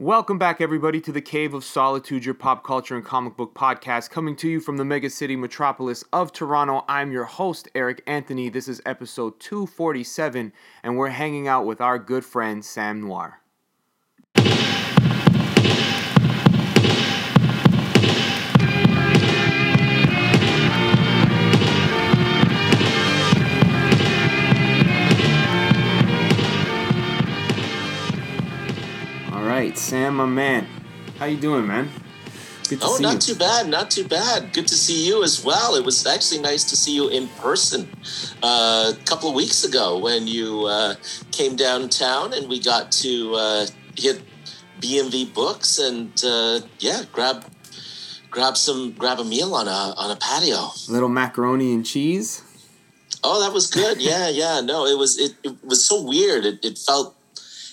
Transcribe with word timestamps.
Welcome 0.00 0.38
back, 0.38 0.60
everybody, 0.60 1.00
to 1.00 1.10
the 1.10 1.20
Cave 1.20 1.54
of 1.54 1.64
Solitude, 1.64 2.24
your 2.24 2.32
pop 2.32 2.62
culture 2.62 2.94
and 2.94 3.04
comic 3.04 3.36
book 3.36 3.52
podcast, 3.52 4.10
coming 4.10 4.36
to 4.36 4.48
you 4.48 4.60
from 4.60 4.76
the 4.76 4.84
mega 4.84 5.10
city 5.10 5.34
metropolis 5.34 6.04
of 6.12 6.32
Toronto. 6.32 6.84
I'm 6.86 7.10
your 7.10 7.24
host, 7.24 7.68
Eric 7.74 8.04
Anthony. 8.06 8.48
This 8.48 8.68
is 8.68 8.80
episode 8.86 9.40
247, 9.40 10.52
and 10.84 10.96
we're 10.96 11.08
hanging 11.08 11.48
out 11.48 11.66
with 11.66 11.80
our 11.80 11.98
good 11.98 12.24
friend, 12.24 12.64
Sam 12.64 13.00
Noir. 13.00 13.40
Sam, 29.78 30.16
my 30.16 30.26
man. 30.26 30.66
How 31.18 31.26
you 31.26 31.36
doing, 31.36 31.66
man? 31.66 31.88
Good 32.68 32.80
to 32.80 32.86
Oh, 32.86 32.98
not 33.00 33.14
you. 33.14 33.34
too 33.34 33.38
bad, 33.38 33.68
not 33.68 33.90
too 33.90 34.06
bad. 34.06 34.52
Good 34.52 34.66
to 34.68 34.74
see 34.74 35.06
you 35.06 35.22
as 35.22 35.42
well. 35.44 35.74
It 35.76 35.84
was 35.84 36.04
actually 36.06 36.40
nice 36.42 36.64
to 36.64 36.76
see 36.76 36.94
you 36.94 37.08
in 37.08 37.28
person 37.40 37.88
uh, 38.42 38.92
a 38.94 39.04
couple 39.04 39.28
of 39.30 39.34
weeks 39.34 39.64
ago 39.64 39.98
when 39.98 40.26
you 40.26 40.64
uh, 40.66 40.94
came 41.32 41.56
downtown 41.56 42.34
and 42.34 42.48
we 42.48 42.60
got 42.60 42.92
to 42.92 43.34
uh, 43.34 43.66
hit 43.96 44.20
BMV 44.80 45.32
Books 45.32 45.78
and 45.78 46.12
uh, 46.24 46.60
yeah, 46.80 47.02
grab 47.12 47.44
grab 48.30 48.56
some 48.56 48.92
grab 48.92 49.18
a 49.20 49.24
meal 49.24 49.54
on 49.54 49.66
a 49.68 49.94
on 49.96 50.10
a 50.10 50.16
patio. 50.16 50.56
A 50.88 50.92
Little 50.92 51.08
macaroni 51.08 51.72
and 51.72 51.86
cheese. 51.86 52.42
Oh, 53.24 53.40
that 53.42 53.52
was 53.54 53.66
good. 53.70 54.00
Yeah, 54.02 54.28
yeah. 54.28 54.60
No, 54.60 54.84
it 54.86 54.98
was 54.98 55.18
it, 55.18 55.34
it 55.42 55.56
was 55.64 55.84
so 55.86 56.02
weird. 56.02 56.44
It, 56.44 56.64
it 56.64 56.78
felt 56.78 57.16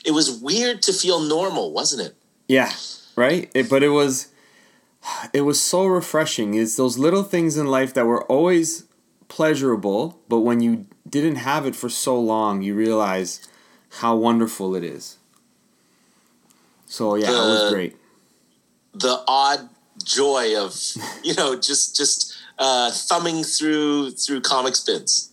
it 0.05 0.11
was 0.11 0.39
weird 0.41 0.81
to 0.83 0.93
feel 0.93 1.19
normal, 1.19 1.71
wasn't 1.73 2.07
it? 2.07 2.15
Yeah, 2.47 2.71
right. 3.15 3.49
It, 3.53 3.69
but 3.69 3.83
it 3.83 3.89
was, 3.89 4.29
it 5.33 5.41
was 5.41 5.59
so 5.59 5.85
refreshing. 5.85 6.53
It's 6.53 6.75
those 6.75 6.97
little 6.97 7.23
things 7.23 7.57
in 7.57 7.67
life 7.67 7.93
that 7.93 8.05
were 8.05 8.23
always 8.25 8.85
pleasurable, 9.27 10.19
but 10.29 10.39
when 10.41 10.61
you 10.61 10.85
didn't 11.09 11.35
have 11.35 11.65
it 11.65 11.75
for 11.75 11.89
so 11.89 12.19
long, 12.19 12.61
you 12.61 12.75
realize 12.75 13.47
how 13.99 14.15
wonderful 14.15 14.75
it 14.75 14.83
is. 14.83 15.17
So 16.85 17.15
yeah, 17.15 17.29
it 17.29 17.31
was 17.31 17.73
great. 17.73 17.97
the 18.93 19.23
odd 19.27 19.69
joy 20.03 20.55
of 20.57 20.79
you 21.23 21.33
know 21.33 21.59
just 21.59 21.95
just 21.95 22.35
uh, 22.59 22.91
thumbing 22.91 23.43
through 23.43 24.11
through 24.11 24.41
comics 24.41 24.81
bins 24.81 25.31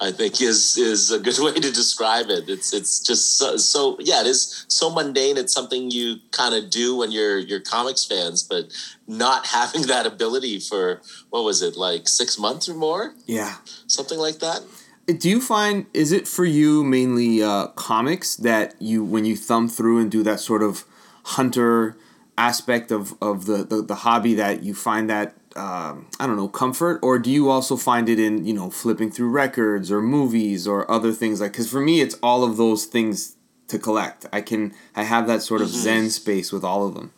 i 0.00 0.10
think 0.10 0.40
is 0.40 0.76
is 0.76 1.10
a 1.10 1.18
good 1.18 1.38
way 1.44 1.54
to 1.54 1.70
describe 1.72 2.26
it. 2.28 2.48
It's 2.48 2.72
it's 2.72 3.00
just 3.00 3.38
so, 3.38 3.56
so 3.56 3.96
yeah 4.00 4.20
it 4.20 4.26
is 4.26 4.64
so 4.68 4.90
mundane. 4.90 5.36
It's 5.36 5.52
something 5.52 5.90
you 5.90 6.16
kind 6.30 6.54
of 6.54 6.70
do 6.70 6.96
when 6.96 7.10
you're 7.12 7.38
you're 7.38 7.60
comics 7.60 8.04
fans 8.04 8.42
but 8.42 8.72
not 9.06 9.46
having 9.58 9.82
that 9.82 10.06
ability 10.06 10.60
for 10.60 11.00
what 11.30 11.44
was 11.44 11.62
it 11.62 11.76
like 11.76 12.08
six 12.08 12.38
months 12.38 12.68
or 12.68 12.74
more? 12.74 13.14
Yeah. 13.26 13.56
something 13.86 14.18
like 14.18 14.38
that. 14.38 14.62
Do 15.06 15.28
you 15.28 15.40
find 15.40 15.86
is 15.92 16.12
it 16.12 16.28
for 16.28 16.44
you 16.44 16.84
mainly 16.84 17.42
uh, 17.42 17.68
comics 17.68 18.36
that 18.36 18.74
you 18.80 19.04
when 19.04 19.24
you 19.24 19.36
thumb 19.36 19.68
through 19.68 19.98
and 20.00 20.10
do 20.10 20.22
that 20.22 20.40
sort 20.40 20.62
of 20.62 20.84
hunter 21.24 21.96
aspect 22.38 22.90
of, 22.90 23.14
of 23.20 23.46
the, 23.46 23.58
the, 23.64 23.82
the 23.82 23.94
hobby 23.96 24.34
that 24.34 24.62
you 24.62 24.74
find 24.74 25.08
that 25.10 25.34
um, 25.56 26.06
I 26.20 26.26
don't 26.26 26.36
know 26.36 26.48
comfort 26.48 27.00
or 27.02 27.18
do 27.18 27.30
you 27.30 27.50
also 27.50 27.76
find 27.76 28.08
it 28.08 28.18
in 28.18 28.44
you 28.46 28.54
know 28.54 28.70
flipping 28.70 29.10
through 29.10 29.30
records 29.30 29.90
or 29.90 30.00
movies 30.02 30.66
or 30.66 30.90
other 30.90 31.12
things 31.12 31.40
like 31.40 31.52
because 31.52 31.70
for 31.70 31.80
me 31.80 32.00
it's 32.00 32.16
all 32.22 32.44
of 32.44 32.56
those 32.56 32.86
things 32.86 33.36
to 33.68 33.78
collect 33.78 34.26
I 34.32 34.40
can 34.40 34.72
I 34.96 35.04
have 35.04 35.26
that 35.26 35.42
sort 35.42 35.60
of 35.60 35.68
zen 35.68 36.10
space 36.10 36.52
with 36.52 36.64
all 36.64 36.86
of 36.86 36.94
them 36.94 37.12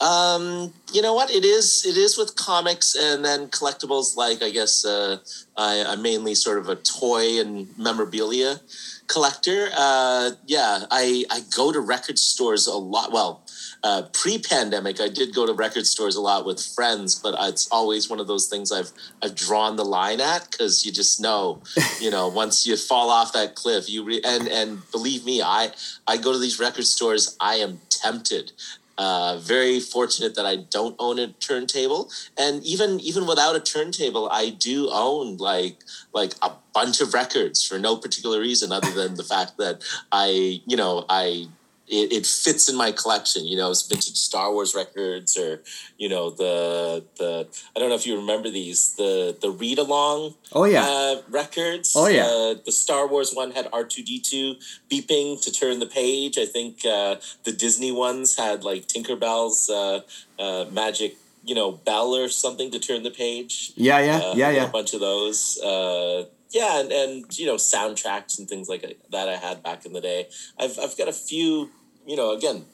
Um, 0.00 0.72
you 0.92 1.00
know 1.02 1.14
what? 1.14 1.30
It 1.30 1.44
is. 1.44 1.84
It 1.86 1.96
is 1.96 2.18
with 2.18 2.36
comics 2.36 2.94
and 2.94 3.24
then 3.24 3.48
collectibles. 3.48 4.16
Like 4.16 4.42
I 4.42 4.50
guess 4.50 4.84
uh, 4.84 5.18
I, 5.56 5.84
I'm 5.86 6.02
mainly 6.02 6.34
sort 6.34 6.58
of 6.58 6.68
a 6.68 6.76
toy 6.76 7.40
and 7.40 7.68
memorabilia 7.78 8.60
collector. 9.06 9.68
Uh, 9.74 10.32
yeah, 10.46 10.84
I 10.90 11.24
I 11.30 11.40
go 11.56 11.72
to 11.72 11.80
record 11.80 12.18
stores 12.18 12.66
a 12.66 12.76
lot. 12.76 13.12
Well, 13.12 13.43
uh, 13.84 14.02
pre-pandemic, 14.12 15.00
I 15.00 15.08
did 15.08 15.34
go 15.34 15.46
to 15.46 15.52
record 15.52 15.86
stores 15.86 16.16
a 16.16 16.20
lot 16.20 16.44
with 16.44 16.60
friends, 16.60 17.14
but 17.14 17.36
it's 17.38 17.68
always 17.70 18.10
one 18.10 18.18
of 18.18 18.26
those 18.26 18.48
things 18.48 18.72
I've 18.72 18.90
I've 19.22 19.36
drawn 19.36 19.76
the 19.76 19.84
line 19.84 20.20
at 20.20 20.50
because 20.50 20.84
you 20.84 20.90
just 20.90 21.20
know, 21.20 21.62
you 22.00 22.10
know, 22.10 22.26
once 22.28 22.66
you 22.66 22.76
fall 22.76 23.10
off 23.10 23.32
that 23.34 23.54
cliff, 23.54 23.88
you 23.88 24.02
re- 24.04 24.22
and 24.24 24.48
and 24.48 24.90
believe 24.90 25.24
me, 25.24 25.42
I 25.42 25.70
I 26.08 26.16
go 26.16 26.32
to 26.32 26.38
these 26.38 26.58
record 26.58 26.86
stores. 26.86 27.36
I 27.40 27.56
am 27.56 27.80
tempted 27.90 28.52
uh, 28.96 29.38
very 29.40 29.80
fortunate 29.80 30.34
that 30.36 30.46
I 30.46 30.56
don't 30.56 30.94
own 30.98 31.18
a 31.18 31.28
turntable, 31.28 32.10
and 32.38 32.62
even 32.64 33.00
even 33.00 33.26
without 33.26 33.56
a 33.56 33.60
turntable, 33.60 34.28
I 34.30 34.50
do 34.50 34.88
own 34.90 35.36
like 35.36 35.78
like 36.12 36.34
a 36.42 36.52
bunch 36.72 37.00
of 37.00 37.14
records 37.14 37.66
for 37.66 37.78
no 37.78 37.96
particular 37.96 38.40
reason 38.40 38.72
other 38.72 38.90
than 38.90 39.14
the 39.14 39.24
fact 39.24 39.58
that 39.58 39.82
I 40.12 40.62
you 40.66 40.76
know 40.76 41.04
I. 41.08 41.46
It, 41.86 42.12
it 42.12 42.26
fits 42.26 42.70
in 42.70 42.76
my 42.76 42.92
collection, 42.92 43.44
you 43.44 43.58
know, 43.58 43.70
it's 43.70 43.86
vintage 43.86 44.16
Star 44.16 44.50
Wars 44.50 44.74
records, 44.74 45.36
or 45.36 45.62
you 45.98 46.08
know 46.08 46.30
the 46.30 47.04
the 47.18 47.46
I 47.76 47.78
don't 47.78 47.90
know 47.90 47.94
if 47.94 48.06
you 48.06 48.16
remember 48.16 48.48
these 48.48 48.94
the 48.96 49.36
the 49.40 49.50
read 49.50 49.78
along 49.78 50.34
oh 50.54 50.64
yeah 50.64 50.84
uh, 50.88 51.16
records. 51.28 51.92
Oh, 51.94 52.08
yeah. 52.08 52.24
uh, 52.24 52.54
the 52.64 52.72
Star 52.72 53.06
Wars 53.06 53.32
one 53.34 53.50
had 53.50 53.68
R 53.70 53.84
two 53.84 54.02
D 54.02 54.18
two 54.18 54.54
beeping 54.90 55.40
to 55.42 55.52
turn 55.52 55.78
the 55.78 55.86
page. 55.86 56.38
I 56.38 56.46
think 56.46 56.86
uh, 56.86 57.16
the 57.44 57.52
Disney 57.52 57.92
ones 57.92 58.36
had 58.38 58.64
like 58.64 58.86
Tinkerbell's 58.86 59.68
uh, 59.68 60.00
uh, 60.38 60.64
magic, 60.72 61.16
you 61.44 61.54
know, 61.54 61.72
bell 61.72 62.14
or 62.14 62.28
something 62.30 62.70
to 62.70 62.78
turn 62.78 63.02
the 63.02 63.10
page. 63.10 63.72
yeah 63.76 63.98
yeah 64.00 64.16
Uh, 64.24 64.34
yeah 64.34 64.50
yeah 64.50 64.64
A 64.64 64.68
bunch 64.68 64.94
of 64.94 65.00
those. 65.00 65.60
Uh, 65.60 66.24
yeah, 66.54 66.80
and, 66.80 66.92
and 66.92 67.38
you 67.38 67.46
know 67.46 67.56
soundtracks 67.56 68.38
and 68.38 68.48
things 68.48 68.68
like 68.68 68.82
that 69.10 69.28
I 69.28 69.36
had 69.36 69.62
back 69.62 69.84
in 69.84 69.92
the 69.92 70.00
day. 70.00 70.28
I've 70.58 70.78
I've 70.78 70.96
got 70.96 71.08
a 71.08 71.12
few. 71.12 71.70
You 72.06 72.16
know, 72.16 72.32
again, 72.32 72.64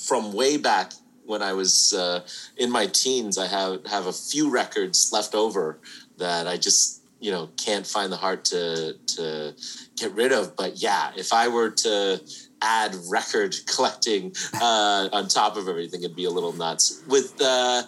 from 0.00 0.32
way 0.32 0.56
back 0.56 0.92
when 1.24 1.42
I 1.42 1.52
was 1.52 1.92
uh, 1.92 2.26
in 2.56 2.70
my 2.70 2.86
teens, 2.86 3.38
I 3.38 3.46
have 3.46 3.86
have 3.86 4.06
a 4.06 4.12
few 4.12 4.50
records 4.50 5.10
left 5.12 5.34
over 5.34 5.78
that 6.18 6.48
I 6.48 6.56
just 6.56 7.02
you 7.20 7.30
know 7.30 7.50
can't 7.56 7.86
find 7.86 8.12
the 8.12 8.16
heart 8.16 8.44
to 8.46 8.94
to 8.94 9.54
get 9.96 10.12
rid 10.12 10.32
of. 10.32 10.56
But 10.56 10.82
yeah, 10.82 11.12
if 11.16 11.32
I 11.32 11.48
were 11.48 11.70
to 11.70 12.20
add 12.60 12.96
record 13.08 13.54
collecting 13.66 14.34
uh, 14.60 15.08
on 15.12 15.28
top 15.28 15.56
of 15.56 15.68
everything, 15.68 16.02
it'd 16.02 16.16
be 16.16 16.24
a 16.24 16.30
little 16.30 16.52
nuts. 16.52 17.00
With 17.06 17.40
uh, 17.40 17.84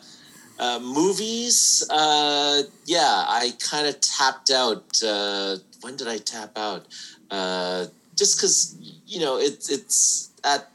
uh, 0.59 0.79
movies, 0.81 1.87
uh, 1.91 2.63
yeah, 2.87 3.25
I 3.27 3.53
kind 3.59 3.87
of 3.87 4.01
tapped 4.01 4.51
out. 4.51 4.85
Uh, 5.03 5.57
when 5.81 5.97
did 5.97 6.09
I 6.09 6.19
tap 6.19 6.57
out? 6.57 6.87
Uh, 7.31 7.87
just 8.17 8.37
because 8.37 8.77
you 9.07 9.21
know 9.21 9.39
it's 9.39 9.71
it's 9.71 10.31
at 10.45 10.71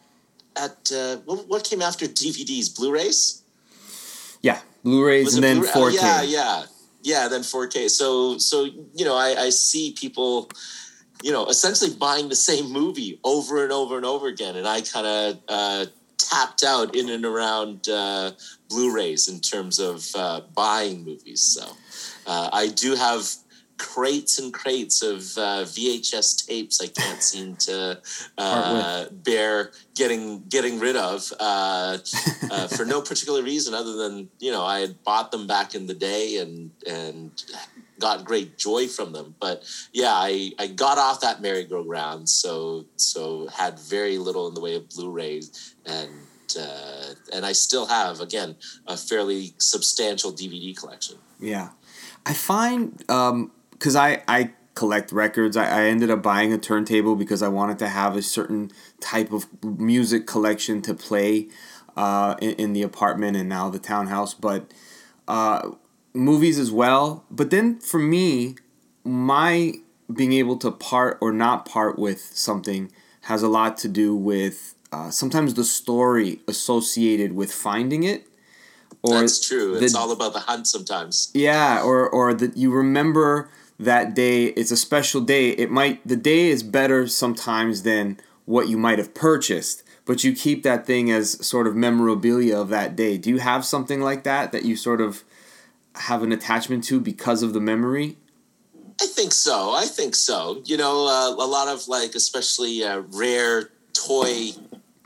at 0.56 0.91
uh, 0.94 1.18
what, 1.25 1.47
what 1.47 1.63
came 1.63 1.81
after 1.81 2.06
DVDs, 2.06 2.75
Blu-rays. 2.75 3.41
yeah 4.41 4.59
Blu-rays 4.84 5.25
Was 5.25 5.35
and 5.35 5.44
then 5.44 5.59
Blu-ray? 5.59 5.72
Oh, 5.75 5.91
4K 5.91 6.01
yeah, 6.01 6.22
yeah, 6.22 6.63
yeah. 7.03 7.28
Then 7.28 7.41
4K. 7.41 7.89
So, 7.89 8.38
so 8.38 8.66
you 8.94 9.06
know, 9.06 9.16
I, 9.16 9.45
I 9.45 9.50
see 9.50 9.94
people, 9.97 10.50
you 11.23 11.31
know, 11.31 11.47
essentially 11.47 11.94
buying 11.94 12.29
the 12.29 12.35
same 12.35 12.72
movie 12.72 13.19
over 13.23 13.63
and 13.63 13.72
over 13.72 13.97
and 13.97 14.06
over 14.06 14.28
again, 14.28 14.56
and 14.56 14.68
I 14.68 14.81
kind 14.81 15.07
of 15.07 15.39
uh, 15.47 15.85
tapped 16.29 16.63
out 16.63 16.95
in 16.95 17.09
and 17.09 17.25
around 17.25 17.90
uh, 17.90 18.31
Blu-rays 18.69 19.28
in 19.28 19.40
terms 19.40 19.79
of 19.79 20.06
uh, 20.16 20.41
buying 20.53 21.03
movies. 21.03 21.41
So, 21.41 21.66
uh, 22.28 22.50
I 22.51 22.67
do 22.67 22.95
have 22.95 23.23
crates 23.79 24.39
and 24.39 24.53
crates 24.53 25.01
of 25.01 25.19
uh, 25.38 25.63
VHS 25.63 26.45
tapes 26.45 26.81
I 26.81 26.88
can't 26.88 27.23
seem 27.23 27.56
to 27.56 28.00
uh, 28.38 29.06
bear 29.09 29.72
getting 29.95 30.44
getting 30.50 30.79
rid 30.79 30.97
of 30.97 31.31
uh, 31.39 31.98
uh, 32.51 32.68
for 32.68 32.86
no 32.86 33.01
particular 33.01 33.42
reason 33.42 33.74
other 33.74 33.94
than 33.94 34.30
you 34.39 34.51
know 34.51 34.65
I 34.65 34.81
had 34.81 35.01
bought 35.03 35.31
them 35.31 35.48
back 35.48 35.75
in 35.75 35.88
the 35.88 35.94
day 35.94 36.38
and 36.38 36.71
and 36.86 37.31
got 38.00 38.24
great 38.24 38.57
joy 38.57 38.88
from 38.88 39.12
them. 39.12 39.36
But 39.39 39.63
yeah, 39.94 40.13
I, 40.13 40.51
I 40.57 40.68
got 40.68 40.98
off 40.98 41.21
that 41.21 41.42
merry-go-round, 41.42 42.27
so 42.30 42.86
so 42.95 43.48
had 43.48 43.77
very 43.80 44.18
little 44.18 44.48
in 44.48 44.53
the 44.53 44.62
way 44.62 44.75
of 44.75 44.89
Blu-rays 44.89 45.75
and. 45.86 46.09
Uh, 46.57 47.13
and 47.34 47.46
I 47.46 47.54
still 47.54 47.88
have 47.88 48.22
again 48.22 48.56
a 48.88 48.98
fairly 48.98 49.54
substantial 49.57 50.31
DVD 50.31 50.75
collection. 50.75 51.18
Yeah, 51.40 51.69
I 52.25 52.34
find 52.34 52.98
because 52.98 53.96
I 53.96 54.24
I 54.28 54.51
collect 54.75 55.12
records. 55.12 55.57
I, 55.57 55.66
I 55.66 55.84
ended 55.86 56.10
up 56.10 56.24
buying 56.24 56.54
a 56.54 56.57
turntable 56.57 57.16
because 57.16 57.42
I 57.42 57.50
wanted 57.50 57.80
to 57.80 57.90
have 57.90 58.16
a 58.16 58.22
certain 58.22 58.72
type 59.01 59.31
of 59.34 59.46
music 59.63 60.25
collection 60.25 60.81
to 60.84 60.94
play 60.94 61.50
uh, 61.98 62.36
in, 62.40 62.51
in 62.51 62.74
the 62.74 62.81
apartment 62.81 63.36
and 63.36 63.50
now 63.50 63.69
the 63.69 63.80
townhouse. 63.80 64.34
But 64.34 64.72
uh, 65.28 65.72
movies 66.13 66.60
as 66.60 66.72
well. 66.72 67.25
But 67.30 67.50
then 67.50 67.80
for 67.80 68.00
me, 68.00 68.56
my 69.04 69.74
being 70.13 70.34
able 70.34 70.57
to 70.57 70.72
part 70.72 71.18
or 71.22 71.31
not 71.31 71.66
part 71.66 72.00
with 72.00 72.22
something 72.34 72.92
has 73.24 73.44
a 73.44 73.48
lot 73.48 73.78
to 73.80 73.88
do 73.88 74.16
with 74.16 74.75
uh, 74.91 75.09
sometimes 75.12 75.53
the 75.53 75.63
story 75.63 76.41
associated 76.47 77.33
with 77.33 77.51
finding 77.51 78.03
it. 78.03 78.27
Or 79.01 79.21
That's 79.21 79.45
true. 79.45 79.77
The, 79.77 79.86
it's 79.86 79.95
all 79.95 80.12
about 80.12 80.33
the 80.33 80.39
hunt 80.39 80.68
sometimes. 80.68 81.31
Yeah, 81.33 81.81
or 81.81 82.09
or 82.09 82.33
that 82.33 82.57
you 82.57 82.71
remember 82.71 83.50
that 83.80 84.13
day. 84.13 84.45
It's 84.45 84.71
a 84.71 84.77
special 84.77 85.21
day. 85.21 85.51
It 85.51 85.71
might 85.71 86.06
the 86.06 86.18
day 86.18 86.47
is 86.50 86.63
better 86.63 87.07
sometimes 87.07 87.83
than 87.83 88.19
what 88.45 88.68
you 88.68 88.77
might 88.77 88.97
have 88.97 89.13
purchased, 89.13 89.83
but 90.06 90.24
you 90.24 90.33
keep 90.33 90.63
that 90.63 90.86
thing 90.86 91.12
as 91.12 91.45
sort 91.45 91.68
of 91.68 91.75
memorabilia 91.75 92.59
of 92.59 92.69
that 92.69 92.95
day. 92.95 93.18
Do 93.18 93.30
you 93.30 93.38
have 93.38 93.63
something 93.63 94.01
like 94.01 94.24
that 94.24 94.51
that 94.51 94.65
you 94.65 94.75
sort 94.75 95.00
of 95.00 95.24
have 95.95 96.24
an 96.24 96.31
attachment 96.31 96.83
to 96.86 97.00
because 97.00 97.41
of 97.41 97.53
the 97.53 97.62
memory? 97.62 98.18
I 99.01 99.06
think 99.06 99.31
so. 99.31 99.74
I 99.74 99.86
think 99.86 100.13
so. 100.13 100.62
You 100.65 100.75
know, 100.75 101.07
uh, 101.07 101.30
a 101.41 101.47
lot 101.47 101.69
of 101.69 101.88
like, 101.88 102.15
especially 102.15 102.83
uh, 102.83 103.03
rare 103.12 103.69
toy 103.94 104.51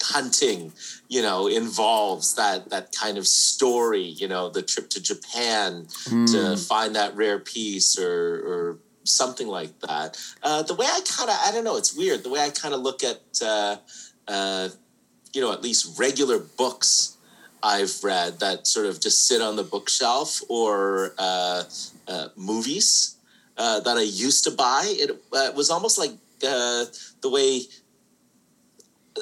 hunting, 0.03 0.71
you 1.09 1.21
know, 1.21 1.47
involves 1.47 2.35
that 2.35 2.69
that 2.69 2.91
kind 2.91 3.17
of 3.17 3.27
story. 3.27 4.03
You 4.03 4.27
know, 4.27 4.49
the 4.49 4.61
trip 4.61 4.89
to 4.91 5.01
Japan 5.01 5.85
mm. 6.05 6.31
to 6.31 6.57
find 6.57 6.95
that 6.95 7.15
rare 7.15 7.39
piece 7.39 7.97
or 7.97 8.41
or 8.45 8.77
something 9.03 9.47
like 9.47 9.79
that. 9.81 10.17
Uh, 10.41 10.63
the 10.63 10.75
way 10.75 10.85
I 10.85 11.01
kind 11.05 11.29
of, 11.29 11.35
I 11.45 11.51
don't 11.51 11.63
know, 11.63 11.77
it's 11.77 11.95
weird. 11.95 12.23
The 12.23 12.29
way 12.29 12.39
I 12.39 12.49
kind 12.49 12.73
of 12.73 12.81
look 12.81 13.03
at, 13.03 13.21
uh, 13.43 13.75
uh, 14.27 14.69
you 15.33 15.41
know, 15.41 15.51
at 15.51 15.61
least 15.61 15.99
regular 15.99 16.39
books 16.39 17.17
I've 17.63 18.03
read 18.03 18.39
that 18.39 18.67
sort 18.67 18.85
of 18.85 18.99
just 18.99 19.25
sit 19.27 19.41
on 19.41 19.55
the 19.55 19.63
bookshelf 19.63 20.41
or 20.49 21.13
uh, 21.17 21.63
uh, 22.07 22.27
movies 22.35 23.15
uh, 23.57 23.79
that 23.79 23.97
I 23.97 24.01
used 24.01 24.43
to 24.43 24.51
buy. 24.51 24.83
It, 24.85 25.11
uh, 25.31 25.51
was 25.55 25.69
almost 25.69 25.97
like 25.97 26.11
uh, 26.45 26.85
the 27.21 27.29
way 27.29 27.61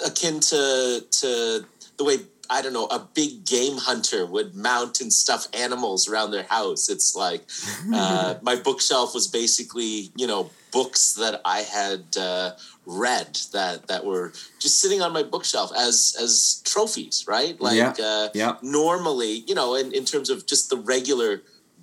akin 0.05 0.39
to 0.39 1.05
to 1.09 1.65
the 1.97 2.03
way 2.03 2.17
I 2.49 2.61
don't 2.61 2.73
know 2.73 2.87
a 2.87 2.99
big 3.13 3.45
game 3.45 3.77
hunter 3.77 4.25
would 4.25 4.55
mount 4.55 4.99
and 4.99 5.11
stuff 5.11 5.47
animals 5.53 6.09
around 6.09 6.31
their 6.31 6.43
house. 6.43 6.89
It's 6.89 7.15
like 7.15 7.43
uh, 7.93 8.35
my 8.41 8.55
bookshelf 8.55 9.13
was 9.13 9.27
basically 9.27 10.11
you 10.15 10.27
know 10.27 10.49
books 10.71 11.13
that 11.13 11.41
I 11.45 11.61
had 11.61 12.17
uh, 12.17 12.51
read 12.85 13.37
that 13.53 13.87
that 13.87 14.05
were 14.05 14.33
just 14.59 14.79
sitting 14.79 15.01
on 15.01 15.13
my 15.13 15.23
bookshelf 15.23 15.71
as 15.77 16.15
as 16.19 16.61
trophies, 16.65 17.25
right? 17.27 17.59
Like 17.59 17.77
yeah. 17.77 17.93
Uh, 17.99 18.29
yeah. 18.33 18.55
normally, 18.61 19.43
you 19.47 19.55
know, 19.55 19.75
in, 19.75 19.93
in 19.93 20.05
terms 20.05 20.29
of 20.29 20.45
just 20.45 20.69
the 20.69 20.77
regular 20.77 21.41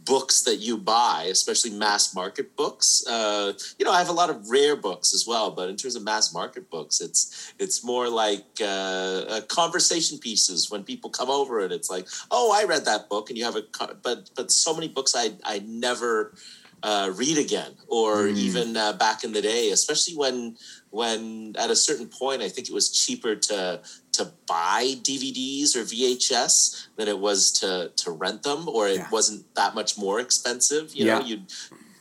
books 0.08 0.43
that 0.43 0.56
you 0.56 0.78
buy, 0.78 1.28
especially 1.31 1.70
mass 1.70 2.14
market 2.14 2.56
books. 2.56 3.05
Uh, 3.06 3.52
you 3.78 3.84
know, 3.84 3.93
I 3.93 3.99
have 3.99 4.08
a 4.08 4.12
lot 4.12 4.31
of 4.31 4.50
rare 4.50 4.75
books 4.75 5.14
as 5.14 5.26
well, 5.26 5.50
but 5.50 5.69
in 5.69 5.76
terms 5.76 5.96
of 5.96 6.02
mass 6.02 6.32
market 6.32 6.70
books, 6.70 7.00
it's 7.00 7.52
it's 7.58 7.84
more 7.84 8.08
like 8.08 8.46
uh, 8.60 8.64
uh, 8.64 9.40
conversation 9.43 10.19
pieces 10.19 10.70
when 10.70 10.82
people 10.82 11.10
come 11.10 11.31
over 11.31 11.60
and 11.60 11.72
it's 11.72 11.90
like, 11.90 12.08
oh, 12.31 12.58
I 12.58 12.64
read 12.64 12.87
that 12.87 13.10
book, 13.10 13.28
and 13.28 13.38
you 13.38 13.44
have 13.44 13.56
a 13.56 13.64
but 14.02 14.31
but 14.34 14.50
so 14.50 14.75
many 14.75 14.88
books 14.88 15.14
I 15.14 15.32
I 15.44 15.58
never 15.66 16.32
uh, 16.82 17.12
read 17.14 17.38
again, 17.38 17.72
or 17.88 18.25
mm. 18.25 18.37
even 18.37 18.76
uh, 18.76 18.93
back 18.94 19.25
in 19.25 19.32
the 19.32 19.43
day, 19.43 19.70
especially 19.70 20.16
when 20.16 20.56
when 20.90 21.55
at 21.58 21.70
a 21.70 21.76
certain 21.76 22.06
point, 22.06 22.43
I 22.43 22.49
think 22.49 22.69
it 22.69 22.75
was 22.75 22.90
cheaper 22.90 23.35
to 23.35 23.81
to 24.12 24.32
buy 24.46 24.94
DVDs 25.02 25.76
or 25.76 25.82
VHS 25.82 26.88
than 26.96 27.08
it 27.08 27.19
was 27.19 27.52
to 27.61 27.93
to 27.96 28.11
rent 28.11 28.43
them, 28.43 28.69
or 28.69 28.88
it 28.88 28.96
yeah. 28.96 29.11
wasn't 29.11 29.55
that 29.55 29.75
much 29.75 29.99
more 29.99 30.20
expensive. 30.20 30.94
You 30.94 31.06
yeah. 31.06 31.19
know, 31.19 31.25
you'd 31.25 31.52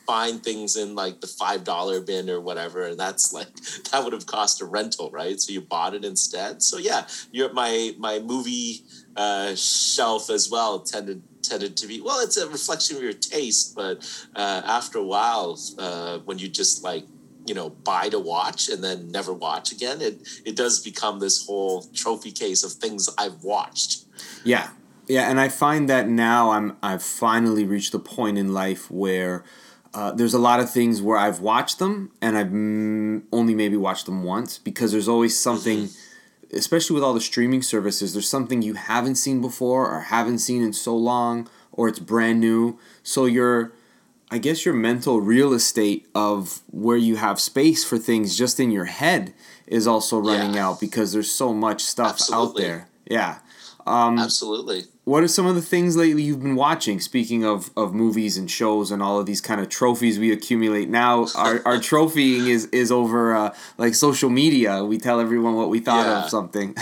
find 0.06 0.42
things 0.42 0.78
in 0.78 0.96
like 0.96 1.20
the 1.20 1.28
five 1.28 1.64
dollar 1.64 2.00
bin 2.00 2.30
or 2.30 2.40
whatever, 2.40 2.84
and 2.84 3.00
that's 3.00 3.34
like 3.34 3.54
that 3.92 4.04
would 4.04 4.14
have 4.14 4.26
cost 4.26 4.62
a 4.62 4.66
rental, 4.66 5.12
right? 5.12 5.40
So 5.40 5.52
you 5.52 5.62
bought 5.62 5.94
it 5.94 6.06
instead. 6.06 6.64
So 6.64 6.78
yeah, 6.78 7.08
your 7.32 7.52
my 7.54 7.94
my 7.98 8.20
movie 8.20 8.84
uh, 9.16 9.54
shelf 9.56 10.30
as 10.30 10.50
well 10.50 10.80
tended 10.80 11.24
tended 11.42 11.78
to 11.78 11.88
be 11.88 12.02
well 12.02 12.20
it's 12.20 12.36
a 12.36 12.48
reflection 12.50 12.98
of 12.98 13.04
your 13.04 13.14
taste 13.14 13.74
but 13.74 14.06
uh, 14.36 14.62
after 14.66 14.98
a 14.98 15.04
while 15.04 15.58
uh, 15.80 16.18
when 16.26 16.38
you 16.38 16.50
just 16.50 16.84
like 16.84 17.06
you 17.48 17.56
know 17.56 17.70
buy 17.70 18.10
to 18.10 18.20
watch 18.20 18.70
and 18.70 18.84
then 18.84 19.12
never 19.12 19.34
watch 19.34 19.72
again. 19.72 20.02
It 20.02 20.28
it 20.46 20.56
does 20.56 20.80
become 20.80 21.20
this 21.20 21.46
whole 21.46 21.84
trophy 21.94 22.32
case 22.32 22.64
of 22.64 22.74
things 22.74 23.10
i've 23.18 23.44
watched. 23.44 24.06
Yeah. 24.44 24.70
Yeah 25.08 25.30
and 25.30 25.40
i 25.40 25.48
find 25.48 25.88
that 25.90 26.10
now 26.10 26.52
i'm 26.52 26.76
i've 26.84 27.04
finally 27.04 27.64
reached 27.64 27.94
the 27.94 28.00
point 28.00 28.38
in 28.38 28.54
life 28.54 28.92
where 28.92 29.46
uh, 29.94 30.12
there's 30.12 30.34
a 30.34 30.40
lot 30.40 30.60
of 30.60 30.70
things 30.70 31.02
where 31.02 31.18
I've 31.18 31.40
watched 31.40 31.80
them 31.80 32.12
and 32.22 32.38
I've 32.38 32.54
m- 32.54 33.24
only 33.32 33.56
maybe 33.56 33.78
watched 33.78 34.06
them 34.06 34.24
once 34.24 34.60
because 34.60 34.92
there's 34.92 35.08
always 35.08 35.36
something 35.40 35.86
mm-hmm. 35.86 36.56
especially 36.56 36.94
with 36.94 37.04
all 37.04 37.16
the 37.16 37.22
streaming 37.22 37.64
services, 37.64 38.14
there's 38.14 38.30
something 38.30 38.62
you 38.62 38.76
haven't 38.76 39.16
seen 39.16 39.42
before 39.42 39.90
or 39.92 40.02
haven't 40.02 40.38
seen 40.40 40.62
in 40.62 40.74
so 40.74 40.96
long, 40.96 41.50
or 41.72 41.88
it's 41.88 42.00
brand 42.00 42.40
new. 42.40 42.78
So 43.02 43.26
your, 43.26 43.72
I 44.30 44.40
guess 44.40 44.66
your 44.66 44.74
mental 44.74 45.22
real 45.22 45.54
estate 45.54 46.08
of 46.14 46.62
where 46.70 46.98
you 46.98 47.16
have 47.16 47.40
space 47.40 47.86
for 47.86 47.98
things 47.98 48.38
just 48.38 48.60
in 48.60 48.72
your 48.72 48.86
head 48.86 49.34
is 49.68 49.88
also 49.88 50.20
running 50.20 50.56
yeah. 50.56 50.68
out 50.68 50.80
because 50.80 51.14
there's 51.14 51.32
so 51.32 51.54
much 51.54 51.82
stuff 51.82 52.14
Absolutely. 52.14 52.64
out 52.64 52.68
there. 52.68 52.90
Yeah. 53.10 53.40
Um, 53.86 54.20
Absolutely. 54.20 54.84
What 55.06 55.24
are 55.24 55.30
some 55.30 55.46
of 55.46 55.56
the 55.56 55.62
things 55.62 55.96
lately 55.96 56.24
you've 56.24 56.44
been 56.44 56.56
watching? 56.56 57.00
Speaking 57.00 57.46
of, 57.46 57.72
of 57.78 57.94
movies 57.94 58.36
and 58.36 58.52
shows 58.52 58.92
and 58.92 59.02
all 59.02 59.18
of 59.20 59.26
these 59.26 59.40
kind 59.40 59.62
of 59.62 59.70
trophies 59.70 60.20
we 60.20 60.34
accumulate 60.34 60.90
now, 60.90 61.28
our, 61.36 61.62
our 61.66 61.78
trophying 61.78 62.48
is 62.48 62.66
is 62.68 62.92
over 62.92 63.34
uh, 63.34 63.56
like 63.78 63.96
social 63.96 64.30
media. 64.30 64.84
We 64.84 64.98
tell 64.98 65.22
everyone 65.22 65.56
what 65.56 65.70
we 65.70 65.80
thought 65.80 66.06
yeah. 66.06 66.26
of 66.26 66.30
something. 66.30 66.76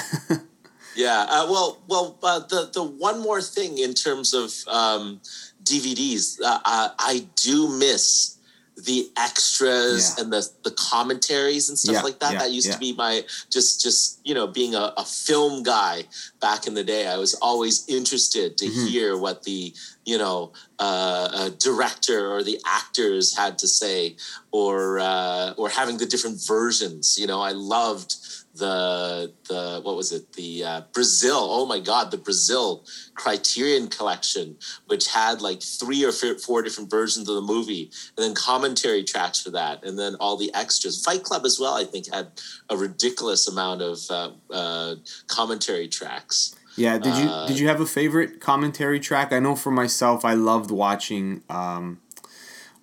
yeah. 0.96 1.28
Uh, 1.30 1.48
well, 1.48 1.84
well, 1.88 2.18
uh, 2.24 2.40
the 2.40 2.72
the 2.74 2.84
one 2.84 3.22
more 3.22 3.42
thing 3.42 3.78
in 3.78 3.94
terms 3.94 4.34
of 4.34 4.52
um, 4.68 5.22
DVDs, 5.66 6.40
uh, 6.46 6.90
I 6.98 7.28
do 7.36 7.78
miss 7.78 8.36
the 8.78 9.10
extras 9.18 10.16
yeah. 10.18 10.24
and 10.24 10.34
the 10.34 10.48
the 10.64 10.72
commentaries 10.72 11.70
and 11.70 11.80
stuff 11.80 11.96
yeah, 11.96 12.02
like 12.02 12.20
that. 12.20 12.34
Yeah, 12.34 12.40
that 12.40 12.52
used 12.52 12.72
to 12.74 12.78
be 12.78 12.94
my 12.94 13.22
just 13.50 13.82
just 13.82 14.20
you 14.26 14.34
know 14.34 14.48
being 14.48 14.76
a, 14.76 14.94
a, 14.98 15.06
film 15.06 15.64
guy 15.64 16.04
back 16.42 16.68
in 16.68 16.74
the 16.74 16.84
day. 16.84 17.08
I 17.08 17.18
was 17.18 17.36
always 17.36 17.88
interested 17.88 18.58
to 18.58 18.66
mm-hmm. 18.66 18.88
hear 18.88 19.18
what 19.18 19.44
the 19.44 19.74
you 20.04 20.18
know 20.18 20.52
uh, 20.80 21.50
director 21.58 22.32
or 22.32 22.44
the 22.44 22.60
actors 22.66 23.38
had 23.38 23.58
to 23.60 23.68
say, 23.68 24.18
or 24.52 25.00
uh, 25.00 25.54
or 25.58 25.70
having 25.70 25.98
the 25.98 26.06
different 26.06 26.46
versions. 26.46 27.18
You 27.18 27.28
know, 27.28 27.42
I 27.42 27.52
loved 27.52 28.16
the 28.56 29.34
the 29.50 29.82
what 29.84 29.96
was 29.96 30.12
it? 30.12 30.34
The 30.34 30.64
uh, 30.64 30.82
Brazil 30.94 31.40
oh 31.40 31.66
my 31.66 31.80
god 31.80 32.12
the 32.12 32.18
Brazil 32.18 32.86
Criterion 33.14 33.88
collection 33.88 34.58
which 34.88 35.08
had 35.08 35.42
like 35.42 35.62
three 35.62 36.04
or 36.04 36.12
four 36.12 36.62
different 36.62 36.90
versions 36.90 37.28
of 37.28 37.36
the 37.36 37.42
movie 37.42 37.92
and 38.16 38.26
then 38.26 38.34
commentary 38.34 39.04
tracks 39.04 39.42
for 39.42 39.52
that 39.52 39.84
and 39.84 40.00
then 40.00 40.16
all 40.20 40.38
the 40.38 40.54
extras. 40.54 41.04
Fight 41.04 41.24
Club 41.24 41.46
as 41.46 41.60
well 41.60 41.76
I 41.76 41.84
think 41.84 42.14
had 42.14 42.32
a 42.70 42.78
ridiculous 42.78 43.48
amount 43.48 43.82
of 43.82 44.00
uh, 44.10 44.32
uh, 44.52 44.96
commentary 45.28 45.88
tracks. 45.88 46.56
Yeah 46.78 46.98
did 46.98 47.16
you 47.18 47.30
uh, 47.30 47.48
did 47.48 47.60
you 47.60 47.68
have 47.68 47.82
a 47.82 47.86
favorite 47.86 48.40
commentary 48.40 49.00
track? 49.00 49.34
I 49.34 49.40
know 49.40 49.56
for 49.56 49.72
myself 49.72 50.24
I 50.24 50.34
loved 50.34 50.72
watching 50.72 51.44
um, 51.50 52.00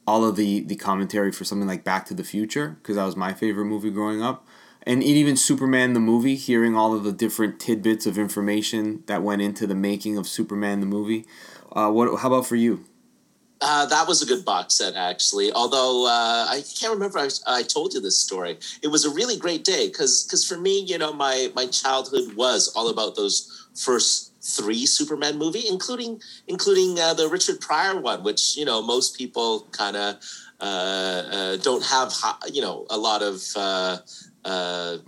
all 0.06 0.24
of 0.24 0.36
the 0.36 0.60
the 0.60 0.76
commentary 0.76 1.32
for 1.32 1.44
something 1.44 1.68
like 1.68 1.82
Back 1.84 2.06
to 2.06 2.14
the 2.14 2.24
Future 2.24 2.76
because 2.82 2.96
that 2.96 3.04
was 3.04 3.16
my 3.16 3.32
favorite 3.32 3.66
movie 3.66 3.90
growing 3.90 4.22
up 4.22 4.46
and 4.84 5.02
even 5.02 5.36
Superman 5.36 5.92
the 5.92 6.00
movie, 6.00 6.34
hearing 6.34 6.76
all 6.76 6.94
of 6.94 7.04
the 7.04 7.12
different 7.12 7.60
tidbits 7.60 8.06
of 8.06 8.18
information 8.18 9.04
that 9.06 9.22
went 9.22 9.42
into 9.42 9.66
the 9.66 9.74
making 9.74 10.16
of 10.18 10.26
Superman 10.26 10.80
the 10.80 10.86
movie. 10.86 11.26
Uh, 11.70 11.90
what? 11.90 12.20
How 12.20 12.28
about 12.28 12.46
for 12.46 12.56
you? 12.56 12.84
Uh, 13.60 13.86
that 13.86 14.08
was 14.08 14.20
a 14.22 14.26
good 14.26 14.44
box 14.44 14.74
set, 14.74 14.96
actually. 14.96 15.52
Although 15.52 16.06
uh, 16.06 16.46
I 16.48 16.64
can't 16.78 16.92
remember, 16.92 17.20
I, 17.20 17.28
I, 17.46 17.62
told 17.62 17.94
you 17.94 18.00
this 18.00 18.18
story. 18.18 18.58
It 18.82 18.88
was 18.88 19.04
a 19.04 19.10
really 19.10 19.36
great 19.36 19.62
day 19.62 19.86
because, 19.86 20.24
because 20.24 20.44
for 20.44 20.58
me, 20.58 20.80
you 20.80 20.98
know, 20.98 21.12
my 21.12 21.52
my 21.54 21.66
childhood 21.66 22.34
was 22.34 22.72
all 22.74 22.88
about 22.88 23.14
those 23.14 23.68
first 23.76 24.32
three 24.42 24.84
Superman 24.84 25.38
movie, 25.38 25.62
including 25.68 26.20
including 26.48 26.98
uh, 26.98 27.14
the 27.14 27.28
Richard 27.28 27.60
Pryor 27.60 28.00
one, 28.00 28.24
which 28.24 28.56
you 28.56 28.64
know 28.64 28.82
most 28.82 29.16
people 29.16 29.68
kind 29.70 29.96
of 29.96 30.16
uh, 30.62 30.64
uh, 30.64 31.56
don't 31.56 31.84
have, 31.84 32.12
you 32.52 32.62
know, 32.62 32.86
a 32.88 32.96
lot 32.96 33.20
of 33.20 33.42
uh, 34.44 34.98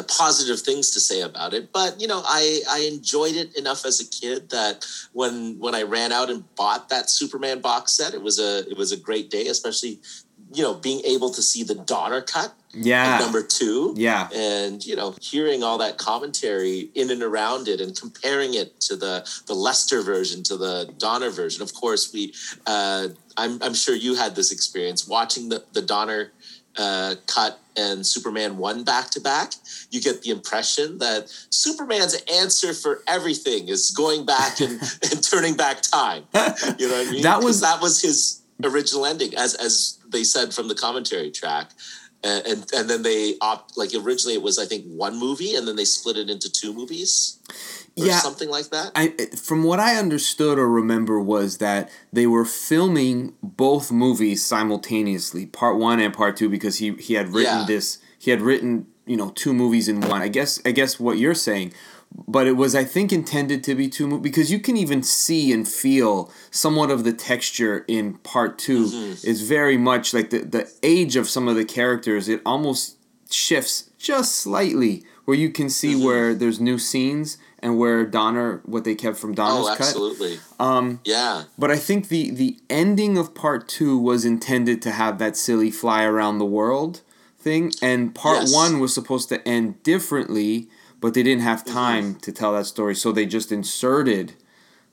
positive 0.00 0.60
things 0.60 0.90
to 0.90 1.00
say 1.00 1.20
about 1.20 1.52
it. 1.52 1.72
But 1.72 2.00
you 2.00 2.06
know, 2.06 2.22
I 2.24 2.62
I 2.70 2.88
enjoyed 2.90 3.34
it 3.34 3.56
enough 3.58 3.84
as 3.84 4.00
a 4.00 4.06
kid 4.06 4.50
that 4.50 4.86
when 5.12 5.58
when 5.58 5.74
I 5.74 5.82
ran 5.82 6.12
out 6.12 6.30
and 6.30 6.44
bought 6.56 6.88
that 6.88 7.10
Superman 7.10 7.60
box 7.60 7.92
set, 7.92 8.14
it 8.14 8.22
was 8.22 8.38
a 8.38 8.60
it 8.70 8.76
was 8.76 8.92
a 8.92 8.96
great 8.96 9.30
day, 9.30 9.48
especially 9.48 10.00
you 10.54 10.62
know 10.62 10.74
being 10.74 11.04
able 11.04 11.30
to 11.30 11.42
see 11.42 11.62
the 11.62 11.74
Donner 11.74 12.22
cut. 12.22 12.54
Yeah. 12.74 13.18
Number 13.18 13.42
two. 13.42 13.94
Yeah. 13.98 14.28
And 14.34 14.84
you 14.84 14.96
know, 14.96 15.14
hearing 15.20 15.62
all 15.62 15.76
that 15.78 15.98
commentary 15.98 16.90
in 16.94 17.10
and 17.10 17.22
around 17.22 17.68
it, 17.68 17.80
and 17.80 17.98
comparing 17.98 18.54
it 18.54 18.80
to 18.82 18.96
the 18.96 19.28
the 19.46 19.54
Lester 19.54 20.00
version 20.00 20.42
to 20.44 20.56
the 20.56 20.92
Donner 20.96 21.30
version. 21.30 21.62
Of 21.62 21.74
course, 21.74 22.12
we. 22.12 22.32
Uh, 22.66 23.08
I'm 23.36 23.62
I'm 23.62 23.74
sure 23.74 23.94
you 23.94 24.14
had 24.14 24.34
this 24.34 24.52
experience 24.52 25.06
watching 25.06 25.48
the 25.48 25.64
the 25.72 25.82
Donner 25.82 26.32
uh, 26.76 27.16
cut 27.26 27.58
and 27.76 28.06
Superman 28.06 28.58
one 28.58 28.84
back 28.84 29.10
to 29.10 29.20
back, 29.20 29.54
you 29.90 30.00
get 30.00 30.22
the 30.22 30.30
impression 30.30 30.98
that 30.98 31.28
Superman's 31.50 32.16
answer 32.32 32.74
for 32.74 33.02
everything 33.06 33.68
is 33.68 33.90
going 33.90 34.26
back 34.26 34.60
and, 34.60 34.72
and 35.10 35.22
turning 35.22 35.54
back 35.54 35.82
time. 35.82 36.24
You 36.78 36.88
know 36.88 36.98
what 36.98 37.08
I 37.08 37.10
mean? 37.10 37.22
That 37.22 37.42
was 37.42 37.60
that 37.60 37.80
was 37.80 38.00
his 38.02 38.42
original 38.62 39.06
ending, 39.06 39.34
as 39.36 39.54
as 39.54 39.98
they 40.08 40.24
said 40.24 40.52
from 40.52 40.68
the 40.68 40.74
commentary 40.74 41.30
track. 41.30 41.70
And, 42.24 42.46
and 42.46 42.72
and 42.72 42.90
then 42.90 43.02
they 43.02 43.34
opt 43.40 43.76
like 43.76 43.90
originally 43.94 44.34
it 44.34 44.42
was 44.42 44.58
I 44.58 44.64
think 44.64 44.84
one 44.86 45.18
movie 45.18 45.56
and 45.56 45.66
then 45.66 45.74
they 45.74 45.84
split 45.84 46.16
it 46.16 46.30
into 46.30 46.50
two 46.52 46.72
movies 46.72 47.38
Yeah. 47.96 48.18
something 48.20 48.48
like 48.48 48.70
that. 48.70 48.92
I, 48.94 49.08
from 49.36 49.64
what 49.64 49.78
I 49.80 49.96
understood 49.96 50.58
or 50.58 50.68
remember 50.68 51.20
was 51.20 51.58
that 51.58 51.90
they 52.12 52.26
were 52.26 52.44
filming 52.44 53.34
both 53.42 53.92
movies 53.92 54.44
simultaneously, 54.44 55.46
part 55.46 55.76
one 55.76 56.00
and 56.00 56.12
part 56.14 56.36
two, 56.36 56.48
because 56.48 56.78
he, 56.78 56.92
he 56.94 57.14
had 57.14 57.28
written 57.34 57.60
Yeah. 57.60 57.66
this. 57.66 57.98
He 58.18 58.30
had 58.30 58.40
written 58.40 58.86
you 59.04 59.16
know 59.16 59.30
two 59.30 59.52
movies 59.52 59.88
in 59.88 60.00
one. 60.00 60.22
I 60.22 60.28
guess 60.28 60.60
I 60.64 60.70
guess 60.70 60.98
what 61.00 61.18
you're 61.18 61.34
saying, 61.34 61.72
but 62.28 62.46
it 62.46 62.52
was 62.52 62.74
I 62.74 62.84
think 62.84 63.12
intended 63.12 63.64
to 63.64 63.74
be 63.74 63.88
two 63.88 64.06
movies 64.06 64.22
because 64.22 64.50
you 64.52 64.60
can 64.60 64.76
even 64.76 65.02
see 65.02 65.52
and 65.52 65.66
feel 65.66 66.30
somewhat 66.50 66.90
of 66.90 67.02
the 67.04 67.12
texture 67.12 67.84
in 67.88 68.14
part 68.18 68.58
2 68.58 68.86
Mm-hmm. 68.86 69.26
is 69.28 69.42
very 69.42 69.76
much 69.76 70.14
like 70.14 70.30
the 70.30 70.38
the 70.38 70.72
age 70.84 71.16
of 71.16 71.28
some 71.28 71.48
of 71.48 71.56
the 71.56 71.64
characters. 71.64 72.28
It 72.28 72.40
almost 72.46 72.96
shifts 73.30 73.90
just 73.98 74.36
slightly 74.36 75.04
where 75.24 75.36
you 75.36 75.50
can 75.50 75.68
see 75.70 75.94
Mm-hmm. 75.94 76.04
where 76.04 76.34
there's 76.34 76.60
new 76.60 76.78
scenes 76.78 77.38
and 77.60 77.78
where 77.78 78.04
Donner 78.04 78.60
what 78.64 78.84
they 78.84 78.94
kept 78.94 79.16
from 79.18 79.34
Donner's 79.34 79.66
oh, 79.66 79.76
cut. 79.76 79.80
absolutely. 79.86 80.40
Um, 80.58 81.00
Yeah. 81.04 81.44
but 81.58 81.70
I 81.70 81.76
think 81.76 82.08
the 82.08 82.30
the 82.30 82.58
ending 82.68 83.16
of 83.18 83.34
part 83.34 83.68
two 83.68 83.96
was 83.98 84.24
intended 84.24 84.82
to 84.82 84.90
have 84.90 85.18
that 85.18 85.36
silly 85.36 85.70
fly 85.70 86.02
around 86.04 86.38
the 86.38 86.44
world 86.44 87.02
thing, 87.38 87.72
and 87.82 88.14
part 88.14 88.40
Yes. 88.42 88.52
one 88.54 88.80
was 88.80 88.92
supposed 88.94 89.28
to 89.30 89.46
end 89.48 89.82
differently, 89.82 90.68
but 91.00 91.14
they 91.14 91.22
didn't 91.22 91.42
have 91.42 91.60
Mm-hmm. 91.64 91.72
time 91.74 92.14
to 92.16 92.32
tell 92.32 92.52
that 92.54 92.66
story, 92.66 92.94
so 92.94 93.12
they 93.12 93.26
just 93.26 93.50
inserted 93.52 94.34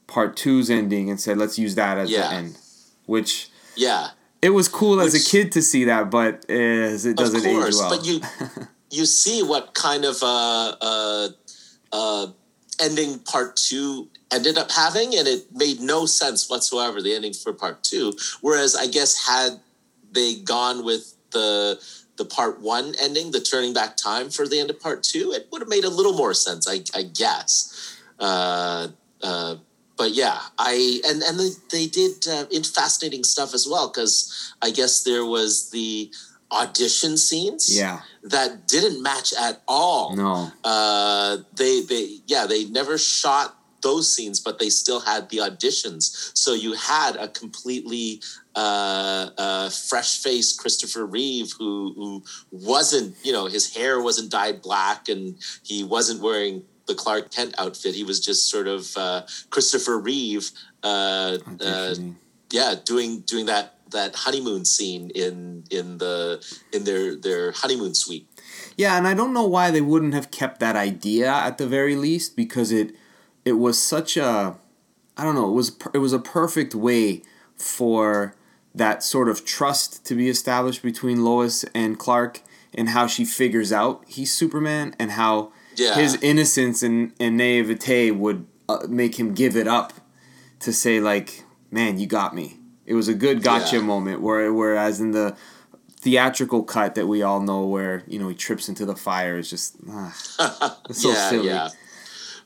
part 0.07 0.35
two's 0.35 0.69
ending 0.69 1.09
and 1.09 1.19
said, 1.19 1.37
"Let's 1.37 1.57
use 1.59 1.75
that 1.75 1.97
as 1.97 2.09
the 2.09 2.25
end," 2.31 2.57
which. 3.05 3.49
Yeah. 3.75 4.09
It 4.41 4.51
was 4.51 4.67
cool 4.69 5.01
as 5.01 5.13
a 5.13 5.19
kid 5.19 5.51
to 5.51 5.61
see 5.61 5.83
that, 5.85 6.09
but 6.09 6.49
as 6.49 7.05
it 7.05 7.17
doesn't 7.17 7.45
of 7.45 7.51
course, 7.53 7.75
age 7.75 7.79
well. 7.81 7.89
but 7.97 8.05
you 8.05 8.21
you 8.91 9.05
see 9.05 9.43
what 9.43 9.73
kind 9.73 10.05
of 10.05 10.21
uh, 10.21 10.75
uh, 10.81 11.29
uh, 11.91 12.27
ending 12.81 13.19
part 13.19 13.55
two 13.55 14.09
ended 14.31 14.57
up 14.57 14.71
having, 14.71 15.15
and 15.15 15.27
it 15.27 15.45
made 15.53 15.79
no 15.79 16.05
sense 16.05 16.49
whatsoever. 16.49 17.01
The 17.01 17.13
ending 17.13 17.33
for 17.33 17.53
part 17.53 17.83
two, 17.83 18.13
whereas 18.41 18.75
I 18.75 18.87
guess 18.87 19.27
had 19.27 19.59
they 20.11 20.35
gone 20.35 20.83
with 20.83 21.13
the 21.31 21.79
the 22.17 22.25
part 22.25 22.59
one 22.61 22.93
ending, 22.99 23.31
the 23.31 23.39
turning 23.39 23.73
back 23.73 23.95
time 23.95 24.29
for 24.29 24.47
the 24.47 24.59
end 24.59 24.69
of 24.69 24.79
part 24.79 25.03
two, 25.03 25.31
it 25.31 25.47
would 25.51 25.61
have 25.61 25.69
made 25.69 25.85
a 25.85 25.89
little 25.89 26.13
more 26.13 26.33
sense. 26.33 26.67
I, 26.67 26.81
I 26.97 27.03
guess. 27.03 27.97
Uh, 28.19 28.89
uh, 29.23 29.55
but 29.97 30.11
yeah, 30.11 30.39
I 30.57 31.01
and 31.05 31.21
and 31.21 31.39
they, 31.39 31.49
they 31.71 31.87
did 31.87 32.27
uh, 32.27 32.45
fascinating 32.73 33.23
stuff 33.23 33.53
as 33.53 33.67
well 33.69 33.89
because 33.89 34.53
I 34.61 34.71
guess 34.71 35.03
there 35.03 35.25
was 35.25 35.71
the 35.71 36.11
audition 36.51 37.17
scenes 37.17 37.75
yeah, 37.75 38.01
that 38.23 38.67
didn't 38.67 39.01
match 39.01 39.33
at 39.39 39.61
all. 39.67 40.15
no, 40.15 40.51
Uh, 40.63 41.37
they 41.55 41.81
they 41.81 42.17
yeah 42.25 42.45
they 42.45 42.65
never 42.65 42.97
shot 42.97 43.55
those 43.81 44.13
scenes, 44.13 44.39
but 44.39 44.59
they 44.59 44.69
still 44.69 44.99
had 44.99 45.29
the 45.29 45.37
auditions. 45.37 46.31
So 46.35 46.53
you 46.53 46.73
had 46.73 47.15
a 47.15 47.27
completely 47.27 48.21
uh, 48.55 49.29
uh, 49.37 49.69
fresh 49.69 50.21
faced 50.21 50.59
Christopher 50.59 51.05
Reeve 51.05 51.53
who 51.57 51.93
who 51.95 52.23
wasn't 52.51 53.15
you 53.23 53.31
know 53.31 53.45
his 53.45 53.75
hair 53.75 54.01
wasn't 54.01 54.31
dyed 54.31 54.61
black 54.61 55.07
and 55.07 55.37
he 55.63 55.83
wasn't 55.83 56.21
wearing 56.21 56.63
the 56.87 56.95
Clark 56.95 57.31
Kent 57.31 57.55
outfit. 57.57 57.95
He 57.95 58.03
was 58.03 58.19
just 58.19 58.49
sort 58.49 58.67
of 58.67 58.97
uh, 58.97 59.21
Christopher 59.49 59.99
Reeve. 59.99 60.51
Uh, 60.83 61.37
uh, 61.61 61.95
yeah, 62.51 62.75
doing 62.83 63.21
doing 63.21 63.45
that 63.45 63.75
that 63.91 64.15
honeymoon 64.15 64.65
scene 64.65 65.09
in 65.15 65.63
in 65.69 65.97
the 65.97 66.43
in 66.71 66.83
their 66.83 67.15
their 67.15 67.51
honeymoon 67.51 67.93
suite. 67.95 68.27
Yeah, 68.77 68.97
and 68.97 69.07
I 69.07 69.13
don't 69.13 69.33
know 69.33 69.45
why 69.47 69.71
they 69.71 69.81
wouldn't 69.81 70.13
have 70.13 70.31
kept 70.31 70.59
that 70.59 70.75
idea 70.75 71.31
at 71.31 71.57
the 71.57 71.67
very 71.67 71.95
least 71.95 72.35
because 72.35 72.71
it 72.71 72.95
it 73.45 73.53
was 73.53 73.81
such 73.81 74.17
a 74.17 74.55
I 75.17 75.23
don't 75.23 75.35
know, 75.35 75.49
it 75.49 75.53
was 75.53 75.75
it 75.93 75.97
was 75.99 76.13
a 76.13 76.19
perfect 76.19 76.73
way 76.75 77.23
for 77.57 78.35
that 78.73 79.03
sort 79.03 79.27
of 79.27 79.43
trust 79.45 80.05
to 80.05 80.15
be 80.15 80.29
established 80.29 80.81
between 80.81 81.23
Lois 81.23 81.65
and 81.73 81.97
Clark 81.99 82.41
and 82.73 82.89
how 82.89 83.07
she 83.07 83.25
figures 83.25 83.71
out 83.73 84.03
he's 84.07 84.31
Superman 84.33 84.95
and 84.99 85.11
how 85.11 85.51
Yeah. 85.75 85.95
his 85.95 86.15
innocence 86.21 86.83
and, 86.83 87.11
and 87.19 87.35
naivete 87.35 88.11
would 88.11 88.45
uh, 88.69 88.85
make 88.87 89.19
him 89.19 89.33
give 89.33 89.57
it 89.57 89.67
up 89.67 89.93
to 90.59 90.71
say 90.71 90.99
like, 90.99 91.43
"Man, 91.71 91.99
you 91.99 92.05
got 92.05 92.35
me." 92.35 92.58
It 92.89 92.95
was 92.95 93.07
a 93.07 93.13
good 93.13 93.43
gotcha 93.43 93.75
Yeah. 93.77 93.83
moment 93.83 94.19
where 94.21 94.51
whereas 94.51 94.99
in 94.99 95.11
the 95.11 95.35
theatrical 96.01 96.63
cut 96.63 96.95
that 96.95 97.07
we 97.07 97.21
all 97.21 97.39
know 97.39 97.65
where 97.67 98.03
you 98.07 98.17
know 98.19 98.29
he 98.29 98.35
trips 98.35 98.67
into 98.69 98.83
the 98.85 98.95
fire 98.95 99.37
is 99.37 99.49
just 99.49 99.75
ah, 99.89 100.13
it's 100.89 101.01
so 101.03 101.09
yeah, 101.13 101.29
silly. 101.29 101.47
yeah, 101.47 101.69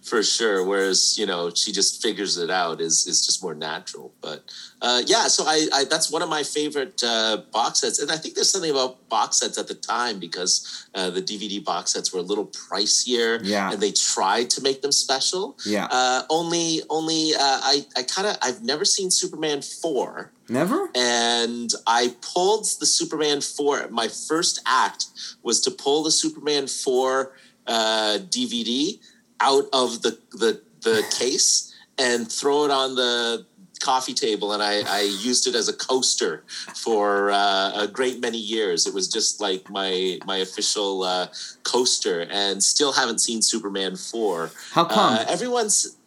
for 0.04 0.22
sure. 0.24 0.64
Whereas 0.66 1.18
you 1.18 1.26
know 1.26 1.50
she 1.54 1.72
just 1.72 2.02
figures 2.02 2.38
it 2.38 2.50
out 2.50 2.82
is 2.82 3.08
is 3.08 3.26
just 3.26 3.42
more 3.42 3.56
natural. 3.56 4.14
But 4.22 4.44
uh, 4.82 5.02
yeah, 5.06 5.28
so 5.28 5.44
I, 5.48 5.68
I 5.74 5.84
that's 5.86 6.12
one 6.12 6.22
of 6.22 6.30
my 6.30 6.44
favorite 6.44 7.02
uh, 7.04 7.38
box 7.52 7.80
sets, 7.82 8.00
and 8.00 8.12
I 8.12 8.18
think 8.18 8.36
there's 8.36 8.50
something 8.50 8.72
about 8.72 9.08
box 9.10 9.40
sets 9.40 9.58
at 9.58 9.68
the 9.68 9.76
time 9.76 10.20
because 10.20 10.88
uh, 10.94 11.10
the 11.10 11.22
DVD 11.22 11.64
box 11.64 11.94
sets 11.94 12.12
were 12.14 12.20
a 12.20 12.24
little 12.32 12.48
pricier, 12.48 13.40
Yeah. 13.44 13.72
and 13.72 13.82
they 13.82 13.92
tried 13.92 14.50
to 14.52 14.62
make 14.62 14.82
them 14.82 14.92
special. 14.92 15.58
Yeah. 15.66 15.88
Uh, 15.90 16.24
only 16.30 16.82
only 16.90 17.34
uh, 17.34 17.60
I 17.74 17.86
I 17.96 18.04
kind 18.04 18.28
of 18.28 18.38
I've 18.42 18.62
never 18.64 18.86
seen 18.86 19.10
Superman 19.12 19.62
four 19.62 20.32
Never? 20.50 20.90
and 20.96 21.72
I 21.88 22.16
pulled 22.22 22.66
the 22.82 22.86
Superman 22.86 23.40
4. 23.40 23.88
My 23.90 24.10
first 24.10 24.62
act 24.66 25.06
was 25.42 25.62
to 25.62 25.72
pull 25.72 26.04
the 26.04 26.12
Superman 26.12 26.68
4 26.68 27.32
uh, 27.66 28.18
DVD 28.30 29.00
out 29.44 29.66
of 29.74 30.02
the, 30.02 30.18
the, 30.32 30.62
the 30.82 31.04
case 31.20 31.76
and 31.98 32.32
throw 32.32 32.66
it 32.66 32.72
on 32.72 32.96
the 32.96 33.46
coffee 33.80 34.14
table. 34.14 34.54
And 34.54 34.64
I, 34.64 34.82
I 34.88 35.02
used 35.02 35.46
it 35.46 35.56
as 35.56 35.68
a 35.68 35.74
coaster 35.74 36.44
for 36.74 37.32
uh, 37.32 37.84
a 37.84 37.88
great 37.88 38.22
many 38.22 38.38
years. 38.38 38.88
It 38.88 38.94
was 38.94 39.08
just 39.08 39.42
like 39.42 39.70
my, 39.70 40.20
my 40.26 40.38
official 40.38 41.04
uh, 41.04 41.28
coaster 41.64 42.26
and 42.32 42.64
still 42.64 42.94
haven't 42.94 43.20
seen 43.20 43.42
Superman 43.42 43.96
4. 43.96 44.52
How 44.72 44.86
come? 44.86 45.14
Uh, 45.14 45.26
everyone's 45.28 45.98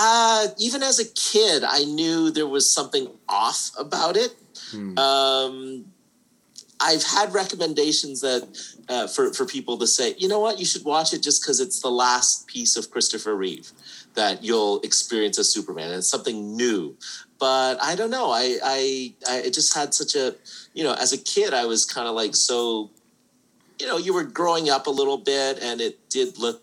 uh, 0.00 0.48
even 0.58 0.82
as 0.82 1.00
a 1.00 1.08
kid, 1.14 1.64
I 1.64 1.84
knew 1.84 2.30
there 2.30 2.46
was 2.46 2.72
something 2.72 3.08
off 3.28 3.70
about 3.76 4.16
it. 4.16 4.34
Hmm. 4.70 4.96
Um, 4.98 5.84
I've 6.80 7.02
had 7.02 7.34
recommendations 7.34 8.20
that 8.20 8.48
uh, 8.88 9.06
for 9.08 9.32
for 9.32 9.44
people 9.44 9.78
to 9.78 9.86
say, 9.86 10.14
you 10.18 10.28
know 10.28 10.40
what, 10.40 10.58
you 10.58 10.64
should 10.64 10.84
watch 10.84 11.12
it 11.12 11.22
just 11.22 11.42
because 11.42 11.60
it's 11.60 11.80
the 11.80 11.90
last 11.90 12.46
piece 12.46 12.76
of 12.76 12.90
Christopher 12.90 13.34
Reeve 13.34 13.72
that 14.14 14.44
you'll 14.44 14.80
experience 14.80 15.38
as 15.38 15.52
Superman. 15.52 15.90
And 15.90 15.98
it's 15.98 16.08
something 16.08 16.56
new, 16.56 16.96
but 17.38 17.82
I 17.82 17.94
don't 17.96 18.10
know. 18.10 18.30
I 18.30 18.58
I 18.62 19.14
I 19.28 19.38
it 19.38 19.54
just 19.54 19.74
had 19.74 19.92
such 19.92 20.14
a 20.14 20.36
you 20.74 20.84
know, 20.84 20.94
as 20.94 21.12
a 21.12 21.18
kid, 21.18 21.52
I 21.52 21.66
was 21.66 21.84
kind 21.84 22.06
of 22.06 22.14
like 22.14 22.36
so. 22.36 22.90
You 23.80 23.86
know, 23.86 23.96
you 23.96 24.12
were 24.12 24.24
growing 24.24 24.70
up 24.70 24.88
a 24.88 24.90
little 24.90 25.18
bit, 25.18 25.60
and 25.62 25.80
it 25.80 26.08
did 26.08 26.38
look 26.38 26.62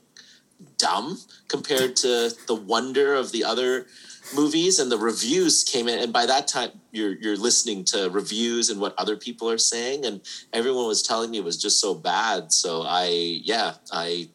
dumb 0.77 1.19
compared 1.47 1.95
to 1.97 2.33
the 2.47 2.55
wonder 2.55 3.13
of 3.13 3.31
the 3.31 3.43
other 3.43 3.87
movies 4.35 4.79
and 4.79 4.91
the 4.91 4.97
reviews 4.97 5.63
came 5.63 5.87
in 5.87 5.99
and 5.99 6.11
by 6.13 6.25
that 6.25 6.47
time 6.47 6.71
you're 6.91 7.13
you're 7.13 7.37
listening 7.37 7.83
to 7.83 8.09
reviews 8.09 8.69
and 8.69 8.79
what 8.79 8.93
other 8.97 9.15
people 9.15 9.49
are 9.49 9.57
saying 9.57 10.05
and 10.05 10.21
everyone 10.53 10.87
was 10.87 11.01
telling 11.01 11.31
me 11.31 11.37
it 11.37 11.43
was 11.43 11.61
just 11.61 11.79
so 11.79 11.93
bad. 11.93 12.51
So 12.51 12.83
i 12.83 13.05
yeah 13.43 13.75
i 13.91 14.29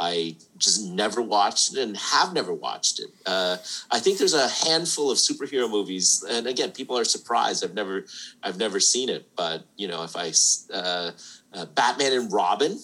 i 0.00 0.36
just 0.56 0.86
never 0.88 1.20
watched 1.20 1.76
it 1.76 1.80
and 1.80 1.96
have 1.96 2.32
never 2.32 2.54
watched 2.54 3.00
it. 3.00 3.10
Uh, 3.26 3.56
i 3.90 3.98
think 3.98 4.18
there's 4.18 4.34
a 4.34 4.48
handful 4.48 5.10
of 5.10 5.18
superhero 5.18 5.68
movies 5.70 6.24
and 6.28 6.46
again 6.46 6.70
people 6.70 6.96
are 6.98 7.04
surprised. 7.04 7.64
I've 7.64 7.74
never 7.74 8.04
i've 8.42 8.58
never 8.58 8.80
seen 8.80 9.08
it 9.08 9.28
but 9.36 9.64
you 9.76 9.88
know 9.88 10.02
if 10.04 10.16
I, 10.16 10.32
uh, 10.72 11.10
uh, 11.52 11.66
batman 11.66 12.12
and 12.12 12.32
robin 12.32 12.78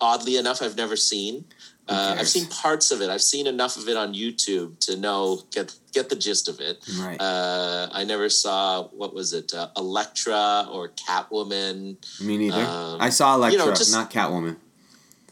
oddly 0.00 0.36
enough 0.36 0.62
i've 0.62 0.76
never 0.76 0.96
seen 0.96 1.44
uh, 1.88 2.16
I've 2.18 2.28
seen 2.28 2.46
parts 2.46 2.90
of 2.90 3.00
it. 3.00 3.08
I've 3.10 3.22
seen 3.22 3.46
enough 3.46 3.76
of 3.76 3.88
it 3.88 3.96
on 3.96 4.14
YouTube 4.14 4.78
to 4.80 4.96
know 4.96 5.42
get 5.50 5.74
get 5.92 6.08
the 6.10 6.16
gist 6.16 6.48
of 6.48 6.60
it. 6.60 6.78
Right. 7.00 7.20
Uh, 7.20 7.88
I 7.92 8.04
never 8.04 8.28
saw 8.28 8.84
what 8.88 9.14
was 9.14 9.32
it, 9.32 9.54
uh, 9.54 9.68
Elektra 9.76 10.66
or 10.70 10.90
Catwoman. 10.90 11.96
Me 12.20 12.36
neither. 12.36 12.56
um, 12.62 13.00
I 13.00 13.10
saw 13.10 13.34
Elektra, 13.34 13.58
you 13.58 13.66
know, 13.66 13.74
just- 13.74 13.92
not 13.92 14.10
Catwoman. 14.10 14.56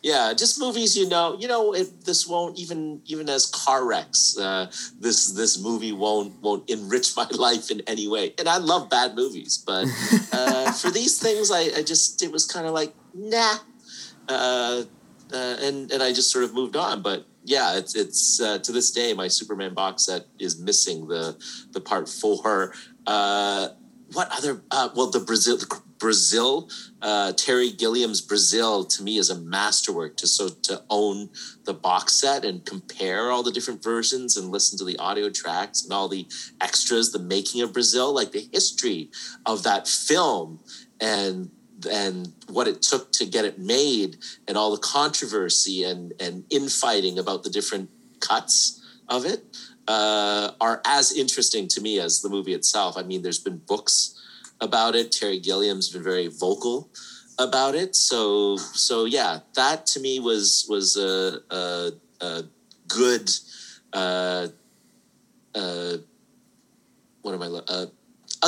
yeah 0.03 0.33
just 0.37 0.61
movies 0.61 0.95
you 0.97 1.09
know 1.09 1.35
you 1.41 1.49
know 1.49 1.75
it, 1.75 1.89
this 2.05 2.27
won't 2.29 2.55
even 2.59 3.01
even 3.07 3.29
as 3.29 3.47
car 3.47 3.81
wrecks 3.89 4.39
uh, 4.39 4.67
this 5.01 5.33
this 5.33 5.59
movie 5.59 5.91
won't 5.91 6.31
won't 6.45 6.69
enrich 6.71 7.17
my 7.21 7.27
life 7.47 7.71
in 7.75 7.81
any 7.89 8.07
way 8.07 8.33
and 8.39 8.47
i 8.49 8.59
love 8.73 8.89
bad 8.89 9.17
movies 9.17 9.53
but 9.67 9.85
uh, 10.39 10.71
for 10.81 10.91
these 10.93 11.19
things 11.19 11.51
I, 11.51 11.63
I 11.79 11.83
just 11.83 12.23
it 12.23 12.31
was 12.31 12.45
kind 12.47 12.67
of 12.69 12.73
like 12.81 12.93
nah 13.15 13.57
uh, 14.29 14.83
uh, 15.33 15.56
and 15.61 15.90
and 15.90 16.02
i 16.02 16.12
just 16.12 16.30
sort 16.30 16.45
of 16.45 16.54
moved 16.54 16.76
on 16.76 17.02
but 17.02 17.26
yeah 17.45 17.76
it's 17.76 17.95
it's 17.95 18.40
uh, 18.40 18.59
to 18.59 18.73
this 18.73 18.90
day 18.90 19.12
my 19.14 19.28
superman 19.28 19.75
box 19.75 20.06
set 20.06 20.26
is 20.38 20.59
missing 20.59 21.09
the 21.09 21.37
the 21.73 21.80
part 21.80 22.09
four. 22.09 22.75
Uh, 23.06 23.68
what 24.12 24.28
other 24.30 24.62
uh, 24.71 24.88
well 24.95 25.11
the 25.11 25.21
brazil 25.21 25.56
the 25.56 25.66
Brazil, 25.99 26.68
uh, 27.02 27.33
Terry 27.33 27.71
Gilliam's 27.71 28.21
Brazil 28.21 28.85
to 28.85 29.02
me 29.02 29.18
is 29.18 29.30
a 29.30 29.40
masterwork 29.40 30.16
to 30.18 30.26
so 30.26 30.49
to 30.49 30.83
own 30.90 31.30
the 31.64 31.75
box 31.75 32.14
set 32.14 32.45
and 32.45 32.64
compare 32.64 33.30
all 33.30 33.42
the 33.42 33.52
different 33.52 33.83
versions 33.83 34.37
and 34.37 34.50
listen 34.50 34.78
to 34.78 34.85
the 34.85 34.99
audio 34.99 35.30
tracks 35.30 35.83
and 35.83 35.92
all 35.92 36.09
the 36.09 36.26
extras, 36.61 37.12
the 37.12 37.18
making 37.18 37.62
of 37.62 37.73
Brazil, 37.73 38.14
like 38.14 38.33
the 38.33 38.49
history 38.52 39.11
of 39.45 39.62
that 39.62 39.88
film. 39.88 40.61
And 41.00 41.50
and 41.90 42.33
what 42.49 42.66
it 42.66 42.80
took 42.83 43.12
to 43.12 43.26
get 43.26 43.45
it 43.45 43.59
made 43.59 44.16
and 44.49 44.56
all 44.56 44.71
the 44.71 44.78
controversy 44.78 45.85
and 45.85 46.12
and 46.21 46.45
infighting 46.50 47.18
about 47.18 47.42
the 47.42 47.50
different 47.50 47.90
cuts 48.21 48.83
of 49.09 49.25
it 49.25 49.45
uh, 49.88 50.52
are 50.61 50.80
as 50.85 51.12
interesting 51.12 51.68
to 51.68 51.80
me 51.80 52.00
as 52.00 52.23
the 52.23 52.28
movie 52.28 52.54
itself. 52.54 52.97
I 52.97 53.02
mean, 53.02 53.23
there's 53.23 53.38
been 53.38 53.59
books 53.59 54.21
about 54.61 54.95
it. 54.95 55.12
Terry 55.12 55.38
Gilliam's 55.38 55.90
been 55.90 56.02
very 56.02 56.28
vocal 56.28 56.88
about 57.38 57.75
it. 57.75 57.95
So 57.95 58.56
so 58.56 59.04
yeah, 59.04 59.40
that 59.54 59.87
to 59.87 60.00
me 60.00 60.21
was 60.21 60.66
was 60.68 60.97
a 60.97 61.40
a, 61.50 61.92
a 62.21 62.45
good 62.88 63.30
uh, 63.92 64.49
uh, 65.54 65.97
what 67.23 67.35
am 67.35 67.42
I 67.42 67.47
uh, 67.47 67.87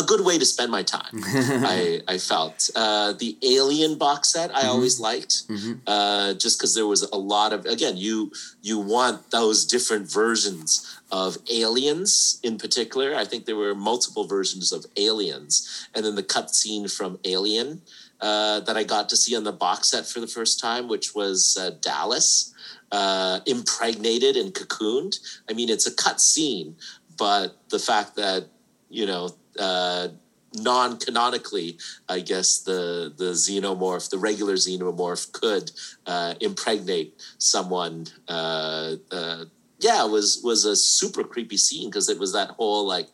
good 0.02 0.25
way 0.25 0.38
to 0.38 0.45
spend 0.45 0.71
my 0.71 0.83
time. 0.83 1.11
I, 1.14 2.00
I 2.07 2.19
felt 2.19 2.71
uh, 2.75 3.12
the 3.12 3.37
Alien 3.43 3.97
box 3.97 4.28
set 4.28 4.50
I 4.55 4.61
mm-hmm. 4.61 4.69
always 4.69 5.00
liked, 5.00 5.49
mm-hmm. 5.49 5.75
uh, 5.87 6.35
just 6.35 6.59
because 6.59 6.75
there 6.75 6.87
was 6.87 7.02
a 7.02 7.17
lot 7.17 7.52
of 7.52 7.67
again 7.67 7.97
you 7.97 8.33
you 8.62 8.78
want 8.78 9.31
those 9.31 9.64
different 9.64 10.11
versions 10.11 11.00
of 11.11 11.38
aliens 11.50 12.40
in 12.43 12.59
particular. 12.59 13.14
I 13.14 13.25
think 13.25 13.47
there 13.47 13.57
were 13.57 13.75
multiple 13.75 14.26
versions 14.26 14.73
of 14.73 14.87
aliens, 14.97 15.88
and 15.95 16.05
then 16.05 16.14
the 16.14 16.23
cutscene 16.23 16.90
from 16.95 17.19
Alien 17.25 17.83
uh, 18.21 18.61
that 18.61 18.76
I 18.76 18.85
got 18.85 19.09
to 19.11 19.17
see 19.17 19.37
on 19.37 19.45
the 19.45 19.52
box 19.52 19.90
set 19.90 20.07
for 20.07 20.21
the 20.21 20.26
first 20.26 20.61
time, 20.61 20.88
which 20.88 21.14
was 21.14 21.57
uh, 21.61 21.71
Dallas. 21.81 22.55
Uh, 22.90 23.40
impregnated 23.45 24.35
and 24.35 24.55
cocooned. 24.55 25.19
I 25.47 25.52
mean, 25.52 25.69
it's 25.69 25.87
a 25.87 25.95
cut 25.95 26.23
scene, 26.23 26.75
but 27.19 27.55
the 27.69 27.78
fact 27.78 28.17
that 28.17 28.47
you 28.88 29.05
know 29.05 29.35
uh, 29.59 30.09
non-canonically, 30.55 31.79
I 32.09 32.21
guess 32.21 32.61
the 32.61 33.12
the 33.17 33.33
xenomorph, 33.33 34.11
the 34.11 34.19
regular 34.19 34.55
xenomorph, 34.55 35.33
could 35.33 35.71
uh, 36.07 36.35
impregnate 36.41 37.21
someone 37.38 38.07
uh, 38.29 38.97
uh, 39.11 39.45
yeah, 39.81 40.05
it 40.05 40.11
was 40.11 40.41
was 40.43 40.65
a 40.65 40.77
super 40.77 41.25
creepy 41.25 41.57
scene 41.57 41.88
because 41.88 42.09
it 42.09 42.19
was 42.19 42.33
that 42.33 42.50
whole 42.50 42.87
like. 42.87 43.09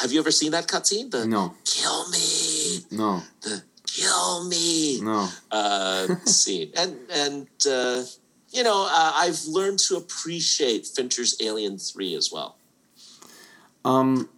Have 0.00 0.10
you 0.10 0.18
ever 0.20 0.30
seen 0.30 0.52
that 0.52 0.66
cutscene? 0.66 1.10
The 1.10 1.26
no. 1.26 1.54
Kill 1.64 2.08
me. 2.08 2.80
No. 2.90 3.22
The 3.42 3.62
kill 3.86 4.44
me. 4.44 5.00
No. 5.02 5.28
Uh, 5.50 6.16
scene 6.24 6.72
and 6.76 6.96
and 7.10 7.48
uh, 7.68 8.02
you 8.50 8.62
know 8.62 8.88
uh, 8.90 9.12
I've 9.14 9.44
learned 9.46 9.78
to 9.80 9.96
appreciate 9.96 10.86
Fincher's 10.86 11.36
Alien 11.40 11.78
Three 11.78 12.14
as 12.14 12.30
well. 12.32 12.56
Um, 13.84 14.28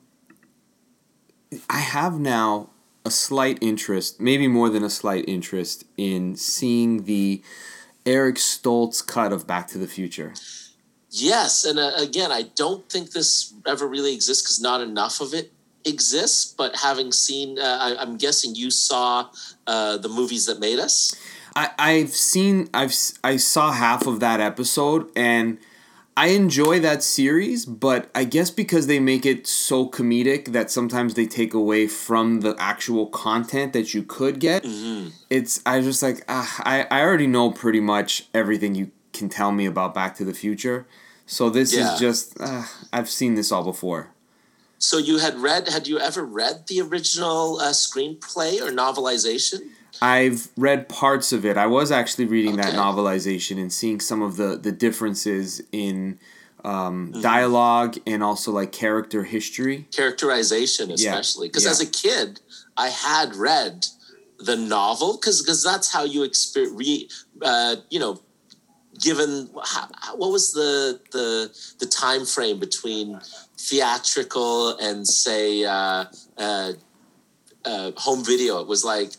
I 1.68 1.80
have 1.80 2.18
now 2.18 2.70
a 3.04 3.10
slight 3.10 3.58
interest, 3.60 4.20
maybe 4.20 4.46
more 4.46 4.68
than 4.68 4.84
a 4.84 4.90
slight 4.90 5.24
interest, 5.28 5.84
in 5.96 6.36
seeing 6.36 7.04
the 7.04 7.42
Eric 8.06 8.36
Stoltz 8.36 9.04
cut 9.04 9.32
of 9.32 9.46
Back 9.46 9.68
to 9.68 9.78
the 9.78 9.88
Future. 9.88 10.34
Yes, 11.10 11.64
and 11.64 11.78
uh, 11.78 11.92
again, 11.96 12.32
I 12.32 12.44
don't 12.54 12.88
think 12.88 13.12
this 13.12 13.52
ever 13.66 13.86
really 13.86 14.14
exists 14.14 14.42
because 14.42 14.60
not 14.60 14.80
enough 14.80 15.20
of 15.20 15.34
it 15.34 15.52
exists. 15.84 16.54
But 16.56 16.76
having 16.76 17.12
seen, 17.12 17.58
uh, 17.58 17.96
I, 17.98 18.02
am 18.02 18.16
guessing 18.16 18.54
you 18.54 18.70
saw 18.70 19.28
uh, 19.66 19.98
the 19.98 20.08
movies 20.08 20.46
that 20.46 20.58
made 20.58 20.78
us. 20.78 21.14
I, 21.54 21.70
I've 21.78 22.10
seen, 22.10 22.70
I've 22.72 22.94
I 23.22 23.36
saw 23.36 23.72
half 23.72 24.06
of 24.06 24.20
that 24.20 24.40
episode, 24.40 25.10
and 25.14 25.58
I 26.16 26.28
enjoy 26.28 26.80
that 26.80 27.02
series. 27.02 27.64
But 27.64 28.10
I 28.14 28.24
guess 28.24 28.50
because 28.50 28.86
they 28.86 29.00
make 29.00 29.24
it 29.24 29.46
so 29.46 29.88
comedic 29.88 30.52
that 30.52 30.70
sometimes 30.70 31.14
they 31.14 31.26
take 31.26 31.54
away 31.54 31.86
from 31.86 32.40
the 32.40 32.54
actual 32.58 33.06
content 33.06 33.72
that 33.72 33.94
you 33.94 34.02
could 34.02 34.38
get. 34.38 34.64
Mm-hmm. 34.64 35.08
It's 35.30 35.60
I 35.64 35.80
just 35.80 36.02
like 36.02 36.24
ah, 36.28 36.62
I 36.64 36.86
I 36.90 37.02
already 37.02 37.26
know 37.26 37.50
pretty 37.50 37.80
much 37.80 38.28
everything 38.34 38.74
you 38.74 38.90
can 39.12 39.28
tell 39.28 39.52
me 39.52 39.66
about 39.66 39.94
Back 39.94 40.16
to 40.16 40.24
the 40.24 40.34
Future. 40.34 40.86
So 41.26 41.48
this 41.50 41.74
yeah. 41.74 41.94
is 41.94 42.00
just 42.00 42.40
uh, 42.40 42.64
I've 42.92 43.08
seen 43.08 43.34
this 43.34 43.50
all 43.52 43.64
before. 43.64 44.10
So 44.78 44.98
you 44.98 45.18
had 45.18 45.38
read? 45.38 45.68
Had 45.68 45.86
you 45.86 46.00
ever 46.00 46.24
read 46.24 46.66
the 46.66 46.80
original 46.80 47.60
uh, 47.60 47.70
screenplay 47.70 48.60
or 48.60 48.72
novelization? 48.72 49.70
I've 50.00 50.48
read 50.56 50.88
parts 50.88 51.32
of 51.32 51.44
it. 51.44 51.56
I 51.56 51.66
was 51.66 51.90
actually 51.90 52.24
reading 52.26 52.54
okay. 52.58 52.70
that 52.70 52.74
novelization 52.74 53.58
and 53.58 53.72
seeing 53.72 54.00
some 54.00 54.22
of 54.22 54.36
the 54.36 54.56
the 54.56 54.72
differences 54.72 55.62
in 55.72 56.18
um, 56.64 57.08
mm-hmm. 57.08 57.20
dialogue 57.20 57.96
and 58.06 58.22
also 58.22 58.52
like 58.52 58.72
character 58.72 59.24
history, 59.24 59.86
characterization, 59.94 60.90
especially 60.90 61.48
because 61.48 61.64
yeah. 61.64 61.68
yeah. 61.68 61.72
as 61.72 61.80
a 61.80 61.86
kid, 61.86 62.40
I 62.76 62.88
had 62.88 63.36
read 63.36 63.86
the 64.38 64.56
novel 64.56 65.16
because 65.16 65.42
because 65.42 65.62
that's 65.62 65.92
how 65.92 66.04
you 66.04 66.22
experience. 66.22 66.74
Re, 66.76 67.08
uh, 67.42 67.76
you 67.90 67.98
know, 67.98 68.20
given 69.00 69.48
what 70.14 70.32
was 70.32 70.52
the 70.52 71.00
the 71.10 71.74
the 71.78 71.86
time 71.86 72.24
frame 72.24 72.58
between 72.58 73.20
theatrical 73.58 74.76
and 74.78 75.06
say 75.06 75.64
uh, 75.64 76.04
uh, 76.38 76.72
uh, 77.64 77.92
home 77.96 78.24
video? 78.24 78.60
It 78.60 78.68
was 78.68 78.84
like 78.84 79.12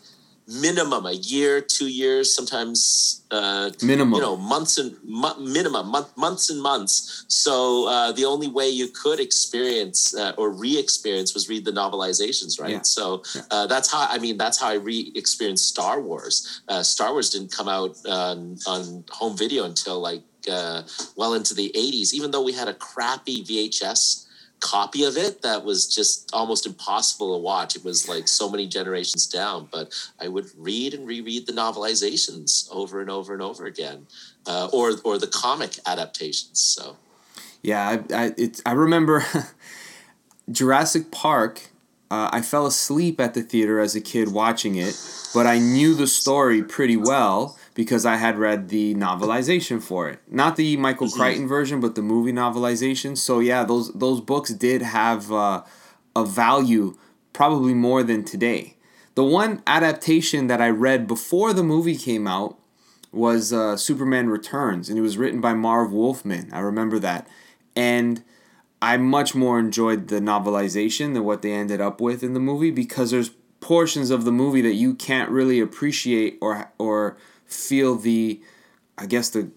minimum 0.46 1.06
a 1.06 1.12
year, 1.12 1.60
two 1.60 1.88
years, 1.88 2.34
sometimes 2.34 3.22
uh, 3.30 3.70
minimum, 3.82 4.14
you 4.14 4.20
know, 4.20 4.36
months 4.36 4.78
and 4.78 4.96
mo- 5.02 5.38
minimum 5.38 5.88
month, 5.88 6.16
months 6.16 6.50
and 6.50 6.60
months. 6.60 7.24
So 7.28 7.88
uh, 7.88 8.12
the 8.12 8.24
only 8.24 8.48
way 8.48 8.68
you 8.68 8.88
could 8.88 9.20
experience 9.20 10.14
uh, 10.14 10.34
or 10.36 10.50
re-experience 10.50 11.34
was 11.34 11.48
read 11.48 11.64
the 11.64 11.72
novelizations, 11.72 12.60
right? 12.60 12.72
Yeah. 12.72 12.82
So 12.82 13.22
yeah. 13.34 13.42
Uh, 13.50 13.66
that's 13.66 13.90
how 13.90 14.06
I 14.08 14.18
mean 14.18 14.36
that's 14.36 14.60
how 14.60 14.68
I 14.68 14.74
re-experienced 14.74 15.66
Star 15.66 16.00
Wars. 16.00 16.62
Uh, 16.68 16.82
Star 16.82 17.12
Wars 17.12 17.30
didn't 17.30 17.52
come 17.52 17.68
out 17.68 17.96
on, 18.06 18.58
on 18.66 19.04
home 19.10 19.36
video 19.36 19.64
until 19.64 20.00
like 20.00 20.22
uh, 20.50 20.82
well 21.16 21.34
into 21.34 21.54
the 21.54 21.72
'80s, 21.74 22.12
even 22.12 22.30
though 22.30 22.42
we 22.42 22.52
had 22.52 22.68
a 22.68 22.74
crappy 22.74 23.42
VHS 23.44 24.23
copy 24.64 25.04
of 25.04 25.18
it 25.18 25.42
that 25.42 25.62
was 25.62 25.86
just 25.94 26.30
almost 26.32 26.64
impossible 26.64 27.36
to 27.36 27.42
watch. 27.42 27.76
It 27.76 27.84
was 27.84 28.08
like 28.08 28.26
so 28.26 28.50
many 28.50 28.66
generations 28.66 29.26
down, 29.26 29.68
but 29.70 29.92
I 30.18 30.28
would 30.28 30.46
read 30.56 30.94
and 30.94 31.06
reread 31.06 31.46
the 31.46 31.52
novelizations 31.52 32.66
over 32.72 33.02
and 33.02 33.10
over 33.10 33.34
and 33.34 33.42
over 33.42 33.66
again, 33.66 34.06
uh, 34.46 34.70
or 34.72 34.92
or 35.04 35.18
the 35.18 35.26
comic 35.26 35.78
adaptations. 35.86 36.60
So, 36.60 36.96
yeah, 37.62 38.00
I 38.10 38.14
I, 38.14 38.34
it, 38.38 38.62
I 38.64 38.72
remember 38.72 39.24
Jurassic 40.50 41.10
Park. 41.10 41.68
Uh, 42.10 42.30
I 42.32 42.40
fell 42.42 42.66
asleep 42.66 43.20
at 43.20 43.34
the 43.34 43.42
theater 43.42 43.80
as 43.80 43.94
a 43.94 44.00
kid 44.00 44.32
watching 44.32 44.76
it, 44.76 44.96
but 45.34 45.46
I 45.46 45.58
knew 45.58 45.94
the 45.94 46.06
story 46.06 46.62
pretty 46.62 46.96
well 46.96 47.58
because 47.74 48.06
I 48.06 48.16
had 48.16 48.38
read 48.38 48.68
the 48.68 48.94
novelization 48.94 49.82
for 49.82 50.08
it. 50.08 50.20
Not 50.28 50.56
the 50.56 50.76
Michael 50.76 51.08
mm-hmm. 51.08 51.20
Crichton 51.20 51.48
version, 51.48 51.80
but 51.80 51.94
the 51.94 52.02
movie 52.02 52.32
novelization. 52.32 53.18
So 53.18 53.40
yeah, 53.40 53.64
those 53.64 53.92
those 53.92 54.20
books 54.20 54.50
did 54.50 54.82
have 54.82 55.30
uh, 55.30 55.64
a 56.14 56.24
value 56.24 56.96
probably 57.32 57.74
more 57.74 58.02
than 58.02 58.24
today. 58.24 58.76
The 59.16 59.24
one 59.24 59.62
adaptation 59.66 60.46
that 60.46 60.60
I 60.60 60.70
read 60.70 61.06
before 61.06 61.52
the 61.52 61.62
movie 61.62 61.96
came 61.96 62.26
out 62.26 62.58
was 63.12 63.52
uh, 63.52 63.76
Superman 63.76 64.28
Returns, 64.28 64.88
and 64.88 64.98
it 64.98 65.02
was 65.02 65.16
written 65.16 65.40
by 65.40 65.54
Marv 65.54 65.92
Wolfman. 65.92 66.50
I 66.52 66.60
remember 66.60 66.98
that, 67.00 67.28
and 67.76 68.24
I 68.82 68.96
much 68.96 69.34
more 69.34 69.58
enjoyed 69.58 70.08
the 70.08 70.20
novelization 70.20 71.14
than 71.14 71.24
what 71.24 71.42
they 71.42 71.52
ended 71.52 71.80
up 71.80 72.00
with 72.00 72.22
in 72.22 72.34
the 72.34 72.40
movie 72.40 72.70
because 72.70 73.10
there's 73.10 73.30
portions 73.60 74.10
of 74.10 74.24
the 74.24 74.32
movie 74.32 74.60
that 74.60 74.74
you 74.74 74.94
can't 74.94 75.30
really 75.30 75.58
appreciate 75.58 76.38
or 76.40 76.70
or 76.78 77.16
feel 77.54 77.96
the, 77.96 78.40
I 78.98 79.06
guess, 79.06 79.30
the 79.30 79.50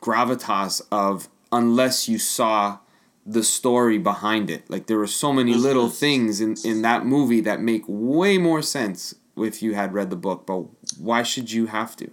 gravitas 0.00 0.82
of 0.90 1.28
unless 1.50 2.08
you 2.08 2.18
saw 2.18 2.78
the 3.24 3.42
story 3.44 3.98
behind 3.98 4.50
it. 4.50 4.68
Like 4.68 4.86
there 4.86 4.98
were 4.98 5.06
so 5.06 5.32
many 5.32 5.54
little 5.54 5.88
things 5.88 6.40
in, 6.40 6.56
in 6.64 6.82
that 6.82 7.06
movie 7.06 7.40
that 7.42 7.60
make 7.60 7.84
way 7.86 8.38
more 8.38 8.62
sense 8.62 9.14
if 9.36 9.62
you 9.62 9.74
had 9.74 9.94
read 9.94 10.10
the 10.10 10.16
book, 10.16 10.44
but 10.46 10.64
why 10.98 11.22
should 11.22 11.52
you 11.52 11.66
have 11.66 11.96
to? 11.96 12.10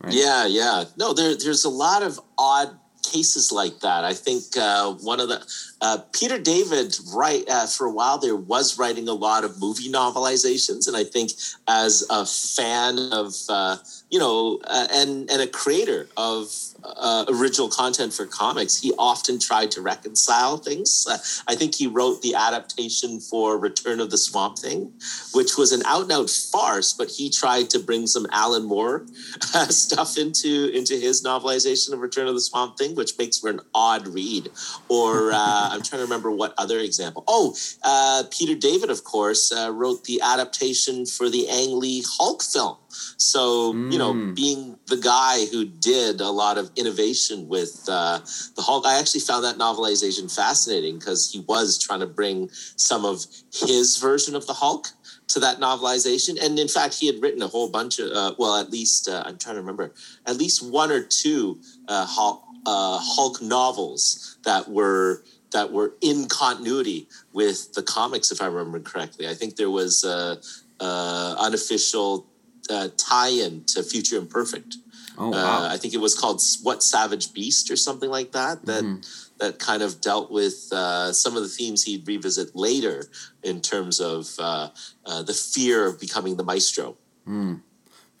Right? 0.00 0.14
Yeah, 0.14 0.46
yeah. 0.46 0.84
No, 0.96 1.12
there, 1.12 1.36
there's 1.36 1.64
a 1.64 1.68
lot 1.68 2.02
of 2.02 2.18
odd 2.38 2.78
cases 3.02 3.52
like 3.52 3.80
that. 3.80 4.04
I 4.04 4.14
think 4.14 4.44
uh, 4.56 4.92
one 4.94 5.20
of 5.20 5.28
the 5.28 5.44
uh, 5.80 5.98
Peter 6.12 6.38
David, 6.38 6.96
right 7.14 7.44
uh, 7.48 7.66
for 7.66 7.86
a 7.86 7.90
while 7.90 8.18
there 8.18 8.36
was 8.36 8.78
writing 8.78 9.08
a 9.08 9.12
lot 9.12 9.44
of 9.44 9.60
movie 9.60 9.90
novelizations, 9.90 10.88
and 10.88 10.96
I 10.96 11.04
think 11.04 11.32
as 11.68 12.06
a 12.10 12.24
fan 12.24 12.98
of 13.12 13.34
uh, 13.48 13.76
you 14.12 14.18
know 14.18 14.60
uh, 14.64 14.86
and 14.92 15.28
and 15.30 15.42
a 15.42 15.46
creator 15.48 16.06
of 16.16 16.54
uh, 16.84 17.24
original 17.28 17.68
content 17.68 18.12
for 18.12 18.26
comics, 18.26 18.80
he 18.80 18.92
often 18.98 19.38
tried 19.38 19.70
to 19.70 19.80
reconcile 19.80 20.56
things. 20.56 21.06
Uh, 21.08 21.18
I 21.50 21.54
think 21.54 21.74
he 21.74 21.86
wrote 21.86 22.22
the 22.22 22.34
adaptation 22.34 23.20
for 23.20 23.58
Return 23.58 24.00
of 24.00 24.10
the 24.10 24.18
Swamp 24.18 24.58
Thing, 24.58 24.92
which 25.32 25.56
was 25.56 25.72
an 25.72 25.82
out 25.86 26.02
and 26.02 26.12
out 26.12 26.28
farce, 26.28 26.92
but 26.92 27.08
he 27.08 27.30
tried 27.30 27.70
to 27.70 27.78
bring 27.78 28.06
some 28.06 28.26
Alan 28.30 28.64
Moore 28.64 29.06
uh, 29.54 29.66
stuff 29.66 30.18
into 30.18 30.70
into 30.74 30.94
his 30.94 31.24
novelization 31.24 31.92
of 31.92 32.00
Return 32.00 32.26
of 32.28 32.34
the 32.34 32.40
Swamp 32.40 32.76
Thing, 32.76 32.94
which 32.94 33.16
makes 33.18 33.38
for 33.38 33.48
an 33.50 33.60
odd 33.74 34.08
read. 34.08 34.50
Or 34.88 35.32
uh, 35.32 35.36
I'm 35.72 35.82
trying 35.82 36.00
to 36.00 36.04
remember 36.04 36.30
what 36.30 36.54
other 36.58 36.78
example. 36.78 37.24
Oh, 37.26 37.54
uh, 37.82 38.24
Peter 38.30 38.54
David, 38.54 38.90
of 38.90 39.04
course, 39.04 39.52
uh, 39.52 39.72
wrote 39.72 40.04
the 40.04 40.20
adaptation 40.20 41.06
for 41.06 41.30
the 41.30 41.48
Ang 41.48 41.78
Lee 41.78 42.04
Hulk 42.18 42.42
film. 42.42 42.76
So, 43.16 43.72
you 43.90 43.98
know, 43.98 44.14
Mm. 44.14 44.34
being 44.34 44.78
the 44.86 44.96
guy 44.96 45.46
who 45.46 45.64
did 45.64 46.20
a 46.20 46.30
lot 46.30 46.58
of 46.58 46.70
innovation 46.76 47.48
with 47.48 47.88
uh, 47.88 48.20
the 48.56 48.62
Hulk, 48.62 48.84
I 48.86 48.98
actually 48.98 49.20
found 49.20 49.44
that 49.44 49.58
novelization 49.58 50.30
fascinating 50.34 50.98
because 50.98 51.30
he 51.30 51.40
was 51.40 51.78
trying 51.78 52.00
to 52.00 52.06
bring 52.06 52.50
some 52.76 53.04
of 53.04 53.26
his 53.52 53.96
version 53.96 54.34
of 54.36 54.46
the 54.46 54.54
Hulk 54.54 54.88
to 55.28 55.40
that 55.40 55.58
novelization. 55.60 56.42
And 56.42 56.58
in 56.58 56.68
fact, 56.68 56.94
he 56.94 57.06
had 57.06 57.22
written 57.22 57.42
a 57.42 57.48
whole 57.48 57.68
bunch 57.68 57.98
of, 57.98 58.10
uh, 58.12 58.34
well, 58.38 58.56
at 58.56 58.70
least, 58.70 59.08
uh, 59.08 59.22
I'm 59.24 59.38
trying 59.38 59.54
to 59.54 59.60
remember, 59.60 59.92
at 60.26 60.36
least 60.36 60.62
one 60.62 60.90
or 60.90 61.02
two 61.02 61.60
uh, 61.88 62.06
Hulk, 62.06 62.42
uh, 62.66 62.98
Hulk 63.00 63.40
novels 63.42 64.36
that 64.44 64.68
were 64.68 65.24
that 65.52 65.70
were 65.70 65.92
in 66.00 66.26
continuity 66.28 67.06
with 67.34 67.74
the 67.74 67.82
comics, 67.82 68.32
if 68.32 68.40
I 68.40 68.46
remember 68.46 68.80
correctly. 68.80 69.28
I 69.28 69.34
think 69.34 69.56
there 69.56 69.70
was 69.70 70.02
a, 70.02 70.40
a 70.82 71.36
unofficial 71.38 72.26
uh, 72.70 72.88
tie-in 72.96 73.64
to 73.64 73.82
Future 73.82 74.16
Imperfect. 74.18 74.76
Oh 75.18 75.28
Uh, 75.28 75.30
wow. 75.32 75.68
I 75.68 75.76
think 75.76 75.92
it 75.94 76.00
was 76.00 76.14
called 76.14 76.40
"What 76.62 76.82
Savage 76.82 77.32
Beast" 77.34 77.70
or 77.70 77.76
something 77.76 78.08
like 78.10 78.32
that. 78.32 78.64
That 78.66 78.84
Mhm. 78.84 79.04
that 79.38 79.58
kind 79.58 79.82
of 79.82 80.00
dealt 80.00 80.30
with 80.30 80.72
uh, 80.72 81.12
some 81.12 81.36
of 81.36 81.42
the 81.42 81.48
themes 81.48 81.82
he'd 81.82 82.06
revisit 82.06 82.54
later 82.54 83.08
in 83.42 83.60
terms 83.60 84.00
of 84.00 84.34
uh, 84.38 84.68
uh, 85.04 85.22
the 85.22 85.34
fear 85.34 85.86
of 85.86 85.98
becoming 86.00 86.36
the 86.36 86.44
maestro. 86.44 86.96
Mm. 87.28 87.60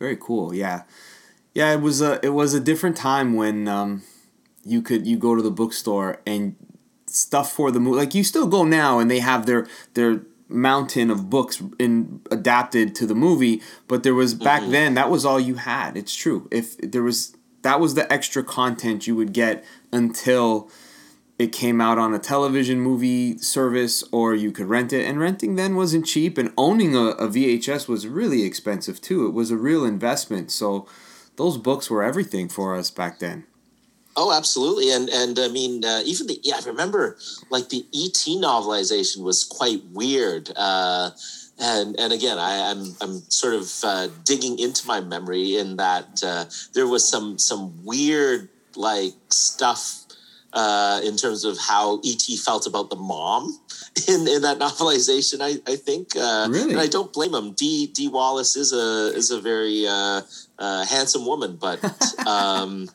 Very 0.00 0.16
cool. 0.20 0.52
Yeah, 0.52 0.82
yeah. 1.54 1.72
It 1.72 1.80
was 1.80 2.00
a 2.02 2.18
it 2.24 2.30
was 2.30 2.54
a 2.54 2.60
different 2.60 2.96
time 2.96 3.34
when 3.34 3.68
um, 3.68 4.02
you 4.64 4.82
could 4.82 5.06
you 5.06 5.16
go 5.16 5.34
to 5.36 5.42
the 5.42 5.50
bookstore 5.50 6.20
and 6.26 6.56
stuff 7.06 7.52
for 7.52 7.70
the 7.70 7.78
movie. 7.80 7.96
Like 7.98 8.14
you 8.14 8.24
still 8.24 8.46
go 8.48 8.64
now, 8.64 8.98
and 8.98 9.08
they 9.10 9.20
have 9.20 9.46
their 9.46 9.66
their 9.94 10.22
mountain 10.52 11.10
of 11.10 11.28
books 11.30 11.62
in 11.78 12.20
adapted 12.30 12.94
to 12.96 13.06
the 13.06 13.14
movie. 13.14 13.62
But 13.88 14.02
there 14.02 14.14
was 14.14 14.34
back 14.34 14.62
Mhm. 14.62 14.70
then 14.70 14.94
that 14.94 15.10
was 15.10 15.24
all 15.24 15.40
you 15.40 15.54
had. 15.56 15.96
It's 15.96 16.14
true. 16.14 16.48
If 16.50 16.76
there 16.78 17.02
was 17.02 17.34
that 17.62 17.78
was 17.80 17.94
the 17.94 18.12
extra 18.12 18.42
content 18.42 19.06
you 19.06 19.14
would 19.14 19.32
get 19.32 19.64
until 19.92 20.68
it 21.38 21.52
came 21.52 21.80
out 21.80 21.96
on 21.98 22.12
a 22.12 22.18
television 22.18 22.80
movie 22.80 23.38
service 23.38 24.04
or 24.12 24.34
you 24.34 24.50
could 24.52 24.66
rent 24.66 24.92
it 24.92 25.04
and 25.06 25.18
renting 25.20 25.54
then 25.56 25.74
wasn't 25.76 26.04
cheap 26.06 26.38
and 26.38 26.52
owning 26.56 26.94
a, 26.94 27.06
a 27.18 27.28
vhs 27.28 27.88
was 27.88 28.06
really 28.06 28.42
expensive 28.42 29.00
too 29.00 29.26
it 29.26 29.32
was 29.32 29.50
a 29.50 29.56
real 29.56 29.84
investment 29.84 30.50
so 30.50 30.86
those 31.36 31.56
books 31.56 31.88
were 31.90 32.02
everything 32.02 32.48
for 32.48 32.76
us 32.76 32.90
back 32.90 33.18
then 33.18 33.44
Oh, 34.14 34.32
absolutely, 34.32 34.90
and 34.92 35.08
and 35.08 35.38
I 35.38 35.48
mean, 35.48 35.84
uh, 35.84 36.02
even 36.04 36.26
the 36.26 36.38
yeah, 36.42 36.56
I 36.62 36.68
remember 36.68 37.16
like 37.50 37.70
the 37.70 37.86
ET 37.94 38.20
novelization 38.40 39.22
was 39.22 39.42
quite 39.44 39.82
weird. 39.92 40.50
Uh, 40.54 41.10
and 41.58 41.98
and 41.98 42.12
again, 42.12 42.38
I, 42.38 42.70
I'm 42.70 42.94
I'm 43.00 43.22
sort 43.30 43.54
of 43.54 43.72
uh, 43.84 44.08
digging 44.24 44.58
into 44.58 44.86
my 44.86 45.00
memory 45.00 45.56
in 45.56 45.76
that 45.76 46.22
uh, 46.22 46.44
there 46.74 46.86
was 46.86 47.08
some 47.08 47.38
some 47.38 47.84
weird 47.84 48.48
like 48.76 49.14
stuff 49.30 50.00
uh, 50.52 51.00
in 51.04 51.16
terms 51.16 51.44
of 51.44 51.58
how 51.58 52.00
ET 52.04 52.22
felt 52.44 52.66
about 52.66 52.90
the 52.90 52.96
mom 52.96 53.58
in, 54.08 54.28
in 54.28 54.42
that 54.42 54.58
novelization. 54.66 55.40
I 55.40 55.60
I 55.70 55.76
think 55.76 56.16
uh, 56.16 56.48
Really? 56.50 56.72
and 56.72 56.80
I 56.80 56.86
don't 56.86 57.12
blame 57.12 57.34
him. 57.34 57.52
D 57.52 57.86
D 57.86 58.08
Wallace 58.08 58.56
is 58.56 58.74
a 58.74 59.16
is 59.16 59.30
a 59.30 59.40
very 59.40 59.86
uh, 59.86 60.20
uh, 60.58 60.84
handsome 60.84 61.24
woman, 61.24 61.56
but. 61.56 61.80
Um, 62.26 62.88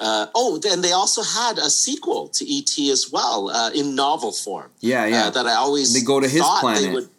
uh, 0.00 0.26
oh, 0.34 0.58
and 0.72 0.82
they 0.82 0.92
also 0.92 1.22
had 1.22 1.58
a 1.58 1.70
sequel 1.70 2.28
to 2.28 2.42
ET 2.56 2.72
as 2.96 3.02
well 3.12 3.50
uh, 3.50 3.70
in 3.80 3.94
novel 3.94 4.32
form. 4.32 4.70
yeah 4.80 5.04
yeah 5.06 5.26
Uh, 5.26 5.30
that 5.36 5.46
I 5.46 5.54
always 5.64 5.88
They 5.94 6.00
go 6.12 6.18
to 6.20 6.28
his 6.28 6.42
planet. 6.60 6.92
would- 6.92 7.10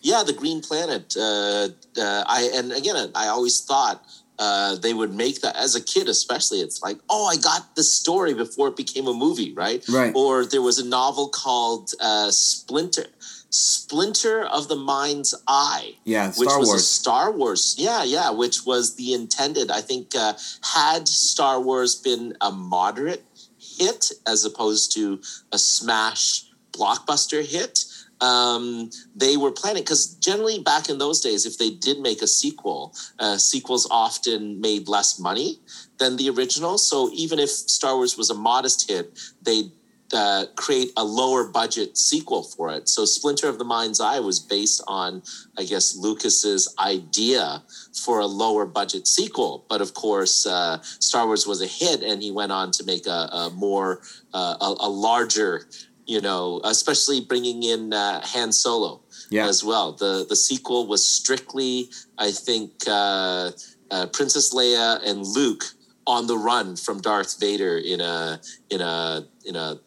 yeah, 0.00 0.22
the 0.22 0.32
Green 0.32 0.60
Planet. 0.68 1.04
Uh, 1.16 1.68
uh, 2.04 2.22
I 2.38 2.40
and 2.58 2.70
again, 2.80 2.96
I 3.16 3.26
always 3.34 3.56
thought 3.70 3.98
uh, 4.38 4.76
they 4.84 4.94
would 4.94 5.12
make 5.24 5.36
that 5.44 5.56
as 5.56 5.74
a 5.74 5.82
kid, 5.92 6.06
especially. 6.08 6.60
It's 6.66 6.80
like, 6.86 6.98
oh, 7.10 7.24
I 7.26 7.36
got 7.50 7.74
the 7.74 7.82
story 7.82 8.32
before 8.44 8.68
it 8.68 8.76
became 8.76 9.06
a 9.08 9.12
movie, 9.24 9.52
right? 9.64 9.82
right 9.88 10.12
Or 10.14 10.46
there 10.46 10.62
was 10.62 10.78
a 10.78 10.86
novel 10.86 11.26
called 11.28 11.86
uh, 12.00 12.30
Splinter. 12.30 13.08
Splinter 13.50 14.44
of 14.44 14.68
the 14.68 14.76
Mind's 14.76 15.34
Eye 15.46 15.94
yeah 16.04 16.26
which 16.26 16.48
star 16.48 16.58
was 16.58 16.74
a 16.74 16.78
Star 16.78 17.32
Wars. 17.32 17.74
Yeah, 17.78 18.04
yeah, 18.04 18.30
which 18.30 18.66
was 18.66 18.96
the 18.96 19.14
intended. 19.14 19.70
I 19.70 19.80
think 19.80 20.14
uh, 20.14 20.34
had 20.62 21.08
Star 21.08 21.60
Wars 21.60 21.94
been 21.94 22.36
a 22.40 22.50
moderate 22.50 23.24
hit 23.58 24.12
as 24.26 24.44
opposed 24.44 24.92
to 24.94 25.20
a 25.52 25.58
smash 25.58 26.44
blockbuster 26.72 27.44
hit, 27.44 27.84
um, 28.20 28.90
they 29.14 29.36
were 29.36 29.52
planning 29.52 29.82
because 29.82 30.14
generally 30.14 30.58
back 30.58 30.88
in 30.88 30.98
those 30.98 31.20
days, 31.20 31.46
if 31.46 31.58
they 31.58 31.70
did 31.70 32.00
make 32.00 32.20
a 32.20 32.26
sequel, 32.26 32.94
uh, 33.18 33.36
sequels 33.36 33.86
often 33.90 34.60
made 34.60 34.88
less 34.88 35.20
money 35.20 35.60
than 35.98 36.16
the 36.16 36.28
original. 36.30 36.78
So 36.78 37.10
even 37.12 37.38
if 37.38 37.50
Star 37.50 37.94
Wars 37.96 38.16
was 38.16 38.30
a 38.30 38.34
modest 38.34 38.90
hit, 38.90 39.18
they 39.42 39.70
uh, 40.12 40.46
create 40.56 40.90
a 40.96 41.04
lower 41.04 41.48
budget 41.48 41.96
sequel 41.96 42.42
for 42.42 42.70
it. 42.70 42.88
So 42.88 43.04
Splinter 43.04 43.48
of 43.48 43.58
the 43.58 43.64
Mind's 43.64 44.00
Eye 44.00 44.20
was 44.20 44.40
based 44.40 44.82
on, 44.88 45.22
I 45.56 45.64
guess, 45.64 45.96
Lucas's 45.96 46.74
idea 46.78 47.62
for 47.92 48.20
a 48.20 48.26
lower 48.26 48.64
budget 48.64 49.06
sequel. 49.06 49.66
But 49.68 49.80
of 49.80 49.94
course, 49.94 50.46
uh, 50.46 50.80
Star 50.82 51.26
Wars 51.26 51.46
was 51.46 51.60
a 51.60 51.66
hit, 51.66 52.02
and 52.02 52.22
he 52.22 52.30
went 52.30 52.52
on 52.52 52.70
to 52.72 52.84
make 52.84 53.06
a, 53.06 53.28
a 53.32 53.50
more 53.54 54.00
uh, 54.32 54.56
a, 54.60 54.74
a 54.80 54.88
larger, 54.88 55.68
you 56.06 56.20
know, 56.20 56.60
especially 56.64 57.20
bringing 57.20 57.62
in 57.62 57.92
uh, 57.92 58.20
Han 58.24 58.52
Solo 58.52 59.02
yeah 59.30 59.46
as 59.46 59.62
well. 59.62 59.92
The 59.92 60.24
the 60.28 60.36
sequel 60.36 60.86
was 60.86 61.04
strictly, 61.04 61.90
I 62.16 62.30
think, 62.30 62.72
uh, 62.86 63.52
uh, 63.90 64.06
Princess 64.06 64.54
Leia 64.54 65.02
and 65.06 65.26
Luke 65.26 65.64
on 66.06 66.26
the 66.26 66.38
run 66.38 66.76
from 66.76 67.00
Darth 67.00 67.38
Vader 67.38 67.76
in 67.76 68.00
a 68.00 68.40
in 68.70 68.80
a 68.80 69.26
in 69.44 69.56
a 69.56 69.78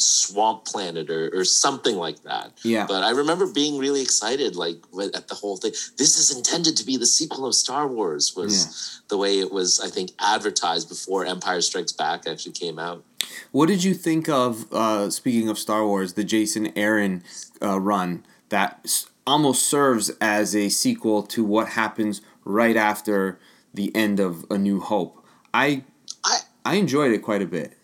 swamp 0.00 0.64
planet 0.64 1.10
or, 1.10 1.30
or 1.34 1.44
something 1.44 1.96
like 1.96 2.22
that. 2.22 2.52
yeah 2.62 2.86
But 2.86 3.02
I 3.02 3.10
remember 3.10 3.46
being 3.46 3.78
really 3.78 4.02
excited, 4.02 4.56
like 4.56 4.76
at 5.14 5.28
the 5.28 5.34
whole 5.34 5.56
thing. 5.56 5.72
This 5.96 6.18
is 6.18 6.34
intended 6.36 6.76
to 6.76 6.84
be 6.86 6.96
the 6.96 7.06
sequel 7.06 7.46
of 7.46 7.54
Star 7.54 7.86
Wars. 7.88 8.34
Was 8.36 9.00
the 9.08 9.16
way 9.18 9.38
it 9.38 9.50
was, 9.52 9.80
I 9.80 9.88
think, 9.88 10.10
advertised 10.20 10.88
before 10.88 11.24
Empire 11.26 11.60
Strikes 11.60 11.92
Back 11.92 12.26
actually 12.26 12.52
came 12.52 12.78
out. 12.78 13.04
what 13.52 13.66
did 13.66 13.82
you 13.84 13.94
think 13.94 14.28
of 14.28 14.66
uh, 14.72 15.10
speaking 15.10 15.48
of 15.48 15.58
star 15.58 15.84
wars 15.86 16.14
the 16.14 16.24
jason 16.24 16.72
aaron 16.76 17.22
uh, 17.62 17.78
run 17.78 18.24
that 18.48 19.04
almost 19.26 19.66
serves 19.66 20.10
as 20.20 20.54
a 20.56 20.68
sequel 20.68 21.22
to 21.22 21.44
what 21.44 21.68
happens 21.70 22.22
right 22.44 22.76
after 22.76 23.38
the 23.74 23.94
end 23.94 24.18
of 24.20 24.44
a 24.50 24.56
new 24.56 24.80
hope 24.80 25.24
i 25.52 25.82
I- 26.24 26.40
i 26.64 26.74
enjoyed 26.76 27.12
it 27.12 27.18
quite 27.22 27.42
a 27.42 27.46
bit 27.46 27.76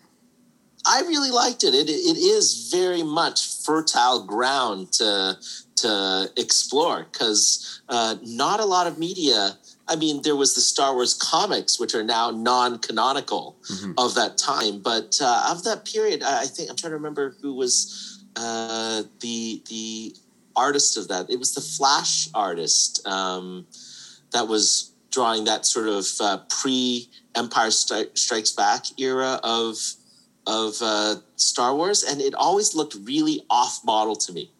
I 0.87 1.01
really 1.01 1.31
liked 1.31 1.63
it. 1.63 1.73
It 1.73 1.89
it 1.89 2.17
is 2.17 2.69
very 2.71 3.03
much 3.03 3.47
fertile 3.63 4.23
ground 4.23 4.91
to 4.93 5.37
to 5.77 6.31
explore 6.37 7.05
because 7.11 7.81
uh, 7.89 8.15
not 8.23 8.59
a 8.59 8.65
lot 8.65 8.87
of 8.87 8.97
media. 8.97 9.57
I 9.87 9.95
mean, 9.95 10.21
there 10.23 10.35
was 10.35 10.55
the 10.55 10.61
Star 10.61 10.95
Wars 10.95 11.13
comics, 11.13 11.79
which 11.79 11.93
are 11.93 12.03
now 12.03 12.31
non-canonical 12.31 13.55
Mhm. 13.69 13.93
of 13.97 14.15
that 14.15 14.37
time, 14.37 14.79
but 14.79 15.19
uh, 15.21 15.49
of 15.51 15.63
that 15.63 15.85
period, 15.85 16.23
I, 16.23 16.41
I 16.43 16.45
think 16.47 16.69
I'm 16.69 16.75
trying 16.75 16.91
to 16.91 16.97
remember 16.97 17.35
who 17.41 17.53
was 17.53 18.23
uh, 18.35 19.03
the 19.19 19.61
the 19.69 20.15
artist 20.55 20.97
of 20.97 21.07
that. 21.09 21.29
It 21.29 21.37
was 21.39 21.53
the 21.53 21.61
Flash 21.61 22.29
artist 22.33 23.05
um, 23.07 23.67
that 24.31 24.47
was 24.47 24.91
drawing 25.11 25.43
that 25.45 25.65
sort 25.65 25.87
of 25.87 26.05
uh, 26.19 26.37
pre 26.49 27.09
Empire 27.35 27.69
Stri- 27.69 28.17
Strikes 28.17 28.51
Back 28.51 28.85
era 28.99 29.39
of 29.43 29.77
of 30.47 30.75
uh, 30.81 31.15
Star 31.35 31.75
Wars, 31.75 32.03
and 32.03 32.21
it 32.21 32.33
always 32.35 32.75
looked 32.75 32.95
really 33.03 33.43
off 33.49 33.81
model 33.83 34.15
to 34.15 34.33
me. 34.33 34.51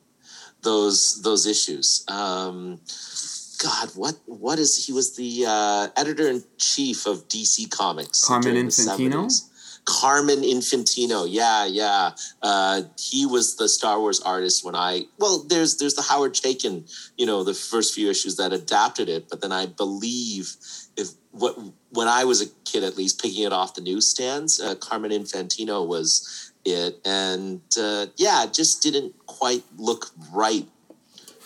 Those 0.62 1.22
those 1.22 1.46
issues, 1.46 2.04
because 2.06 3.58
God, 3.62 3.90
what 3.96 4.16
what 4.26 4.60
is 4.60 4.86
he 4.86 4.94
was 4.94 5.16
the 5.16 5.46
uh, 5.48 5.88
editor 5.96 6.28
in 6.28 6.44
chief 6.58 7.06
of 7.06 7.28
DC 7.28 7.70
Comics. 7.70 8.24
Carmen 8.24 8.56
Infantino? 8.56 9.30
Carmen 9.86 10.42
Infantino, 10.42 11.28
yeah, 11.30 11.66
yeah. 11.66 12.12
Uh, 12.42 12.82
he 12.98 13.26
was 13.26 13.56
the 13.56 13.70
Star 13.70 14.00
Wars 14.00 14.20
artist 14.20 14.66
when 14.66 14.76
I 14.76 15.06
well, 15.20 15.46
there's 15.48 15.78
there's 15.78 15.94
the 15.94 16.02
Howard 16.02 16.34
Chaykin, 16.34 16.92
you 17.18 17.26
know, 17.26 17.44
the 17.44 17.54
first 17.54 17.94
few 17.94 18.10
issues 18.10 18.36
that 18.38 18.52
adapted 18.52 19.10
it, 19.10 19.30
but 19.30 19.42
then 19.42 19.52
I 19.52 19.68
believe 19.68 20.56
what 21.38 21.58
when 21.92 22.08
I 22.08 22.24
was 22.24 22.42
a 22.42 22.48
kid, 22.64 22.84
at 22.84 22.98
least 22.98 23.22
picking 23.22 23.44
it 23.44 23.54
off 23.54 23.76
the 23.76 23.82
newsstands, 23.82 24.60
uh, 24.60 24.76
Carmen 24.76 25.12
Infantino 25.12 25.86
was 25.86 26.52
it, 26.64 27.00
and 27.06 27.62
uh, 27.80 28.08
yeah, 28.18 28.44
it 28.46 28.54
just 28.54 28.82
didn't 28.82 29.14
quite 29.26 29.64
look 29.78 30.08
right 30.32 30.68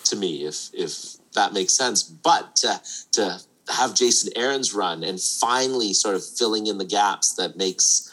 to 0.04 0.16
me, 0.16 0.44
if 0.44 0.70
if 0.72 1.16
that 1.34 1.52
makes 1.52 1.74
sense. 1.74 2.02
But 2.02 2.56
to, 2.56 2.80
to 3.12 3.40
have 3.72 3.94
Jason 3.94 4.32
Aaron's 4.36 4.74
run 4.74 5.04
and 5.04 5.20
finally 5.20 5.92
sort 5.92 6.14
of 6.14 6.24
filling 6.24 6.66
in 6.66 6.78
the 6.78 6.84
gaps 6.84 7.34
that 7.34 7.56
makes 7.56 8.12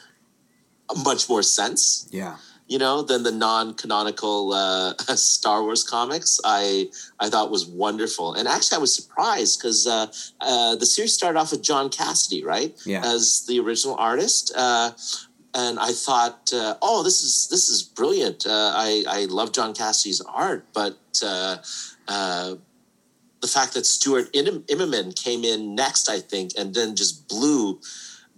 much 1.03 1.29
more 1.29 1.43
sense, 1.43 2.07
Yeah. 2.11 2.37
You 2.67 2.79
know, 2.79 3.01
than 3.01 3.23
the 3.23 3.31
non-canonical 3.31 4.51
uh, 4.53 4.93
Star 5.15 5.63
Wars 5.63 5.83
comics. 5.85 6.39
I 6.43 6.89
I 7.19 7.29
thought 7.29 7.49
was 7.49 7.65
wonderful, 7.65 8.33
and 8.33 8.45
actually 8.47 8.75
I 8.77 8.79
was 8.81 8.93
surprised 8.93 9.59
because 9.59 9.87
uh, 9.87 10.07
uh, 10.41 10.75
the 10.75 10.85
series 10.85 11.13
started 11.13 11.39
off 11.39 11.51
with 11.51 11.61
John 11.61 11.89
Cassaday, 11.89 12.43
right, 12.43 12.75
Yeah. 12.85 13.03
as 13.05 13.45
the 13.47 13.59
original 13.61 13.95
artist. 13.97 14.51
Uh, 14.55 14.91
and 15.53 15.79
I 15.79 15.91
thought, 15.93 16.51
uh, 16.53 16.75
oh, 16.81 17.03
this 17.03 17.23
is 17.23 17.47
this 17.49 17.69
is 17.69 17.83
brilliant. 17.83 18.45
Uh, 18.45 18.71
I 18.75 19.05
I 19.07 19.25
love 19.29 19.53
John 19.53 19.73
Cassaday's 19.73 20.21
art, 20.27 20.65
but 20.73 20.97
uh, 21.23 21.57
uh, 22.09 22.55
the 23.39 23.47
fact 23.47 23.75
that 23.75 23.85
Stuart 23.85 24.29
Im- 24.33 24.63
Immonen 24.63 25.15
came 25.15 25.45
in 25.45 25.73
next, 25.73 26.09
I 26.09 26.19
think, 26.19 26.51
and 26.57 26.73
then 26.75 26.97
just 26.97 27.29
blew 27.29 27.79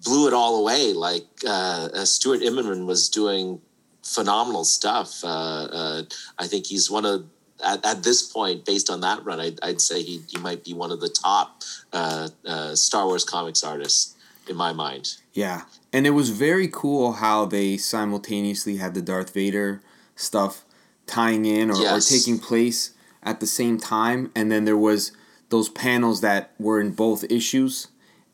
blew 0.03 0.27
it 0.27 0.33
all 0.33 0.59
away. 0.61 0.93
Like 0.93 1.25
uh, 1.47 1.89
uh, 1.95 2.05
Stuart 2.05 2.41
Immonen 2.41 2.85
was 2.85 3.09
doing 3.09 3.59
phenomenal 4.03 4.63
stuff. 4.65 5.23
Uh, 5.23 5.27
uh, 5.27 6.03
I 6.37 6.47
think 6.47 6.67
he's 6.67 6.89
one 6.89 7.05
of 7.05 7.25
at, 7.63 7.85
at 7.85 8.03
this 8.03 8.21
point, 8.21 8.65
based 8.65 8.89
on 8.89 9.01
that 9.01 9.23
run, 9.25 9.39
I'd, 9.39 9.59
I'd 9.61 9.81
say 9.81 10.01
he, 10.01 10.21
he 10.29 10.37
might 10.37 10.63
be 10.63 10.73
one 10.73 10.91
of 10.91 11.01
the 11.01 11.09
top 11.09 11.61
uh, 11.91 12.29
uh, 12.45 12.75
Star 12.75 13.05
Wars 13.05 13.23
comics 13.23 13.63
artists 13.63 14.15
in 14.47 14.55
my 14.55 14.73
mind. 14.73 15.15
Yeah. 15.33 15.63
And 15.91 16.07
it 16.07 16.11
was 16.11 16.29
very 16.29 16.67
cool 16.67 17.13
how 17.13 17.45
they 17.45 17.77
simultaneously 17.77 18.77
had 18.77 18.93
the 18.93 19.01
Darth 19.01 19.33
Vader 19.33 19.81
stuff 20.15 20.63
tying 21.05 21.45
in 21.45 21.69
or, 21.69 21.75
Yes. 21.75 22.09
or 22.11 22.17
taking 22.17 22.39
place 22.39 22.91
at 23.23 23.39
the 23.39 23.47
same 23.47 23.77
time. 23.77 24.31
And 24.35 24.51
then 24.51 24.65
there 24.65 24.77
was 24.77 25.11
those 25.49 25.69
panels 25.69 26.21
that 26.21 26.51
were 26.59 26.79
in 26.79 26.91
both 26.91 27.23
issues 27.29 27.87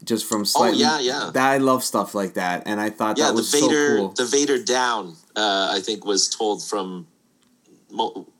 just 0.06 0.26
from 0.26 0.46
slightly. 0.46 0.84
Oh, 0.84 1.00
yeah, 1.00 1.00
yeah. 1.00 1.32
That, 1.34 1.50
I 1.52 1.58
love 1.58 1.84
stuff 1.84 2.14
like 2.16 2.36
that. 2.36 2.64
And 2.66 2.80
I 2.80 2.90
thought 2.90 3.18
yeah, 3.18 3.26
that 3.26 3.32
the 3.32 3.38
was 3.38 3.52
Vader, 3.52 3.88
so 3.88 3.98
cool. 3.98 4.10
the 4.10 4.26
Vader 4.26 4.62
down, 4.64 5.16
uh, 5.36 5.70
I 5.72 5.80
think 5.82 6.06
was 6.06 6.30
told 6.30 6.64
from, 6.64 7.08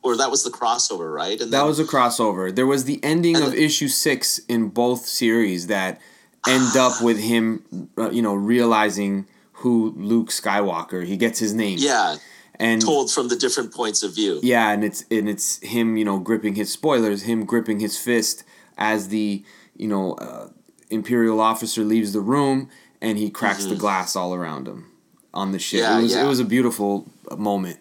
or 0.02 0.16
that 0.18 0.30
was 0.32 0.44
the 0.44 0.50
crossover, 0.50 1.14
right? 1.14 1.40
And 1.40 1.52
That 1.52 1.60
then- 1.60 1.68
was 1.68 1.80
a 1.80 1.86
crossover. 1.86 2.54
There 2.54 2.68
was 2.68 2.86
the 2.86 3.00
ending 3.04 3.38
of 3.38 3.52
the- 3.52 3.64
issue 3.64 3.88
six 3.88 4.40
in 4.48 4.70
both 4.70 5.06
series 5.06 5.68
that 5.68 6.00
end 6.48 6.76
up 6.76 7.02
with 7.08 7.18
him, 7.20 7.90
uh, 7.98 8.10
you 8.12 8.22
know, 8.22 8.34
realizing 8.34 9.28
who 9.60 9.94
Luke 9.98 10.30
Skywalker. 10.30 11.06
He 11.06 11.18
gets 11.18 11.40
his 11.40 11.54
name. 11.54 11.78
yeah, 11.80 12.18
and 12.60 12.82
told 12.82 13.12
from 13.12 13.28
the 13.30 13.36
different 13.36 13.74
points 13.74 14.04
of 14.04 14.14
view. 14.14 14.40
yeah, 14.44 14.72
and 14.72 14.84
it's 14.84 15.06
and 15.10 15.28
it's 15.30 15.60
him, 15.60 15.98
you 15.98 16.06
know, 16.06 16.20
gripping 16.20 16.56
his 16.56 16.72
spoilers, 16.72 17.24
him 17.24 17.46
gripping 17.46 17.80
his 17.80 17.98
fist 17.98 18.44
as 18.78 19.08
the 19.10 19.44
you 19.78 19.88
know 19.88 20.14
uh, 20.16 20.50
imperial 20.90 21.40
officer 21.40 21.84
leaves 21.84 22.14
the 22.14 22.22
room, 22.22 22.70
and 23.02 23.18
he 23.18 23.30
cracks 23.30 23.66
the 23.66 23.76
glass 23.76 24.16
all 24.16 24.34
around 24.34 24.68
him 24.68 24.92
on 25.34 25.52
the 25.52 25.60
ship. 25.60 25.82
Mm-hmm. 25.82 25.92
Yeah, 25.92 26.00
it 26.00 26.02
was 26.04 26.16
yeah. 26.16 26.26
it 26.26 26.28
was 26.28 26.40
a 26.40 26.46
beautiful 26.46 27.06
moment. 27.38 27.80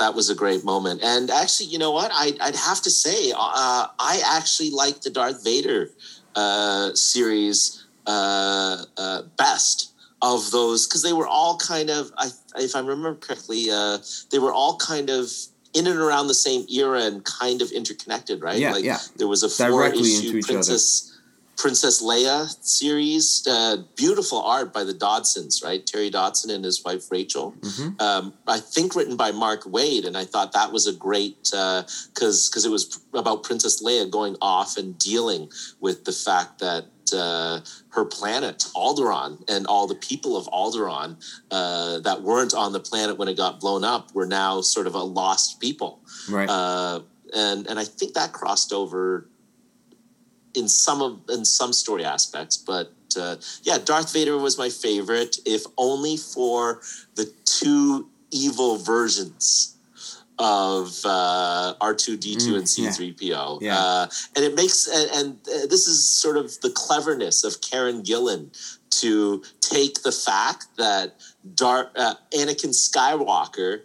that 0.00 0.14
was 0.14 0.28
a 0.28 0.34
great 0.34 0.64
moment. 0.64 1.02
And 1.02 1.30
actually, 1.30 1.66
you 1.66 1.78
know 1.78 1.92
what? 1.92 2.10
I, 2.12 2.32
I'd 2.40 2.56
have 2.56 2.80
to 2.82 2.90
say, 2.90 3.32
uh, 3.32 3.86
I 3.98 4.22
actually 4.26 4.70
like 4.70 5.02
the 5.02 5.10
Darth 5.10 5.44
Vader 5.44 5.90
uh, 6.34 6.92
series 6.94 7.84
uh, 8.06 8.84
uh, 8.96 9.22
best 9.36 9.92
of 10.22 10.50
those 10.50 10.86
because 10.86 11.02
they 11.02 11.12
were 11.12 11.28
all 11.28 11.56
kind 11.58 11.90
of, 11.90 12.10
I, 12.16 12.30
if 12.56 12.74
I 12.74 12.80
remember 12.80 13.14
correctly, 13.14 13.70
uh, 13.70 13.98
they 14.32 14.38
were 14.38 14.52
all 14.52 14.76
kind 14.76 15.10
of 15.10 15.30
in 15.72 15.86
and 15.86 15.98
around 15.98 16.26
the 16.26 16.34
same 16.34 16.66
era 16.68 17.02
and 17.02 17.24
kind 17.24 17.62
of 17.62 17.70
interconnected, 17.70 18.42
right? 18.42 18.58
Yeah, 18.58 18.72
like 18.72 18.84
yeah. 18.84 18.98
there 19.16 19.28
was 19.28 19.42
a 19.42 19.48
four 19.48 19.68
Directly 19.68 20.14
issue 20.14 20.26
into 20.26 20.38
each 20.38 20.44
other. 20.46 20.54
Princess. 20.54 21.09
Princess 21.60 22.02
Leia 22.02 22.48
series, 22.64 23.46
uh, 23.46 23.76
beautiful 23.94 24.40
art 24.40 24.72
by 24.72 24.82
the 24.82 24.94
Dodsons, 24.94 25.62
right? 25.62 25.84
Terry 25.86 26.08
Dodson 26.08 26.50
and 26.50 26.64
his 26.64 26.82
wife 26.82 27.10
Rachel 27.10 27.52
Mhm. 27.60 28.00
um, 28.00 28.32
I 28.46 28.60
think 28.60 28.94
written 28.94 29.14
by 29.16 29.30
Mark 29.30 29.64
Waid, 29.64 30.06
and 30.06 30.16
I 30.16 30.24
thought 30.24 30.52
that 30.52 30.72
was 30.72 30.86
a 30.86 30.92
great 30.92 31.36
because 31.44 32.48
because 32.48 32.64
it 32.64 32.70
was 32.70 32.98
about 33.12 33.42
Princess 33.42 33.82
Leia 33.82 34.10
going 34.10 34.36
off 34.40 34.78
and 34.78 34.96
dealing 34.98 35.50
with 35.80 36.04
the 36.06 36.12
fact 36.12 36.60
that 36.60 36.86
uh, 37.12 37.60
her 37.90 38.04
planet 38.04 38.66
Alderaan 38.76 39.42
and 39.48 39.66
all 39.66 39.86
the 39.88 39.96
people 39.96 40.36
of 40.36 40.46
Alderaan 40.46 41.16
uh, 41.50 41.98
that 42.00 42.22
weren't 42.22 42.54
on 42.54 42.72
the 42.72 42.78
planet 42.80 43.18
when 43.18 43.26
it 43.28 43.36
got 43.36 43.58
blown 43.60 43.82
up 43.84 44.14
were 44.14 44.26
now 44.26 44.60
sort 44.60 44.86
of 44.86 44.94
a 44.94 45.02
lost 45.02 45.58
people, 45.60 45.98
Right. 46.28 46.48
uh, 46.48 47.00
and 47.34 47.66
and 47.66 47.78
I 47.78 47.84
think 47.84 48.14
that 48.14 48.32
crossed 48.32 48.72
over 48.72 49.28
in 50.54 50.68
some 50.68 51.02
of 51.02 51.20
in 51.28 51.44
some 51.44 51.72
story 51.72 52.04
aspects, 52.04 52.56
but. 52.56 52.92
Uh, 53.16 53.34
yeah, 53.64 53.76
Darth 53.76 54.12
Vader 54.12 54.38
was 54.38 54.56
my 54.56 54.68
favorite, 54.68 55.38
if 55.44 55.64
only 55.76 56.16
for 56.16 56.80
the 57.16 57.28
two 57.44 58.08
evil 58.30 58.76
versions 58.76 59.76
of 60.38 61.00
uh, 61.04 61.74
R2D2 61.80 62.36
Mm, 62.36 62.54
and 62.54 62.64
C3PO. 62.64 63.60
Yeah. 63.60 63.78
Uh, 63.78 64.06
and 64.36 64.44
it 64.44 64.54
makes, 64.54 64.86
and, 64.86 65.10
and 65.10 65.38
uh, 65.48 65.66
this 65.66 65.86
is 65.86 66.08
sort 66.08 66.36
of 66.36 66.58
the 66.60 66.70
cleverness 66.70 67.44
of 67.44 67.60
Kieran 67.60 68.02
Gillen 68.02 68.50
to 68.90 69.42
take 69.60 70.02
the 70.02 70.12
fact 70.12 70.66
that 70.78 71.16
Dar- 71.54 71.90
uh, 71.96 72.14
Anakin 72.32 72.70
Skywalker 72.70 73.82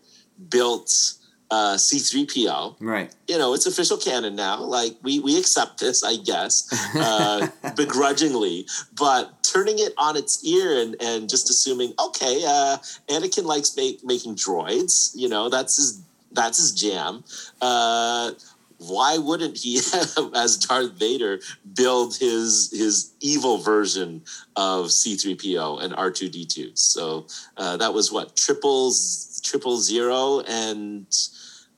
built 0.50 1.16
uh, 1.56 1.76
C3PO 1.76 2.76
right. 2.80 3.16
you 3.28 3.38
know, 3.38 3.54
it's 3.54 3.66
official 3.66 3.98
canon 3.98 4.36
now. 4.36 4.62
Like 4.62 4.98
we 5.04 5.20
we 5.20 5.40
accept 5.40 5.80
this, 5.80 6.04
I 6.04 6.18
guess, 6.18 6.56
uh, 6.96 7.48
begrudgingly. 7.78 8.68
But 8.98 9.44
turning 9.44 9.80
it 9.80 9.94
on 9.98 10.18
its 10.18 10.44
ear 10.44 10.82
and 10.82 10.96
and 11.02 11.30
just 11.30 11.50
assuming, 11.50 11.94
okay, 11.98 12.44
uh, 12.46 12.78
Anakin 13.10 13.46
likes 13.46 13.76
make, 13.78 14.04
making 14.04 14.36
droids. 14.36 15.12
You 15.16 15.30
know, 15.30 15.50
that's 15.50 15.78
his 15.78 16.02
that's 16.32 16.58
his 16.58 16.72
jam. 16.74 17.24
Uh, 17.62 18.32
why 18.78 19.18
wouldn't 19.18 19.58
he, 19.58 19.78
as 20.36 20.58
Darth 20.58 20.92
Vader, 20.94 21.40
build 21.74 22.18
his 22.18 22.70
his 22.72 23.14
evil 23.22 23.60
version 23.60 24.24
of 24.58 24.92
C 24.92 25.16
three 25.16 25.36
PO 25.36 25.78
and 25.78 25.96
R 25.96 26.12
two 26.12 26.28
D 26.28 26.46
two? 26.46 26.72
So 26.74 27.28
uh, 27.56 27.78
that 27.78 27.94
was 27.94 28.12
what 28.12 28.36
triples 28.36 29.40
triple 29.46 29.78
zero 29.78 30.42
and 30.42 31.06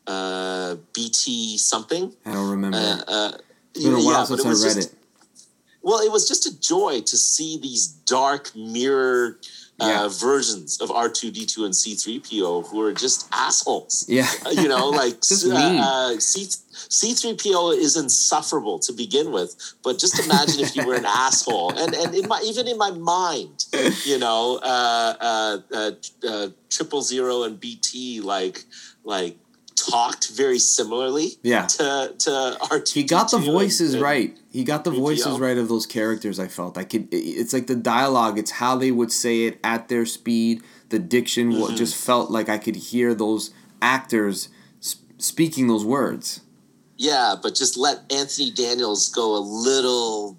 uh, 0.08 0.76
BT 0.93 1.58
something. 1.58 2.13
I 2.26 2.34
don't 2.34 2.50
remember. 2.50 2.78
Uh, 2.78 3.02
uh, 3.08 3.32
it's 3.76 3.84
been 3.84 3.93
a 3.93 3.98
while 3.98 4.06
yeah, 4.06 4.24
since 4.26 4.46
I 4.46 4.50
read 4.50 4.76
just- 4.76 4.78
it. 4.93 4.93
Well, 5.84 6.00
it 6.02 6.12
was 6.12 6.28
just 6.28 6.46
a 6.46 6.60
joy 6.60 7.00
to 7.02 7.15
see 7.17 7.58
these 7.62 7.88
dark 7.88 8.54
mirror 8.56 9.39
uh, 9.80 9.86
Yeah. 9.88 10.08
versions 10.10 10.82
of 10.82 10.91
R 10.91 11.08
two 11.08 11.32
D 11.32 11.46
two 11.46 11.63
and 11.63 11.74
C 11.74 11.93
three 11.96 12.20
PO 12.20 12.63
who 12.63 12.82
are 12.82 12.91
just 12.91 13.28
assholes. 13.32 14.04
Yeah. 14.10 14.28
Uh, 14.46 14.50
you 14.50 14.67
know, 14.67 14.89
like 14.89 15.15
uh, 15.32 16.17
C 16.20 16.48
C 16.89 17.13
three 17.13 17.36
PO 17.38 17.72
is 17.72 17.96
insufferable 17.96 18.80
to 18.80 18.91
begin 18.91 19.32
with, 19.32 19.56
but 19.84 19.98
just 20.00 20.20
imagine 20.26 20.60
if 20.62 20.76
you 20.76 20.86
were 20.86 20.96
an 20.96 21.06
asshole, 21.26 21.70
and 21.78 21.93
and 21.93 22.13
in 22.15 22.28
my 22.28 22.41
even 22.43 22.67
in 22.67 22.78
my 22.78 22.91
mind, 22.91 23.65
you 24.04 24.17
know, 24.17 24.60
uh, 24.63 25.13
uh, 25.22 25.58
uh, 25.74 25.91
uh, 26.28 26.48
triple 26.70 27.02
zero 27.02 27.43
and 27.43 27.60
BT 27.60 28.20
like 28.20 28.65
like 29.06 29.38
talked 29.78 30.30
very 30.32 30.60
similarly 30.60 31.34
Yeah. 31.44 31.68
to 31.68 32.13
to 32.18 32.58
R. 32.72 32.84
He 32.92 33.04
got 33.04 33.32
the 33.32 33.38
voices 33.38 33.94
and, 33.94 34.04
right. 34.04 34.36
He 34.52 34.63
got 34.63 34.84
the 34.84 34.92
voices 34.92 35.40
right 35.40 35.58
of 35.58 35.70
those 35.70 35.86
characters. 35.86 36.40
I 36.40 36.48
felt 36.48 36.78
I 36.78 36.84
could. 36.84 37.08
It's 37.12 37.54
like 37.54 37.68
the 37.68 37.76
dialogue. 37.76 38.38
It's 38.40 38.52
how 38.52 38.76
they 38.78 38.92
would 38.92 39.12
say 39.12 39.46
it 39.46 39.60
at 39.63 39.88
their 39.88 40.06
speed. 40.06 40.62
The 40.90 41.00
diction 41.00 41.52
Mm-hmm. 41.52 41.76
just 41.76 41.96
felt 41.96 42.32
like 42.32 42.50
I 42.50 42.58
could 42.58 42.76
hear 42.76 43.13
those 43.13 43.52
actors 43.82 44.50
speaking 45.20 45.68
those 45.68 45.86
words. 45.86 46.42
Yeah, 46.98 47.36
but 47.42 47.54
just 47.56 47.78
let 47.78 48.12
Anthony 48.12 48.50
Daniels 48.52 49.10
go 49.10 49.36
a 49.36 49.44
little, 49.68 50.38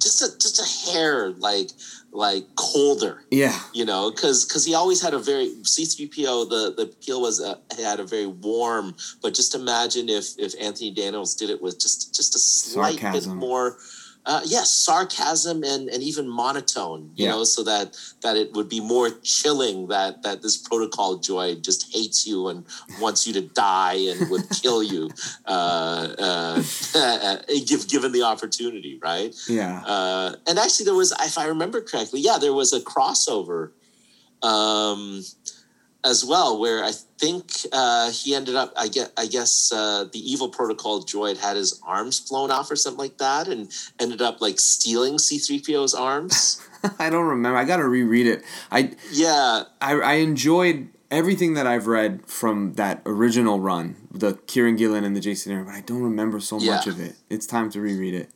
just 0.00 0.22
a 0.22 0.28
just 0.38 0.60
a 0.60 0.92
hair 0.92 1.30
like 1.32 1.70
like 2.14 2.44
colder. 2.54 3.22
Yeah. 3.30 3.58
You 3.74 3.84
know, 3.84 4.10
because 4.10 4.44
because 4.44 4.64
he 4.64 4.74
always 4.74 5.02
had 5.02 5.12
a 5.12 5.18
very 5.18 5.48
C3PO. 5.62 6.48
The 6.48 6.74
the 6.76 6.86
peel 7.04 7.20
was 7.20 7.40
uh, 7.40 7.56
a, 7.76 7.82
had 7.82 8.00
a 8.00 8.04
very 8.04 8.26
warm. 8.26 8.94
But 9.20 9.34
just 9.34 9.54
imagine 9.54 10.08
if 10.08 10.38
if 10.38 10.54
Anthony 10.60 10.92
Daniels 10.92 11.34
did 11.34 11.50
it 11.50 11.60
with 11.60 11.78
just 11.78 12.14
just 12.14 12.34
a 12.34 12.38
slight 12.38 13.00
Sarcasm. 13.00 13.32
bit 13.32 13.38
more. 13.38 13.78
Uh, 14.26 14.40
yes, 14.46 14.72
sarcasm 14.72 15.62
and, 15.62 15.90
and 15.90 16.02
even 16.02 16.26
monotone, 16.26 17.10
you 17.14 17.26
Yeah. 17.26 17.32
know, 17.32 17.44
so 17.44 17.62
that 17.64 17.94
that 18.22 18.38
it 18.38 18.54
would 18.54 18.70
be 18.70 18.80
more 18.80 19.10
chilling 19.22 19.88
that 19.88 20.22
that 20.22 20.40
this 20.40 20.56
protocol 20.56 21.18
joy 21.18 21.56
just 21.56 21.92
hates 21.94 22.26
you 22.26 22.48
and 22.48 22.64
wants 22.98 23.26
you 23.26 23.34
to 23.34 23.42
die 23.42 23.98
and 24.10 24.30
would 24.30 24.48
kill 24.62 24.82
you, 24.82 25.10
uh, 25.44 26.08
uh, 26.18 26.62
if 27.48 27.86
given 27.88 28.12
the 28.12 28.22
opportunity, 28.22 28.98
right? 29.02 29.34
Yeah. 29.46 29.82
Uh, 29.84 30.36
and 30.46 30.58
actually, 30.58 30.86
there 30.86 30.94
was, 30.94 31.12
if 31.20 31.36
I 31.36 31.46
remember 31.46 31.82
correctly, 31.82 32.20
yeah, 32.20 32.38
there 32.40 32.54
was 32.54 32.72
a 32.72 32.80
crossover 32.80 33.72
um, 34.42 35.22
as 36.04 36.24
well, 36.24 36.58
where 36.58 36.84
I 36.84 36.92
think 36.92 37.50
uh, 37.72 38.10
he 38.10 38.34
ended 38.34 38.54
up. 38.54 38.72
I 38.76 38.88
get, 38.88 39.12
I 39.16 39.26
guess 39.26 39.72
uh, 39.72 40.04
the 40.12 40.18
evil 40.18 40.48
protocol 40.48 41.02
droid 41.02 41.38
had 41.38 41.56
his 41.56 41.80
arms 41.86 42.20
blown 42.20 42.50
off 42.50 42.70
or 42.70 42.76
something 42.76 42.98
like 42.98 43.18
that, 43.18 43.48
and 43.48 43.70
ended 43.98 44.22
up 44.22 44.40
like 44.40 44.60
stealing 44.60 45.18
C 45.18 45.38
three 45.38 45.60
PO's 45.60 45.94
arms. 45.94 46.60
I 46.98 47.10
don't 47.10 47.26
remember. 47.26 47.58
I 47.58 47.64
got 47.64 47.78
to 47.78 47.88
reread 47.88 48.26
it. 48.26 48.44
I 48.70 48.92
yeah, 49.10 49.64
I, 49.80 49.94
I 49.94 50.14
enjoyed 50.14 50.88
everything 51.10 51.54
that 51.54 51.66
I've 51.66 51.86
read 51.86 52.26
from 52.26 52.74
that 52.74 53.00
original 53.06 53.60
run, 53.60 53.96
the 54.10 54.34
Kieran 54.46 54.76
Gillen 54.76 55.04
and 55.04 55.14
the 55.14 55.20
Jason 55.20 55.52
Aaron, 55.52 55.66
but 55.66 55.74
I 55.74 55.80
don't 55.80 56.02
remember 56.02 56.40
so 56.40 56.58
much 56.58 56.86
of 56.86 57.00
it. 57.00 57.16
It's 57.30 57.46
time 57.46 57.70
to 57.70 57.80
reread 57.80 58.14
it. 58.14 58.30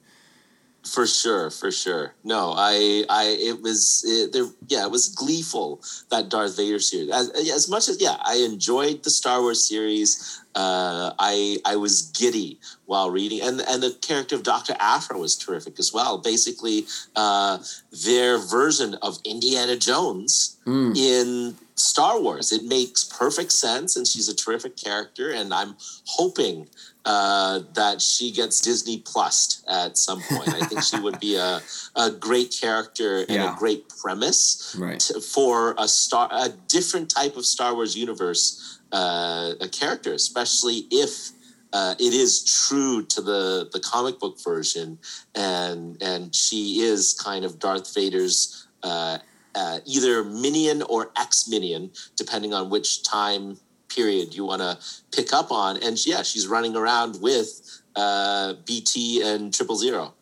For 0.87 1.07
sure, 1.07 1.51
for 1.51 1.71
sure. 1.71 2.15
No, 2.25 2.55
I, 2.57 3.05
I, 3.11 3.37
it 3.39 3.61
was, 3.63 4.05
it, 4.07 4.33
there, 4.33 4.47
yeah, 4.69 4.85
it 4.85 4.91
was 4.91 5.09
gleeful 5.09 5.83
that 6.11 6.31
Darth 6.31 6.57
Vader 6.57 6.79
series. 6.79 7.11
As, 7.11 7.29
as 7.31 7.69
much 7.69 7.89
as, 7.89 8.01
yeah, 8.01 8.17
I 8.25 8.37
enjoyed 8.37 9.03
the 9.03 9.11
Star 9.11 9.41
Wars 9.43 9.63
series. 9.63 10.41
Uh, 10.55 11.13
I, 11.19 11.59
I 11.65 11.77
was 11.77 12.11
giddy 12.13 12.59
while 12.87 13.11
reading, 13.11 13.43
and 13.43 13.61
and 13.61 13.81
the 13.83 13.97
character 14.01 14.35
of 14.35 14.43
Doctor 14.43 14.75
Aphra 14.81 15.17
was 15.17 15.37
terrific 15.37 15.79
as 15.79 15.93
well. 15.93 16.19
Basically, 16.19 16.87
uh, 17.15 17.59
their 18.05 18.39
version 18.39 18.95
of 19.03 19.19
Indiana 19.25 19.77
Jones 19.77 20.57
Mm. 20.67 20.95
in 20.97 21.57
Star 21.77 22.21
Wars. 22.21 22.53
It 22.53 22.65
makes 22.65 23.03
perfect 23.05 23.53
sense, 23.53 23.97
and 23.97 24.07
she's 24.07 24.29
a 24.29 24.35
terrific 24.35 24.77
character. 24.77 25.31
And 25.31 25.55
I'm 25.55 25.77
hoping 26.05 26.69
uh, 27.05 27.61
that 27.75 28.01
she 28.03 28.31
gets 28.33 28.61
Disney 28.61 28.99
Plus 28.99 29.63
at 29.69 29.97
some 29.97 30.21
point. 30.23 30.49
I 30.55 30.61
think 30.61 30.83
she 30.83 30.99
would 31.01 31.19
be 31.21 31.37
a, 31.37 31.63
a 31.97 32.11
great 32.11 32.55
character 32.61 33.21
and 33.21 33.31
Yeah. 33.31 33.55
a 33.55 33.59
great 33.59 33.89
premise 33.89 34.75
Right. 34.79 35.01
to, 35.01 35.21
for 35.21 35.75
a 35.79 35.89
star, 35.89 36.29
a 36.31 36.49
different 36.49 37.09
type 37.11 37.37
of 37.37 37.47
Star 37.47 37.75
Wars 37.75 37.97
universe 37.97 38.79
uh, 38.93 39.53
a 39.61 39.69
character, 39.69 40.13
especially 40.13 40.87
if. 40.91 41.31
Uh, 41.71 41.95
it 42.01 42.15
is 42.15 42.43
true 42.67 43.05
to 43.05 43.21
the 43.21 43.69
the 43.75 43.81
comic 43.81 44.19
book 44.19 44.39
version, 44.43 44.99
and 45.35 46.03
and 46.03 46.35
she 46.35 46.81
is 46.81 47.13
kind 47.13 47.45
of 47.45 47.59
Darth 47.59 47.93
Vader's 47.95 48.67
uh, 48.83 49.19
uh, 49.55 49.79
either 49.85 50.25
minion 50.25 50.81
or 50.89 51.11
ex 51.19 51.47
minion, 51.47 51.91
depending 52.17 52.55
on 52.55 52.71
which 52.71 53.03
time 53.03 53.59
period 53.89 54.35
you 54.35 54.45
want 54.45 54.63
to 54.63 54.79
pick 55.13 55.33
up 55.33 55.51
on. 55.51 55.77
And 55.83 56.05
yeah, 56.07 56.23
she's 56.23 56.47
running 56.47 56.77
around 56.77 57.21
with 57.21 57.83
uh, 57.97 58.55
BT 58.65 59.23
and 59.23 59.53
Triple 59.53 59.77
Zero. 59.77 60.15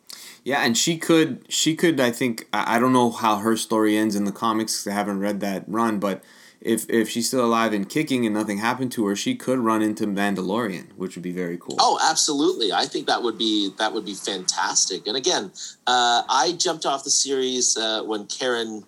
Yeah, 0.44 0.61
and 0.61 0.79
she 0.79 0.96
could 0.96 1.44
she 1.48 1.74
could 1.74 1.98
I 1.98 2.12
think 2.12 2.46
I 2.52 2.79
don't 2.79 2.92
know 2.92 3.11
how 3.11 3.38
her 3.38 3.57
story 3.57 3.96
ends 3.96 4.14
in 4.14 4.24
the 4.24 4.33
comics 4.33 4.87
I 4.87 4.92
haven't 4.92 5.18
read 5.18 5.40
that 5.40 5.64
run, 5.66 5.98
but 5.98 6.22
if 6.61 6.88
if 6.88 7.09
she's 7.09 7.29
still 7.29 7.44
alive 7.44 7.72
and 7.72 7.88
kicking 7.88 8.24
and 8.24 8.35
nothing 8.35 8.59
happened 8.59 8.92
to 8.92 9.07
her, 9.07 9.16
she 9.16 9.35
could 9.35 9.59
run 9.59 9.83
into 9.83 10.07
Mandalorian, 10.07 10.92
which 10.96 11.16
would 11.16 11.22
be 11.22 11.33
very 11.33 11.59
cool. 11.59 11.76
Oh, 11.79 11.98
absolutely! 12.02 12.72
I 12.72 12.87
think 12.87 13.07
that 13.07 13.22
would 13.22 13.37
be 13.37 13.72
that 13.79 13.92
would 13.92 14.05
be 14.05 14.14
fantastic. 14.14 15.07
And 15.07 15.16
again, 15.16 15.52
uh, 15.87 16.22
I 16.29 16.55
jumped 16.57 16.87
off 16.87 17.05
the 17.05 17.11
series 17.11 17.76
uh, 17.76 18.02
when 18.05 18.26
Kieran 18.26 18.85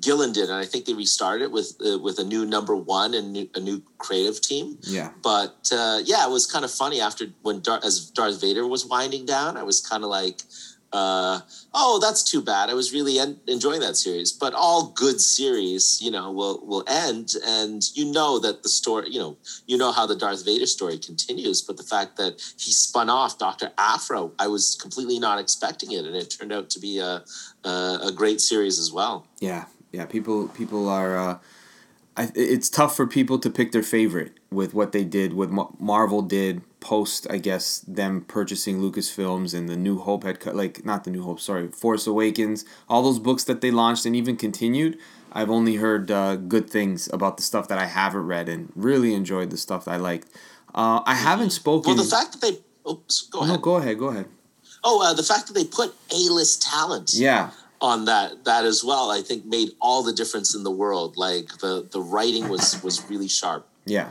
Gillen 0.00 0.32
did, 0.32 0.44
and 0.44 0.54
I 0.54 0.64
think 0.64 0.84
they 0.84 0.94
restarted 0.94 1.42
it 1.42 1.50
with 1.50 1.76
uh, 1.84 1.98
with 1.98 2.18
a 2.18 2.24
new 2.24 2.46
number 2.46 2.76
one 2.76 3.14
and 3.14 3.32
new, 3.32 3.48
a 3.54 3.60
new 3.60 3.82
creative 3.98 4.40
team. 4.40 4.78
Yeah. 4.82 5.10
But 5.22 5.70
uh, 5.72 6.00
yeah, 6.04 6.26
it 6.26 6.30
was 6.30 6.46
kind 6.46 6.64
of 6.64 6.70
funny 6.70 7.00
after 7.00 7.26
when 7.42 7.60
Dar- 7.60 7.80
as 7.84 8.10
Darth 8.10 8.40
Vader 8.40 8.66
was 8.66 8.86
winding 8.86 9.26
down. 9.26 9.56
I 9.56 9.64
was 9.64 9.80
kind 9.80 10.04
of 10.04 10.10
like, 10.10 10.42
uh, 10.92 11.40
"Oh, 11.74 11.98
that's 12.00 12.22
too 12.22 12.40
bad." 12.42 12.70
I 12.70 12.74
was 12.74 12.92
really 12.92 13.18
en- 13.18 13.40
enjoying 13.48 13.80
that 13.80 13.96
series, 13.96 14.30
but 14.30 14.54
all 14.54 14.92
good 14.94 15.20
series, 15.20 16.00
you 16.00 16.12
know, 16.12 16.30
will 16.30 16.64
will 16.64 16.84
end, 16.86 17.34
and 17.44 17.82
you 17.94 18.04
know 18.12 18.38
that 18.38 18.62
the 18.62 18.68
story, 18.68 19.10
you 19.10 19.18
know, 19.18 19.36
you 19.66 19.76
know 19.76 19.90
how 19.90 20.06
the 20.06 20.16
Darth 20.16 20.44
Vader 20.44 20.66
story 20.66 20.98
continues. 20.98 21.60
But 21.60 21.76
the 21.76 21.82
fact 21.82 22.16
that 22.18 22.40
he 22.56 22.70
spun 22.70 23.10
off 23.10 23.36
Doctor 23.38 23.72
Aphra, 23.76 24.30
I 24.38 24.46
was 24.46 24.76
completely 24.80 25.18
not 25.18 25.40
expecting 25.40 25.90
it, 25.90 26.04
and 26.04 26.14
it 26.14 26.30
turned 26.30 26.52
out 26.52 26.70
to 26.70 26.78
be 26.78 27.00
a 27.00 27.24
a, 27.64 27.98
a 28.04 28.12
great 28.14 28.40
series 28.40 28.78
as 28.78 28.92
well. 28.92 29.26
Yeah, 29.40 29.64
yeah. 29.92 30.06
People 30.06 30.48
people 30.48 30.88
are. 30.88 31.16
Uh, 31.16 31.38
I, 32.16 32.32
it's 32.34 32.68
tough 32.68 32.96
for 32.96 33.06
people 33.06 33.38
to 33.38 33.48
pick 33.48 33.70
their 33.70 33.82
favorite 33.82 34.32
with 34.50 34.74
what 34.74 34.90
they 34.90 35.04
did, 35.04 35.34
with 35.34 35.50
Marvel 35.78 36.20
did 36.20 36.62
post. 36.80 37.28
I 37.30 37.38
guess 37.38 37.78
them 37.80 38.22
purchasing 38.22 38.80
Lucasfilms 38.80 39.56
and 39.56 39.68
the 39.68 39.76
New 39.76 39.98
Hope 40.00 40.24
had 40.24 40.40
cut 40.40 40.56
like 40.56 40.84
not 40.84 41.04
the 41.04 41.10
New 41.10 41.22
Hope, 41.22 41.38
sorry, 41.40 41.68
Force 41.68 42.06
Awakens. 42.08 42.64
All 42.88 43.02
those 43.02 43.20
books 43.20 43.44
that 43.44 43.60
they 43.60 43.70
launched 43.70 44.04
and 44.04 44.16
even 44.16 44.36
continued. 44.36 44.98
I've 45.30 45.50
only 45.50 45.76
heard 45.76 46.10
uh, 46.10 46.36
good 46.36 46.68
things 46.70 47.08
about 47.12 47.36
the 47.36 47.42
stuff 47.42 47.68
that 47.68 47.78
I 47.78 47.84
haven't 47.84 48.26
read 48.26 48.48
and 48.48 48.72
really 48.74 49.14
enjoyed 49.14 49.50
the 49.50 49.58
stuff 49.58 49.84
that 49.84 49.92
I 49.92 49.96
liked. 49.98 50.26
Uh, 50.74 51.02
I 51.04 51.14
haven't 51.14 51.50
spoken. 51.50 51.94
Well, 51.94 52.04
the 52.04 52.10
fact 52.10 52.32
that 52.32 52.40
they 52.40 52.90
oops, 52.90 53.22
go 53.22 53.40
no, 53.40 53.44
ahead. 53.44 53.62
go 53.62 53.76
ahead, 53.76 53.98
go 53.98 54.06
ahead. 54.08 54.26
Oh, 54.82 55.02
uh, 55.04 55.12
the 55.14 55.22
fact 55.22 55.46
that 55.46 55.52
they 55.54 55.64
put 55.64 55.94
A 56.10 56.32
list 56.32 56.62
talent 56.62 57.12
Yeah, 57.14 57.50
on 57.80 58.04
that 58.06 58.44
that 58.44 58.64
as 58.64 58.82
well, 58.84 59.10
I 59.10 59.22
think 59.22 59.44
made 59.44 59.70
all 59.80 60.02
the 60.02 60.12
difference 60.12 60.54
in 60.54 60.64
the 60.64 60.70
world. 60.70 61.16
Like 61.16 61.58
the 61.58 61.86
the 61.90 62.00
writing 62.00 62.48
was 62.48 62.82
was 62.82 63.08
really 63.10 63.28
sharp. 63.28 63.66
Yeah. 63.84 64.10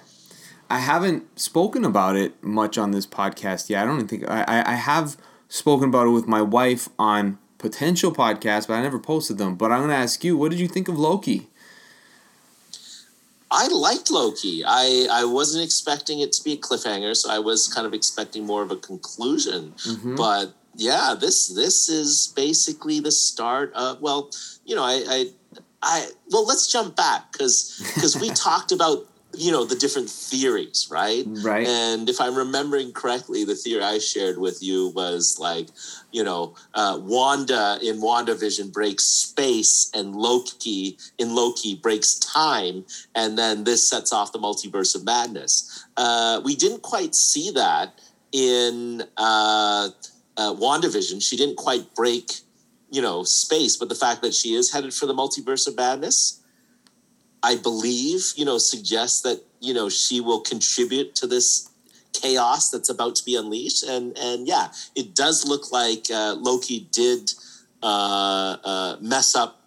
I 0.70 0.80
haven't 0.80 1.40
spoken 1.40 1.86
about 1.86 2.18
it 2.18 2.44
much 2.44 2.78
on 2.78 2.92
this 2.92 3.06
podcast 3.06 3.70
yet. 3.70 3.84
I 3.84 3.86
don't 3.86 3.96
even 3.96 4.08
think 4.08 4.30
I, 4.30 4.64
I, 4.66 4.74
have 4.74 5.16
spoken 5.48 5.88
about 5.88 6.08
it 6.08 6.10
with 6.10 6.28
my 6.28 6.42
wife 6.42 6.90
on 7.00 7.38
potential 7.58 8.12
podcasts, 8.12 8.68
but 8.68 8.74
I 8.74 8.82
never 8.82 9.00
posted 9.00 9.38
them. 9.38 9.56
But 9.56 9.72
I'm 9.72 9.82
gonna 9.82 9.94
ask 9.94 10.26
you, 10.26 10.36
what 10.36 10.52
did 10.52 10.60
you 10.60 10.68
think 10.68 10.90
of 10.90 11.00
Loki? 11.00 11.48
I 13.50 13.68
liked 13.70 14.12
Loki. 14.12 14.64
I 14.66 15.08
I 15.10 15.24
wasn't 15.24 15.64
expecting 15.64 16.20
it 16.20 16.34
to 16.34 16.44
be 16.44 16.54
a 16.54 16.58
cliffhanger, 16.58 17.16
so 17.16 17.32
I 17.32 17.40
was 17.40 17.68
kind 17.68 17.88
of 17.88 17.94
expecting 17.94 18.46
more 18.46 18.62
of 18.62 18.72
a 18.72 18.76
conclusion. 18.76 19.74
Mhm. 19.78 20.18
But 20.18 20.54
yeah, 20.78 21.16
this 21.20 21.48
this 21.48 21.90
is 21.90 22.32
basically 22.36 23.00
the 23.00 23.12
start 23.12 23.74
of 23.74 24.00
well, 24.00 24.30
you 24.64 24.76
know, 24.76 24.84
I 24.84 25.04
I, 25.10 25.26
I 25.82 26.10
well, 26.32 26.46
let's 26.46 26.72
jump 26.72 26.96
back 26.96 27.32
because 27.32 27.82
because 27.96 28.16
we 28.22 28.30
talked 28.30 28.72
about 28.72 29.06
you 29.36 29.52
know 29.52 29.66
the 29.66 29.76
different 29.76 30.10
theories, 30.10 30.88
right? 30.92 31.24
Right. 31.26 31.68
And 31.68 32.08
if 32.08 32.22
I'm 32.22 32.36
remembering 32.36 32.92
correctly, 32.92 33.44
the 33.44 33.56
theory 33.56 33.84
I 33.84 33.98
shared 33.98 34.38
with 34.38 34.62
you 34.62 34.90
was 34.90 35.38
like, 35.40 35.68
you 36.12 36.24
know, 36.24 36.56
uh, 36.76 37.00
Wanda 37.02 37.80
in 37.82 38.00
WandaVision 38.00 38.72
breaks 38.72 39.04
space, 39.04 39.90
and 39.96 40.16
Loki 40.16 40.98
in 41.18 41.34
Loki 41.34 41.74
breaks 41.74 42.20
time, 42.20 42.86
and 43.16 43.36
then 43.36 43.64
this 43.64 43.88
sets 43.88 44.14
off 44.14 44.32
the 44.32 44.40
multiverse 44.40 44.96
of 44.96 45.04
madness. 45.04 45.86
Uh, 45.98 46.40
we 46.46 46.56
didn't 46.56 46.84
quite 46.84 47.16
see 47.16 47.50
that 47.52 48.00
in 48.32 49.04
uh, 49.18 49.90
uh, 50.38 50.54
WandaVision. 50.54 51.22
She 51.22 51.36
didn't 51.36 51.58
quite 51.58 51.94
break, 51.96 52.32
you 52.90 53.02
know, 53.02 53.24
space, 53.24 53.76
but 53.76 53.90
the 53.90 53.96
fact 53.96 54.22
that 54.22 54.34
she 54.34 54.54
is 54.54 54.72
headed 54.72 54.94
for 54.94 55.06
the 55.06 55.14
multiverse 55.14 55.68
of 55.68 55.76
madness. 55.76 56.42
I 57.44 57.56
believe, 57.56 58.34
you 58.36 58.46
know, 58.46 58.58
suggests 58.58 59.22
that 59.22 59.44
you 59.60 59.74
know 59.74 59.90
she 59.90 60.22
will 60.22 60.42
contribute 60.42 61.16
to 61.16 61.28
this 61.28 61.70
chaos 62.14 62.70
that's 62.72 62.90
about 62.90 63.16
to 63.16 63.26
be 63.26 63.36
unleashed. 63.36 63.84
And 63.84 64.18
and 64.18 64.48
yeah, 64.48 64.70
it 64.96 65.16
does 65.16 65.46
look 65.46 65.72
like 65.72 66.08
uh, 66.12 66.36
Loki 66.40 66.88
did 66.92 67.32
uh, 67.84 68.58
uh, 68.64 68.98
mess 69.02 69.36
up 69.36 69.62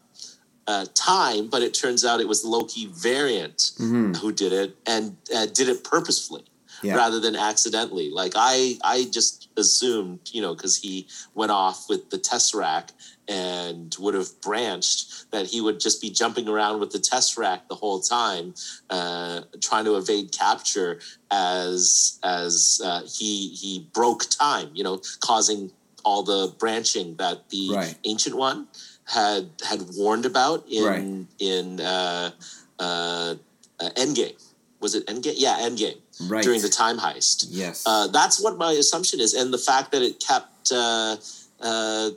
uh, 0.67 0.87
time, 0.95 1.49
but 1.49 1.63
it 1.63 1.75
turns 1.75 2.05
out 2.05 2.21
it 2.21 2.29
was 2.29 2.43
the 2.43 2.49
Loki 2.49 2.87
variant 2.87 3.73
hmm 3.79 4.13
who 4.15 4.33
did 4.33 4.53
it 4.53 4.77
and 4.87 5.17
uh, 5.35 5.47
did 5.47 5.69
it 5.69 5.85
purposefully 5.85 6.45
Yeah. 6.83 6.97
rather 6.97 7.21
than 7.21 7.37
accidentally. 7.37 8.11
Like 8.11 8.33
I, 8.37 8.79
I 8.83 9.05
just 9.11 9.49
assumed, 9.57 10.21
you 10.33 10.41
know, 10.43 10.55
because 10.55 10.77
he 10.77 11.07
went 11.35 11.53
off 11.53 11.89
with 11.89 12.11
the 12.11 12.19
Tesseract 12.19 12.91
and 13.29 13.95
would 14.01 14.15
have 14.15 14.41
branched 14.41 15.31
that 15.31 15.47
he 15.47 15.61
would 15.61 15.79
just 15.79 16.01
be 16.01 16.11
jumping 16.11 16.49
around 16.49 16.81
with 16.81 16.91
the 16.91 16.99
Tesseract 16.99 17.69
the 17.69 17.75
whole 17.77 18.01
time, 18.01 18.55
uh, 18.89 19.43
trying 19.61 19.85
to 19.85 19.97
evade 19.97 20.33
capture 20.33 21.01
as 21.31 22.19
as 22.23 22.81
uh, 22.85 23.03
he 23.03 23.49
he 23.51 23.89
broke 23.93 24.25
time, 24.31 24.71
you 24.75 24.83
know, 24.83 25.01
causing 25.21 25.71
all 26.05 26.23
the 26.23 26.53
branching 26.59 27.17
that 27.17 27.49
the 27.51 27.71
Right. 27.75 27.95
ancient 28.05 28.37
one 28.37 28.67
had 29.05 29.51
had 29.69 29.83
warned 29.97 30.27
about 30.27 30.65
in 30.69 30.85
Right. 30.85 31.27
in 31.39 31.81
uh, 31.81 32.31
uh, 32.79 33.35
uh, 33.79 33.91
Endgame. 33.97 34.37
Was 34.81 34.95
it 34.95 35.07
Endgame? 35.07 35.35
Yeah, 35.37 35.59
Endgame 35.61 36.00
Right. 36.29 36.45
during 36.45 36.61
the 36.61 36.69
time 36.69 36.99
heist. 36.99 37.47
Yes. 37.49 37.85
Uh, 37.87 38.07
that's 38.09 38.43
what 38.43 38.59
my 38.59 38.73
assumption 38.73 39.21
is, 39.21 39.35
and 39.35 39.53
the 39.53 39.59
fact 39.59 39.93
that 39.93 40.03
it 40.03 40.21
kept. 40.21 40.73
Uh, 40.73 41.17
uh, 41.61 42.11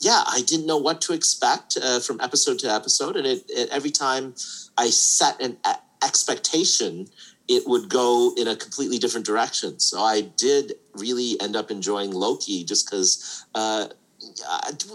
yeah, 0.00 0.22
I 0.26 0.42
didn't 0.42 0.66
know 0.66 0.76
what 0.76 1.00
to 1.02 1.12
expect 1.14 1.78
uh, 1.82 2.00
from 2.00 2.20
episode 2.20 2.58
to 2.60 2.70
episode, 2.70 3.16
and 3.16 3.26
it, 3.26 3.44
it 3.48 3.70
every 3.70 3.90
time 3.90 4.34
I 4.76 4.90
set 4.90 5.40
an 5.40 5.56
e- 5.66 6.04
expectation, 6.04 7.08
it 7.48 7.66
would 7.66 7.88
go 7.88 8.34
in 8.36 8.46
a 8.48 8.56
completely 8.56 8.98
different 8.98 9.24
direction. 9.24 9.78
So 9.80 10.00
I 10.00 10.20
did 10.22 10.74
really 10.94 11.40
end 11.40 11.56
up 11.56 11.70
enjoying 11.70 12.10
Loki, 12.10 12.64
just 12.64 12.90
because. 12.90 13.44
Uh, 13.54 13.88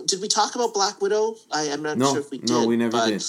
did 0.06 0.22
we 0.22 0.28
talk 0.28 0.56
about 0.56 0.74
Black 0.74 1.02
Widow? 1.02 1.36
I, 1.52 1.70
I'm 1.72 1.84
not 1.84 1.98
no, 1.98 2.12
sure 2.14 2.20
if 2.20 2.32
we 2.32 2.40
did. 2.40 2.50
no, 2.50 2.66
we 2.66 2.78
never 2.78 2.92
but, 2.92 3.08
did. 3.08 3.24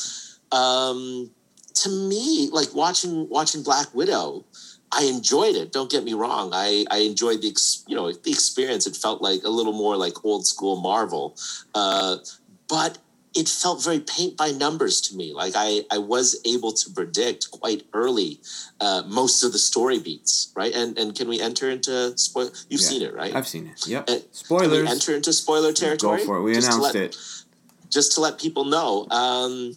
um 0.52 1.30
to 1.74 1.88
me 1.88 2.48
like 2.52 2.74
watching 2.74 3.28
watching 3.28 3.62
black 3.62 3.94
widow 3.94 4.44
i 4.92 5.04
enjoyed 5.04 5.54
it 5.56 5.72
don't 5.72 5.90
get 5.90 6.02
me 6.04 6.14
wrong 6.14 6.50
i 6.52 6.84
i 6.90 6.98
enjoyed 6.98 7.40
the 7.42 7.48
ex, 7.48 7.84
you 7.86 7.96
know 7.96 8.10
the 8.12 8.30
experience 8.30 8.86
it 8.86 8.96
felt 8.96 9.22
like 9.22 9.42
a 9.44 9.48
little 9.48 9.72
more 9.72 9.96
like 9.96 10.24
old 10.24 10.46
school 10.46 10.76
marvel 10.80 11.36
uh 11.74 12.16
but 12.68 12.98
it 13.32 13.48
felt 13.48 13.82
very 13.84 14.00
paint 14.00 14.36
by 14.36 14.50
numbers 14.50 15.00
to 15.00 15.14
me 15.16 15.32
like 15.32 15.52
i 15.56 15.82
i 15.92 15.98
was 15.98 16.40
able 16.44 16.72
to 16.72 16.90
predict 16.90 17.48
quite 17.52 17.82
early 17.92 18.40
uh 18.80 19.02
most 19.06 19.44
of 19.44 19.52
the 19.52 19.58
story 19.58 19.98
beats 20.00 20.52
right 20.56 20.74
and 20.74 20.98
and 20.98 21.14
can 21.14 21.28
we 21.28 21.40
enter 21.40 21.70
into 21.70 22.16
spoil 22.18 22.50
you've 22.68 22.80
Yeah. 22.80 22.88
seen 22.88 23.02
it 23.02 23.14
right 23.14 23.34
I've 23.34 23.46
seen 23.46 23.66
it. 23.68 23.86
Yep. 23.86 24.02
Uh, 24.02 24.12
can 24.14 24.22
we 24.22 24.28
Spoilers. 24.32 24.90
enter 24.90 25.14
into 25.14 25.32
spoiler 25.32 25.72
territory 25.72 26.18
Go 26.18 26.24
for 26.26 26.36
it. 26.38 26.42
We 26.42 26.54
Just 26.54 26.66
announced 26.68 26.94
let- 26.94 27.04
it. 27.04 27.16
just 27.88 28.12
to 28.14 28.20
let 28.20 28.38
people 28.38 28.64
know. 28.64 29.06
Um, 29.10 29.76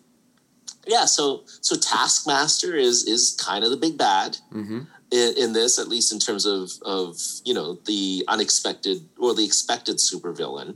yeah, 0.88 1.06
so 1.06 1.44
so 1.62 1.76
Taskmaster 1.76 2.76
is 2.76 3.04
is 3.06 3.22
kind 3.40 3.64
of 3.64 3.70
the 3.72 3.78
big 3.78 3.98
bad 3.98 4.38
hmm 4.52 4.82
in, 5.14 5.34
in 5.44 5.54
this, 5.54 5.78
at 5.80 5.88
least 5.88 6.12
in 6.12 6.20
terms 6.28 6.46
of 6.46 6.72
of 6.98 7.18
you 7.46 7.54
know 7.54 7.70
the 7.86 8.26
unexpected 8.28 8.98
or 9.24 9.32
the 9.36 9.46
expected 9.46 9.98
supervillain. 9.98 10.70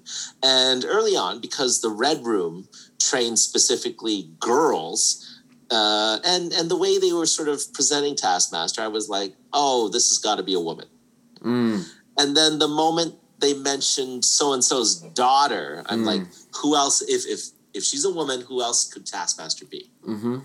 And 0.43 0.85
early 0.85 1.15
on, 1.25 1.41
because 1.41 1.81
the 1.81 1.89
Red 2.05 2.19
Room 2.25 2.67
trained 3.09 3.39
specifically 3.39 4.19
girls. 4.39 5.01
Uh, 5.69 6.17
and 6.23 6.53
and 6.53 6.71
the 6.71 6.77
way 6.77 6.97
they 6.97 7.11
were 7.11 7.25
sort 7.25 7.49
of 7.49 7.59
presenting 7.73 8.15
Taskmaster, 8.15 8.81
I 8.81 8.87
was 8.87 9.09
like, 9.09 9.31
"Oh, 9.51 9.89
this 9.89 10.05
has 10.11 10.17
got 10.27 10.35
to 10.37 10.43
be 10.43 10.53
a 10.53 10.61
woman." 10.69 10.87
Mm. 11.41 11.83
And 12.17 12.37
then 12.37 12.57
the 12.59 12.69
moment 12.83 13.15
they 13.39 13.53
mentioned 13.53 14.23
so 14.23 14.53
and 14.53 14.63
so's 14.63 14.95
daughter, 15.13 15.83
I'm 15.87 16.01
Mm. 16.03 16.05
like, 16.11 16.23
who 16.61 16.69
else? 16.75 17.01
If 17.01 17.25
if 17.27 17.41
if 17.73 17.83
she's 17.83 18.05
a 18.05 18.13
woman, 18.19 18.39
who 18.47 18.61
else 18.61 18.87
could 18.91 19.05
Taskmaster 19.05 19.65
be? 19.65 19.91
hmm 20.05 20.39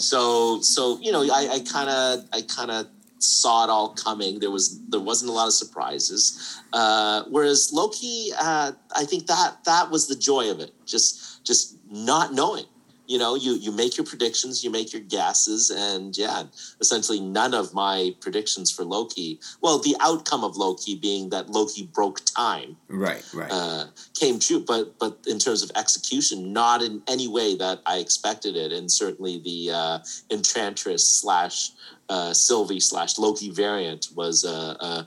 So 0.00 0.60
so 0.62 0.98
you 1.00 1.12
know, 1.12 1.22
I 1.22 1.60
kind 1.70 1.90
of 1.90 2.24
I 2.32 2.42
kind 2.42 2.70
of 2.70 2.86
saw 3.18 3.64
it 3.64 3.70
all 3.70 3.90
coming. 3.90 4.40
There 4.40 4.50
was 4.50 4.80
there 4.88 5.00
wasn't 5.00 5.30
a 5.30 5.34
lot 5.34 5.46
of 5.46 5.52
surprises. 5.52 6.60
Uh, 6.72 7.24
whereas 7.28 7.70
Loki, 7.72 8.30
uh, 8.38 8.72
I 8.96 9.04
think 9.04 9.26
that 9.26 9.64
that 9.64 9.90
was 9.90 10.08
the 10.08 10.16
joy 10.16 10.50
of 10.50 10.60
it. 10.60 10.72
Just 10.86 11.44
just 11.44 11.76
not 11.90 12.32
knowing. 12.32 12.66
You 13.10 13.18
know, 13.18 13.34
you 13.34 13.54
you 13.54 13.72
make 13.72 13.96
your 13.96 14.06
predictions, 14.06 14.62
you 14.62 14.70
make 14.70 14.92
your 14.92 15.02
guesses, 15.02 15.68
and 15.68 16.16
yeah, 16.16 16.44
essentially 16.80 17.18
none 17.18 17.54
of 17.54 17.74
my 17.74 18.14
predictions 18.20 18.70
for 18.70 18.84
Loki. 18.84 19.40
Well, 19.60 19.80
the 19.80 19.96
outcome 19.98 20.44
of 20.44 20.56
Loki 20.56 20.94
being 20.94 21.30
that 21.30 21.50
Loki 21.50 21.90
broke 21.92 22.20
time 22.24 22.76
Right. 22.88 23.24
Right. 23.34 23.50
uh, 23.50 23.86
came 24.14 24.38
true, 24.38 24.60
but 24.64 24.96
but 25.00 25.18
in 25.26 25.40
terms 25.40 25.64
of 25.64 25.72
execution, 25.74 26.52
not 26.52 26.82
in 26.82 27.02
any 27.08 27.26
way 27.26 27.56
that 27.56 27.80
I 27.84 27.96
expected 27.96 28.54
it, 28.54 28.70
and 28.70 28.88
certainly 28.88 29.38
the 29.38 29.72
uh, 29.74 29.98
Enchantress 30.30 31.04
slash 31.08 31.72
uh, 32.08 32.32
Sylvie 32.32 32.78
slash 32.78 33.18
Loki 33.18 33.50
variant 33.50 34.06
was 34.14 34.44
uh, 34.44 35.04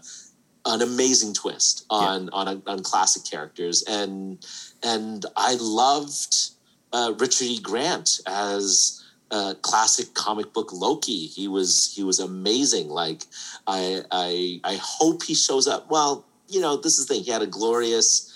an 0.66 0.82
amazing 0.82 1.34
twist 1.34 1.86
on 1.89 2.30
on 2.32 2.62
on 2.68 2.84
classic 2.84 3.24
characters, 3.24 3.82
and 3.88 4.45
and 4.84 5.26
I 5.38 5.56
loved 5.60 6.53
uh, 6.93 7.13
Richard 7.19 7.45
E. 7.45 7.59
Grant 7.59 8.21
as. 8.25 8.99
Uh, 9.31 9.55
classic 9.63 10.13
comic 10.13 10.53
book 10.53 10.71
Loki. 10.71 11.25
He 11.25 11.47
was 11.47 11.91
he 11.95 12.03
was 12.03 12.19
amazing. 12.19 12.87
Like 12.87 13.23
I 13.65 14.03
I 14.11 14.59
I 14.63 14.75
hope 14.79 15.23
he 15.23 15.33
shows 15.33 15.67
up. 15.67 15.89
Well, 15.89 16.23
you 16.47 16.61
know, 16.61 16.77
this 16.77 16.99
is 16.99 17.07
the 17.07 17.15
thing. 17.15 17.23
He 17.23 17.31
had 17.31 17.41
a 17.41 17.47
glorious, 17.47 18.31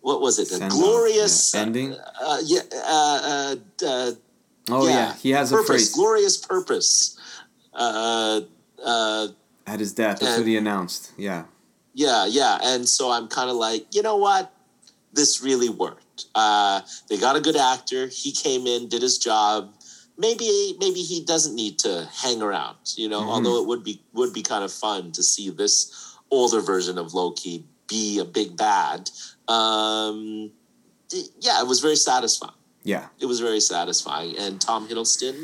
what 0.00 0.20
was 0.20 0.40
it? 0.40 0.50
A 0.50 0.56
Send 0.56 0.72
glorious 0.72 1.54
yeah. 1.54 1.60
Ending? 1.60 1.94
Uh, 1.94 2.38
yeah. 2.44 2.60
Uh, 2.72 3.20
uh, 3.22 3.56
uh, 3.86 4.12
oh 4.70 4.88
yeah. 4.88 4.92
yeah. 4.92 5.14
He 5.14 5.30
has 5.30 5.52
a 5.52 5.56
purpose. 5.56 5.68
phrase 5.68 5.92
Glorious 5.92 6.36
purpose. 6.36 7.16
Uh, 7.72 8.40
uh, 8.84 9.28
at 9.68 9.78
his 9.78 9.92
death. 9.92 10.18
That's 10.18 10.32
and- 10.32 10.40
what 10.40 10.48
he 10.48 10.56
announced. 10.56 11.12
Yeah. 11.16 11.44
yeah, 11.94 12.26
yeah. 12.26 12.58
And 12.60 12.88
so 12.88 13.12
I'm 13.12 13.28
kind 13.28 13.50
of 13.50 13.56
like, 13.56 13.86
you 13.94 14.02
know 14.02 14.16
what? 14.16 14.52
This 15.12 15.42
really 15.42 15.68
worked. 15.68 16.09
Uh, 16.34 16.80
they 17.08 17.16
got 17.16 17.36
a 17.36 17.40
good 17.40 17.56
actor. 17.56 18.06
He 18.08 18.32
came 18.32 18.66
in, 18.66 18.88
did 18.88 19.02
his 19.02 19.18
job. 19.18 19.74
Maybe 20.18 20.76
maybe 20.78 21.00
he 21.02 21.24
doesn't 21.24 21.54
need 21.54 21.78
to 21.80 22.08
hang 22.22 22.42
around, 22.42 22.76
you 22.96 23.08
know. 23.08 23.22
Mhm. 23.22 23.28
Although 23.32 23.60
it 23.62 23.66
would 23.66 23.82
be 23.84 24.02
would 24.12 24.32
be 24.32 24.42
kind 24.42 24.64
of 24.64 24.72
fun 24.72 25.12
to 25.12 25.22
see 25.22 25.48
this 25.50 25.90
older 26.30 26.60
version 26.60 26.98
of 26.98 27.14
Loki 27.14 27.64
be 27.88 28.18
a 28.18 28.24
big 28.24 28.56
bad. 28.56 29.10
Um, 29.48 30.50
yeah, 31.40 31.60
it 31.60 31.66
was 31.66 31.80
very 31.80 31.96
satisfying 31.96 32.54
Yeah. 32.84 33.08
it 33.18 33.26
was 33.26 33.40
very 33.40 33.60
satisfying. 33.60 34.36
And 34.38 34.60
Tom 34.60 34.86
Hiddleston, 34.88 35.36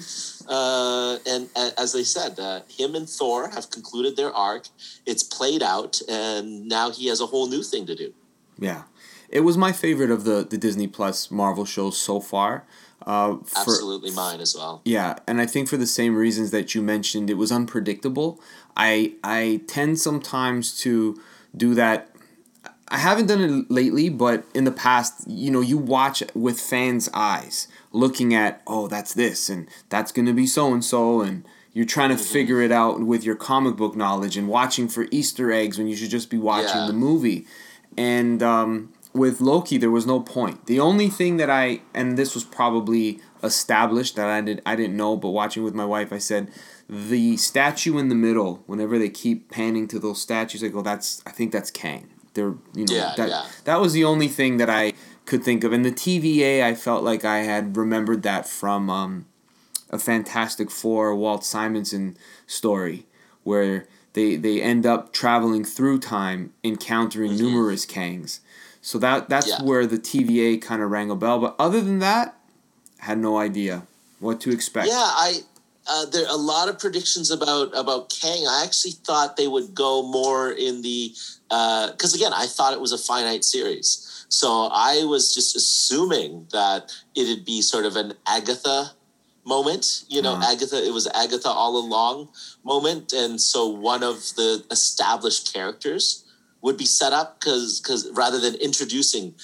uh, 0.49 1.19
and 1.27 1.49
a- 1.57 1.79
as 1.81 1.93
they 1.93 2.05
said, 2.05 2.39
uh, 2.39 2.61
him 2.69 2.95
and 2.95 3.09
Thor 3.09 3.49
have 3.49 3.71
concluded 3.71 4.17
their 4.17 4.33
arc. 4.33 4.69
It's 5.07 5.23
played 5.23 5.63
out, 5.63 6.01
and 6.09 6.67
now 6.69 6.91
he 6.91 7.07
has 7.07 7.21
a 7.21 7.27
whole 7.27 7.47
new 7.49 7.63
thing 7.63 7.85
to 7.87 7.95
do. 7.95 8.13
Yeah. 8.59 8.85
It 9.29 9.41
was 9.41 9.57
my 9.57 9.73
favorite 9.73 10.11
of 10.11 10.25
the 10.25 10.47
the 10.49 10.59
Disney 10.59 10.87
Plus 10.87 11.31
Marvel 11.31 11.65
shows 11.65 11.97
so 11.99 12.21
far. 12.21 12.65
Uh, 13.07 13.37
for, 13.45 13.61
Absolutely 13.61 14.11
mine 14.11 14.41
as 14.41 14.55
well. 14.57 14.81
Yeah, 14.85 15.17
and 15.29 15.41
I 15.41 15.47
think 15.47 15.69
for 15.69 15.77
the 15.77 15.87
same 15.87 16.17
reasons 16.17 16.51
that 16.51 16.75
you 16.75 16.83
mentioned, 16.83 17.31
it 17.31 17.35
was 17.35 17.53
unpredictable. 17.53 18.41
I 18.77 19.15
I 19.23 19.61
tend 19.67 19.99
sometimes 20.01 20.77
to 20.81 21.21
do 21.57 21.75
that. 21.75 22.11
I 22.89 22.99
haven't 22.99 23.27
done 23.27 23.41
it 23.43 23.71
lately, 23.71 24.09
but 24.09 24.45
in 24.55 24.63
the 24.65 24.71
past, 24.71 25.27
you 25.27 25.51
know, 25.51 25.61
you 25.61 25.77
watch 25.77 26.23
with 26.35 26.61
fans' 26.61 27.09
eyes, 27.13 27.67
looking 27.93 28.33
at, 28.33 28.63
oh, 28.67 28.87
that's 28.87 29.13
this, 29.15 29.49
and 29.49 29.69
that's 29.89 30.13
gonna 30.13 30.33
be 30.33 30.47
so 30.47 30.73
and 30.73 30.85
so, 30.85 31.21
and 31.21 31.45
you're 31.73 31.85
trying 31.85 32.11
to 32.11 32.17
figure 32.17 32.63
it 32.63 32.71
out 32.73 33.01
with 33.01 33.25
your 33.25 33.35
comic 33.37 33.77
book 33.77 33.97
knowledge 33.97 34.37
and 34.37 34.49
watching 34.49 34.89
for 34.89 35.07
Easter 35.11 35.51
eggs 35.53 35.79
when 35.79 35.89
you 35.89 35.97
should 35.97 36.11
just 36.11 36.31
be 36.31 36.39
watching 36.39 36.81
Yeah. 36.81 36.87
the 36.87 36.93
movie. 36.93 37.47
And 37.99 38.43
um, 38.43 38.93
with 39.17 39.41
Loki, 39.41 39.79
there 39.79 39.91
was 39.91 40.07
no 40.07 40.21
point. 40.21 40.67
The 40.67 40.81
only 40.81 41.09
thing 41.09 41.37
that 41.39 41.51
I 41.51 41.81
and 41.95 42.17
this 42.17 42.35
was 42.35 42.45
probably 42.45 43.21
established 43.43 44.17
that 44.17 44.29
I 44.29 44.41
did 44.41 44.63
I 44.67 44.77
didn't 44.77 44.97
know, 44.97 45.17
but 45.17 45.31
watching 45.31 45.63
with 45.65 45.75
my 45.75 45.85
wife, 45.85 46.13
I 46.13 46.19
said 46.19 46.51
the 46.89 47.37
statue 47.37 47.99
in 47.99 48.09
the 48.09 48.15
middle. 48.15 48.63
Whenever 48.67 48.99
they 48.99 49.09
keep 49.09 49.51
panning 49.51 49.89
to 49.89 49.99
those 49.99 50.21
statues, 50.21 50.63
I 50.63 50.69
go, 50.69 50.83
"That's 50.83 51.23
I 51.27 51.31
think 51.31 51.53
that's 51.53 51.71
Kang." 51.71 52.09
They're 52.35 52.55
you 52.75 52.85
know 52.87 52.95
Yeah, 52.95 53.15
that 53.17 53.29
yeah. 53.29 53.47
that 53.65 53.81
was 53.81 53.93
the 53.93 54.05
only 54.05 54.29
thing 54.29 54.59
that 54.59 54.71
I 54.71 54.93
could 55.25 55.43
think 55.43 55.65
of. 55.65 55.73
And 55.73 55.85
the 55.85 55.91
TVA, 55.91 56.63
I 56.63 56.75
felt 56.75 57.03
like 57.03 57.25
I 57.25 57.39
had 57.39 57.77
remembered 57.77 58.23
that 58.23 58.49
from 58.49 58.89
um, 58.91 59.27
a 59.91 59.99
Fantastic 59.99 60.71
Four 60.71 61.15
Walt 61.17 61.45
Simonson 61.45 62.17
story 62.47 63.07
where 63.43 63.87
they 64.13 64.37
they 64.37 64.61
end 64.63 64.85
up 64.87 65.13
traveling 65.13 65.65
through 65.65 65.99
time, 66.01 66.53
encountering 66.63 67.33
Mhm. 67.33 67.39
numerous 67.41 67.85
Kangs. 67.87 68.41
So 68.87 68.99
that 68.99 69.29
that's 69.29 69.49
Yeah. 69.49 69.63
where 69.63 69.85
the 69.85 69.99
TVA 69.99 70.59
kind 70.63 70.81
of 70.81 70.93
rang 70.93 71.11
a 71.11 71.17
bell. 71.17 71.41
But 71.41 71.57
other 71.59 71.81
than 71.81 71.99
that, 71.99 72.39
had 72.99 73.19
no 73.19 73.37
idea 73.37 73.85
what 74.21 74.41
to 74.43 74.53
expect. 74.53 74.87
Yeah, 74.87 74.95
I 75.27 75.43
uh, 75.89 76.05
there 76.07 76.25
are 76.25 76.33
a 76.33 76.37
lot 76.55 76.69
of 76.69 76.79
predictions 76.79 77.33
about 77.33 77.77
about 77.77 78.11
Kang. 78.11 78.47
I 78.47 78.63
actually 78.63 78.93
thought 78.93 79.37
they 79.37 79.49
would 79.49 79.75
go 79.75 80.03
more 80.05 80.53
in 80.53 80.83
the 80.83 81.13
because 81.91 82.15
again, 82.15 82.33
I 82.33 82.47
thought 82.47 82.75
it 82.75 82.81
was 82.81 82.93
a 82.93 82.99
finite 82.99 83.45
series, 83.45 83.89
so 84.29 84.69
I 84.71 85.03
was 85.03 85.35
just 85.35 85.57
assuming 85.57 86.47
that 86.53 86.93
it'd 87.17 87.45
be 87.45 87.63
sort 87.63 87.87
of 87.87 87.97
an 87.97 88.15
Agatha 88.25 88.93
moment. 89.45 90.05
You 90.09 90.23
know, 90.23 90.35
Uh-huh. 90.35 90.53
Agatha. 90.53 90.79
It 90.87 90.93
was 90.93 91.09
Agatha 91.09 91.51
all 91.51 91.77
along 91.77 92.29
moment, 92.63 93.13
and 93.13 93.41
so 93.41 93.67
one 93.67 94.05
of 94.05 94.17
the 94.37 94.63
established 94.71 95.53
characters 95.53 96.23
would 96.63 96.77
be 96.77 96.87
set 96.87 97.13
up 97.13 97.41
because 97.41 97.81
because 97.81 98.11
rather 98.13 98.41
than 98.41 98.55
introducing, 98.57 99.35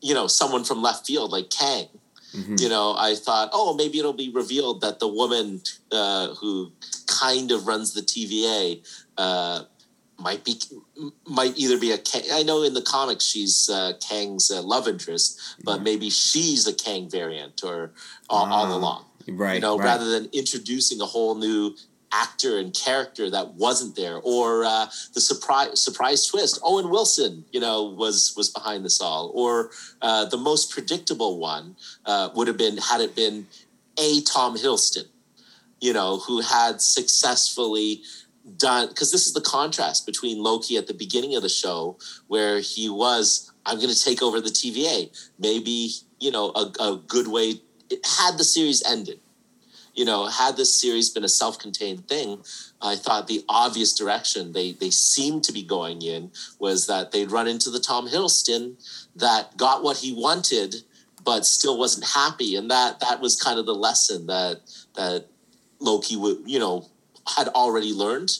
you 0.00 0.14
know, 0.14 0.26
someone 0.26 0.64
from 0.64 0.82
left 0.82 1.06
field 1.06 1.30
like 1.30 1.50
Kang 1.50 1.88
Mhm. 2.34 2.60
you 2.60 2.68
know, 2.68 2.94
I 2.96 3.14
thought, 3.14 3.50
oh, 3.52 3.74
maybe 3.74 3.98
it'll 3.98 4.12
be 4.12 4.30
revealed 4.30 4.80
that 4.80 4.98
the 5.00 5.08
woman 5.08 5.62
uh, 5.90 6.28
who 6.34 6.72
kind 7.06 7.50
of 7.50 7.66
runs 7.66 7.92
the 7.92 8.00
TVA 8.00 8.82
uh, 9.18 9.64
might 10.18 10.44
be 10.44 10.60
might 11.26 11.56
either 11.58 11.78
be 11.78 11.92
a 11.92 11.98
Kang. 11.98 12.22
I 12.32 12.42
know 12.42 12.62
in 12.62 12.74
the 12.74 12.82
comics 12.82 13.24
she's 13.24 13.68
uh, 13.68 13.92
Kang's 14.00 14.50
uh, 14.50 14.62
love 14.62 14.88
interest, 14.88 15.38
but 15.62 15.78
yeah. 15.78 15.82
maybe 15.82 16.08
she's 16.08 16.66
a 16.66 16.72
Kang 16.72 17.10
variant 17.10 17.62
or 17.64 17.92
all, 18.30 18.46
all 18.46 18.72
ah, 18.72 18.76
along. 18.76 19.04
Right. 19.28 19.54
You 19.54 19.60
know, 19.60 19.76
right. 19.76 19.84
rather 19.84 20.08
than 20.08 20.30
introducing 20.32 21.00
a 21.00 21.06
whole 21.06 21.34
new 21.34 21.76
actor 22.12 22.58
and 22.58 22.74
character 22.74 23.30
that 23.30 23.54
wasn't 23.54 23.96
there, 23.96 24.18
or 24.22 24.64
uh, 24.64 24.86
the 25.14 25.20
surprise 25.20 25.82
surprise 25.82 26.26
twist. 26.26 26.58
Owen 26.62 26.90
Wilson, 26.90 27.44
you 27.52 27.60
know, 27.60 27.84
was 27.84 28.34
was 28.36 28.50
behind 28.50 28.84
this 28.84 29.00
all, 29.00 29.32
or 29.34 29.70
uh, 30.02 30.26
the 30.26 30.36
most 30.36 30.70
predictable 30.70 31.38
one 31.38 31.76
uh, 32.06 32.30
would 32.34 32.48
have 32.48 32.56
been 32.58 32.76
had 32.76 33.00
it 33.00 33.16
been 33.16 33.46
a 33.98 34.20
Tom 34.22 34.56
Hiddleston, 34.56 35.06
you 35.80 35.92
know, 35.92 36.18
who 36.18 36.40
had 36.40 36.80
successfully 36.80 38.02
done 38.56 38.88
because 38.88 39.12
this 39.12 39.26
is 39.26 39.32
the 39.32 39.40
contrast 39.40 40.04
between 40.04 40.42
Loki 40.42 40.76
at 40.76 40.86
the 40.86 40.94
beginning 40.94 41.36
of 41.36 41.42
the 41.42 41.48
show 41.48 41.96
where 42.26 42.60
he 42.60 42.88
was 42.88 43.52
I'm 43.64 43.76
going 43.76 43.90
to 43.90 44.04
take 44.04 44.22
over 44.22 44.40
the 44.40 44.50
TVA. 44.50 45.30
Maybe 45.38 45.90
you 46.18 46.30
know 46.30 46.52
a, 46.54 46.72
a 46.80 47.00
good 47.06 47.28
way. 47.28 47.60
had 48.18 48.38
the 48.38 48.44
series 48.44 48.82
ended 48.84 49.20
you 49.94 50.04
know, 50.04 50.26
had 50.26 50.56
this 50.56 50.80
series 50.80 51.10
been 51.10 51.24
a 51.24 51.28
self-contained 51.28 52.08
thing, 52.08 52.42
I 52.80 52.96
thought 52.96 53.26
the 53.26 53.44
obvious 53.48 53.94
direction 53.94 54.52
they 54.52 54.72
they 54.72 54.90
seemed 54.90 55.44
to 55.44 55.52
be 55.52 55.62
going 55.62 56.02
in 56.02 56.30
was 56.58 56.86
that 56.86 57.12
they'd 57.12 57.30
run 57.30 57.46
into 57.46 57.70
the 57.70 57.80
Tom 57.80 58.08
Hiddleston 58.08 58.76
that 59.16 59.56
got 59.56 59.82
what 59.82 59.98
he 59.98 60.14
wanted, 60.14 60.76
but 61.24 61.44
still 61.44 61.78
wasn't 61.78 62.06
happy, 62.06 62.56
and 62.56 62.70
that 62.70 63.00
that 63.00 63.20
was 63.20 63.40
kind 63.40 63.58
of 63.58 63.66
the 63.66 63.74
lesson 63.74 64.26
that 64.26 64.60
that 64.94 65.26
Loki 65.78 66.16
would 66.16 66.38
you 66.46 66.58
know 66.58 66.88
had 67.36 67.48
already 67.48 67.92
learned 67.92 68.30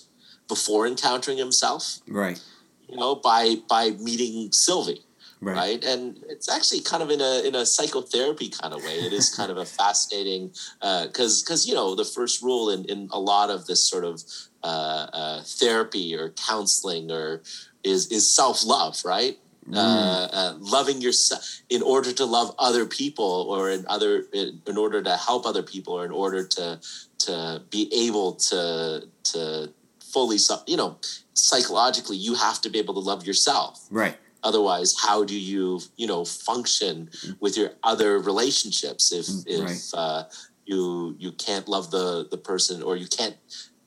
before 0.49 0.87
encountering 0.87 1.39
himself, 1.39 1.99
right? 2.09 2.43
You 2.89 2.97
know, 2.97 3.15
by 3.15 3.57
by 3.69 3.91
meeting 3.91 4.53
Sylvie 4.53 5.05
right. 5.43 5.57
right. 5.57 5.85
and 5.85 6.23
it's 6.29 6.49
actually 6.49 6.81
kind 6.81 7.03
of 7.03 7.11
in 7.11 7.21
a 7.21 7.47
in 7.47 7.55
a 7.55 7.67
psychotherapy 7.67 8.49
kind 8.49 8.73
of 8.73 8.83
way 8.85 8.95
it 8.95 9.13
is 9.13 9.35
kind 9.35 9.51
of 9.51 9.59
a 9.59 9.65
fascinating 9.65 10.49
because 10.81 11.43
uh, 11.43 11.45
because 11.45 11.67
you 11.67 11.75
know 11.75 11.95
the 11.95 12.05
first 12.05 12.43
rule 12.43 12.71
in 12.71 12.85
in 12.87 13.09
a 13.13 13.19
lot 13.19 13.51
of 13.51 13.67
this 13.67 13.83
sort 13.83 14.05
of 14.05 14.23
uh, 14.63 15.07
uh, 15.13 15.43
therapy 15.43 16.15
or 16.15 16.31
counseling 16.31 17.11
or 17.11 17.43
is 17.83 18.07
is 18.13 18.33
self-love 18.33 18.97
right 19.05 19.39
mm. 19.69 19.77
Uh, 19.77 20.29
uh, 20.33 20.55
loving 20.61 21.01
yourself 21.01 21.63
in 21.69 21.83
order 21.83 22.13
to 22.13 22.25
love 22.25 22.55
other 22.59 22.87
people 22.87 23.47
or 23.51 23.71
in 23.71 23.85
other 23.89 24.25
in, 24.33 24.63
in 24.67 24.77
order 24.79 25.03
to 25.03 25.17
help 25.17 25.45
other 25.47 25.63
people 25.63 25.95
or 25.95 26.05
in 26.05 26.13
order 26.13 26.47
to 26.47 26.81
to 27.19 27.63
be 27.71 27.91
able 27.93 28.35
to 28.35 29.09
to 29.25 29.73
fully 30.13 30.39
you 30.67 30.77
know 30.77 30.97
psychologically 31.35 32.17
you 32.17 32.35
have 32.35 32.61
to 32.61 32.69
be 32.69 32.79
able 32.79 32.95
to 32.95 33.01
love 33.01 33.27
yourself 33.27 33.87
right 33.91 34.17
otherwise 34.43 34.97
how 35.01 35.25
do 35.25 35.39
you 35.39 35.81
you 35.97 36.07
know 36.07 36.25
function 36.25 37.11
with 37.41 37.57
your 37.57 37.71
other 37.83 38.19
relationships 38.19 39.13
if 39.13 39.27
mm, 39.27 39.45
if 39.47 39.65
right. 39.65 39.91
uh, 39.95 40.25
you 40.65 41.15
you 41.19 41.33
can't 41.33 41.69
love 41.69 41.91
the 41.91 42.27
the 42.31 42.37
person 42.37 42.83
or 42.83 42.97
you 42.97 43.07
can't 43.07 43.37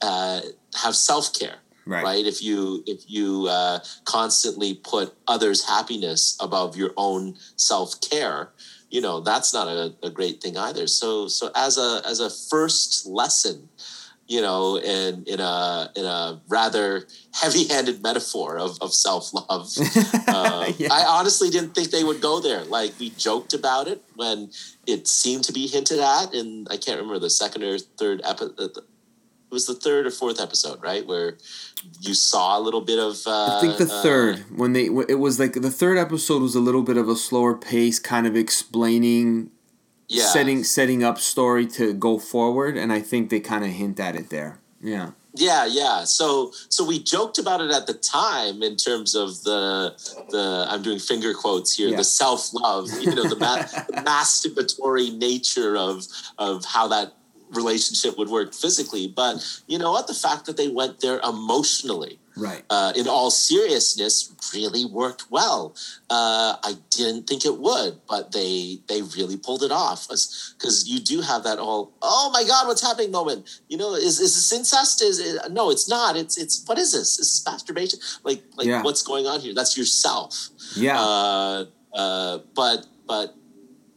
uh, 0.01 0.41
have 0.75 0.95
self-care 0.95 1.57
right. 1.85 2.03
right 2.03 2.25
if 2.25 2.41
you 2.41 2.83
if 2.85 3.03
you 3.07 3.47
uh, 3.47 3.79
constantly 4.05 4.73
put 4.73 5.13
others 5.27 5.67
happiness 5.67 6.37
above 6.39 6.75
your 6.75 6.91
own 6.97 7.35
self-care 7.55 8.51
you 8.89 9.01
know 9.01 9.19
that's 9.19 9.53
not 9.53 9.67
a, 9.67 9.93
a 10.03 10.09
great 10.09 10.41
thing 10.41 10.57
either 10.57 10.87
so 10.87 11.27
so 11.27 11.51
as 11.55 11.77
a 11.77 12.01
as 12.05 12.19
a 12.19 12.29
first 12.29 13.05
lesson 13.05 13.67
you 14.27 14.41
know, 14.41 14.77
in 14.77 15.23
in 15.25 15.39
a 15.39 15.91
in 15.95 16.05
a 16.05 16.41
rather 16.47 17.07
heavy-handed 17.33 18.01
metaphor 18.01 18.57
of, 18.57 18.77
of 18.81 18.93
self-love. 18.93 19.69
Uh, 20.27 20.71
yeah. 20.77 20.87
I 20.91 21.05
honestly 21.07 21.49
didn't 21.49 21.75
think 21.75 21.91
they 21.91 22.03
would 22.03 22.21
go 22.21 22.39
there. 22.39 22.63
Like 22.63 22.93
we 22.99 23.11
joked 23.11 23.53
about 23.53 23.87
it 23.87 24.01
when 24.15 24.51
it 24.87 25.07
seemed 25.07 25.43
to 25.45 25.53
be 25.53 25.67
hinted 25.67 25.99
at, 25.99 26.33
and 26.33 26.67
I 26.71 26.77
can't 26.77 26.99
remember 26.99 27.19
the 27.19 27.29
second 27.29 27.63
or 27.63 27.77
third 27.77 28.21
episode. 28.23 28.59
Uh, 28.59 28.81
it 29.51 29.53
was 29.53 29.67
the 29.67 29.75
third 29.75 30.07
or 30.07 30.11
fourth 30.11 30.41
episode, 30.41 30.81
right, 30.81 31.05
where 31.05 31.37
you 32.01 32.15
saw 32.15 32.57
a 32.57 32.61
little 32.61 32.81
bit 32.81 32.97
of. 32.97 33.21
Uh, 33.27 33.57
I 33.57 33.61
think 33.61 33.77
the 33.77 33.93
uh, 33.93 34.01
third 34.01 34.45
when 34.57 34.73
they 34.73 34.85
it 34.85 35.19
was 35.19 35.39
like 35.39 35.53
the 35.53 35.71
third 35.71 35.99
episode 35.99 36.41
was 36.41 36.55
a 36.55 36.59
little 36.59 36.81
bit 36.81 36.97
of 36.97 37.07
a 37.07 37.15
slower 37.15 37.55
pace, 37.55 37.99
kind 37.99 38.25
of 38.25 38.35
explaining 38.35 39.51
yeah. 40.07 40.25
setting 40.25 40.63
setting 40.63 41.03
up 41.03 41.19
story 41.19 41.65
to 41.67 41.93
go 41.93 42.19
forward, 42.19 42.77
and 42.77 42.91
I 42.91 43.01
think 43.01 43.29
they 43.29 43.39
kind 43.39 43.63
of 43.63 43.71
hint 43.71 43.99
at 43.99 44.15
it 44.15 44.29
there. 44.29 44.59
Yeah. 44.81 45.11
Yeah, 45.37 45.65
yeah. 45.65 46.05
So 46.05 46.53
so 46.69 46.85
we 46.85 47.01
joked 47.03 47.37
about 47.39 47.59
it 47.59 47.69
at 47.69 47.87
the 47.87 47.93
time 47.93 48.63
in 48.63 48.77
terms 48.77 49.15
of 49.15 49.43
the 49.43 49.93
the 50.29 50.65
I'm 50.69 50.81
doing 50.81 50.99
finger 50.99 51.33
quotes 51.33 51.75
here, 51.75 51.89
yeah. 51.89 51.97
the 51.97 52.03
self 52.05 52.53
love, 52.53 52.89
you 53.01 53.13
know, 53.13 53.27
the, 53.27 53.35
ma- 53.35 53.55
the 53.89 54.01
masturbatory 54.05 55.17
nature 55.17 55.75
of 55.75 56.05
of 56.37 56.63
how 56.63 56.87
that 56.87 57.13
relationship 57.49 58.17
would 58.17 58.29
work 58.29 58.53
physically. 58.53 59.07
But 59.07 59.43
you 59.67 59.77
know 59.77 59.91
what? 59.91 60.07
The 60.07 60.13
fact 60.13 60.45
that 60.45 60.55
they 60.55 60.69
went 60.69 61.01
there 61.01 61.19
emotionally 61.19 62.19
right. 62.37 62.63
Uh, 62.69 62.93
in 62.95 63.07
all 63.07 63.31
seriousness 63.31 64.33
really 64.53 64.85
worked 64.85 65.25
well. 65.29 65.75
Uh, 66.09 66.55
i 66.63 66.73
didn't 66.89 67.27
think 67.27 67.45
it 67.45 67.57
would 67.57 67.99
but 68.07 68.31
they 68.31 68.79
they 68.87 69.01
really 69.01 69.37
pulled 69.37 69.63
it 69.63 69.71
off. 69.71 70.07
Because 70.07 70.87
you 70.87 70.99
do 70.99 71.21
have 71.21 71.43
that 71.43 71.59
all 71.59 71.93
oh 72.01 72.29
my 72.33 72.43
god 72.43 72.67
what's 72.67 72.81
happening? 72.81 73.11
moment. 73.11 73.61
You 73.67 73.77
know 73.77 73.95
is, 73.95 74.19
is 74.19 74.35
this 74.35 74.51
incest? 74.51 75.01
Is 75.01 75.19
it, 75.19 75.51
no 75.51 75.71
it's 75.71 75.87
not. 75.89 76.15
It's 76.15 76.37
it's 76.37 76.63
what 76.67 76.77
is 76.77 76.91
this? 76.91 77.17
This 77.17 77.27
is 77.27 77.43
masturbation. 77.45 77.99
Like 78.23 78.43
like 78.55 78.67
yeah. 78.67 78.83
what's 78.83 79.03
going 79.03 79.25
on 79.25 79.39
here? 79.39 79.53
That's 79.53 79.77
yourself. 79.77 80.49
Yeah. 80.75 80.99
Uh, 80.99 81.65
uh 81.93 82.39
but 82.55 82.85
but 83.07 83.35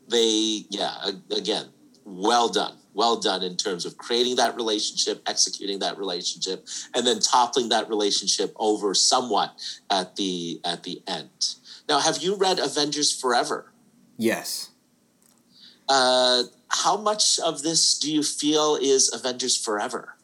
they 0.09 0.64
yeah 0.70 1.11
again 1.30 1.66
well 2.05 2.49
done 2.49 2.78
well 2.99 3.16
done 3.16 3.44
in 3.44 3.57
terms 3.57 3.86
of 3.86 3.96
creating 3.96 4.36
that 4.36 4.57
relationship, 4.57 5.22
executing 5.26 5.78
that 5.78 5.96
relationship, 5.96 6.66
and 6.94 7.07
then 7.07 7.20
toppling 7.20 7.68
that 7.68 7.88
relationship 7.88 8.53
over 8.57 8.92
somewhat 8.92 9.55
at 9.88 10.16
the 10.16 10.61
at 10.64 10.82
the 10.82 11.01
end. 11.07 11.55
Now, 11.88 12.01
have 12.01 12.18
you 12.18 12.34
read 12.34 12.59
Avengers 12.59 13.12
Forever? 13.18 13.72
Yes. 14.18 14.70
Uh, 15.88 16.42
how 16.68 16.99
much 16.99 17.38
of 17.38 17.62
this 17.62 17.99
do 17.99 18.12
you 18.12 18.22
feel 18.22 18.76
is 18.76 19.11
Avengers 19.14 19.57
Forever? 19.57 20.16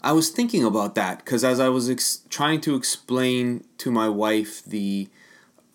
I 0.00 0.12
was 0.12 0.30
thinking 0.30 0.64
about 0.64 0.94
that 0.94 1.18
because 1.18 1.42
as 1.42 1.58
I 1.58 1.68
was 1.68 1.90
ex- 1.90 2.22
trying 2.30 2.60
to 2.62 2.76
explain 2.76 3.64
to 3.78 3.90
my 3.90 4.08
wife 4.08 4.64
the 4.64 5.08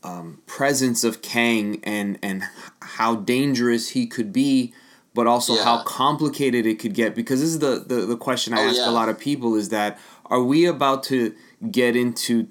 um, 0.01 0.41
presence 0.47 1.03
of 1.03 1.21
Kang 1.21 1.82
and 1.84 2.17
and 2.24 2.43
how 2.82 3.15
dangerous 3.15 3.89
he 3.89 4.07
could 4.07 4.32
be 4.32 4.74
but 5.14 5.28
also 5.28 5.55
yeah. 5.55 5.64
how 5.64 5.84
complicated 5.84 6.66
it 6.66 6.80
could 6.80 6.93
get 6.93 7.16
because 7.16 7.39
this 7.39 7.49
is 7.49 7.59
the 7.59 7.84
the, 7.86 8.05
the 8.05 8.18
question 8.18 8.53
I 8.53 8.61
oh, 8.61 8.68
ask 8.70 8.78
yeah. 8.78 8.89
a 8.89 8.91
lot 8.91 9.09
of 9.09 9.20
people 9.20 9.55
is 9.55 9.70
that 9.70 9.99
are 10.26 10.41
we 10.41 10.66
about 10.66 11.03
to 11.03 11.36
get 11.72 11.95
into 11.95 12.47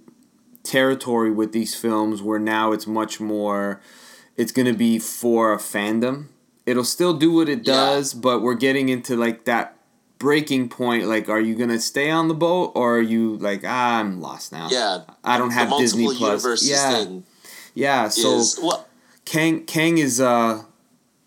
territory 0.62 1.30
with 1.30 1.52
these 1.52 1.74
films 1.74 2.22
where 2.22 2.38
now 2.38 2.72
it's 2.72 2.86
much 2.86 3.20
more 3.20 3.80
it's 4.36 4.52
going 4.52 4.66
to 4.66 4.76
be 4.76 4.98
for 4.98 5.52
a 5.52 5.56
fandom 5.56 6.26
it'll 6.66 6.84
still 6.84 7.14
do 7.14 7.32
what 7.32 7.48
it 7.48 7.64
does 7.64 8.14
yeah. 8.14 8.20
but 8.20 8.42
we're 8.42 8.54
getting 8.54 8.88
into 8.88 9.16
like 9.16 9.44
that 9.44 9.76
breaking 10.18 10.68
point 10.68 11.06
like 11.06 11.28
are 11.28 11.40
you 11.40 11.56
gonna 11.56 11.80
stay 11.80 12.08
on 12.08 12.28
the 12.28 12.34
boat 12.34 12.70
or 12.76 12.98
are 12.98 13.02
you 13.02 13.36
like 13.38 13.62
ah, 13.66 13.98
i'm 13.98 14.20
lost 14.20 14.52
now 14.52 14.68
yeah 14.70 15.00
i 15.24 15.36
don't 15.36 15.50
have 15.50 15.76
disney 15.78 16.06
plus 16.14 16.62
yeah 16.64 17.04
yeah 17.74 18.08
so 18.08 18.36
is, 18.36 18.56
well, 18.62 18.86
kang 19.24 19.64
kang 19.64 19.98
is 19.98 20.20
uh 20.20 20.62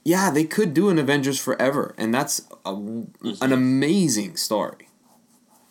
yeah, 0.06 0.30
they 0.30 0.44
could 0.44 0.76
do 0.76 0.90
an 0.90 1.00
Avengers 1.00 1.40
Forever, 1.40 1.96
and 1.98 2.14
that's 2.14 2.42
a, 2.64 2.72
mm-hmm. 2.72 3.44
an 3.44 3.52
amazing 3.52 4.38
story. 4.38 4.88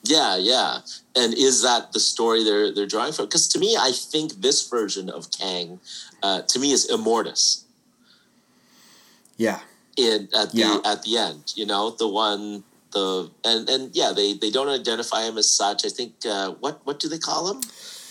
Yeah, 0.03 0.37
yeah. 0.37 0.81
And 1.17 1.33
is 1.33 1.63
that 1.63 1.93
the 1.93 2.01
story 2.01 2.43
they're 2.43 2.75
they're 2.75 2.87
drawing 2.87 3.13
from? 3.13 3.27
Because 3.27 3.47
to 3.49 3.59
me, 3.61 3.77
I 3.79 3.93
think 3.93 4.43
this 4.43 4.69
version 4.69 5.09
of 5.09 5.31
Kang, 5.31 5.81
uh, 6.23 6.43
to 6.43 6.59
me, 6.59 6.73
is 6.73 6.91
Immortus. 6.91 7.63
Yeah. 9.37 9.61
In 9.97 10.29
at 10.37 10.51
the 10.51 10.59
yeah. 10.59 10.79
at 10.85 11.05
the 11.05 11.17
end, 11.17 11.53
you 11.55 11.65
know, 11.65 11.91
the 11.91 12.09
one 12.09 12.65
the 12.91 13.31
and 13.45 13.69
and 13.71 13.95
yeah, 13.95 14.13
they 14.15 14.35
they 14.35 14.51
don't 14.51 14.69
identify 14.69 15.23
him 15.23 15.39
as 15.39 15.49
such. 15.49 15.87
I 15.87 15.89
think 15.89 16.15
uh, 16.29 16.51
what 16.59 16.85
what 16.85 16.99
do 16.99 17.09
they 17.09 17.19
call 17.19 17.53
him? 17.53 17.63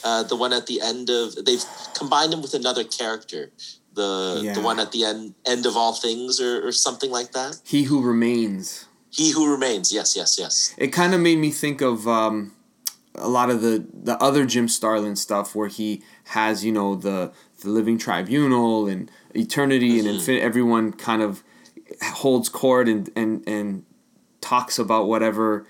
Uh, 0.05 0.24
the 0.24 0.38
one 0.38 0.53
at 0.53 0.67
the 0.67 0.80
end 0.82 1.09
of 1.09 1.36
they've 1.45 1.63
combined 1.93 2.34
him 2.34 2.41
with 2.41 2.53
another 2.53 2.86
character 2.86 3.51
the 3.96 4.41
yeah. 4.44 4.54
the 4.54 4.62
one 4.62 4.80
at 4.80 4.91
the 4.91 5.06
end 5.06 5.36
end 5.46 5.66
of 5.66 5.76
all 5.76 5.94
things 5.94 6.39
or, 6.39 6.68
or 6.68 6.72
something 6.72 7.12
like 7.12 7.32
that. 7.32 7.60
He 7.64 7.84
who 7.84 8.02
remains. 8.02 8.86
He 9.10 9.32
who 9.32 9.52
remains. 9.52 9.94
Yes, 9.94 10.16
yes, 10.16 10.38
yes. 10.39 10.74
It 10.78 10.88
kind 10.88 11.14
of 11.14 11.22
made 11.22 11.38
me 11.38 11.52
think 11.52 11.82
of 11.82 12.08
um, 12.08 12.54
a 13.16 13.30
lot 13.30 13.50
of 13.50 13.62
the 13.62 13.86
the 13.94 14.22
other 14.22 14.46
Jim 14.46 14.68
Starlin 14.68 15.16
stuff 15.16 15.56
where 15.56 15.68
he 15.68 16.02
has 16.26 16.66
you 16.66 16.72
know 16.72 16.96
the 16.96 17.32
the 17.62 17.70
Living 17.70 17.98
Tribunal 17.98 18.88
and 18.88 19.10
Eternity 19.36 19.98
mm-hmm. 19.98 20.08
and 20.08 20.18
Infinite. 20.18 20.41
Everyone 20.41 20.94
kind 20.94 21.22
of 21.22 21.44
holds 22.02 22.50
court 22.50 22.88
and 22.88 23.10
and 23.16 23.48
and 23.48 23.86
talks 24.41 24.78
about 24.78 25.08
whatever 25.08 25.66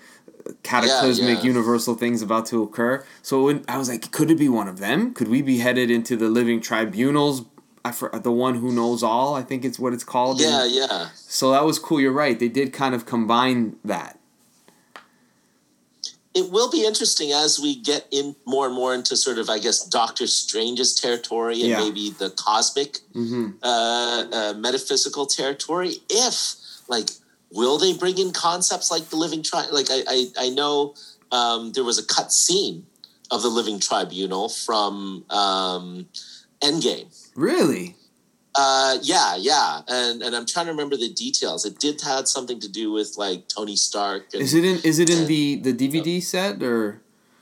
cataclysmic 0.64 1.38
yeah. 1.38 1.44
universal 1.44 1.96
things 1.96 2.22
about 2.22 2.46
to 2.48 2.64
occur. 2.64 3.06
So 3.22 3.44
when, 3.44 3.64
I 3.68 3.78
was 3.78 3.90
like, 3.90 4.12
could 4.12 4.32
it 4.32 4.38
be 4.38 4.50
one 4.50 4.68
of 4.68 4.80
them? 4.80 5.14
Could 5.14 5.28
we 5.28 5.42
be 5.42 5.60
headed 5.60 5.90
into 5.90 6.16
the 6.16 6.28
living 6.28 6.62
tribunals? 6.62 7.46
I 7.86 7.92
for, 7.92 8.10
the 8.18 8.32
one 8.32 8.56
who 8.56 8.72
knows 8.72 9.04
all. 9.04 9.36
I 9.36 9.42
think 9.44 9.66
it's 9.66 9.78
what 9.78 9.94
it's 9.94 10.04
called. 10.04 10.40
Yeah, 10.40 10.64
And 10.64 10.72
yeah. 10.72 11.08
So 11.16 11.52
that 11.52 11.66
was 11.66 11.80
cool. 11.80 12.00
You're 12.00 12.12
right. 12.14 12.40
They 12.40 12.48
did 12.48 12.72
kind 12.74 12.96
of 12.96 13.06
combine 13.06 13.76
that. 13.84 14.20
It 16.34 16.50
will 16.50 16.72
be 16.72 16.84
interesting 16.86 17.32
as 17.32 17.60
we 17.60 17.76
get 17.76 18.08
in 18.10 18.36
more 18.46 18.66
and 18.66 18.74
more 18.74 18.96
into 18.96 19.16
sort 19.16 19.38
of, 19.38 19.50
I 19.50 19.60
guess, 19.60 19.86
Doctor 19.86 20.26
Strange's 20.26 20.96
territory 20.96 21.62
and 21.62 21.70
Yeah. 21.70 21.80
maybe 21.80 22.10
the 22.10 22.32
cosmic 22.32 23.00
hmm 23.14 23.52
uh, 23.62 24.26
uh, 24.32 24.54
metaphysical 24.58 25.26
territory. 25.28 25.98
If 26.10 26.56
like, 26.88 27.10
will 27.52 27.78
they 27.78 27.94
bring 27.94 28.18
in 28.18 28.32
concepts 28.32 28.90
like 28.90 29.10
the 29.10 29.16
living 29.16 29.44
tri? 29.44 29.68
Like, 29.72 29.88
I 29.92 30.04
I, 30.08 30.26
I 30.46 30.50
know 30.50 30.96
um, 31.32 31.74
there 31.74 31.84
was 31.84 32.00
a 32.00 32.04
cut 32.06 32.32
scene 32.32 32.88
of 33.30 33.42
the 33.44 33.50
living 33.50 33.80
tribunal 33.80 34.50
from 34.50 35.26
um, 35.30 36.08
Endgame. 36.62 37.08
Really? 37.36 37.96
Uh, 38.56 38.98
yeah, 39.02 39.36
yeah, 39.36 39.82
and 39.88 40.22
and 40.22 40.36
I'm 40.36 40.46
trying 40.46 40.68
to 40.68 40.72
remember 40.72 40.96
the 40.96 41.12
details. 41.12 41.66
It 41.66 41.80
did 41.80 42.02
have 42.02 42.28
something 42.28 42.60
to 42.60 42.70
do 42.70 42.92
with 42.92 43.16
like 43.18 43.48
Tony 43.48 43.76
Stark. 43.76 44.28
And, 44.34 44.44
Is 44.44 44.54
it 44.54 44.64
in? 44.64 44.80
Is 44.84 45.00
it 45.00 45.10
in 45.10 45.26
the 45.26 45.56
the 45.56 45.74
DVD 45.74 46.22
set 46.22 46.62
or? 46.62 47.02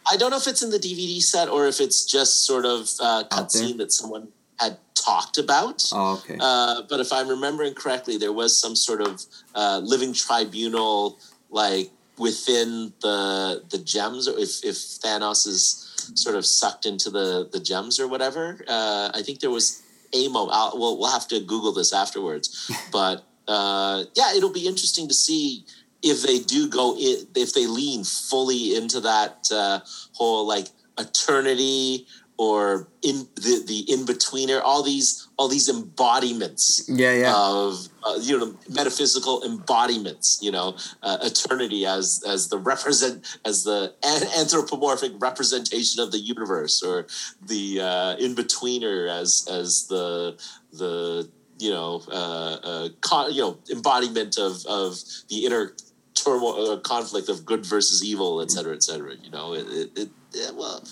I 0.10 0.18
don't 0.18 0.32
know 0.32 0.38
if 0.38 0.48
it's 0.48 0.64
in 0.64 0.72
the 0.72 0.80
DVD 0.80 1.22
set 1.22 1.48
or 1.48 1.68
if 1.68 1.80
it's 1.80 2.06
just 2.06 2.46
sort 2.46 2.66
of 2.66 2.89
uh, 3.00 3.24
cutscene 3.30 3.78
that 3.78 3.92
someone 3.92 4.30
had 4.60 4.78
talked 4.96 5.38
about. 5.38 5.84
Oh, 5.92 6.14
okay. 6.24 6.38
Uh, 6.39 6.82
but 6.89 7.00
if 7.00 7.12
I'm 7.14 7.28
remembering 7.28 7.74
correctly, 7.74 8.18
there 8.18 8.34
was 8.34 8.60
some 8.60 8.76
sort 8.76 9.02
of 9.02 9.24
uh, 9.54 9.80
living 9.84 10.14
tribunal, 10.14 11.20
like 11.50 11.92
within 12.18 12.94
the 13.02 13.64
the 13.70 13.78
gems, 13.80 14.28
or 14.28 14.39
if 14.39 14.64
if 14.64 14.76
Thanos 14.76 15.46
is 15.46 15.91
sort 16.16 16.36
of 16.36 16.45
sucked 16.45 16.86
into 16.86 17.10
the 17.10 17.49
the 17.52 17.60
gems 17.60 17.99
or 17.99 18.08
whatever. 18.08 18.64
Uh, 18.68 19.12
I 19.14 19.22
think 19.22 19.39
there 19.39 19.49
was 19.49 19.82
a 20.14 20.28
moment. 20.28 20.58
I'll, 20.58 20.78
we'll 20.78 20.97
we'll 20.97 21.12
have 21.12 21.28
to 21.30 21.39
Google 21.39 21.72
this 21.72 21.93
afterwards, 21.93 22.72
but 22.91 23.24
uh, 23.47 24.06
yeah, 24.16 24.34
it'll 24.36 24.54
be 24.54 24.68
interesting 24.68 25.08
to 25.08 25.14
see 25.14 25.66
if 26.02 26.24
they 26.24 26.39
do 26.39 26.68
go 26.68 26.95
in, 26.97 27.28
if 27.36 27.54
they 27.54 27.68
lean 27.68 28.04
fully 28.04 28.76
into 28.76 28.99
that 29.02 29.47
uh, 29.52 29.80
whole 30.14 30.47
like 30.47 30.68
eternity 30.97 32.08
or 32.38 32.88
in 33.02 33.28
the 33.36 33.64
the 33.68 33.91
in 33.91 34.06
betweener, 34.06 34.62
all 34.64 34.84
these 34.84 35.28
all 35.42 35.48
these 35.48 35.70
embodiments 35.70 36.86
yeah, 36.88 37.16
yeah. 37.16 37.34
of 37.36 37.88
uh, 38.04 38.16
you 38.22 38.38
know 38.38 38.54
metaphysical 38.70 39.42
embodiments 39.44 40.38
you 40.39 40.52
know 40.52 40.76
uh, 41.02 41.18
eternity 41.24 41.84
as 41.84 42.24
as 42.28 42.50
the 42.50 42.60
represent 42.60 43.26
as 43.44 43.64
the 43.64 43.92
an- 44.04 44.28
anthropomorphic 44.39 45.14
representation 45.18 46.00
of 46.00 46.12
the 46.12 46.20
universe 46.20 46.84
or 46.84 47.08
the 47.48 47.82
uh, 47.82 48.16
in-betweener 48.18 49.10
as 49.10 49.48
as 49.50 49.88
the 49.88 50.39
the 50.74 51.28
you 51.58 51.72
know 51.72 52.04
uh, 52.12 52.58
uh, 52.72 52.89
con- 53.02 53.34
you 53.34 53.42
know 53.42 53.58
embodiment 53.72 54.38
of 54.38 54.64
of 54.68 55.02
the 55.30 55.44
inner 55.48 55.74
turmoil 56.14 56.74
uh, 56.74 56.78
conflict 56.82 57.30
of 57.30 57.44
good 57.48 57.66
versus 57.66 58.04
evil 58.06 58.42
et 58.42 58.52
cetera 58.52 58.76
et 58.76 58.84
cetera 58.84 59.16
you 59.24 59.32
know 59.32 59.56
it, 59.56 59.66
it, 59.70 59.89
it 60.02 60.10
yeah, 60.34 60.52
well 60.52 60.84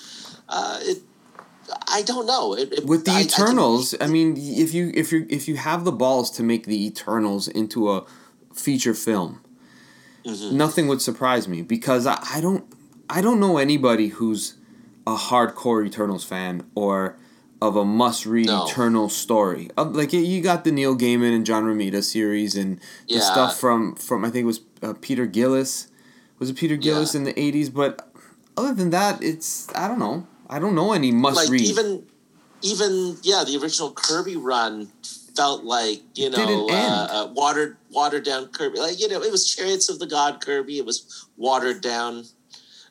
uh, 0.50 0.80
it 0.82 1.04
I 1.88 2.02
don't 2.02 2.26
know. 2.26 2.54
It, 2.54 2.74
it- 2.74 2.86
with 2.86 3.06
the 3.06 3.12
I- 3.12 3.16
I 3.16 3.24
can- 3.24 3.28
Eternals, 3.28 3.96
I, 4.02 4.08
mean, 4.08 4.36
if 4.38 4.74
you 4.74 4.92
if 4.94 5.12
you 5.12 5.26
if 5.30 5.48
you 5.48 5.58
have 5.58 5.84
the 5.86 5.92
balls 5.92 6.32
to 6.32 6.44
make 6.44 6.66
the 6.66 6.86
Eternals 6.86 7.48
into 7.48 7.90
a 7.92 8.06
feature 8.54 8.94
film, 8.94 9.42
Mhm. 10.26 10.52
nothing 10.54 10.88
would 10.88 11.02
surprise 11.02 11.48
me 11.48 11.62
because 11.62 12.06
I, 12.06 12.20
I 12.34 12.42
don't 12.42 12.66
I 13.10 13.22
don't 13.22 13.40
know 13.40 13.58
anybody 13.58 14.08
who's 14.10 14.56
a 15.08 15.16
hardcore 15.16 15.86
Eternals 15.86 16.24
fan 16.24 16.64
or 16.76 17.18
of 17.62 17.76
a 17.76 17.84
must 17.84 18.26
read 18.26 18.46
No. 18.48 18.66
Eternal 18.66 19.10
story. 19.10 19.70
Like 19.78 20.14
you 20.14 20.42
got 20.42 20.64
the 20.64 20.72
Neil 20.72 20.96
Gaiman 20.96 21.36
and 21.36 21.46
John 21.46 21.64
Romita 21.66 22.04
series 22.04 22.56
and 22.56 22.80
the 23.10 23.20
stuff 23.20 23.60
from 23.60 23.96
from 23.96 24.24
I 24.24 24.30
think 24.30 24.44
it 24.44 24.48
was 24.48 24.62
uh, 24.82 24.94
Peter 25.02 25.26
Gillis. 25.26 25.88
Was 26.38 26.50
it 26.50 26.56
Peter 26.56 26.78
Gillis 26.78 27.16
in 27.16 27.24
the 27.26 27.38
eighties? 27.40 27.70
But 27.70 28.10
other 28.56 28.74
than 28.74 28.92
that, 28.92 29.22
it's 29.24 29.68
I 29.76 29.88
don't 29.90 30.00
know. 30.00 30.26
I 30.50 30.60
don't 30.60 30.76
know 30.76 30.94
any 30.94 31.12
must 31.12 31.36
like 31.38 31.50
read. 31.50 31.62
even 31.62 32.06
even 32.62 33.18
yeah 33.22 33.44
the 33.46 33.58
original 33.62 33.92
kirby 33.92 34.36
run 34.36 34.92
felt 35.36 35.64
like 35.64 36.02
you 36.16 36.30
know 36.30 36.68
uh, 36.70 37.08
uh, 37.12 37.28
watered 37.34 37.78
watered 37.92 38.26
down 38.26 38.48
kirby. 38.48 38.80
Like 38.80 39.00
you 39.00 39.08
know 39.08 39.22
it 39.22 39.32
was 39.32 39.54
chariots 39.54 39.90
of 39.90 40.00
the 40.00 40.08
god 40.08 40.42
kirby. 40.42 40.80
It 40.80 40.86
was 40.86 41.30
watered 41.38 41.82
down 41.82 42.26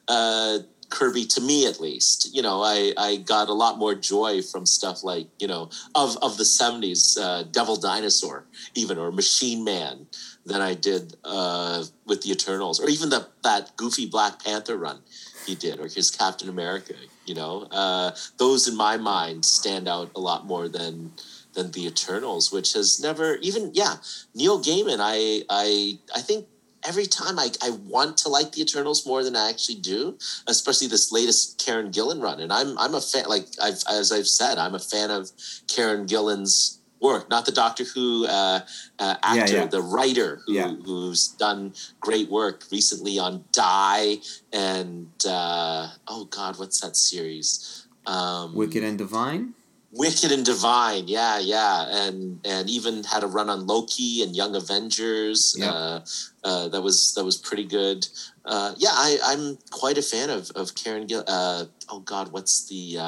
uh 0.07 0.61
kirby 0.89 1.27
to 1.27 1.41
me 1.41 1.67
at 1.67 1.81
least. 1.81 2.31
You 2.33 2.43
know 2.43 2.63
i 2.63 2.95
i 2.97 3.17
got 3.17 3.49
a 3.49 3.53
lot 3.53 3.77
more 3.77 3.95
joy 3.95 4.41
from 4.41 4.65
stuff 4.65 5.03
like 5.03 5.29
you 5.39 5.49
know 5.49 5.69
of 5.95 6.17
of 6.23 6.39
the 6.39 6.45
70s 6.45 7.19
uh 7.21 7.43
devil 7.43 7.77
dinosaur 7.77 8.47
even 8.75 8.99
or 8.99 9.13
machine 9.13 9.65
man 9.65 10.07
than 10.47 10.63
i 10.63 10.73
did 10.73 11.15
uh 11.25 11.85
with 12.07 12.23
the 12.23 12.31
eternals 12.31 12.81
or 12.81 12.89
even 12.89 13.11
the 13.11 13.29
that 13.43 13.77
goofy 13.77 14.07
black 14.07 14.43
panther 14.43 14.79
run 14.79 15.01
he 15.49 15.55
did 15.55 15.81
or 15.81 15.89
his 15.89 16.11
captain 16.11 16.49
america 16.49 16.95
you 17.27 17.35
know 17.35 17.67
uh 17.73 18.11
those 18.37 18.69
in 18.69 18.77
my 18.77 18.97
mind 18.97 19.45
stand 19.45 19.89
out 19.89 20.11
a 20.15 20.21
lot 20.21 20.47
more 20.47 20.69
than 20.69 21.13
than 21.55 21.71
the 21.73 21.87
eternals 21.87 22.53
which 22.53 22.75
has 22.75 23.01
never 23.01 23.37
even 23.37 23.71
yeah 23.75 23.97
neil 24.35 24.63
gaiman 24.63 24.99
i 25.01 25.43
i 25.51 25.99
i 26.15 26.21
think 26.21 26.47
every 26.87 27.07
time 27.07 27.39
I, 27.39 27.51
I 27.63 27.71
want 27.71 28.17
to 28.19 28.29
like 28.29 28.53
the 28.53 28.63
Eternals 28.63 29.07
more 29.07 29.25
than 29.25 29.37
I 29.37 29.49
actually 29.49 29.77
do, 29.77 30.17
especially 30.47 30.87
this 30.87 31.11
latest 31.11 31.59
Kieran 31.59 31.91
Gillen 31.91 32.21
run. 32.21 32.41
And 32.41 32.53
I'm 32.53 32.79
I'm 32.79 32.95
a 32.95 33.01
fan 33.01 33.25
like 33.29 33.47
I've 33.61 33.83
as 33.91 34.13
I've 34.13 34.29
said, 34.29 34.59
I'm 34.59 34.75
a 34.75 34.79
fan 34.79 35.11
of 35.11 35.31
Kieran 35.67 36.07
Gillen's 36.07 36.78
work, 37.01 37.29
not 37.31 37.47
the 37.47 37.53
Doctor 37.53 37.85
Who 37.85 38.27
uh, 38.27 38.61
uh, 38.99 39.15
actor, 39.23 39.57
yeah. 39.57 39.67
the 39.67 39.83
writer 39.83 40.41
who, 40.47 40.53
Yeah. 40.53 40.75
who's 40.85 41.29
done 41.29 41.75
great 42.01 42.29
work 42.31 42.65
recently 42.73 43.19
on 43.19 43.45
Die 43.53 44.17
and 44.53 45.09
uh, 45.27 45.89
oh 46.09 46.25
god, 46.25 46.59
what's 46.59 46.81
that 46.81 46.97
series? 46.97 47.87
Um, 48.07 48.55
Wicked 48.55 48.83
and 48.83 48.99
Divine. 48.99 49.55
Wicked 49.91 50.31
and 50.33 50.45
Divine, 50.45 51.09
yeah, 51.09 51.39
yeah, 51.39 51.87
and 52.05 52.41
and 52.45 52.69
even 52.69 53.05
had 53.05 53.23
a 53.23 53.27
run 53.27 53.49
on 53.49 53.67
Loki 53.67 54.23
and 54.23 54.37
Young 54.37 54.55
Avengers. 54.55 55.57
Yeah. 55.59 55.71
Uh, 55.73 56.01
uh, 56.45 56.69
that 56.69 56.83
was 56.83 57.15
that 57.15 57.25
was 57.25 57.39
pretty 57.39 57.65
good. 57.65 58.07
Uh, 58.45 58.75
yeah, 58.77 58.91
I, 58.93 59.19
I'm 59.25 59.57
quite 59.71 59.97
a 59.97 60.03
fan 60.03 60.29
of 60.29 60.51
of 60.55 60.75
Kieran 60.75 61.07
Gill. 61.07 61.25
Uh, 61.27 61.65
oh 61.89 62.01
God, 62.01 62.33
what's 62.33 62.69
the? 62.69 62.99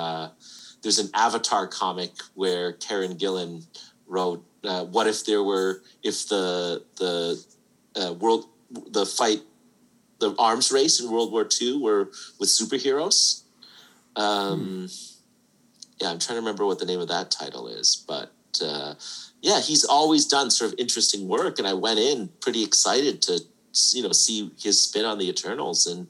There's 0.82 0.98
an 0.98 1.10
Avatar 1.14 1.66
comic 1.66 2.12
where 2.34 2.72
Kieran 2.72 3.16
Gillen 3.16 3.64
wrote. 4.06 4.44
Uh, 4.62 4.84
what 4.84 5.06
if 5.06 5.24
there 5.24 5.42
were 5.42 5.82
if 6.02 6.28
the 6.28 6.82
the 6.96 7.42
uh, 7.96 8.12
world 8.14 8.46
the 8.70 9.06
fight 9.06 9.40
the 10.20 10.34
arms 10.38 10.70
race 10.70 11.00
in 11.00 11.10
World 11.10 11.32
War 11.32 11.48
II 11.60 11.78
were 11.78 12.10
with 12.38 12.48
superheroes. 12.48 13.42
Um, 14.16 14.88
yeah, 16.00 16.10
I'm 16.10 16.18
trying 16.18 16.36
to 16.36 16.40
remember 16.40 16.66
what 16.66 16.78
the 16.78 16.86
name 16.86 17.00
of 17.00 17.08
that 17.08 17.30
title 17.30 17.68
is, 17.68 18.04
but 18.06 18.30
uh, 18.62 18.94
yeah, 19.40 19.60
he's 19.60 19.84
always 19.84 20.26
done 20.26 20.50
sort 20.50 20.72
of 20.72 20.78
interesting 20.78 21.26
work, 21.26 21.58
and 21.58 21.66
I 21.66 21.72
went 21.72 21.98
in 21.98 22.28
pretty 22.40 22.62
excited 22.62 23.22
to 23.22 23.40
you 23.92 24.02
know 24.02 24.12
see 24.12 24.50
his 24.60 24.80
spin 24.80 25.04
on 25.04 25.18
the 25.18 25.28
Eternals, 25.28 25.86
and 25.86 26.06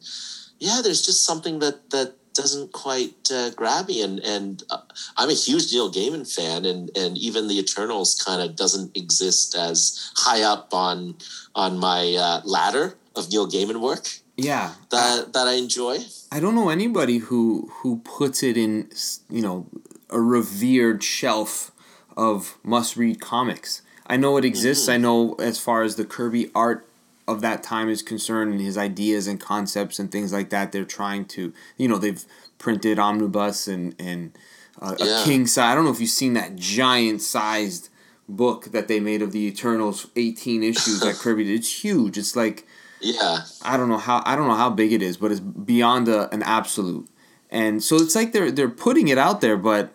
yeah, 0.59 0.81
there's 0.83 1.05
just 1.05 1.25
something 1.25 1.61
that 1.61 1.91
that 1.91 2.15
doesn't 2.35 2.73
quite 2.73 3.31
uh, 3.33 3.51
grab 3.51 3.89
me, 3.89 4.03
and 4.03 4.21
and 4.21 4.63
uh, 4.71 4.79
I'm 5.17 5.31
a 5.31 5.35
huge 5.35 5.73
Neil 5.73 5.91
Gaiman 5.91 6.27
fan, 6.33 6.65
and 6.65 6.91
and 6.97 7.19
even 7.19 7.49
the 7.49 7.59
Eternals 7.59 8.21
kind 8.25 8.41
of 8.43 8.57
doesn't 8.57 8.97
exist 8.97 9.55
as 9.57 10.11
high 10.17 10.43
up 10.43 10.73
on 10.73 11.17
on 11.55 11.79
my 11.79 12.15
uh, 12.15 12.41
ladder 12.45 12.97
of 13.17 13.31
Neil 13.31 13.49
Gaiman 13.49 13.81
work 13.81 14.09
Yeah. 14.37 14.75
that 14.91 15.33
that 15.33 15.47
I 15.47 15.55
enjoy. 15.55 15.99
I 16.33 16.41
don't 16.41 16.55
know 16.55 16.69
anybody 16.69 17.19
who 17.19 17.71
who 17.83 17.99
puts 17.99 18.43
it 18.43 18.57
in 18.57 18.91
you 19.29 19.43
know 19.43 19.67
a 20.09 20.21
revered 20.21 21.03
shelf 21.03 21.73
of 22.17 22.57
must 22.63 22.97
read 22.97 23.21
comics. 23.21 23.83
I 24.07 24.17
know 24.17 24.37
it 24.39 24.45
exists. 24.45 24.89
I 24.89 24.97
know 24.97 25.35
as 25.39 25.59
far 25.59 25.83
as 25.83 25.95
the 25.95 26.05
Kirby 26.05 26.51
art 26.55 26.87
of 27.31 27.41
that 27.41 27.63
time 27.63 27.89
is 27.89 28.03
concerned 28.03 28.53
and 28.53 28.61
his 28.61 28.77
ideas 28.77 29.27
and 29.27 29.41
concepts 29.41 29.99
and 29.99 30.11
things 30.11 30.33
like 30.33 30.51
that 30.51 30.73
they're 30.73 30.85
trying 30.85 31.25
to 31.25 31.53
you 31.77 31.89
know 31.89 31.99
they've 31.99 32.25
printed 32.59 32.99
omnibus 32.99 33.67
and 33.69 33.95
and 33.99 34.33
uh, 34.81 34.97
Yeah. 34.99 35.23
a 35.23 35.25
king 35.25 35.47
size. 35.47 35.73
I 35.73 35.75
don't 35.75 35.85
know 35.85 35.91
if 35.91 36.01
you've 36.01 36.11
seen 36.11 36.35
that 36.35 36.57
giant 36.57 37.21
sized 37.23 37.89
book 38.29 38.67
that 38.73 38.87
they 38.89 39.01
made 39.01 39.21
of 39.23 39.33
the 39.33 39.41
Eternals 39.47 40.07
18 40.17 40.63
issues 40.63 41.01
that 41.01 41.15
Kirby 41.23 41.45
did. 41.45 41.55
It's 41.61 41.85
huge. 41.85 42.17
It's 42.17 42.35
like 42.37 42.67
Yeah, 43.01 43.41
I 43.63 43.77
don't 43.77 43.89
know 43.89 43.99
how 43.99 44.23
I 44.25 44.37
don't 44.37 44.47
know 44.49 44.55
how 44.55 44.71
big 44.71 44.93
it 44.93 45.03
is, 45.03 45.17
but 45.17 45.31
it's 45.33 45.41
beyond 45.41 46.09
a, 46.09 46.33
an 46.33 46.43
absolute. 46.45 47.09
And 47.51 47.83
so 47.83 47.97
it's 47.97 48.15
like 48.15 48.33
they're 48.33 48.51
they're 48.53 48.69
putting 48.87 49.09
it 49.09 49.19
out 49.19 49.41
there, 49.41 49.57
but 49.57 49.93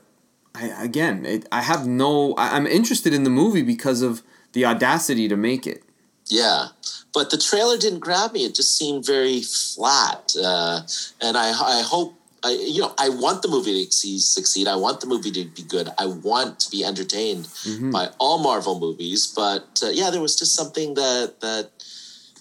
I 0.53 0.65
again, 0.83 1.25
it, 1.25 1.47
I 1.51 1.61
have 1.61 1.87
no. 1.87 2.33
I, 2.33 2.55
I'm 2.55 2.67
interested 2.67 3.13
in 3.13 3.23
the 3.23 3.29
movie 3.29 3.61
because 3.63 4.01
of 4.01 4.21
the 4.51 4.65
audacity 4.65 5.27
to 5.29 5.37
make 5.37 5.65
it. 5.65 5.83
Yeah, 6.27 6.67
but 7.13 7.29
the 7.29 7.37
trailer 7.37 7.77
didn't 7.77 7.99
grab 7.99 8.33
me. 8.33 8.45
It 8.45 8.55
just 8.55 8.75
seemed 8.77 9.05
very 9.05 9.41
flat, 9.41 10.33
uh, 10.41 10.81
and 11.21 11.37
I 11.37 11.49
I 11.49 11.81
hope. 11.85 12.15
I, 12.43 12.51
you 12.51 12.79
know, 12.81 12.93
I 12.99 13.09
want 13.09 13.41
the 13.41 13.47
movie 13.47 13.85
to 13.85 14.19
succeed. 14.19 14.67
I 14.67 14.75
want 14.75 15.01
the 15.01 15.07
movie 15.07 15.31
to 15.31 15.45
be 15.45 15.63
good. 15.63 15.89
I 15.97 16.05
want 16.05 16.59
to 16.59 16.69
be 16.69 16.85
entertained 16.85 17.45
Mm-hmm. 17.65 17.89
by 17.89 18.09
all 18.19 18.37
Marvel 18.37 18.79
movies. 18.79 19.25
But 19.25 19.81
uh, 19.81 19.89
yeah, 19.89 20.11
there 20.11 20.21
was 20.21 20.37
just 20.37 20.53
something 20.53 20.93
that 20.93 21.39
that 21.41 21.71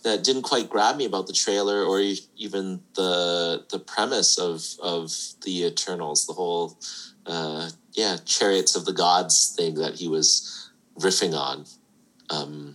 that 0.02 0.22
didn't 0.22 0.42
quite 0.42 0.68
grab 0.68 0.98
me 0.98 1.06
about 1.06 1.26
the 1.26 1.32
trailer 1.32 1.82
or 1.82 2.02
even 2.36 2.80
the 2.96 3.64
the 3.70 3.78
premise 3.78 4.36
of 4.38 4.62
of 4.82 5.10
the 5.44 5.64
Eternals, 5.64 6.26
the 6.26 6.34
whole 6.34 6.76
uh, 7.24 7.70
yeah 7.94 8.18
chariots 8.26 8.76
of 8.76 8.84
the 8.84 8.92
gods 8.92 9.54
thing 9.56 9.76
that 9.76 9.94
he 9.94 10.06
was 10.08 10.70
riffing 10.98 11.32
on. 11.34 11.64
Um, 12.28 12.74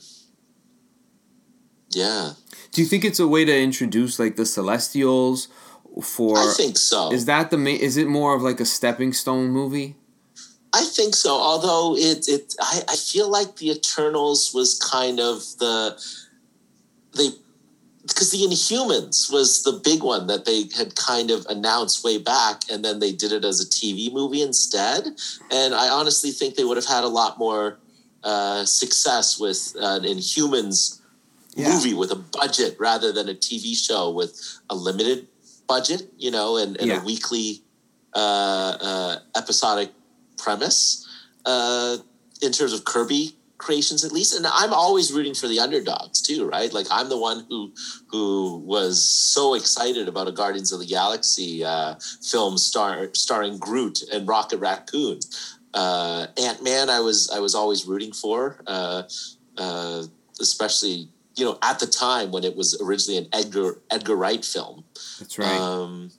yeah, 1.92 2.34
Do 2.72 2.82
you 2.82 2.88
think 2.88 3.04
it's 3.04 3.20
a 3.20 3.28
way 3.28 3.46
to 3.46 3.58
introduce 3.58 4.20
like 4.20 4.36
the 4.36 4.46
Celestials 4.46 5.48
for 6.02 6.38
I 6.38 6.54
think 6.56 6.78
so. 6.78 7.12
Is 7.12 7.26
that 7.26 7.52
the 7.52 7.58
main 7.58 7.80
is 7.80 7.98
it 7.98 8.08
more 8.08 8.36
of 8.36 8.42
like 8.42 8.60
a 8.60 8.66
stepping 8.66 9.14
stone 9.14 9.50
movie? 9.50 9.96
I 10.74 10.84
think 10.84 11.16
so. 11.16 11.32
Although 11.32 11.96
it, 11.98 12.28
it, 12.28 12.54
I, 12.62 12.82
I 12.90 12.96
feel 12.96 13.30
like 13.30 13.56
the 13.56 13.72
Eternals 13.72 14.52
was 14.54 14.78
kind 14.78 15.20
of 15.20 15.40
the 15.58 16.00
they 17.16 17.30
because 18.04 18.32
the 18.32 18.40
Inhumans 18.40 19.32
was 19.32 19.64
the 19.64 19.74
big 19.84 20.04
one 20.04 20.28
that 20.28 20.46
they 20.46 20.64
had 20.76 20.96
kind 20.96 21.32
of 21.32 21.46
announced 21.48 22.04
way 22.04 22.18
back, 22.18 22.62
and 22.72 22.84
then 22.84 23.00
they 23.00 23.12
did 23.12 23.32
it 23.32 23.46
as 23.46 23.62
a 23.62 23.66
TV 23.66 24.12
movie 24.12 24.42
instead. 24.42 25.06
And 25.52 25.76
I 25.76 25.90
honestly 25.90 26.32
think 26.32 26.56
they 26.56 26.64
would 26.64 26.78
have 26.78 26.88
had 26.88 27.04
a 27.04 27.08
lot 27.08 27.38
more 27.38 27.78
uh, 28.24 28.66
success 28.66 29.40
with 29.40 29.76
uh, 29.80 30.00
an 30.02 30.04
Inhumans 30.04 30.99
Yeah. 31.60 31.74
movie 31.74 31.94
with 31.94 32.12
a 32.12 32.16
budget 32.16 32.76
rather 32.80 33.12
than 33.12 33.30
a 33.30 33.34
TV 33.36 33.76
show 33.76 34.10
with 34.12 34.40
a 34.70 34.76
limited 34.76 35.28
budget, 35.68 36.12
you 36.18 36.32
know, 36.32 36.58
and, 36.58 36.78
and 36.78 36.88
Yeah. 36.88 37.02
a 37.02 37.06
weekly 37.06 37.64
uh, 38.16 38.78
uh, 38.82 39.20
episodic 39.36 39.92
premise 40.38 41.06
uh, 41.46 41.98
in 42.42 42.52
terms 42.52 42.74
of 42.74 42.84
Kirby 42.86 43.36
creations, 43.60 44.04
at 44.06 44.12
least. 44.12 44.34
And 44.36 44.48
I'm 44.48 44.74
always 44.74 45.12
rooting 45.12 45.36
for 45.36 45.48
the 45.48 45.60
underdogs 45.60 46.22
too, 46.22 46.48
right? 46.48 46.72
Like 46.74 46.88
I'm 46.90 47.10
the 47.10 47.18
one 47.18 47.46
who 47.50 47.72
who 48.08 48.58
was 48.66 49.04
so 49.06 49.54
excited 49.54 50.08
about 50.08 50.28
a 50.28 50.32
Guardians 50.32 50.72
of 50.72 50.80
the 50.80 50.86
Galaxy 50.88 51.64
uh, 51.64 51.96
film 52.24 52.58
star 52.58 53.10
starring 53.14 53.58
Groot 53.60 54.00
and 54.12 54.28
Rocket 54.28 54.58
Raccoon. 54.58 55.20
Uh, 55.74 56.28
Ant 56.42 56.64
Man, 56.64 56.90
I 56.90 57.00
was 57.02 57.30
I 57.30 57.40
was 57.40 57.54
always 57.54 57.86
rooting 57.86 58.12
for, 58.14 58.64
uh, 58.66 59.04
uh, 59.58 60.04
especially 60.42 61.10
you 61.40 61.46
know 61.46 61.58
at 61.62 61.80
the 61.80 61.88
time 61.88 62.32
when 62.32 62.44
it 62.44 62.56
was 62.56 62.80
originally 62.82 63.18
an 63.18 63.28
Edgar 63.34 63.82
Edgar 63.90 64.16
Wright 64.16 64.44
film. 64.44 64.84
That's 65.20 65.40
right. 65.40 65.60
Um, 65.60 66.12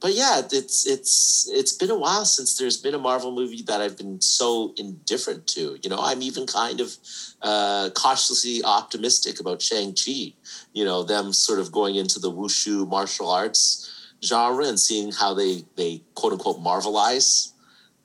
but 0.00 0.14
yeah, 0.14 0.42
it's 0.52 0.86
it's 0.86 1.48
it's 1.50 1.72
been 1.72 1.90
a 1.90 1.98
while 1.98 2.24
since 2.24 2.58
there's 2.58 2.76
been 2.76 2.94
a 2.94 2.98
Marvel 2.98 3.32
movie 3.32 3.62
that 3.62 3.80
I've 3.80 3.96
been 3.96 4.20
so 4.20 4.74
indifferent 4.76 5.46
to. 5.48 5.78
You 5.82 5.88
know, 5.88 5.98
I'm 5.98 6.20
even 6.20 6.46
kind 6.46 6.80
of 6.80 6.96
uh, 7.40 7.90
cautiously 7.94 8.62
optimistic 8.64 9.40
about 9.40 9.62
Shang 9.62 9.94
Chi. 9.94 10.34
You 10.72 10.84
know, 10.84 11.04
them 11.04 11.32
sort 11.32 11.58
of 11.58 11.72
going 11.72 11.94
into 11.94 12.18
the 12.18 12.30
wushu 12.30 12.86
martial 12.86 13.30
arts 13.30 13.90
genre 14.22 14.66
and 14.66 14.78
seeing 14.78 15.12
how 15.12 15.34
they 15.34 15.64
they 15.76 16.02
quote 16.14 16.32
unquote 16.32 16.62
marvelize 16.62 17.52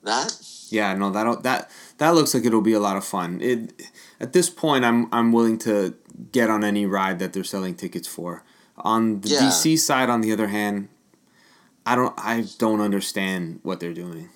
that. 0.02 0.34
yeah, 0.70 0.94
no, 0.94 1.10
that 1.10 1.42
that 1.42 1.70
that 1.98 2.14
looks 2.14 2.32
like 2.32 2.46
it'll 2.46 2.62
be 2.62 2.72
a 2.72 2.80
lot 2.80 2.96
of 2.96 3.04
fun. 3.04 3.40
It 3.42 3.74
at 4.20 4.32
this 4.32 4.48
point, 4.48 4.84
I'm 4.84 5.12
I'm 5.12 5.32
willing 5.32 5.58
to 5.58 5.94
get 6.32 6.50
on 6.50 6.64
any 6.64 6.86
ride 6.86 7.18
that 7.18 7.32
they're 7.32 7.44
selling 7.44 7.74
tickets 7.74 8.08
for. 8.08 8.44
On 8.76 9.20
the 9.20 9.28
Yeah. 9.28 9.40
DC 9.40 9.76
side, 9.76 10.08
on 10.08 10.20
the 10.20 10.32
other 10.32 10.48
hand, 10.48 10.88
I 11.86 11.94
don't 11.96 12.14
I 12.18 12.46
don't 12.58 12.80
understand 12.80 13.60
what 13.62 13.80
they're 13.80 13.94
doing. 13.94 14.30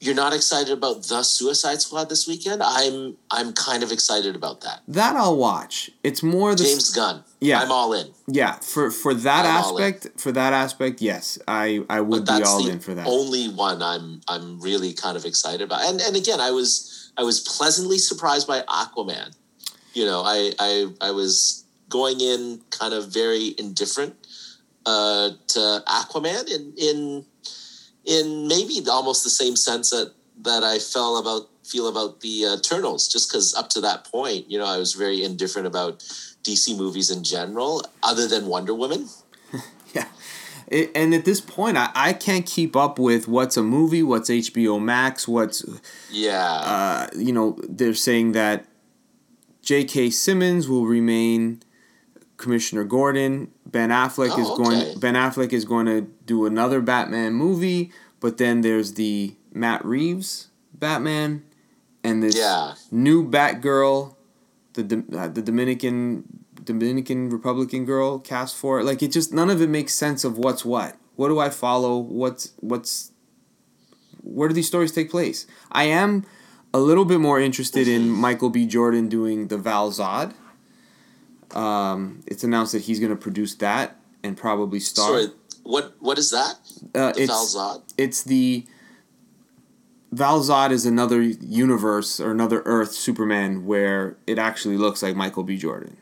You're 0.00 0.16
not 0.16 0.32
excited 0.32 0.72
about 0.72 1.04
the 1.04 1.22
Suicide 1.22 1.80
Squad 1.80 2.08
this 2.08 2.26
weekend? 2.26 2.60
I'm 2.62 3.16
I'm 3.30 3.52
kind 3.52 3.82
of 3.84 3.92
excited 3.92 4.34
about 4.34 4.60
that. 4.62 4.80
That 4.88 5.14
I'll 5.14 5.36
watch. 5.36 5.90
It's 6.02 6.22
more 6.24 6.54
the 6.56 6.64
James 6.64 6.90
Gunn. 6.90 7.22
Yeah. 7.40 7.60
I'm 7.62 7.70
all 7.70 7.92
in. 7.92 8.08
yeah 8.26 8.54
for 8.56 8.90
for 8.90 9.14
that 9.14 9.44
I'm 9.46 9.56
aspect. 9.62 10.08
For 10.20 10.32
that 10.32 10.52
aspect, 10.52 11.00
yes, 11.00 11.38
I 11.46 11.84
I 11.88 12.00
would 12.00 12.24
be 12.26 12.42
all 12.42 12.66
in 12.66 12.80
for 12.80 12.94
that. 12.94 13.06
only 13.06 13.48
one 13.48 13.80
I'm 13.82 14.20
I'm 14.26 14.60
really 14.60 14.92
kind 14.92 15.16
of 15.16 15.24
excited 15.24 15.62
about. 15.62 15.82
And 15.88 16.00
and 16.00 16.16
again, 16.16 16.40
I 16.40 16.50
was 16.50 17.12
I 17.16 17.22
was 17.22 17.40
pleasantly 17.40 17.98
surprised 17.98 18.46
by 18.48 18.62
Aquaman. 18.62 19.32
You 19.94 20.04
know, 20.04 20.22
I 20.24 20.52
I 20.58 20.86
I 21.00 21.10
was 21.10 21.64
going 21.88 22.20
in 22.20 22.60
kind 22.70 22.94
of 22.94 23.12
very 23.12 23.54
indifferent 23.58 24.14
uh, 24.86 25.30
to 25.48 25.82
Aquaman 25.86 26.50
in 26.50 26.72
in 26.76 27.26
in 28.04 28.48
maybe 28.48 28.80
almost 28.90 29.24
the 29.24 29.30
same 29.30 29.56
sense 29.56 29.90
that 29.90 30.12
that 30.42 30.64
I 30.64 30.78
felt 30.78 31.20
about 31.20 31.48
feel 31.64 31.88
about 31.88 32.20
the 32.20 32.46
uh, 32.46 32.56
Eternals, 32.56 33.08
just 33.08 33.30
because 33.30 33.54
up 33.54 33.68
to 33.70 33.80
that 33.80 34.04
point, 34.04 34.50
you 34.50 34.58
know, 34.58 34.66
I 34.66 34.78
was 34.78 34.94
very 34.94 35.22
indifferent 35.22 35.66
about 35.66 36.00
DC 36.42 36.76
movies 36.76 37.10
in 37.10 37.22
general, 37.22 37.84
other 38.02 38.26
than 38.26 38.46
Wonder 38.46 38.74
Woman. 38.74 39.08
Yeah. 39.94 40.06
It, 40.68 40.90
and 40.94 41.12
at 41.12 41.26
this 41.26 41.38
point, 41.38 41.76
I, 41.76 41.90
I 41.94 42.12
can't 42.14 42.46
keep 42.46 42.74
up 42.74 42.98
with 42.98 43.28
what's 43.28 43.58
a 43.58 43.62
movie, 43.62 44.02
what's 44.02 44.30
HBO 44.30 44.80
Max, 44.80 45.28
what's, 45.28 45.62
Yeah, 46.10 46.40
uh, 46.40 47.06
you 47.14 47.30
know, 47.30 47.58
they're 47.68 47.92
saying 47.92 48.32
that 48.32 48.64
J.K. 49.72 50.10
Simmons 50.10 50.68
will 50.68 50.84
remain 50.84 51.62
Commissioner 52.36 52.84
Gordon. 52.84 53.50
Ben 53.64 53.88
Affleck 53.88 54.38
is 54.38 54.46
Oh, 54.46 54.56
going. 54.58 54.82
okay. 54.82 54.94
Ben 54.98 55.14
Affleck 55.14 55.50
is 55.54 55.64
going 55.64 55.86
to 55.86 56.02
do 56.26 56.44
another 56.44 56.82
Batman 56.82 57.32
movie, 57.32 57.90
but 58.20 58.36
then 58.36 58.60
there's 58.60 58.92
the 58.92 59.34
Matt 59.54 59.82
Reeves 59.82 60.48
Batman, 60.74 61.42
and 62.04 62.22
this 62.22 62.36
yeah. 62.36 62.74
new 62.90 63.26
Batgirl, 63.26 64.14
the 64.74 65.04
uh, 65.16 65.28
the 65.28 65.40
Dominican 65.40 66.24
Dominican 66.62 67.30
Republican 67.30 67.86
girl 67.86 68.18
cast 68.18 68.54
for 68.54 68.78
it. 68.78 68.84
Like 68.84 69.02
it 69.02 69.10
just 69.10 69.32
none 69.32 69.48
of 69.48 69.62
it 69.62 69.70
makes 69.70 69.94
sense 69.94 70.22
of 70.22 70.36
what's 70.36 70.66
what. 70.66 70.98
What 71.16 71.28
do 71.28 71.38
I 71.38 71.48
follow? 71.48 71.96
What's 71.96 72.52
what's 72.60 73.10
where 74.22 74.48
do 74.48 74.54
these 74.54 74.68
stories 74.68 74.92
take 74.92 75.10
place? 75.10 75.46
I 75.70 75.84
am 75.84 76.26
a 76.74 76.78
little 76.80 77.04
bit 77.04 77.20
more 77.20 77.40
interested 77.40 77.86
in 77.88 78.08
Michael 78.08 78.50
B. 78.50 78.66
Jordan 78.66 79.08
doing 79.08 79.48
the 79.48 79.58
Val 79.58 79.90
Zod. 79.90 80.34
Um, 81.54 82.22
it's 82.26 82.44
announced 82.44 82.72
that 82.72 82.82
he's 82.82 82.98
going 82.98 83.10
to 83.10 83.16
produce 83.16 83.54
that 83.56 83.96
and 84.22 84.36
probably 84.36 84.80
star. 84.80 85.08
Sorry, 85.08 85.26
what 85.64 85.94
what 86.00 86.18
is 86.18 86.30
that? 86.30 86.54
uh, 86.94 87.12
it's 87.16 87.26
Val 87.30 87.46
Zod? 87.46 87.82
it's 87.98 88.22
the 88.22 88.64
Val 90.10 90.40
Zod 90.40 90.70
is 90.70 90.86
another 90.86 91.20
universe 91.22 92.20
or 92.20 92.30
another 92.30 92.62
Earth 92.64 92.92
Superman 92.92 93.66
where 93.66 94.16
it 94.26 94.38
actually 94.38 94.76
looks 94.76 95.02
like 95.02 95.14
Michael 95.14 95.42
B. 95.42 95.56
Jordan. 95.58 95.96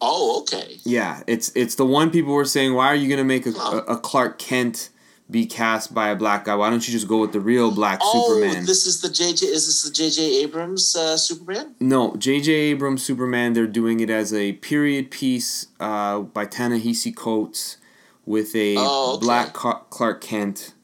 Oh, 0.00 0.40
okay. 0.42 0.76
Yeah, 0.84 1.22
it's 1.26 1.50
it's 1.54 1.76
the 1.76 1.86
one 1.86 2.10
people 2.10 2.32
were 2.34 2.44
saying, 2.44 2.74
why 2.74 2.86
are 2.86 2.94
you 2.96 3.08
gonna 3.08 3.24
make 3.24 3.46
a, 3.46 3.52
Huh. 3.52 3.82
a, 3.86 3.92
a 3.92 3.98
Clark 3.98 4.38
Kent 4.38 4.90
be 5.30 5.44
cast 5.46 5.92
by 5.92 6.08
a 6.10 6.16
black 6.16 6.44
guy? 6.44 6.54
Why 6.54 6.70
don't 6.70 6.86
you 6.86 6.92
just 6.92 7.08
go 7.08 7.18
with 7.20 7.32
the 7.32 7.40
real 7.40 7.70
black 7.70 7.98
Oh, 8.02 8.22
Superman? 8.40 8.64
this 8.64 8.86
is 8.86 9.00
the 9.00 9.08
JJ. 9.08 9.42
Is 9.44 9.66
this 9.66 9.82
the 9.82 9.90
JJ 9.90 10.42
Abrams 10.44 10.94
uh, 10.94 11.16
Superman? 11.16 11.74
no, 11.80 12.14
J.J. 12.16 12.52
Abrams 12.52 13.02
Superman. 13.02 13.52
They're 13.52 13.66
doing 13.66 14.00
it 14.00 14.10
as 14.10 14.32
a 14.32 14.52
period 14.54 15.10
piece 15.10 15.66
uh, 15.80 16.20
by 16.20 16.44
Ta-Nehisi 16.46 17.14
Coates 17.14 17.78
with 18.24 18.54
a 18.54 18.76
Oh, 18.78 19.14
okay. 19.16 19.24
black 19.24 19.52
Clark 19.52 20.20
Kent, 20.20 20.74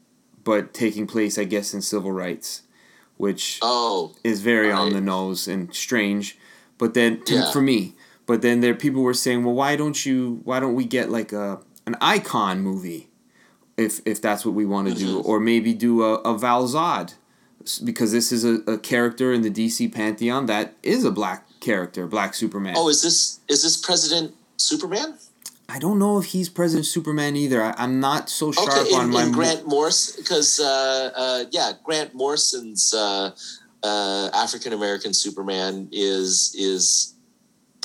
but 0.45 0.75
taking 0.75 1.07
place, 1.07 1.39
I 1.39 1.45
guess, 1.45 1.73
in 1.73 1.81
civil 1.83 2.11
rights, 2.13 2.63
which 3.17 3.59
Oh, 3.63 4.15
is 4.25 4.41
very 4.41 4.73
on 4.73 4.93
the 4.93 5.01
nose 5.01 5.47
and 5.47 5.73
strange. 5.75 6.37
But 6.79 6.95
then 6.95 7.23
to, 7.27 7.35
Yeah. 7.35 7.53
for 7.53 7.61
me, 7.61 7.95
but 8.27 8.43
then 8.43 8.61
there 8.61 8.75
people 8.75 9.03
were 9.03 9.15
saying, 9.15 9.45
well, 9.45 9.55
why 9.55 9.77
don't 9.77 10.05
you? 10.05 10.41
Why 10.43 10.59
don't 10.59 10.75
we 10.75 10.85
get 10.85 11.11
like 11.11 11.33
a 11.33 11.61
an 11.87 11.97
icon 12.01 12.61
movie, 12.61 13.09
if 13.77 14.01
if 14.07 14.21
that's 14.21 14.45
what 14.45 14.55
we 14.55 14.65
want 14.67 14.89
to 14.89 14.95
do, 14.95 15.19
Mm-hmm. 15.19 15.29
or 15.31 15.41
maybe 15.41 15.73
do 15.75 16.03
a, 16.03 16.15
a 16.21 16.37
Val 16.39 16.67
Zod, 16.69 17.15
because 17.85 18.13
this 18.13 18.33
is 18.33 18.45
a, 18.45 18.55
a 18.71 18.79
character 18.79 19.33
in 19.33 19.43
the 19.43 19.51
DC 19.51 19.93
pantheon 19.93 20.47
that 20.47 20.75
is 20.83 21.05
a 21.05 21.11
black 21.11 21.47
character, 21.61 22.07
Black 22.07 22.35
Superman. 22.35 22.75
oh, 22.77 22.89
is 22.89 23.03
this 23.03 23.41
is 23.49 23.63
this 23.63 23.77
President 23.77 24.35
Superman? 24.57 25.15
I 25.69 25.79
don't 25.79 25.99
know 25.99 26.19
if 26.19 26.27
he's 26.27 26.49
President 26.51 26.85
Superman 26.87 27.35
either. 27.35 27.63
I, 27.63 27.75
I'm 27.79 27.99
not 27.99 28.29
so 28.29 28.53
sharp 28.53 28.69
Okay, 28.69 28.95
on 28.95 29.05
in, 29.05 29.11
my. 29.11 29.23
in 29.25 29.33
Grant 29.33 29.67
Morse, 29.67 30.17
because 30.17 30.61
uh, 30.61 31.11
uh, 31.17 31.45
yeah, 31.51 31.73
Grant 31.83 32.15
Morrison's 32.15 32.93
uh, 32.93 33.31
uh, 33.83 34.29
African 34.35 34.73
American 34.75 35.15
Superman 35.15 35.89
is 35.93 36.55
is 36.59 37.15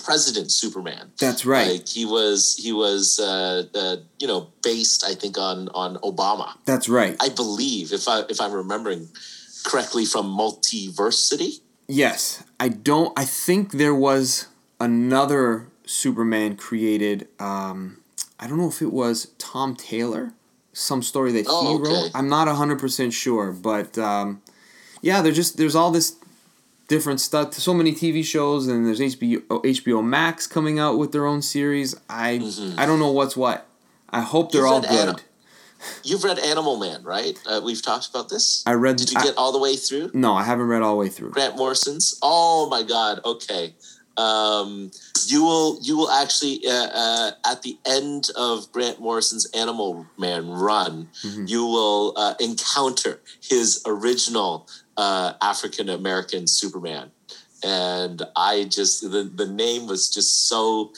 President 0.07 0.49
Superman. 0.51 1.11
that's 1.19 1.43
right. 1.45 1.71
Like 1.73 1.87
he 1.97 2.05
was 2.05 2.55
he 2.65 2.71
was 2.71 3.19
uh, 3.19 3.63
uh, 3.75 3.97
you 4.21 4.27
know 4.31 4.41
based 4.63 5.03
I 5.11 5.13
think 5.21 5.37
on 5.37 5.67
on 5.83 5.97
Obama. 6.11 6.47
that's 6.65 6.87
right. 6.99 7.15
I 7.19 7.29
believe 7.29 7.91
if 7.91 8.07
I 8.07 8.17
if 8.29 8.39
I'm 8.43 8.53
remembering 8.63 9.09
correctly 9.69 10.05
from 10.05 10.25
Multiversity. 10.43 11.59
Yes, 11.89 12.43
I 12.59 12.67
don't. 12.69 13.11
I 13.19 13.25
think 13.25 13.73
there 13.73 13.95
was 13.95 14.47
another 14.79 15.67
Superman 15.85 16.55
created. 16.57 17.27
Um, 17.39 18.01
I 18.39 18.47
don't 18.47 18.57
know 18.57 18.67
if 18.69 18.81
it 18.81 18.93
was 18.93 19.31
Tom 19.37 19.75
Taylor, 19.75 20.33
some 20.73 21.01
story 21.01 21.31
that 21.33 21.45
Oh, 21.49 21.67
he 21.67 21.81
okay. 21.81 21.91
wrote. 21.93 22.11
I'm 22.15 22.29
not 22.29 22.47
hundred 22.47 22.79
percent 22.79 23.13
sure, 23.13 23.51
but 23.51 23.97
um, 23.97 24.41
yeah, 25.01 25.21
there's 25.21 25.35
just 25.35 25.57
there's 25.57 25.75
all 25.75 25.91
this 25.91 26.15
different 26.87 27.19
stuff. 27.21 27.53
So 27.53 27.73
many 27.73 27.93
TV 27.93 28.23
shows, 28.23 28.67
and 28.67 28.85
there's 28.85 28.99
HBO 28.99 29.41
HBO 29.47 30.03
Max 30.03 30.47
coming 30.47 30.79
out 30.79 30.97
with 30.97 31.11
their 31.11 31.25
own 31.25 31.41
series. 31.41 31.95
I 32.09 32.41
I 32.77 32.85
don't 32.85 32.99
know 32.99 33.11
what's 33.11 33.35
what. 33.37 33.65
I 34.09 34.21
hope 34.21 34.51
they're 34.51 34.61
Mm-hmm. 34.63 34.83
You've 34.93 34.99
all 34.99 35.13
good. 35.13 35.21
You've 36.03 36.23
read 36.23 36.39
Animal 36.39 36.77
Man, 36.77 37.03
right? 37.03 37.37
Uh, 37.45 37.61
we've 37.63 37.81
talked 37.81 38.09
about 38.09 38.29
this. 38.29 38.63
I 38.65 38.73
read. 38.73 38.95
Did 38.97 39.11
you 39.11 39.19
I- 39.19 39.23
get 39.23 39.37
all 39.37 39.51
the 39.51 39.59
way 39.59 39.75
through? 39.75 40.11
no, 40.13 40.33
I 40.33 40.43
haven't 40.43 40.67
read 40.67 40.81
all 40.81 40.93
the 40.93 40.99
way 40.99 41.09
through. 41.09 41.31
Grant 41.31 41.55
Morrison's. 41.55 42.17
Oh 42.21 42.67
my 42.69 42.83
God. 42.83 43.19
Okay. 43.23 43.75
Um, 44.17 44.89
you 45.27 45.43
will 45.43 45.77
you 45.83 45.95
will 45.95 46.09
actually 46.09 46.61
uh, 46.67 46.71
uh, 46.91 47.31
at 47.45 47.61
the 47.61 47.77
end 47.85 48.29
of 48.35 48.71
Grant 48.71 48.99
Morrison's 48.99 49.45
Animal 49.53 50.07
Man 50.17 50.49
run, 50.49 51.09
Mhm. 51.23 51.47
you 51.47 51.63
will 51.65 52.13
uh, 52.17 52.33
encounter 52.39 53.21
his 53.39 53.83
original 53.85 54.67
uh, 54.97 55.33
African 55.41 55.89
American 55.89 56.47
Superman, 56.47 57.11
and 57.63 58.21
I 58.35 58.65
just 58.65 59.01
the 59.01 59.23
the 59.23 59.47
name 59.47 59.87
was 59.87 60.09
just 60.09 60.47
so 60.47 60.93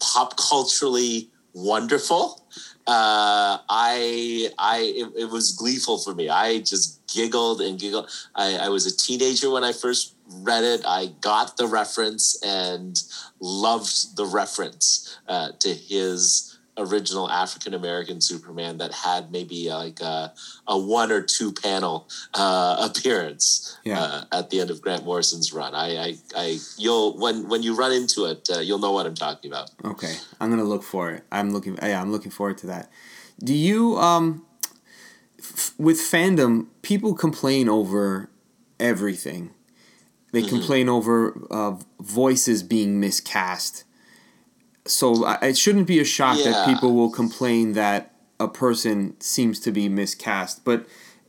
pop 0.00 0.36
culturally 0.36 1.30
wonderful. 1.52 2.44
Uh, 2.86 3.58
I 3.68 4.50
I 4.58 4.78
it, 4.78 5.12
it 5.24 5.30
was 5.30 5.52
gleeful 5.52 5.98
for 5.98 6.14
me. 6.14 6.28
I 6.28 6.60
just 6.60 7.06
giggled 7.06 7.60
and 7.60 7.78
giggled. 7.78 8.08
I, 8.34 8.56
I 8.56 8.68
was 8.68 8.86
a 8.86 8.96
teenager 8.96 9.50
when 9.50 9.64
I 9.64 9.72
first 9.72 10.14
read 10.30 10.64
it. 10.64 10.82
I 10.86 11.12
got 11.20 11.56
the 11.56 11.66
reference 11.66 12.40
and 12.42 13.02
loved 13.40 14.16
the 14.16 14.24
reference 14.24 15.18
uh, 15.26 15.52
to 15.60 15.74
his 15.74 16.47
original 16.78 17.28
African 17.30 17.74
American 17.74 18.20
Superman 18.20 18.78
that 18.78 18.92
had 18.94 19.30
maybe 19.32 19.68
like 19.70 20.00
a, 20.00 20.32
a 20.66 20.78
one 20.78 21.10
or 21.12 21.20
two 21.20 21.52
panel 21.52 22.08
uh, 22.34 22.88
appearance 22.96 23.76
Yeah. 23.84 24.00
uh, 24.00 24.24
at 24.32 24.50
the 24.50 24.60
end 24.60 24.70
of 24.70 24.80
Grant 24.80 25.04
Morrison's 25.04 25.52
run. 25.52 25.74
I, 25.74 25.96
I, 25.96 26.14
I 26.36 26.58
you'll 26.78 27.18
when 27.18 27.48
when 27.48 27.62
you 27.62 27.74
run 27.74 27.92
into 27.92 28.24
it, 28.26 28.48
uh, 28.54 28.60
you'll 28.60 28.78
know 28.78 28.92
what 28.92 29.06
I'm 29.06 29.14
talking 29.14 29.50
about. 29.50 29.70
Okay, 29.84 30.14
I'm 30.40 30.50
gonna 30.50 30.64
look 30.64 30.82
for 30.84 31.10
it. 31.10 31.24
I'm 31.32 31.52
looking. 31.52 31.76
Yeah, 31.82 32.00
I'm 32.00 32.12
looking 32.12 32.30
forward 32.30 32.58
to 32.58 32.66
that. 32.68 32.90
Do 33.42 33.54
you 33.54 33.96
um, 33.98 34.44
f- 35.38 35.74
with 35.78 35.98
fandom, 35.98 36.66
people 36.82 37.14
complain 37.14 37.68
over 37.68 38.30
everything. 38.80 39.50
They 40.30 40.42
Mhm. 40.42 40.48
complain 40.50 40.88
over 40.88 41.34
uh, 41.50 41.76
voices 42.00 42.62
being 42.62 43.00
miscast. 43.00 43.84
So 44.90 45.28
it 45.42 45.56
shouldn't 45.56 45.86
be 45.86 46.00
a 46.00 46.04
shock 46.04 46.38
that 46.44 46.66
people 46.66 46.94
will 46.94 47.10
complain 47.10 47.72
that 47.74 48.14
a 48.40 48.48
person 48.48 49.18
seems 49.20 49.60
to 49.60 49.72
be 49.72 49.88
miscast. 49.88 50.64
But 50.64 50.86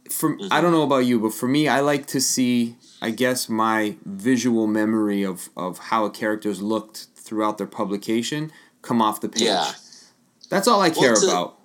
for 0.09 0.33
I 0.33 0.33
mm-hmm. 0.33 0.61
don't 0.61 0.71
know 0.71 0.83
about 0.83 1.05
you, 1.05 1.19
but 1.19 1.33
for 1.33 1.47
me, 1.47 1.67
I 1.67 1.79
like 1.81 2.05
to 2.07 2.21
see. 2.21 2.75
I 3.01 3.11
guess 3.11 3.47
my 3.47 3.95
visual 4.03 4.67
memory 4.67 5.23
of, 5.23 5.49
of 5.55 5.77
how 5.79 6.03
a 6.03 6.09
character's 6.09 6.61
looked 6.61 7.07
throughout 7.15 7.57
their 7.57 7.67
publication 7.67 8.51
come 8.81 9.01
off 9.01 9.21
the 9.21 9.29
page. 9.29 9.43
Yeah. 9.43 9.71
That's 10.49 10.67
all 10.67 10.81
I 10.81 10.89
care 10.89 11.15
to- 11.15 11.25
about. 11.25 11.58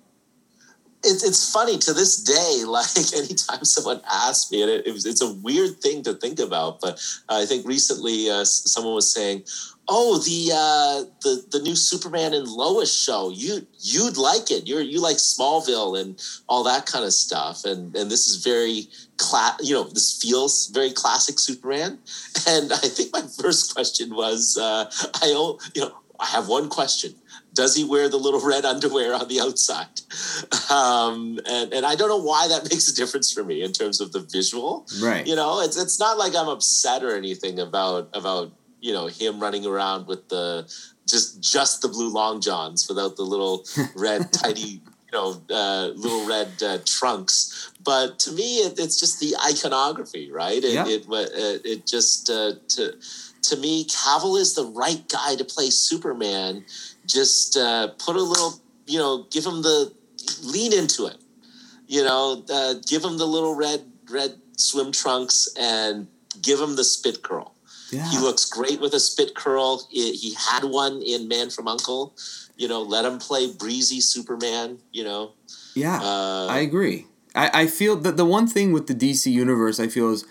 It's, 1.05 1.23
it's 1.23 1.51
funny 1.51 1.77
to 1.79 1.93
this 1.93 2.17
day. 2.21 2.63
Like 2.75 3.13
anytime 3.15 3.63
someone 3.63 4.01
asks 4.11 4.51
me, 4.51 4.61
and 4.61 4.71
it, 4.71 4.87
it 4.87 5.05
it's 5.05 5.21
a 5.21 5.33
weird 5.33 5.79
thing 5.81 6.03
to 6.03 6.13
think 6.13 6.39
about. 6.39 6.81
But 6.81 7.01
I 7.29 7.45
think 7.45 7.65
recently 7.65 8.29
uh, 8.29 8.43
someone 8.43 8.95
was 8.95 9.13
saying, 9.13 9.43
"Oh, 9.87 10.17
the 10.17 10.51
uh, 10.53 11.09
the 11.21 11.45
the 11.51 11.61
new 11.63 11.75
Superman 11.75 12.33
and 12.33 12.47
Lois 12.47 12.93
show. 12.93 13.29
You 13.29 13.65
you'd 13.79 14.17
like 14.17 14.51
it. 14.51 14.67
You're 14.67 14.81
you 14.81 14.99
like 14.99 15.17
Smallville 15.17 15.99
and 15.99 16.21
all 16.49 16.63
that 16.63 16.85
kind 16.85 17.05
of 17.05 17.13
stuff. 17.13 17.63
And 17.63 17.95
and 17.95 18.11
this 18.11 18.27
is 18.27 18.43
very 18.43 18.87
cla- 19.17 19.57
You 19.61 19.75
know, 19.75 19.83
this 19.85 20.19
feels 20.21 20.67
very 20.67 20.91
classic 20.91 21.39
Superman. 21.39 21.99
And 22.47 22.73
I 22.73 22.87
think 22.95 23.13
my 23.13 23.21
first 23.41 23.73
question 23.73 24.15
was, 24.15 24.57
uh, 24.57 24.91
I 25.21 25.27
you 25.75 25.81
know 25.81 25.95
I 26.19 26.25
have 26.27 26.47
one 26.47 26.69
question. 26.69 27.15
Does 27.55 27.75
he 27.75 27.83
wear 27.83 28.09
the 28.09 28.17
little 28.17 28.41
red 28.53 28.65
underwear 28.65 29.13
on 29.13 29.27
the 29.27 29.39
outside? 29.41 29.87
Um, 30.69 31.39
and, 31.47 31.73
and 31.73 31.85
I 31.85 31.95
don't 31.95 32.09
know 32.09 32.21
why 32.21 32.47
that 32.49 32.63
makes 32.71 32.87
a 32.87 32.95
difference 32.95 33.31
for 33.31 33.43
me 33.43 33.63
in 33.63 33.71
terms 33.71 33.99
of 34.01 34.11
the 34.11 34.19
visual. 34.19 34.85
Right. 35.01 35.25
You 35.25 35.35
know, 35.35 35.61
it's 35.61 35.77
it's 35.77 35.99
not 35.99 36.17
like 36.17 36.35
I'm 36.35 36.47
upset 36.47 37.03
or 37.03 37.15
anything 37.15 37.59
about 37.59 38.09
about 38.13 38.51
you 38.81 38.93
know 38.93 39.07
him 39.07 39.39
running 39.39 39.65
around 39.65 40.07
with 40.07 40.29
the 40.29 40.71
just 41.07 41.41
just 41.41 41.81
the 41.81 41.87
blue 41.87 42.11
long 42.11 42.41
johns 42.41 42.87
without 42.87 43.15
the 43.15 43.23
little 43.23 43.65
red 43.95 44.31
tidy 44.33 44.81
you 45.05 45.11
know 45.13 45.41
uh, 45.49 45.87
little 45.95 46.27
red 46.27 46.51
uh, 46.63 46.79
trunks. 46.85 47.71
But 47.83 48.17
to 48.19 48.31
me, 48.31 48.57
it, 48.57 48.79
it's 48.79 48.99
just 48.99 49.19
the 49.19 49.35
iconography, 49.47 50.31
right? 50.31 50.63
It 50.63 50.73
Yeah. 50.73 50.87
it, 50.87 51.05
it, 51.09 51.61
it 51.65 51.87
just 51.87 52.29
uh, 52.29 52.53
to 52.69 52.93
to 53.49 53.55
me, 53.57 53.85
Cavill 53.85 54.39
is 54.39 54.55
the 54.55 54.65
right 54.65 55.07
guy 55.07 55.35
to 55.35 55.45
play 55.45 55.69
Superman. 55.69 56.65
Just 57.05 57.57
uh, 57.57 57.89
put 57.99 58.15
a 58.15 58.21
little, 58.21 58.53
you 58.85 58.99
know, 58.99 59.25
give 59.31 59.45
him 59.45 59.61
the 59.61 59.93
lean 60.43 60.73
into 60.73 61.05
it. 61.05 61.17
You 61.87 62.03
know, 62.03 62.43
uh, 62.51 62.75
give 62.87 63.03
him 63.03 63.17
the 63.17 63.25
little 63.25 63.55
red 63.55 63.85
red 64.09 64.35
swim 64.57 64.91
trunks 64.91 65.47
and 65.59 66.07
give 66.41 66.59
him 66.59 66.75
the 66.75 66.83
spit 66.83 67.21
curl. 67.21 67.53
Yeah. 67.91 68.09
He 68.09 68.17
looks 68.17 68.45
great 68.45 68.81
with 68.81 68.93
a 68.93 68.99
spit 68.99 69.35
curl. 69.35 69.87
He 69.89 70.13
he 70.13 70.33
had 70.33 70.63
one 70.63 71.01
in 71.01 71.27
Man 71.27 71.49
from 71.49 71.67
Uncle. 71.67 72.15
You 72.57 72.67
know, 72.67 72.81
let 72.81 73.05
him 73.05 73.19
play 73.19 73.51
breezy 73.51 74.01
Superman. 74.01 74.79
You 74.91 75.03
know, 75.03 75.33
yeah. 75.75 75.99
uh, 76.01 76.47
I 76.47 76.59
agree. 76.59 77.05
I, 77.35 77.61
I 77.61 77.67
feel 77.67 77.97
that 77.97 78.17
the 78.17 78.25
one 78.25 78.47
thing 78.47 78.71
with 78.71 78.87
the 78.87 78.95
DC 78.95 79.31
universe 79.31 79.79
I 79.79 79.87
feel 79.87 80.11
is 80.11 80.25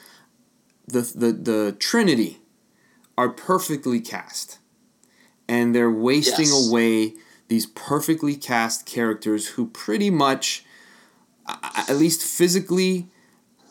the 0.86 1.00
the 1.00 1.32
the 1.32 1.76
Trinity 1.78 2.40
are 3.16 3.28
perfectly 3.28 4.00
cast. 4.00 4.58
And 5.48 5.74
they're 5.74 5.90
wasting 5.90 6.46
Yes. 6.46 6.68
away 6.68 7.14
these 7.48 7.66
perfectly 7.66 8.34
cast 8.36 8.86
characters 8.86 9.48
who 9.48 9.66
pretty 9.66 10.10
much 10.10 10.64
at 11.46 11.96
least 11.96 12.22
physically 12.22 13.08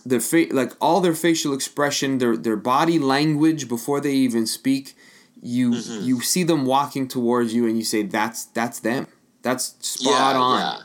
their 0.06 0.20
fa- 0.20 0.48
like 0.52 0.74
all 0.82 1.02
their 1.02 1.16
facial 1.16 1.54
expression, 1.54 2.18
their 2.20 2.36
their 2.38 2.56
body 2.58 3.00
language 3.00 3.68
before 3.68 4.00
they 4.02 4.14
even 4.14 4.46
speak, 4.46 4.96
you 5.42 5.72
Mhm. 5.72 6.06
you 6.06 6.22
see 6.22 6.44
them 6.44 6.66
walking 6.66 7.08
towards 7.08 7.54
you 7.54 7.66
and 7.68 7.78
you 7.78 7.84
say 7.86 8.04
that's 8.04 8.46
that's 8.46 8.80
them. 8.80 9.08
That's 9.42 9.74
spot 9.82 10.36
yeah, 10.36 10.40
on 10.40 10.60
yeah. 10.60 10.78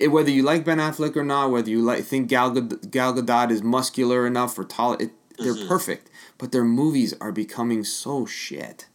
i 0.00 0.04
i 0.04 0.06
whether 0.06 0.30
you 0.30 0.42
like 0.42 0.64
Ben 0.64 0.78
Affleck 0.78 1.16
or 1.16 1.24
not, 1.24 1.50
whether 1.50 1.68
you 1.70 1.82
like 1.82 2.04
think 2.04 2.28
Gal, 2.28 2.50
Gad- 2.50 2.90
Gal 2.90 3.12
Gadot 3.14 3.50
is 3.50 3.62
muscular 3.62 4.26
enough 4.26 4.58
or 4.58 4.64
tall, 4.64 4.94
it, 4.94 5.10
they're 5.38 5.54
Mhm. 5.54 5.68
perfect. 5.68 6.08
But 6.38 6.52
their 6.52 6.64
movies 6.64 7.14
are 7.20 7.32
becoming 7.32 7.84
so 7.84 8.24
shit, 8.26 8.86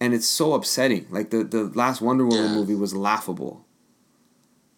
and 0.00 0.14
it's 0.14 0.28
so 0.28 0.54
upsetting. 0.54 1.06
Like 1.10 1.30
the 1.30 1.44
the 1.44 1.64
last 1.74 2.00
Wonder 2.00 2.26
Woman 2.26 2.50
Yeah. 2.50 2.56
movie 2.56 2.74
was 2.74 2.94
laughable. 2.94 3.64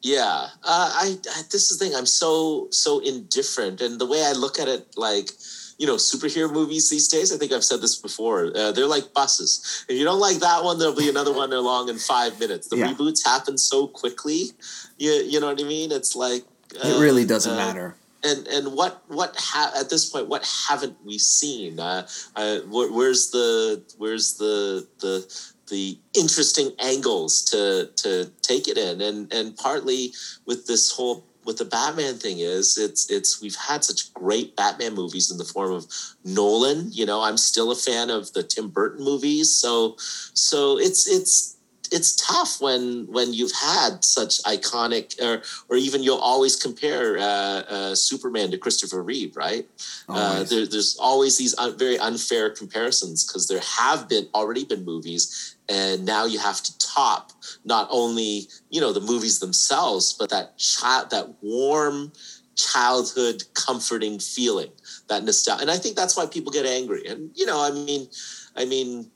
Yeah, 0.02 0.48
uh, 0.64 0.90
I, 0.94 1.18
I 1.36 1.42
this 1.50 1.70
is 1.70 1.78
the 1.78 1.84
thing. 1.84 1.94
I'm 1.94 2.06
so 2.06 2.68
so 2.70 3.00
indifferent, 3.00 3.80
and 3.82 4.00
the 4.00 4.06
way 4.06 4.24
I 4.24 4.32
look 4.32 4.58
at 4.58 4.66
it, 4.66 4.96
like 4.96 5.30
you 5.78 5.86
know, 5.86 5.96
superhero 5.96 6.50
movies 6.52 6.88
these 6.90 7.08
days. 7.08 7.32
I 7.32 7.38
think 7.38 7.52
I've 7.52 7.64
said 7.64 7.80
this 7.80 7.96
before. 7.96 8.52
Uh, 8.54 8.70
they're 8.72 8.86
like 8.86 9.14
buses. 9.14 9.84
If 9.88 9.98
you 9.98 10.04
don't 10.04 10.20
like 10.20 10.38
that 10.40 10.62
one, 10.62 10.78
there'll 10.78 10.94
be 10.94 11.08
another 11.08 11.32
one 11.32 11.52
along 11.54 11.88
in 11.88 11.96
five 11.98 12.38
minutes. 12.38 12.68
The 12.68 12.76
Yeah. 12.76 12.92
reboots 12.92 13.24
happen 13.24 13.56
so 13.58 13.86
quickly. 13.86 14.52
You 14.98 15.12
you 15.12 15.40
know 15.40 15.48
what 15.48 15.60
I 15.60 15.64
mean? 15.64 15.92
It's 15.92 16.14
like 16.16 16.44
it 16.74 17.00
really 17.00 17.24
uh, 17.24 17.28
doesn't 17.28 17.52
uh, 17.52 17.56
matter. 17.56 17.94
And 18.24 18.46
and 18.48 18.72
what 18.74 19.02
what 19.08 19.34
ha- 19.38 19.72
at 19.78 19.90
this 19.90 20.08
point 20.08 20.28
what 20.28 20.46
haven't 20.68 20.96
we 21.04 21.18
seen? 21.18 21.78
Uh, 21.78 22.06
uh 22.36 22.60
wh- 22.60 22.94
where's 22.94 23.30
the 23.30 23.82
where's 23.98 24.34
the 24.34 24.86
the 25.00 25.50
the 25.68 25.98
interesting 26.14 26.72
angles 26.78 27.42
to 27.46 27.90
to 27.96 28.30
take 28.42 28.68
it 28.68 28.76
in? 28.76 29.00
And 29.00 29.32
and 29.32 29.56
partly 29.56 30.12
with 30.46 30.66
this 30.66 30.90
whole 30.92 31.26
with 31.44 31.56
the 31.56 31.64
batman 31.64 32.16
thing 32.16 32.38
is 32.38 32.76
it's 32.76 33.10
it's 33.10 33.40
we've 33.40 33.56
had 33.56 33.82
such 33.82 34.12
great 34.12 34.56
batman 34.56 34.94
movies 34.94 35.30
in 35.30 35.38
the 35.38 35.44
form 35.44 35.72
of 35.72 35.86
nolan. 36.24 36.88
You 36.92 37.06
know 37.06 37.22
i'm 37.22 37.38
still 37.38 37.70
a 37.70 37.76
fan 37.76 38.10
of 38.10 38.32
the 38.32 38.42
tim 38.42 38.68
burton 38.68 39.04
movies. 39.04 39.54
So 39.54 39.96
so 40.34 40.78
it's 40.78 41.08
it's 41.08 41.56
it's 41.90 42.14
tough 42.14 42.60
when 42.60 43.06
when 43.08 43.32
you've 43.32 43.52
had 43.52 44.04
such 44.04 44.42
iconic 44.44 45.20
or 45.20 45.42
or 45.68 45.76
even 45.76 46.02
you'll 46.02 46.18
always 46.18 46.56
compare 46.56 47.18
uh, 47.18 47.22
uh, 47.22 47.94
Superman 47.94 48.50
to 48.52 48.58
Christopher 48.58 49.02
Reeve, 49.02 49.36
right? 49.36 49.68
Uh, 50.08 50.44
there, 50.44 50.66
there's 50.66 50.96
always 51.00 51.36
these 51.36 51.56
un- 51.58 51.76
very 51.78 51.98
unfair 51.98 52.50
comparisons 52.50 53.26
because 53.26 53.48
there 53.48 53.60
have 53.60 54.08
been 54.08 54.28
already 54.34 54.64
been 54.64 54.84
movies, 54.84 55.56
and 55.68 56.04
now 56.04 56.24
you 56.24 56.38
have 56.38 56.62
to 56.62 56.78
top 56.78 57.32
not 57.64 57.88
only 57.90 58.48
you 58.70 58.80
know 58.80 58.92
the 58.92 59.00
movies 59.00 59.40
themselves, 59.40 60.12
but 60.12 60.30
that 60.30 60.56
child 60.58 61.10
that 61.10 61.28
warm 61.42 62.12
childhood 62.56 63.42
comforting 63.54 64.18
feeling 64.18 64.70
that 65.08 65.24
nostalgia 65.24 65.62
and 65.62 65.70
i 65.70 65.78
think 65.78 65.96
that's 65.96 66.14
why 66.14 66.26
people 66.26 66.52
get 66.52 66.66
angry 66.66 67.06
and 67.06 67.30
you 67.34 67.46
know 67.46 67.58
i 67.58 67.70
mean 67.70 68.06
i 68.54 68.66
mean 68.66 69.10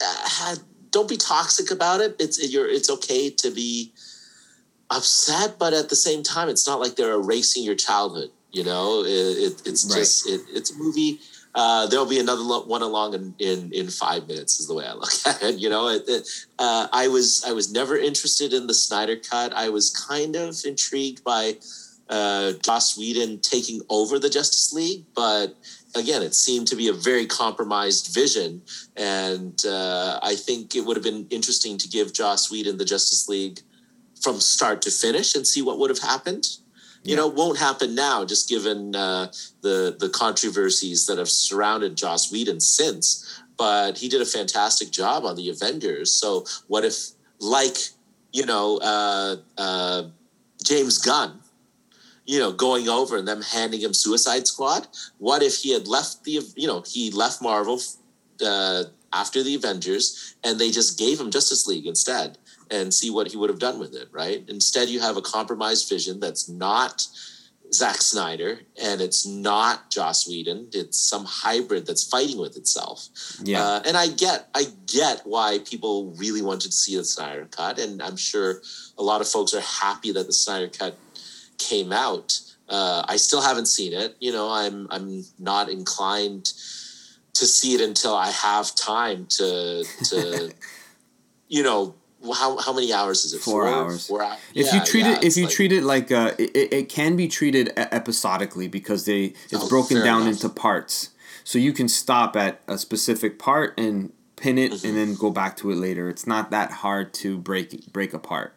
uh, 0.00 0.28
don't 0.96 1.10
be 1.10 1.18
toxic 1.18 1.70
about 1.70 2.00
it. 2.00 2.16
It's 2.18 2.36
you're 2.50 2.66
it's 2.66 2.88
okay 2.88 3.28
to 3.28 3.50
be 3.50 3.92
upset, 4.88 5.58
but 5.58 5.74
at 5.74 5.90
the 5.90 5.96
same 5.96 6.22
time, 6.22 6.48
it's 6.48 6.66
not 6.66 6.80
like 6.80 6.96
they're 6.96 7.12
erasing 7.12 7.64
your 7.64 7.74
childhood. 7.74 8.30
You 8.50 8.64
know, 8.64 9.04
it, 9.04 9.36
it 9.46 9.62
it's 9.66 9.84
right. 9.84 9.98
just 9.98 10.26
it, 10.26 10.40
it's 10.54 10.70
a 10.70 10.78
movie. 10.78 11.20
Uh, 11.54 11.86
there'll 11.86 12.08
be 12.08 12.18
another 12.18 12.42
one 12.42 12.80
along 12.80 13.14
in, 13.14 13.34
in, 13.38 13.72
in 13.72 13.88
five 13.88 14.26
minutes 14.28 14.60
is 14.60 14.68
the 14.68 14.74
way 14.74 14.86
I 14.86 14.94
look 14.94 15.12
at 15.26 15.42
it. 15.42 15.56
You 15.56 15.68
know, 15.68 15.86
uh, 16.58 16.88
I 16.90 17.08
was 17.08 17.44
I 17.46 17.52
was 17.52 17.70
never 17.70 17.98
interested 17.98 18.54
in 18.54 18.66
the 18.66 18.74
Snyder 18.74 19.16
cut. 19.16 19.52
I 19.52 19.68
was 19.68 19.90
kind 20.08 20.34
of 20.34 20.56
intrigued 20.64 21.22
by 21.24 21.56
uh, 22.08 22.52
Joss 22.62 22.96
Whedon 22.96 23.40
taking 23.40 23.82
over 23.90 24.18
the 24.18 24.30
Justice 24.30 24.72
League, 24.72 25.04
but 25.14 25.56
again, 25.96 26.22
it 26.22 26.34
seemed 26.34 26.68
to 26.68 26.76
be 26.76 26.88
a 26.88 26.92
very 26.92 27.26
compromised 27.26 28.14
vision, 28.14 28.62
and 28.96 29.64
uh, 29.66 30.20
I 30.22 30.34
think 30.36 30.76
it 30.76 30.84
would 30.84 30.96
have 30.96 31.04
been 31.04 31.26
interesting 31.30 31.78
to 31.78 31.88
give 31.88 32.12
Joss 32.12 32.50
Whedon 32.50 32.78
the 32.78 32.84
Justice 32.84 33.28
League 33.28 33.60
from 34.20 34.40
start 34.40 34.82
to 34.82 34.90
finish 34.90 35.34
and 35.34 35.46
see 35.46 35.62
what 35.62 35.78
would 35.78 35.90
have 35.90 35.98
happened. 35.98 36.46
You 37.02 37.10
yeah. 37.10 37.16
know, 37.16 37.28
won't 37.28 37.58
happen 37.58 37.94
now, 37.94 38.24
just 38.24 38.48
given 38.48 38.94
uh, 38.94 39.32
the 39.62 39.96
the 39.98 40.08
controversies 40.08 41.06
that 41.06 41.18
have 41.18 41.28
surrounded 41.28 41.96
Joss 41.96 42.32
Whedon 42.32 42.60
since. 42.60 43.42
But 43.56 43.98
he 43.98 44.08
did 44.08 44.20
a 44.20 44.26
fantastic 44.26 44.90
job 44.90 45.24
on 45.24 45.36
the 45.36 45.48
Avengers. 45.48 46.12
So 46.12 46.44
what 46.66 46.84
if, 46.84 46.96
like, 47.38 47.76
you 48.32 48.44
know, 48.44 48.78
uh, 48.82 49.36
uh, 49.56 50.02
James 50.62 50.98
Gunn, 50.98 51.40
you 52.26 52.38
know, 52.38 52.52
going 52.52 52.88
over 52.88 53.16
and 53.16 53.26
them 53.26 53.42
handing 53.42 53.80
him 53.80 53.94
Suicide 53.94 54.46
Squad. 54.46 54.88
What 55.18 55.42
if 55.42 55.56
he 55.58 55.72
had 55.72 55.86
left 55.86 56.24
the, 56.24 56.40
you 56.56 56.66
know, 56.66 56.82
he 56.86 57.10
left 57.10 57.40
Marvel 57.40 57.80
uh, 58.44 58.84
after 59.12 59.42
the 59.42 59.54
Avengers 59.54 60.34
and 60.44 60.58
they 60.58 60.70
just 60.70 60.98
gave 60.98 61.20
him 61.20 61.30
Justice 61.30 61.66
League 61.66 61.86
instead 61.86 62.38
and 62.70 62.92
see 62.92 63.10
what 63.10 63.28
he 63.30 63.36
would 63.36 63.48
have 63.48 63.60
done 63.60 63.78
with 63.78 63.94
it, 63.94 64.08
right? 64.10 64.44
Instead, 64.48 64.88
you 64.88 65.00
have 65.00 65.16
a 65.16 65.22
compromised 65.22 65.88
vision 65.88 66.18
that's 66.18 66.48
not 66.48 67.06
Zack 67.72 67.96
Snyder 67.96 68.60
and 68.82 69.00
it's 69.00 69.24
not 69.24 69.90
Joss 69.90 70.28
Whedon. 70.28 70.68
It's 70.72 70.98
some 70.98 71.24
hybrid 71.24 71.86
that's 71.86 72.02
fighting 72.02 72.38
with 72.38 72.56
itself. 72.56 73.08
Yeah. 73.42 73.62
Uh, 73.62 73.82
and 73.86 73.96
I 73.96 74.08
get, 74.08 74.48
I 74.54 74.64
get 74.86 75.22
why 75.24 75.60
people 75.64 76.12
really 76.16 76.42
wanted 76.42 76.72
to 76.72 76.76
see 76.76 76.96
the 76.96 77.04
Snyder 77.04 77.46
cut, 77.50 77.78
and 77.78 78.02
I'm 78.02 78.16
sure 78.16 78.62
a 78.98 79.02
lot 79.02 79.20
of 79.20 79.28
folks 79.28 79.54
are 79.54 79.60
happy 79.60 80.12
that 80.12 80.26
the 80.26 80.32
Snyder 80.32 80.68
cut 80.68 80.96
came 81.58 81.92
out. 81.92 82.40
Uh, 82.68 83.04
I 83.06 83.16
still 83.16 83.40
haven't 83.40 83.66
seen 83.66 83.92
it. 83.92 84.16
You 84.20 84.32
know, 84.32 84.50
I'm 84.50 84.88
I'm 84.90 85.24
not 85.38 85.68
inclined 85.68 86.52
to 87.34 87.46
see 87.46 87.74
it 87.74 87.80
until 87.80 88.14
I 88.14 88.30
have 88.30 88.74
time 88.74 89.26
to 89.26 89.84
to 90.04 90.52
you 91.48 91.62
know 91.62 91.94
how 92.34 92.56
how 92.58 92.72
many 92.72 92.92
hours 92.92 93.24
is 93.24 93.34
it? 93.34 93.40
Four, 93.40 93.64
Four 93.64 93.74
hours. 93.74 94.06
Four 94.06 94.22
hours. 94.22 94.38
If 94.54 94.66
yeah, 94.66 94.74
you 94.74 94.84
treat 94.84 95.06
yeah, 95.06 95.16
it, 95.16 95.24
if 95.24 95.36
you 95.36 95.44
like, 95.44 95.54
treat 95.54 95.72
it 95.72 95.82
like 95.84 96.10
uh, 96.10 96.32
it, 96.38 96.72
it 96.72 96.88
can 96.88 97.16
be 97.16 97.28
treated 97.28 97.72
episodically 97.76 98.68
because 98.68 99.04
they 99.04 99.34
it's 99.50 99.54
oh, 99.64 99.68
broken 99.68 100.02
down 100.02 100.22
enough. 100.22 100.34
into 100.34 100.48
parts, 100.48 101.10
so 101.44 101.58
you 101.58 101.72
can 101.72 101.88
stop 101.88 102.36
at 102.36 102.62
a 102.66 102.78
specific 102.78 103.38
part 103.38 103.78
and 103.78 104.12
pin 104.34 104.58
it, 104.58 104.72
mm-hmm. 104.72 104.86
and 104.86 104.96
then 104.96 105.14
go 105.14 105.30
back 105.30 105.56
to 105.58 105.70
it 105.70 105.76
later. 105.76 106.08
It's 106.08 106.26
not 106.26 106.50
that 106.50 106.70
hard 106.70 107.14
to 107.14 107.38
break 107.38 107.92
break 107.92 108.12
apart 108.12 108.55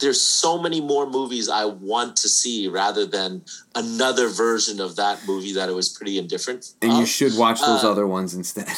there's 0.00 0.20
so 0.20 0.60
many 0.60 0.80
more 0.80 1.08
movies 1.08 1.48
I 1.48 1.66
want 1.66 2.16
to 2.16 2.28
see 2.28 2.68
rather 2.68 3.06
than 3.06 3.42
another 3.74 4.28
version 4.28 4.80
of 4.80 4.96
that 4.96 5.26
movie 5.26 5.52
that 5.54 5.68
I 5.68 5.72
was 5.72 5.88
pretty 5.88 6.18
indifferent. 6.18 6.74
And 6.82 6.92
of. 6.92 6.98
you 6.98 7.06
should 7.06 7.36
watch 7.36 7.60
those 7.60 7.84
uh, 7.84 7.90
other 7.90 8.06
ones 8.06 8.34
instead. 8.34 8.68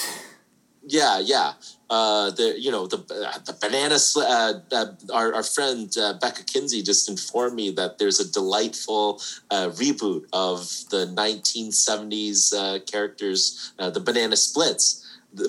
Yeah, 0.84 1.20
yeah. 1.20 1.52
Uh, 1.88 2.30
the 2.30 2.58
you 2.58 2.70
know 2.70 2.86
the 2.86 2.96
uh, 2.96 3.38
the 3.44 3.56
banana 3.60 3.98
sl- 3.98 4.20
uh, 4.20 4.54
uh, 4.72 4.86
our 5.12 5.34
our 5.34 5.42
friend 5.42 5.94
uh, 5.96 6.14
Becca 6.14 6.42
Kinsey 6.44 6.82
just 6.82 7.08
informed 7.08 7.54
me 7.54 7.70
that 7.70 7.98
there's 7.98 8.18
a 8.18 8.30
delightful 8.32 9.20
uh, 9.50 9.68
reboot 9.68 10.24
of 10.32 10.66
the 10.90 11.06
1970s 11.14 12.90
characters, 12.90 13.72
the 13.78 14.00
Banana 14.00 14.36
Splits 14.36 15.01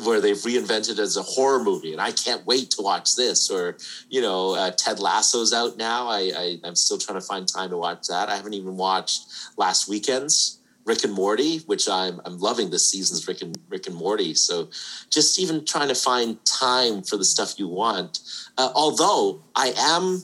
where 0.03 0.21
they've 0.21 0.38
reinvented 0.38 0.97
as 0.97 1.17
a 1.17 1.21
horror 1.21 1.61
movie 1.61 1.91
and 1.91 2.01
i 2.01 2.11
can't 2.11 2.45
wait 2.45 2.71
to 2.71 2.81
watch 2.81 3.15
this 3.15 3.49
or 3.49 3.77
you 4.09 4.21
know 4.21 4.55
uh, 4.55 4.71
ted 4.71 4.99
lasso's 4.99 5.51
out 5.53 5.77
now. 5.77 6.07
I, 6.07 6.31
I 6.36 6.57
i'm 6.63 6.75
still 6.75 6.97
trying 6.97 7.19
to 7.19 7.25
find 7.25 7.47
time 7.47 7.69
to 7.69 7.77
watch 7.77 8.07
that. 8.07 8.29
I 8.29 8.36
haven't 8.36 8.53
even 8.53 8.77
watched 8.77 9.27
last 9.57 9.89
weekend's 9.89 10.59
rick 10.86 11.03
and 11.03 11.13
morty 11.13 11.59
which 11.59 11.88
i'm 11.88 12.21
i'm 12.25 12.39
loving 12.39 12.69
this 12.69 12.89
season's 12.89 13.27
rick 13.27 13.41
and 13.41 13.57
rick 13.69 13.88
and 13.88 13.95
morty. 13.95 14.34
So 14.34 14.69
just 15.09 15.39
even 15.39 15.65
trying 15.65 15.89
to 15.89 15.95
find 15.95 16.43
time 16.45 17.03
for 17.03 17.17
the 17.17 17.25
stuff 17.25 17.59
you 17.59 17.67
want. 17.67 18.19
Uh, 18.57 18.71
although 18.75 19.43
i 19.55 19.73
am 19.77 20.23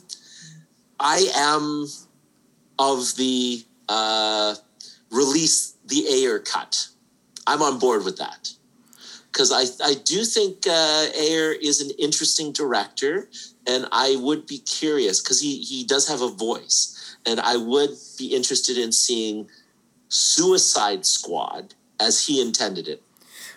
i 0.98 1.30
am 1.36 1.86
of 2.78 3.14
the 3.16 3.62
uh 3.90 4.54
release 5.10 5.74
the 5.84 6.06
ayer 6.08 6.38
cut. 6.38 6.86
I'm 7.46 7.62
on 7.62 7.78
board 7.78 8.04
with 8.04 8.16
that 8.18 8.52
because 9.40 9.80
I, 9.80 9.86
I 9.86 9.94
do 9.94 10.22
think 10.24 10.66
uh, 10.66 11.06
Ayer 11.18 11.52
is 11.52 11.80
an 11.80 11.90
interesting 11.98 12.52
director, 12.52 13.30
and 13.66 13.86
I 13.90 14.16
would 14.16 14.46
be 14.46 14.58
curious 14.58 15.22
because 15.22 15.40
he, 15.40 15.62
he 15.62 15.82
does 15.82 16.06
have 16.08 16.20
a 16.20 16.28
voice, 16.28 17.16
and 17.24 17.40
I 17.40 17.56
would 17.56 17.88
be 18.18 18.34
interested 18.34 18.76
in 18.76 18.92
seeing 18.92 19.48
Suicide 20.08 21.06
Squad 21.06 21.72
as 21.98 22.26
he 22.26 22.42
intended 22.42 22.86
it. 22.86 23.02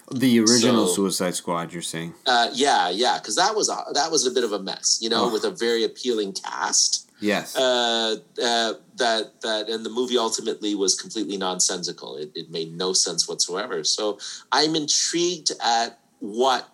The 0.10 0.40
original 0.40 0.88
so, 0.88 0.94
Suicide 0.94 1.36
Squad, 1.36 1.74
you're 1.74 1.82
saying? 1.82 2.14
Uh, 2.26 2.48
yeah, 2.54 2.90
yeah, 2.90 3.20
because 3.20 3.36
that 3.36 3.54
was 3.54 3.68
a, 3.68 3.84
that 3.94 4.10
was 4.10 4.26
a 4.26 4.32
bit 4.32 4.46
of 4.46 4.54
a 4.54 4.60
mess, 4.60 5.00
you 5.02 5.10
know, 5.10 5.26
oh. 5.26 5.34
with 5.34 5.44
a 5.44 5.52
very 5.52 5.84
appealing 5.84 6.32
cast. 6.32 7.03
Yes. 7.24 7.55
Uh, 7.55 8.17
uh, 8.43 8.74
that 8.97 9.41
that 9.41 9.69
and 9.69 9.86
the 9.86 9.89
movie 9.89 10.17
ultimately 10.17 10.76
was 10.76 10.99
completely 10.99 11.38
nonsensical. 11.38 12.17
It, 12.17 12.32
it 12.36 12.51
made 12.51 12.76
no 12.78 12.91
sense 12.91 13.30
whatsoever. 13.30 13.86
So 13.86 14.19
I'm 14.51 14.76
intrigued 14.76 15.51
at 15.63 15.99
what 16.19 16.67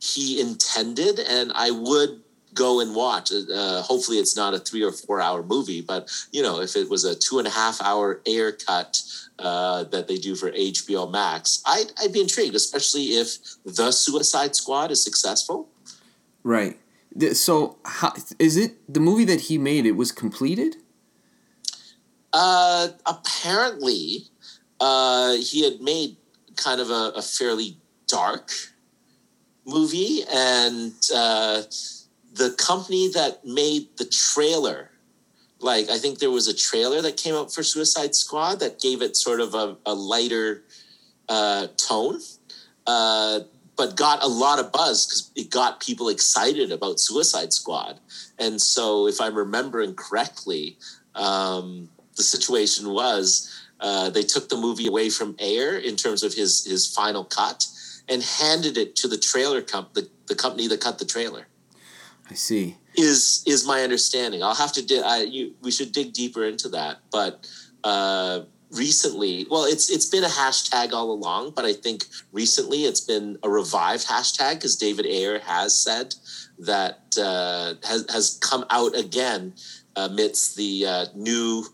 he 0.00 0.40
intended, 0.40 1.18
and 1.18 1.50
I 1.56 1.72
would 1.72 2.22
go 2.54 2.78
and 2.78 2.94
watch. 2.94 3.32
Uh, 3.32 3.82
hopefully, 3.82 4.18
it's 4.18 4.36
not 4.36 4.54
a 4.54 4.60
three 4.60 4.84
or 4.84 4.92
four 4.92 5.20
hour 5.20 5.42
movie, 5.42 5.80
but 5.80 6.08
you 6.30 6.40
know, 6.40 6.60
if 6.60 6.76
it 6.76 6.88
was 6.88 7.04
a 7.04 7.16
two 7.16 7.40
and 7.40 7.48
a 7.48 7.50
half 7.50 7.82
hour 7.82 8.20
Ayer 8.28 8.52
cut 8.52 9.02
uh, 9.40 9.82
that 9.84 10.06
they 10.06 10.18
do 10.18 10.36
for 10.36 10.52
HBO 10.52 11.10
Max, 11.10 11.62
I'd, 11.66 11.90
I'd 12.00 12.12
be 12.12 12.20
intrigued, 12.20 12.54
especially 12.54 13.18
if 13.18 13.38
the 13.64 13.90
Suicide 13.90 14.54
Squad 14.54 14.92
is 14.92 15.02
successful. 15.02 15.68
Right. 16.44 16.78
So, 17.32 17.78
how, 17.84 18.12
is 18.38 18.56
it 18.56 18.92
the 18.92 19.00
movie 19.00 19.24
that 19.24 19.42
he 19.42 19.58
made? 19.58 19.86
It 19.86 19.96
was 19.96 20.12
completed. 20.12 20.76
Uh, 22.32 22.88
apparently, 23.06 24.26
uh, 24.80 25.32
he 25.34 25.64
had 25.64 25.80
made 25.80 26.16
kind 26.56 26.80
of 26.80 26.90
a, 26.90 27.12
a 27.16 27.22
fairly 27.22 27.78
dark 28.06 28.50
movie, 29.66 30.22
and 30.32 30.92
uh, 31.14 31.62
the 32.32 32.54
company 32.56 33.08
that 33.08 33.44
made 33.44 33.88
the 33.96 34.04
trailer, 34.04 34.90
like 35.60 35.88
I 35.90 35.98
think 35.98 36.18
there 36.18 36.30
was 36.30 36.46
a 36.48 36.54
trailer 36.54 37.02
that 37.02 37.16
came 37.16 37.34
out 37.34 37.52
for 37.52 37.62
Suicide 37.62 38.14
Squad 38.14 38.60
that 38.60 38.80
gave 38.80 39.02
it 39.02 39.16
sort 39.16 39.40
of 39.40 39.54
a, 39.54 39.76
a 39.84 39.94
lighter 39.94 40.62
uh, 41.28 41.66
tone. 41.76 42.20
Uh, 42.86 43.40
but 43.78 43.96
got 43.96 44.22
a 44.22 44.26
lot 44.26 44.58
of 44.58 44.72
buzz 44.72 45.06
because 45.06 45.30
it 45.36 45.50
got 45.50 45.80
people 45.80 46.08
excited 46.08 46.72
about 46.72 46.98
Suicide 46.98 47.52
Squad. 47.52 48.00
And 48.38 48.60
so, 48.60 49.06
if 49.06 49.20
I'm 49.20 49.36
remembering 49.36 49.94
correctly, 49.94 50.76
um, 51.14 51.88
the 52.16 52.24
situation 52.24 52.90
was 52.90 53.50
uh, 53.80 54.10
they 54.10 54.24
took 54.24 54.48
the 54.48 54.56
movie 54.56 54.88
away 54.88 55.08
from 55.08 55.36
Ayer 55.38 55.78
in 55.78 55.96
terms 55.96 56.22
of 56.24 56.34
his 56.34 56.66
his 56.66 56.92
final 56.92 57.24
cut 57.24 57.66
and 58.08 58.22
handed 58.22 58.76
it 58.76 58.96
to 58.96 59.08
the 59.08 59.16
trailer 59.16 59.62
comp 59.62 59.94
the, 59.94 60.08
the 60.26 60.34
company 60.34 60.66
that 60.66 60.80
cut 60.80 60.98
the 60.98 61.04
trailer. 61.04 61.46
I 62.28 62.34
see. 62.34 62.76
Is 62.96 63.44
is 63.46 63.64
my 63.64 63.82
understanding? 63.82 64.42
I'll 64.42 64.56
have 64.56 64.72
to. 64.72 64.84
Di- 64.84 65.00
I, 65.00 65.22
you, 65.22 65.54
we 65.62 65.70
should 65.70 65.92
dig 65.92 66.12
deeper 66.12 66.44
into 66.44 66.68
that, 66.70 66.98
but. 67.10 67.48
Uh, 67.84 68.40
recently 68.70 69.46
well 69.50 69.64
it's 69.64 69.90
it's 69.90 70.06
been 70.06 70.24
a 70.24 70.28
hashtag 70.28 70.92
all 70.92 71.10
along 71.10 71.50
but 71.56 71.64
i 71.64 71.72
think 71.72 72.04
recently 72.32 72.84
it's 72.84 73.00
been 73.00 73.38
a 73.42 73.48
revived 73.48 74.06
hashtag 74.06 74.54
because 74.54 74.76
david 74.76 75.06
ayer 75.06 75.38
has 75.38 75.76
said 75.76 76.14
that 76.58 77.16
uh, 77.18 77.74
has, 77.86 78.04
has 78.10 78.38
come 78.42 78.64
out 78.70 78.94
again 78.94 79.54
amidst 79.96 80.56
the 80.56 80.84
uh, 80.86 81.06
new 81.14 81.64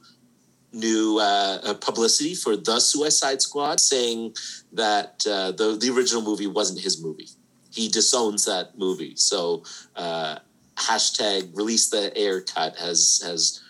new 0.75 1.19
uh, 1.21 1.59
uh, 1.63 1.75
publicity 1.75 2.35
for 2.35 2.57
the 2.57 2.81
suicide 2.81 3.41
squad 3.41 3.81
saying 3.81 4.35
that 4.73 5.25
uh, 5.29 5.53
the, 5.53 5.79
the 5.81 5.91
original 5.95 6.23
movie 6.23 6.49
wasn't 6.49 6.81
his 6.81 7.03
movie. 7.03 7.29
He 7.73 7.89
disowns 7.89 8.45
that 8.45 8.77
movie. 8.77 9.15
So 9.17 9.63
uh, 9.95 10.39
hashtag 10.77 11.57
release 11.57 11.89
the 11.91 12.13
Ayer 12.19 12.41
cut 12.41 12.77
has 12.77 13.23
has 13.25 13.63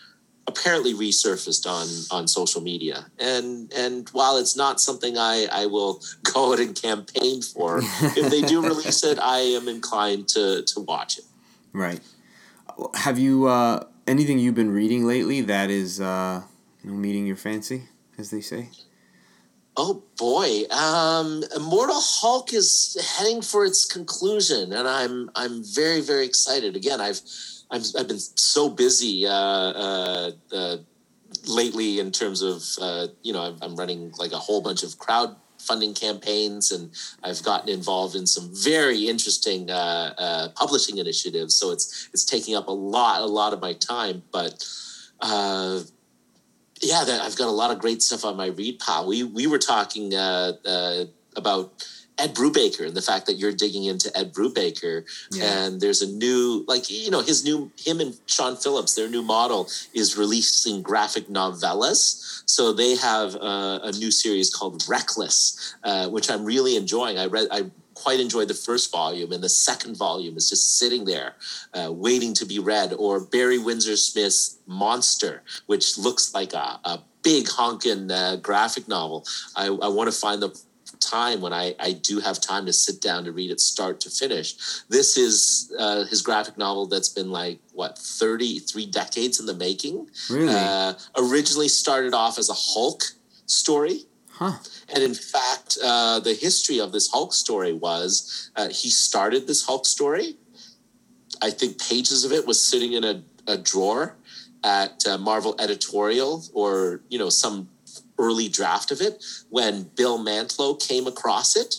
apparently 0.47 0.95
resurfaced 0.95 1.67
on 1.67 1.87
on 2.17 2.29
social 2.29 2.61
media. 2.61 3.07
And 3.19 3.73
and 3.73 4.09
while 4.11 4.37
it's 4.37 4.57
not 4.57 4.81
something 4.81 5.17
i 5.17 5.47
i 5.51 5.67
will 5.67 6.03
go 6.23 6.53
out 6.53 6.61
and 6.61 6.81
campaign 6.81 7.43
for 7.43 7.81
if 7.81 8.31
they 8.31 8.43
do 8.43 8.63
release 8.63 9.05
it 9.05 9.19
i 9.19 9.39
am 9.39 9.69
inclined 9.69 10.29
to 10.29 10.63
to 10.63 10.81
watch 10.81 11.19
it. 11.19 11.25
Right. 11.73 12.01
Have 12.95 13.19
you 13.19 13.47
uh 13.47 13.85
anything 14.07 14.39
you've 14.39 14.55
been 14.55 14.71
reading 14.73 15.07
lately 15.07 15.41
that 15.43 15.71
is 15.71 16.01
uh 16.01 16.43
you 16.83 16.91
know 16.91 16.97
meeting 16.97 17.27
your 17.27 17.37
fancy 17.37 17.85
as 18.19 18.31
they 18.31 18.41
say? 18.41 18.69
Oh 19.77 20.05
boy. 20.19 20.65
Um 20.71 21.43
immortal 21.57 22.01
hulk 22.01 22.53
is 22.53 22.97
heading 23.17 23.43
for 23.43 23.65
its 23.65 23.85
conclusion 23.85 24.73
and 24.73 24.87
i'm 24.87 25.31
i'm 25.35 25.65
very 25.65 26.01
very 26.01 26.27
excited. 26.27 26.77
Again 26.77 27.01
i've 27.01 27.21
I've, 27.71 27.85
I've 27.99 28.09
been 28.09 28.19
so 28.19 28.69
busy 28.69 29.27
uh, 29.27 29.33
uh, 29.33 30.31
uh, 30.53 30.77
lately 31.47 31.99
in 31.99 32.13
terms 32.13 32.43
of 32.43 32.63
uh, 32.81 33.09
you 33.23 33.33
know 33.33 33.57
I'm, 33.61 33.77
running 33.77 34.13
like 34.19 34.33
a 34.33 34.39
whole 34.39 34.61
bunch 34.61 34.83
of 34.83 34.99
crowd 34.99 35.37
funding 35.59 35.95
campaigns 35.95 36.71
and 36.73 36.93
I've 37.23 37.43
gotten 37.43 37.71
involved 37.71 38.17
in 38.17 38.27
some 38.27 38.51
very 38.53 39.09
interesting 39.09 39.71
uh, 39.71 40.15
uh, 40.19 40.49
publishing 40.51 40.99
initiatives. 40.99 41.55
So 41.55 41.71
it's 41.71 42.09
it's 42.13 42.25
taking 42.25 42.55
up 42.55 42.69
a 42.69 42.73
lot 42.73 43.23
a 43.23 43.27
lot 43.27 43.53
of 43.53 43.61
my 43.61 43.73
time, 43.75 44.23
but. 44.33 44.65
yeah, 46.83 47.01
I've 47.23 47.37
got 47.37 47.49
a 47.49 47.57
lot 47.63 47.71
of 47.71 47.79
great 47.79 48.03
stuff 48.03 48.27
on 48.27 48.37
my 48.37 48.49
read 48.49 48.79
pile. 48.79 49.07
We 49.07 49.23
we 49.23 49.47
were 49.47 49.59
talking 49.59 50.13
about 51.37 51.71
Ed 52.19 52.35
Brubaker 52.35 52.87
and 52.87 52.97
the 52.97 53.03
fact 53.03 53.27
that 53.27 53.35
you're 53.35 53.53
digging 53.53 53.85
into 53.85 54.17
Ed 54.17 54.33
Brubaker 54.33 55.05
yeah. 55.33 55.65
and 55.65 55.81
there's 55.81 56.01
a 56.01 56.07
new 56.07 56.65
like 56.69 56.89
you 56.89 57.11
know 57.11 57.21
his 57.21 57.45
new 57.45 57.73
him 57.77 58.01
and 58.01 58.17
Sean 58.27 58.57
Phillips 58.57 58.95
their 58.95 59.09
new 59.09 59.23
model 59.23 59.69
is 59.93 60.17
releasing 60.17 60.83
graphic 60.83 61.27
novellas. 61.29 62.43
So 62.47 62.73
they 62.73 62.97
have 62.97 63.35
uh, 63.37 63.81
a 63.83 63.93
new 63.93 64.11
series 64.11 64.55
called 64.55 64.85
Reckless 64.89 65.75
uh, 65.83 66.09
which 66.09 66.31
I'm 66.31 66.45
really 66.45 66.77
enjoying. 66.77 67.19
I 67.19 67.27
read 67.27 67.49
I 67.51 67.71
quite 67.95 68.21
enjoyed 68.21 68.49
the 68.49 68.55
first 68.55 68.93
volume 68.93 69.33
and 69.33 69.43
the 69.43 69.49
second 69.49 69.97
volume 69.97 70.37
is 70.37 70.49
just 70.49 70.79
sitting 70.79 71.05
there 71.05 71.35
uh, 71.75 71.91
waiting 71.93 72.35
to 72.35 72.47
be 72.47 72.59
read. 72.59 72.93
Or 72.93 73.21
Barry 73.21 73.59
Windsor 73.59 73.97
Smith's 73.97 74.59
Monster 74.67 75.43
which 75.67 75.99
looks 75.99 76.33
like 76.33 76.53
a, 76.53 76.79
a 76.85 77.01
big 77.25 77.47
honkin' 77.47 78.11
uh, 78.13 78.37
graphic 78.37 78.87
novel. 78.87 79.27
I, 79.57 79.67
I 79.67 79.89
want 79.89 80.13
to 80.13 80.17
find 80.17 80.41
the 80.41 80.57
time 81.05 81.41
when 81.41 81.53
I, 81.53 81.75
I 81.79 81.93
do 81.93 82.21
have 82.21 82.41
time 82.41 82.67
to 82.67 82.73
sit 82.73 83.01
down 83.01 83.25
to 83.25 83.33
read 83.33 83.51
it 83.51 83.61
start 83.61 84.01
to 84.01 84.11
finish. 84.11 84.55
This 84.89 85.17
is 85.17 85.73
uh, 85.79 86.05
his 86.05 86.23
graphic 86.23 86.59
novel 86.59 86.87
that's 86.87 87.09
been 87.09 87.31
like, 87.31 87.59
what, 87.73 87.99
33 87.99 88.87
decades 88.87 89.41
in 89.41 89.47
the 89.47 89.55
making? 89.55 90.09
Really? 90.31 90.55
Uh, 90.55 90.95
originally 91.17 91.69
started 91.69 92.15
off 92.15 92.39
as 92.39 92.49
a 92.51 92.55
Hulk 92.55 93.03
story. 93.47 94.01
Huh. 94.31 94.59
And 94.93 95.03
in 95.03 95.15
fact, 95.15 95.79
uh, 95.83 96.21
the 96.21 96.35
history 96.35 96.81
of 96.81 96.93
this 96.93 97.11
Hulk 97.11 97.33
story 97.33 97.73
was 97.73 98.51
uh, 98.57 98.69
he 98.69 98.91
started 98.91 99.47
this 99.47 99.65
Hulk 99.65 99.87
story. 99.87 100.37
I 101.41 101.51
think 101.51 101.81
pages 101.81 102.25
of 102.25 102.33
it 102.33 102.47
was 102.47 102.63
sitting 102.63 102.95
in 102.95 103.05
a, 103.05 103.23
a 103.47 103.57
drawer 103.57 104.17
at 104.65 105.07
uh, 105.07 105.19
Marvel 105.19 105.55
Editorial 105.61 106.43
or, 106.55 107.03
you 107.09 107.19
know, 107.19 107.29
some 107.29 107.69
early 108.19 108.49
draft 108.49 108.91
of 108.91 109.01
it 109.01 109.25
when 109.51 109.91
Bill 109.97 110.19
Mantlo 110.19 110.81
came 110.81 111.07
across 111.07 111.57
it 111.57 111.77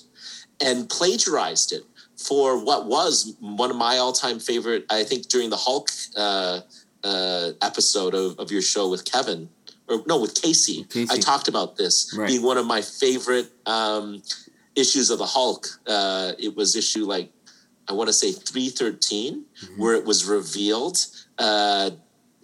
and 0.64 0.90
plagiarized 0.90 1.72
it 1.72 1.84
for 2.18 2.64
what 2.64 2.88
was 2.88 3.36
one 3.40 3.70
of 3.70 3.76
my 3.78 3.98
all-time 3.98 4.40
favorite. 4.40 4.86
I 4.90 5.04
think 5.04 5.28
during 5.28 5.50
the 5.50 5.58
Hulk 5.58 5.90
uh, 6.16 6.62
uh, 7.04 7.52
episode 7.62 8.14
of, 8.14 8.40
of 8.40 8.52
your 8.52 8.62
show 8.62 8.90
with 8.90 9.06
Kevin, 9.06 9.50
or 9.88 10.02
no, 10.08 10.20
with 10.20 10.42
Casey, 10.42 10.84
Casey. 10.86 11.14
I 11.14 11.18
talked 11.18 11.48
about 11.48 11.78
this 11.78 12.16
right. 12.18 12.28
being 12.28 12.42
one 12.42 12.58
of 12.58 12.66
my 12.66 12.82
favorite 12.82 13.52
um, 13.66 14.24
issues 14.76 15.10
of 15.10 15.20
the 15.20 15.26
Hulk. 15.26 15.68
Uh, 15.86 16.32
it 16.40 16.56
was 16.56 16.76
issue 16.76 17.06
like 17.06 17.32
I 17.88 17.94
want 17.94 18.08
to 18.08 18.14
say 18.14 18.32
313, 18.32 19.44
mm-hmm. 19.44 19.82
where 19.82 19.94
it 19.94 20.06
was 20.06 20.26
revealed 20.26 20.98
uh, 21.38 21.92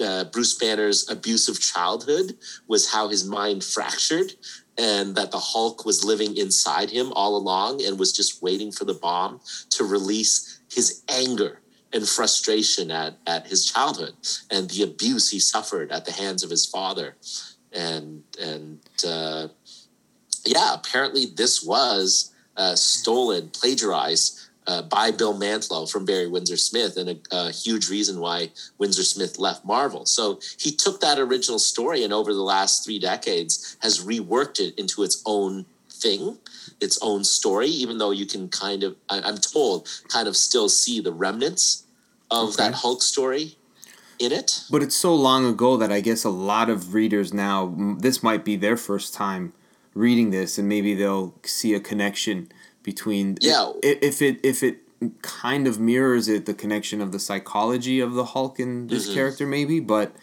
uh, 0.02 0.26
Bruce 0.26 0.58
Banner's 0.58 1.10
abusive 1.10 1.60
childhood 1.60 2.38
was 2.68 2.92
how 2.92 3.08
his 3.10 3.24
mind 3.24 3.64
fractured, 3.64 4.34
and 4.78 5.16
that 5.16 5.32
the 5.32 5.40
Hulk 5.40 5.86
was 5.86 6.04
living 6.04 6.36
inside 6.38 6.90
him 6.90 7.12
all 7.14 7.36
along 7.36 7.84
and 7.84 8.00
was 8.00 8.12
just 8.12 8.42
waiting 8.42 8.72
for 8.72 8.86
the 8.86 8.94
bomb 8.94 9.40
to 9.72 9.84
release 9.84 10.60
his 10.72 11.04
anger 11.10 11.62
and 11.94 12.08
frustration 12.08 12.90
at, 12.90 13.18
at 13.28 13.48
his 13.48 13.66
childhood 13.66 14.14
and 14.50 14.70
the 14.70 14.84
abuse 14.84 15.30
he 15.30 15.40
suffered 15.40 15.92
at 15.92 16.06
the 16.06 16.12
hands 16.12 16.44
of 16.44 16.50
his 16.50 16.66
father. 16.66 17.16
And, 17.74 18.24
and 18.42 18.80
uh, 19.06 19.50
yeah, 20.46 20.74
apparently 20.74 21.26
this 21.26 21.64
was 21.64 22.34
uh, 22.56 22.76
stolen, 22.76 23.50
plagiarized 23.50 24.41
uh, 24.68 24.82
by 24.84 25.12
Bill 25.12 25.38
Mantlo 25.38 25.90
from 25.90 26.06
Barry 26.06 26.28
Windsor 26.28 26.58
Smith, 26.58 26.98
and 26.98 27.10
a, 27.10 27.18
a, 27.32 27.52
huge 27.52 27.90
reason 27.90 28.20
why 28.20 28.52
Windsor 28.78 29.04
Smith 29.04 29.40
left 29.40 29.66
Marvel. 29.66 30.06
So 30.06 30.40
he 30.58 30.72
took 30.72 31.02
that 31.02 31.20
original 31.20 31.60
story 31.60 32.04
and 32.04 32.14
over 32.14 32.34
the 32.34 32.44
last 32.44 32.86
three 32.86 33.00
decades 33.00 33.78
has 33.82 34.04
reworked 34.04 34.60
it 34.60 34.78
into 34.78 35.04
its 35.04 35.22
own 35.26 35.66
thing, 35.90 36.38
its 36.80 37.00
own 37.02 37.24
story, 37.24 37.68
even 37.68 37.98
though 37.98 38.12
you 38.12 38.26
can 38.26 38.50
kind 38.50 38.84
of, 38.84 38.96
I, 39.10 39.28
am 39.28 39.38
told, 39.38 39.88
kind 40.10 40.28
of 40.28 40.38
still 40.38 40.70
see 40.70 41.00
the 41.00 41.14
remnants 41.14 41.84
of 42.30 42.50
okay. 42.50 42.64
that 42.64 42.76
Hulk 42.76 43.02
story 43.02 43.58
in 44.20 44.32
it. 44.32 44.64
But 44.70 44.84
it's 44.84 44.96
so 44.96 45.16
long 45.16 45.46
ago 45.46 45.78
that 45.78 45.92
I 45.92 46.02
guess 46.02 46.24
a 46.24 46.30
lot 46.30 46.70
of 46.70 46.94
readers 46.94 47.34
now, 47.34 47.76
this 48.00 48.22
might 48.22 48.46
be 48.46 48.56
their 48.56 48.78
first 48.78 49.14
time 49.14 49.54
reading 49.94 50.30
this, 50.30 50.58
and 50.58 50.70
maybe 50.70 50.94
they'll 50.94 51.34
see 51.44 51.74
a 51.74 51.80
connection 51.80 52.50
between 52.84 53.38
yeah 53.42 53.72
if 53.84 54.22
it 54.22 54.40
if 54.44 54.64
it 54.64 54.80
kind 55.22 55.68
of 55.68 55.80
mirrors 55.80 56.28
it 56.28 56.46
the 56.46 56.54
connection 56.54 57.02
of 57.02 57.12
the 57.12 57.20
psychology 57.20 58.00
of 58.00 58.14
the 58.14 58.26
Hulk 58.26 58.60
and 58.60 58.90
this 58.90 59.06
mm-hmm. 59.06 59.16
character 59.16 59.48
maybe 59.48 59.80
but 59.80 60.16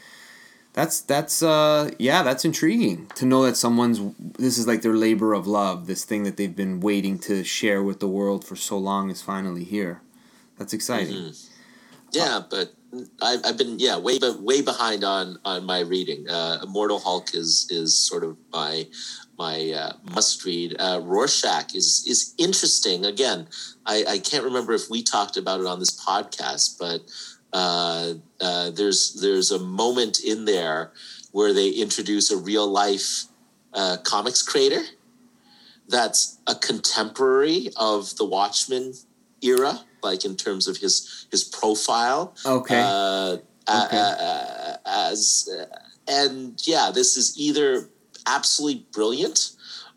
that's 0.73 1.01
that's 1.01 1.43
uh 1.43 1.91
yeah 1.99 2.23
that's 2.23 2.45
intriguing 2.45 3.11
to 3.17 3.27
know 3.27 3.43
that 3.43 3.57
someone's 3.57 4.01
this 4.19 4.59
is 4.59 4.67
like 4.67 4.83
their 4.83 4.95
labor 4.95 5.35
of 5.35 5.47
love 5.47 5.87
this 5.87 6.05
thing 6.05 6.23
that 6.23 6.37
they've 6.37 6.55
been 6.55 6.81
waiting 6.81 7.19
to 7.19 7.43
share 7.43 7.83
with 7.83 7.99
the 7.99 8.07
world 8.07 8.45
for 8.45 8.55
so 8.55 8.79
long 8.79 9.11
is 9.11 9.21
finally 9.21 9.65
here 9.65 10.01
that's 10.57 10.73
exciting 10.73 11.15
mm-hmm. 11.15 11.58
Yeah 12.13 12.41
but 12.49 12.73
I've, 13.21 13.41
I've 13.45 13.59
been 13.59 13.79
yeah 13.79 13.99
way 13.99 14.19
way 14.41 14.63
behind 14.63 15.05
on 15.05 15.39
on 15.45 15.65
my 15.65 15.81
reading 15.81 16.29
uh, 16.29 16.61
immortal 16.63 16.99
hulk 16.99 17.35
is 17.35 17.67
is 17.71 17.97
sort 17.97 18.25
of 18.25 18.37
my 18.53 18.87
my 19.39 19.71
uh, 19.71 19.93
must 20.15 20.45
read. 20.45 20.75
Uh, 20.79 21.01
Rorschach 21.03 21.75
is 21.75 22.05
is 22.07 22.35
interesting. 22.39 23.07
Again, 23.07 23.47
I, 23.87 24.05
I 24.09 24.19
can't 24.19 24.45
remember 24.45 24.73
if 24.73 24.91
we 24.91 25.03
talked 25.03 25.37
about 25.37 25.61
it 25.61 25.67
on 25.67 25.79
this 25.79 25.99
podcast, 26.05 26.79
but 26.79 27.03
uh, 27.53 28.15
uh, 28.41 28.71
there's 28.71 29.15
there's 29.21 29.51
a 29.51 29.59
moment 29.59 30.21
in 30.21 30.45
there 30.45 30.93
where 31.33 31.53
they 31.53 31.69
introduce 31.71 32.31
a 32.31 32.37
real 32.37 32.67
life 32.67 33.25
uh, 33.75 33.99
comics 34.03 34.43
creator 34.43 34.83
that's 35.89 36.39
a 36.47 36.55
contemporary 36.55 37.71
of 37.77 38.17
the 38.17 38.25
Watchmen 38.25 38.93
era, 39.41 39.81
like 40.03 40.25
in 40.25 40.37
terms 40.37 40.69
of 40.69 40.77
his 40.79 41.27
his 41.31 41.45
profile. 41.45 42.35
Okay. 42.45 42.81
Uh, 42.83 43.37
okay. 43.69 44.77
as 44.87 45.49
and 46.07 46.61
yeah, 46.67 46.91
this 46.93 47.17
is 47.17 47.39
either 47.39 47.91
absolutely 48.27 48.87
brilliant 48.93 49.53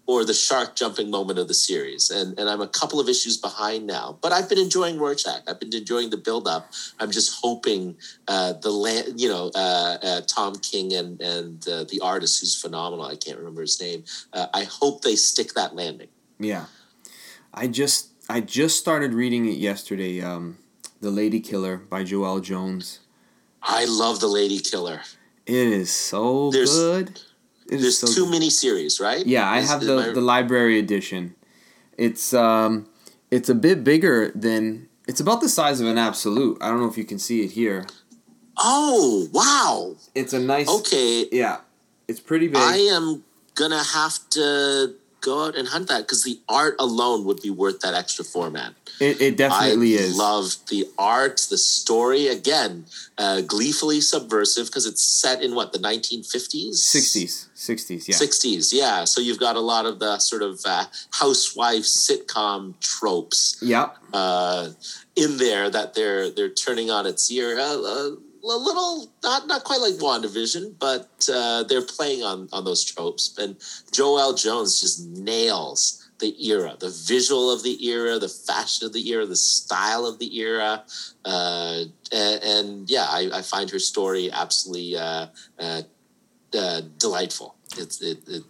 or 0.08 0.26
the 0.26 0.34
shark 0.34 0.76
jumping 0.76 1.10
moment 1.10 1.40
of 1.40 1.48
the 1.48 1.54
series. 1.54 2.10
And 2.10 2.38
and 2.40 2.50
I'm 2.50 2.62
a 2.62 2.68
couple 2.68 3.00
of 3.00 3.08
issues 3.08 3.38
behind 3.38 3.88
now, 3.88 4.18
but 4.22 4.32
I've 4.32 4.50
been 4.50 4.58
enjoying 4.58 5.00
Rorschach. 5.00 5.44
I've 5.48 5.60
been 5.60 5.74
enjoying 5.74 6.10
the 6.10 6.18
build 6.18 6.48
up. 6.48 6.72
I'm 7.00 7.12
just 7.12 7.40
hoping 7.42 7.96
uh, 8.28 8.54
the 8.54 8.72
land, 8.72 9.22
you 9.22 9.30
know, 9.30 9.52
uh, 9.56 9.98
uh, 10.02 10.22
Tom 10.28 10.56
King 10.56 10.94
and 10.94 11.22
and 11.22 11.68
uh, 11.68 11.86
the 11.86 12.02
artist 12.02 12.42
who's 12.42 12.60
phenomenal. 12.60 13.06
I 13.06 13.16
can't 13.16 13.38
remember 13.38 13.62
his 13.62 13.80
name. 13.80 14.04
Uh, 14.34 14.48
I 14.54 14.64
hope 14.64 15.02
they 15.02 15.16
stick 15.16 15.54
that 15.54 15.76
landing. 15.76 16.10
Yeah, 16.40 16.66
I 17.54 17.68
just 17.68 18.11
I 18.32 18.40
just 18.40 18.80
started 18.80 19.14
reading 19.14 19.46
it 19.46 19.58
yesterday. 19.58 20.22
Um, 20.22 20.58
the 21.02 21.12
Lady 21.12 21.42
Killer 21.42 21.76
by 21.76 22.06
Joëlle 22.06 22.42
Jones. 22.42 23.00
I 23.62 23.84
love 23.84 24.22
the 24.22 24.28
Lady 24.28 24.60
Killer. 24.60 25.02
It 25.46 25.68
is 25.68 25.92
so 25.92 26.50
There's, 26.50 26.74
good 26.74 27.20
there's 27.68 27.98
so 27.98 28.08
two 28.08 28.30
mini 28.30 28.50
series, 28.50 29.02
right? 29.02 29.26
Yeah, 29.26 29.50
I 29.50 29.60
have 29.60 29.82
the, 29.82 29.96
my... 29.98 30.10
the 30.12 30.22
library 30.22 30.80
edition. 30.80 31.36
It's 31.98 32.34
um, 32.34 32.88
it's 33.30 33.50
a 33.50 33.56
bit 33.56 33.84
bigger 33.84 34.32
than. 34.34 34.88
It's 35.10 35.20
about 35.20 35.42
the 35.42 35.50
size 35.50 35.82
of 35.82 35.88
an 35.88 35.98
absolute. 35.98 36.58
I 36.62 36.70
don't 36.70 36.80
know 36.80 36.88
if 36.88 36.98
you 36.98 37.04
can 37.04 37.20
see 37.20 37.44
it 37.44 37.52
here. 37.52 37.86
Oh 38.58 39.28
wow! 39.34 39.98
It's 40.16 40.32
a 40.32 40.40
nice. 40.40 40.70
Okay. 40.70 41.28
Yeah, 41.34 41.60
it's 42.08 42.22
pretty 42.22 42.48
big. 42.48 42.62
I 42.62 42.78
am 42.78 43.26
gonna 43.56 43.84
have 43.84 44.20
to 44.32 44.96
go 45.22 45.46
out 45.46 45.56
and 45.56 45.68
hunt 45.68 45.88
that 45.88 46.00
because 46.02 46.24
the 46.24 46.40
art 46.50 46.76
alone 46.80 47.24
would 47.26 47.42
be 47.42 47.50
worth 47.50 47.80
that 47.82 47.94
extra 47.94 48.26
format. 48.26 48.74
It, 49.00 49.22
it 49.22 49.38
definitely 49.38 49.96
I 49.98 50.02
is. 50.02 50.18
love 50.18 50.56
the 50.70 50.86
art, 50.98 51.46
the 51.50 51.58
story. 51.58 52.28
Again, 52.28 52.86
uh, 53.18 53.42
gleefully 53.42 54.02
subversive 54.02 54.68
because 54.68 54.86
it's 54.86 55.04
set 55.04 55.42
in 55.42 55.56
what 55.56 55.74
the 55.74 55.80
1950s, 55.80 56.74
60s, 56.74 57.48
60s, 57.56 58.08
yeah. 58.08 58.16
60s. 58.16 58.74
Yeah, 58.74 59.06
so 59.06 59.22
you've 59.22 59.40
got 59.40 59.56
a 59.56 59.60
lot 59.62 59.86
of 59.86 60.00
the 60.00 60.20
sort 60.20 60.42
of 60.42 60.60
uh, 60.66 60.86
housewife 61.12 61.84
sitcom 61.84 62.80
tropes 62.80 63.58
Yep. 63.62 63.96
uh, 64.14 64.70
in 65.16 65.38
there 65.38 65.70
that 65.70 65.94
they're 65.94 66.30
they're 66.32 66.50
turning 66.50 66.90
on 66.90 67.06
its 67.06 67.32
ear. 67.32 67.58
Uh, 67.60 67.82
uh, 67.82 68.10
a 68.44 68.58
little 68.58 69.12
not 69.24 69.48
not 69.48 69.64
quite 69.64 69.82
like 69.82 69.96
WandaVision, 69.96 70.76
but 70.80 71.30
uh, 71.32 71.64
they're 71.64 71.82
playing 71.82 72.24
on 72.24 72.50
on 72.52 72.66
those 72.66 72.84
tropes. 72.84 73.38
And 73.38 73.58
Joëlle 73.92 74.38
Jones 74.42 74.80
just 74.82 75.06
nails 75.06 76.10
the 76.20 76.48
era, 76.48 76.76
the 76.80 76.90
visual 76.90 77.52
of 77.52 77.64
the 77.64 77.88
era, 77.88 78.18
the 78.20 78.30
fashion 78.30 78.86
of 78.86 78.94
the 78.94 79.10
era, 79.10 79.26
the 79.26 79.36
style 79.36 80.06
of 80.06 80.20
the 80.20 80.40
era, 80.40 80.84
uh, 81.26 81.84
and, 82.12 82.44
and 82.44 82.90
yeah, 82.90 83.06
I, 83.10 83.30
I 83.34 83.42
find 83.42 83.70
her 83.72 83.80
story 83.80 84.32
absolutely 84.32 84.96
uh, 84.98 85.28
uh, 85.60 85.82
uh, 86.58 86.82
delightful. 86.98 87.56
It's 87.78 88.02
it. 88.02 88.20
it 88.28 88.44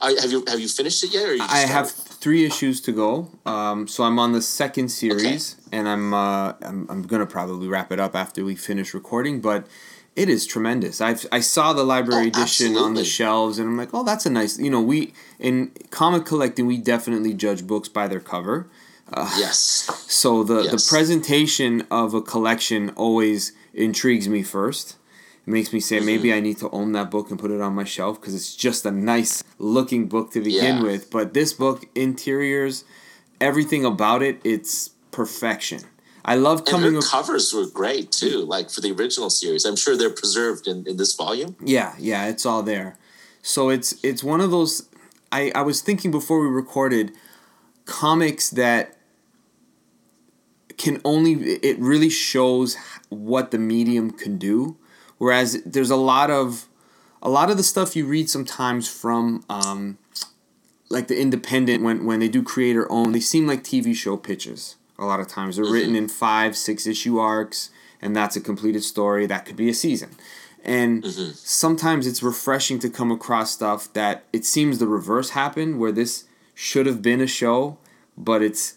are, 0.00 0.10
have 0.20 0.32
you 0.32 0.44
have 0.48 0.60
you 0.60 0.68
finished 0.68 1.04
it 1.04 1.12
yet? 1.12 1.28
Or 1.28 1.34
you 1.34 1.42
I 1.42 1.58
have? 1.58 1.92
Three 2.24 2.44
issues 2.50 2.80
to 2.80 2.92
go. 2.92 3.10
Um, 3.44 3.86
so 3.86 3.98
I'm 4.04 4.18
on 4.18 4.32
the 4.32 4.40
second 4.42 4.88
series, 4.88 5.56
and 5.70 5.84
I'm, 5.92 6.14
uh, 6.14 6.54
I'm 6.68 6.86
I'm 6.90 7.02
gonna 7.10 7.26
probably 7.26 7.68
wrap 7.68 7.92
it 7.92 8.00
up 8.00 8.14
after 8.24 8.40
we 8.44 8.54
finish 8.56 8.94
recording. 8.94 9.40
But 9.40 9.60
it 10.16 10.28
is 10.28 10.46
tremendous. 10.46 11.00
I 11.00 11.16
I 11.38 11.40
saw 11.40 11.66
the 11.74 11.84
library 11.84 12.26
Oh, 12.26 12.32
edition 12.32 12.76
on 12.76 12.94
the 12.94 13.04
shelves, 13.04 13.58
and 13.58 13.68
I'm 13.68 13.76
like, 13.76 13.92
oh, 13.92 14.04
that's 14.10 14.26
a 14.26 14.30
nice. 14.30 14.58
You 14.58 14.70
know, 14.70 14.80
we 14.80 15.12
in 15.38 15.70
comic 15.90 16.24
collecting, 16.24 16.66
we 16.66 16.78
definitely 16.94 17.34
judge 17.34 17.62
books 17.66 17.88
by 17.98 18.08
their 18.08 18.20
cover. 18.34 18.56
yes. 19.38 19.60
So 20.24 20.44
the 20.44 20.62
the 20.74 20.82
presentation 20.88 21.72
of 21.90 22.14
a 22.14 22.22
collection 22.22 22.90
always 23.04 23.52
intrigues 23.74 24.26
me 24.28 24.42
first. 24.42 24.96
It 25.46 25.50
makes 25.50 25.72
me 25.72 25.80
say 25.80 26.00
maybe 26.00 26.32
I 26.32 26.40
need 26.40 26.58
to 26.58 26.70
own 26.70 26.92
that 26.92 27.10
book 27.10 27.30
and 27.30 27.38
put 27.38 27.50
it 27.50 27.60
on 27.60 27.74
my 27.74 27.84
shelf 27.84 28.20
because 28.20 28.34
it's 28.34 28.54
just 28.56 28.86
a 28.86 28.90
nice 28.90 29.44
looking 29.58 30.06
book 30.08 30.30
to 30.32 30.40
begin 30.40 30.76
Yeah. 30.78 30.82
with. 30.82 31.10
But 31.10 31.34
this 31.34 31.52
book, 31.52 31.86
interiors, 31.94 32.84
everything 33.40 33.84
about 33.84 34.22
it, 34.22 34.40
it's 34.42 34.90
perfection. 35.10 35.80
I 36.24 36.36
love 36.36 36.60
And 36.60 36.68
coming. 36.68 36.92
her 36.94 36.98
ac- 37.00 37.08
covers 37.10 37.52
were 37.52 37.66
great 37.66 38.10
too, 38.10 38.38
like 38.46 38.70
for 38.70 38.80
the 38.80 38.92
original 38.92 39.28
series. 39.28 39.66
I'm 39.66 39.76
sure 39.76 39.94
they're 39.96 40.08
preserved 40.08 40.66
in, 40.66 40.86
in 40.86 40.96
this 40.96 41.14
volume. 41.14 41.56
Yeah, 41.62 41.94
yeah, 41.98 42.26
it's 42.28 42.46
all 42.46 42.62
there. 42.62 42.96
So 43.42 43.68
it's 43.68 43.94
it's 44.02 44.24
one 44.24 44.40
of 44.40 44.50
those. 44.50 44.88
I 45.30 45.52
I 45.54 45.60
was 45.60 45.82
thinking 45.82 46.10
before 46.10 46.40
we 46.40 46.46
recorded, 46.48 47.12
comics 47.84 48.48
that 48.50 48.96
can 50.78 51.00
only 51.04 51.32
it 51.62 51.78
really 51.78 52.08
shows 52.08 52.76
what 53.10 53.50
the 53.50 53.58
medium 53.58 54.10
can 54.10 54.38
do. 54.38 54.78
Whereas 55.18 55.62
there's 55.64 55.90
a 55.90 55.96
lot 55.96 56.30
of 56.30 56.66
a 57.22 57.28
lot 57.28 57.50
of 57.50 57.56
the 57.56 57.62
stuff 57.62 57.96
you 57.96 58.06
read 58.06 58.28
sometimes 58.28 58.88
from 58.88 59.44
um, 59.48 59.98
like 60.90 61.08
the 61.08 61.20
independent 61.20 61.82
when 61.82 62.04
when 62.04 62.20
they 62.20 62.28
do 62.28 62.42
creator 62.42 62.90
own 62.90 63.12
they 63.12 63.20
seem 63.20 63.46
like 63.46 63.62
TV 63.62 63.94
show 63.94 64.16
pitches 64.16 64.76
a 64.98 65.04
lot 65.04 65.20
of 65.20 65.28
times. 65.28 65.56
They're 65.56 65.64
written 65.64 65.96
in 65.96 66.08
five 66.08 66.56
six 66.56 66.86
issue 66.86 67.18
arcs 67.18 67.70
and 68.02 68.14
that's 68.14 68.36
a 68.36 68.40
completed 68.40 68.82
story. 68.82 69.26
That 69.26 69.46
could 69.46 69.56
be 69.56 69.68
a 69.68 69.74
season. 69.74 70.10
And 70.66 71.04
sometimes 71.04 72.06
it's 72.06 72.22
refreshing 72.22 72.78
to 72.78 72.88
come 72.88 73.12
across 73.12 73.50
stuff 73.50 73.92
that 73.92 74.24
it 74.32 74.46
seems 74.46 74.78
the 74.78 74.86
reverse 74.86 75.30
happened 75.30 75.78
where 75.78 75.92
this 75.92 76.24
should 76.54 76.86
have 76.86 77.02
been 77.02 77.20
a 77.20 77.26
show 77.26 77.76
but 78.16 78.42
it's 78.42 78.74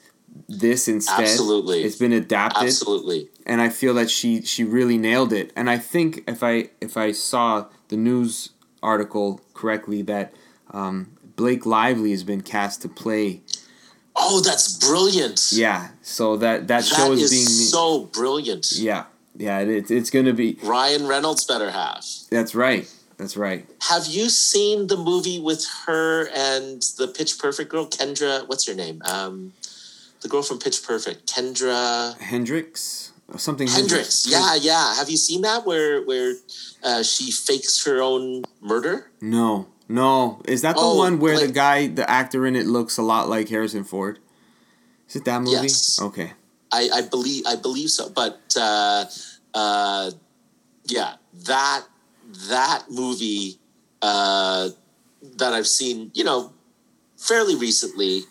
this 0.47 0.87
instead 0.87 1.21
Absolutely. 1.21 1.83
it's 1.83 1.95
been 1.95 2.13
adapted 2.13 2.67
Absolutely. 2.67 3.29
and 3.45 3.61
I 3.61 3.69
feel 3.69 3.93
that 3.95 4.09
she 4.09 4.41
she 4.41 4.63
really 4.63 4.97
nailed 4.97 5.33
it. 5.33 5.51
And 5.55 5.69
I 5.69 5.77
think 5.77 6.23
if 6.27 6.43
I 6.43 6.69
if 6.81 6.97
I 6.97 7.11
saw 7.11 7.65
the 7.89 7.97
news 7.97 8.49
article 8.81 9.41
correctly, 9.53 10.01
that 10.03 10.33
um, 10.71 11.11
Blake 11.35 11.65
Lively 11.65 12.11
has 12.11 12.23
been 12.23 12.41
cast 12.41 12.81
to 12.83 12.89
play. 12.89 13.41
Oh, 14.15 14.41
that's 14.41 14.77
brilliant. 14.77 15.51
Yeah, 15.51 15.89
so 16.01 16.37
that 16.37 16.67
that, 16.67 16.83
that 16.83 16.85
show 16.85 17.11
is, 17.11 17.23
is 17.23 17.31
being 17.31 17.45
so 17.45 18.05
brilliant. 18.05 18.71
yeah 18.73 19.05
yeah 19.35 19.59
it, 19.59 19.91
it's 19.91 20.09
gonna 20.09 20.33
be 20.33 20.57
Ryan 20.63 21.05
Reynolds 21.07 21.45
better 21.45 21.69
half. 21.69 22.05
that's 22.31 22.55
right 22.55 22.91
that's 23.17 23.35
right. 23.35 23.67
Have 23.89 24.05
you 24.05 24.29
seen 24.29 24.87
the 24.87 24.95
movie 24.95 25.39
with 25.39 25.65
her 25.87 26.27
and 26.29 26.83
the 26.97 27.07
Pitch 27.07 27.39
Perfect 27.39 27.71
girl, 27.71 27.87
Kendra? 27.87 28.47
What's 28.47 28.67
her 28.67 28.75
name? 28.75 29.01
Um, 29.05 29.53
the 30.21 30.27
girl 30.27 30.41
from 30.41 30.59
Pitch 30.59 30.83
Perfect, 30.83 31.31
Kendra 31.31 32.17
Hendrix 32.19 33.11
or 33.27 33.37
something 33.37 33.67
Hendricks. 33.67 34.25
Yeah, 34.27 34.55
yeah. 34.55 34.95
Have 34.95 35.09
you 35.09 35.17
seen 35.17 35.41
that 35.41 35.65
where 35.65 36.01
where 36.03 36.35
uh, 36.83 37.03
she 37.03 37.31
fakes 37.31 37.83
her 37.85 38.01
own 38.01 38.43
murder? 38.61 39.11
No 39.21 39.67
no 39.89 40.41
is 40.45 40.61
that 40.63 40.75
the 40.75 40.81
Oh, 40.81 40.97
one 40.97 41.19
where 41.19 41.39
the 41.39 41.51
guy 41.51 41.87
the 41.87 42.09
actor 42.09 42.45
in 42.45 42.55
it 42.55 42.65
looks 42.65 42.97
a 42.97 43.01
lot 43.03 43.29
like 43.29 43.49
Harrison 43.49 43.83
Ford? 43.83 44.19
Is 45.09 45.15
it 45.15 45.25
that 45.25 45.41
movie? 45.41 45.51
Yes. 45.67 46.01
Okay. 46.01 46.33
I, 46.71 46.89
I 46.93 47.01
believe 47.01 47.45
I 47.47 47.55
believe 47.55 47.89
so. 47.89 48.09
But 48.09 48.41
uh, 48.59 49.05
uh, 49.53 50.11
yeah, 50.85 51.15
that 51.45 51.85
that 52.49 52.83
movie 52.89 53.59
uh, 54.01 54.69
that 55.37 55.53
I've 55.53 55.67
seen, 55.67 56.11
you 56.13 56.23
know, 56.23 56.53
fairly 57.17 57.55
recently. 57.55 58.23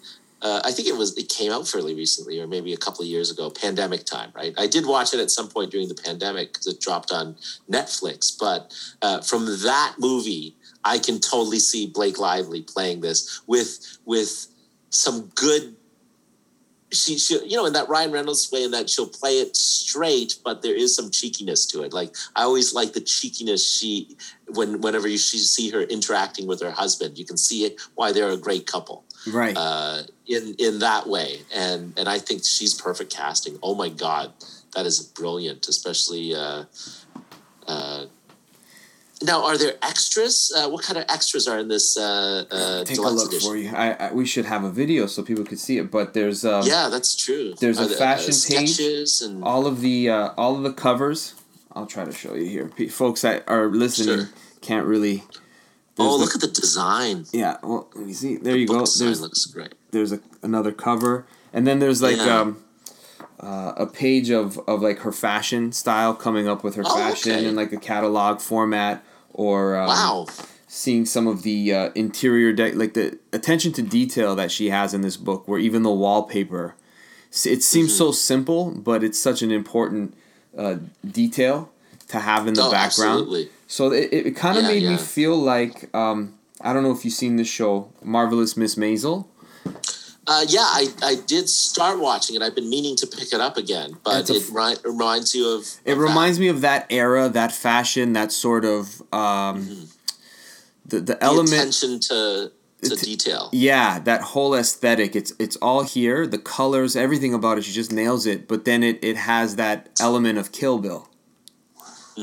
Uh, 0.43 0.61
I 0.65 0.71
think 0.71 0.87
it 0.87 0.97
was 0.97 1.17
it 1.17 1.29
came 1.29 1.51
out 1.51 1.67
fairly 1.67 1.95
recently, 1.95 2.41
or 2.41 2.47
maybe 2.47 2.73
a 2.75 2.77
couple 2.77 3.03
of 3.03 3.09
years 3.09 3.31
ago. 3.31 3.51
Pandemic 3.51 4.05
time, 4.05 4.31
right? 4.35 4.55
I 4.59 4.67
did 4.67 4.87
watch 4.87 5.15
it 5.15 5.21
at 5.21 5.31
some 5.31 5.49
point 5.49 5.71
during 5.71 5.89
the 5.89 5.95
pandemic 5.95 6.53
because 6.53 6.67
it 6.67 6.81
dropped 6.81 7.11
on 7.11 7.37
Netflix. 7.71 8.37
But 8.39 8.75
uh, 9.01 9.23
from 9.23 9.47
that 9.63 9.97
movie, 9.99 10.55
I 10.85 10.99
can 10.99 11.21
totally 11.21 11.59
see 11.59 11.87
Blake 11.87 12.19
Lively 12.19 12.63
playing 12.63 13.01
this 13.01 13.43
with 13.47 13.99
with 14.05 14.49
some 14.91 15.31
good 15.35 15.75
she 16.93 17.19
she 17.19 17.35
you 17.47 17.57
know 17.57 17.67
in 17.67 17.73
that 17.73 17.89
Ryan 17.89 18.13
Reynolds 18.13 18.51
way 18.53 18.63
in 18.63 18.71
that 18.73 18.91
she'll 18.91 19.09
play 19.09 19.41
it 19.41 19.57
straight, 19.57 20.37
but 20.45 20.63
there 20.63 20.75
is 20.75 20.95
some 20.95 21.11
cheekiness 21.11 21.65
to 21.67 21.83
it. 21.83 21.95
Like 21.95 22.15
I 22.37 22.43
always 22.43 22.75
like 22.75 22.93
the 22.93 23.01
cheekiness 23.01 23.79
she 23.79 24.17
when 24.49 24.83
whenever 24.83 25.09
you 25.09 25.19
see 25.19 25.71
her 25.71 25.81
interacting 25.83 26.47
with 26.47 26.61
her 26.61 26.71
husband, 26.71 27.19
you 27.19 27.25
can 27.25 27.39
see 27.39 27.65
it 27.65 27.81
why 27.95 28.13
they're 28.13 28.31
a 28.31 28.37
great 28.37 28.67
couple 28.67 29.06
Right. 29.27 29.57
uh, 29.57 30.03
in 30.27 30.55
in 30.59 30.79
that 30.81 31.07
way, 31.09 31.41
and 31.55 31.93
and 31.99 32.09
I 32.09 32.19
think 32.19 32.45
she's 32.45 32.75
perfect 32.75 33.13
casting. 33.15 33.59
Oh 33.63 33.75
my 33.75 33.89
god, 33.89 34.33
that 34.75 34.87
is 34.87 35.01
brilliant, 35.01 35.69
especially. 35.69 36.35
Uh, 36.35 36.65
uh, 37.67 38.07
now, 39.23 39.47
are 39.47 39.57
there 39.57 39.75
extras? 39.83 40.53
Uh, 40.55 40.69
what 40.69 40.85
kind 40.85 40.99
of 40.99 41.05
extras 41.09 41.49
are 41.49 41.59
in 41.59 41.69
this 41.69 41.97
uh, 41.97 42.45
uh, 42.51 42.85
Take 42.85 42.99
a 42.99 43.01
look 43.03 43.29
edition? 43.29 43.49
for 43.51 43.57
you. 43.57 43.71
I, 43.75 43.93
I 43.93 44.13
we 44.13 44.27
should 44.27 44.45
have 44.45 44.63
a 44.63 44.71
video 44.71 45.07
so 45.07 45.23
people 45.23 45.45
could 45.45 45.59
see 45.59 45.79
it, 45.79 45.91
but 45.91 46.13
there's 46.13 46.45
um, 46.45 46.65
Yeah, 46.67 46.89
that's 46.91 47.17
true. 47.17 47.55
There's 47.59 47.79
a 47.79 47.85
Are 47.85 47.89
there, 47.89 47.97
fashion 47.97 48.35
page. 48.47 48.79
and 49.23 49.43
all 49.43 49.67
of 49.67 49.81
the 49.81 50.11
uh, 50.11 50.31
all 50.37 50.57
of 50.57 50.63
the 50.65 50.73
covers. 50.73 51.35
I'll 51.75 51.87
try 51.87 52.05
to 52.05 52.13
show 52.13 52.35
you 52.35 52.45
here. 52.47 52.69
Folks 52.91 53.23
that 53.23 53.45
are 53.49 53.69
listening 53.69 54.19
Sure. 54.19 54.29
can't 54.61 54.87
really. 54.87 55.25
Oh, 55.99 56.19
there's 56.19 56.21
look 56.29 56.35
at 56.35 56.41
the 56.41 56.61
design. 56.61 57.25
Yeah, 57.33 57.57
well, 57.63 57.89
let 57.95 58.07
me 58.07 58.13
see. 58.13 58.37
There 58.37 58.57
you 58.57 58.67
Book 58.67 58.87
go. 58.87 59.05
There's 59.05 59.21
looks 59.21 59.45
great. 59.47 59.75
there's 59.91 60.13
a, 60.13 60.21
another 60.43 60.73
cover, 60.73 61.27
and 61.53 61.67
then 61.67 61.79
there's 61.79 62.03
like 62.03 62.17
Yeah. 62.17 62.41
um, 62.41 62.65
uh, 63.41 63.73
a 63.77 63.87
page 63.87 64.31
of 64.31 64.59
of 64.69 64.83
like 64.83 65.01
her 65.01 65.13
fashion 65.13 65.73
style 65.73 66.15
coming 66.15 66.49
up 66.49 66.65
with 66.65 66.75
her 66.77 66.83
Oh, 66.87 66.95
fashion 66.97 67.33
okay. 67.33 67.47
in 67.47 67.57
like 67.57 67.73
a 67.73 67.77
catalog 67.79 68.41
format, 68.41 69.05
or 69.33 69.77
um, 69.77 69.89
Wow. 69.89 70.27
seeing 70.67 71.05
some 71.07 71.27
of 71.27 71.43
the 71.43 71.73
uh, 71.73 71.91
interior 71.95 72.53
de- 72.53 72.73
like 72.73 72.95
the 72.95 73.19
attention 73.33 73.73
to 73.75 73.83
detail 73.83 74.35
that 74.37 74.51
she 74.51 74.71
has 74.71 74.95
in 74.95 75.01
this 75.03 75.17
book 75.17 75.47
where 75.49 75.59
even 75.59 75.83
the 75.83 75.93
wallpaper 75.93 76.75
it 77.45 77.63
seems 77.63 77.91
Mm-hmm. 77.91 77.97
so 77.99 78.13
simple 78.13 78.71
but 78.71 79.05
it's 79.05 79.19
such 79.19 79.43
an 79.43 79.51
important 79.51 80.15
uh, 80.57 80.77
detail 81.07 81.71
to 82.09 82.21
have 82.21 82.47
in 82.47 82.55
the 82.55 82.63
oh, 82.63 82.71
background 82.71 83.21
absolutely. 83.21 83.49
So 83.67 83.93
it, 83.93 84.09
it, 84.13 84.37
kind 84.37 84.57
of 84.59 84.65
Yeah, 84.65 84.71
made 84.71 84.83
me 84.85 84.97
feel 84.97 85.37
like 85.37 85.95
um, 85.95 86.35
i 86.61 86.73
don't 86.73 86.83
know 86.83 86.93
if 86.93 87.05
you've 87.05 87.15
seen 87.15 87.37
this 87.37 87.49
show 87.49 87.91
marvelous 88.03 88.57
miss 88.57 88.75
maisel 88.77 89.27
Uh, 90.29 90.45
yeah, 90.49 90.67
I, 90.81 90.89
I 91.05 91.15
did 91.33 91.49
start 91.49 92.01
watching 92.01 92.35
it. 92.35 92.43
I've 92.43 92.57
been 92.57 92.69
meaning 92.69 92.97
to 92.97 93.07
pick 93.07 93.33
it 93.33 93.41
up 93.41 93.57
again, 93.57 93.91
but 94.03 94.29
it 94.29 94.43
ri- 94.51 94.75
reminds 94.85 95.37
you 95.37 95.45
of. 95.55 95.61
it 95.63 95.93
of 95.93 95.99
that. 95.99 96.03
reminds 96.09 96.41
me 96.41 96.49
of 96.49 96.63
that 96.63 96.83
era 96.91 97.29
that 97.29 97.53
fashion 97.53 98.13
that 98.15 98.33
sort 98.33 98.65
of 98.65 99.01
um, 99.13 99.87
the, 100.85 100.97
the 100.99 101.01
the 101.15 101.17
element 101.23 101.53
attention 101.55 102.01
to 102.11 102.51
to 102.83 102.97
detail. 102.97 103.51
Yeah, 103.53 104.01
that 104.01 104.21
whole 104.35 104.53
aesthetic. 104.57 105.15
It's 105.15 105.33
it's 105.39 105.57
all 105.63 105.85
here. 105.85 106.27
The 106.27 106.39
colors, 106.57 106.97
everything 106.97 107.33
about 107.33 107.59
it, 107.59 107.63
she 107.65 107.73
just 107.73 107.93
nails 107.93 108.27
it. 108.27 108.49
But 108.49 108.65
then 108.65 108.83
it, 108.83 108.99
it 109.05 109.17
has 109.17 109.55
that 109.63 109.79
element 110.01 110.39
of 110.43 110.51
Kill 110.51 110.79
Bill 110.79 111.09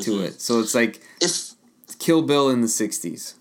to 0.04 0.12
Mhm. 0.12 0.24
it. 0.28 0.42
So 0.42 0.60
it's 0.60 0.76
like 0.76 1.00
If 1.24 1.54
Kill 2.00 2.22
Bill 2.22 2.50
in 2.50 2.62
the 2.62 2.68
'60s. 2.68 3.36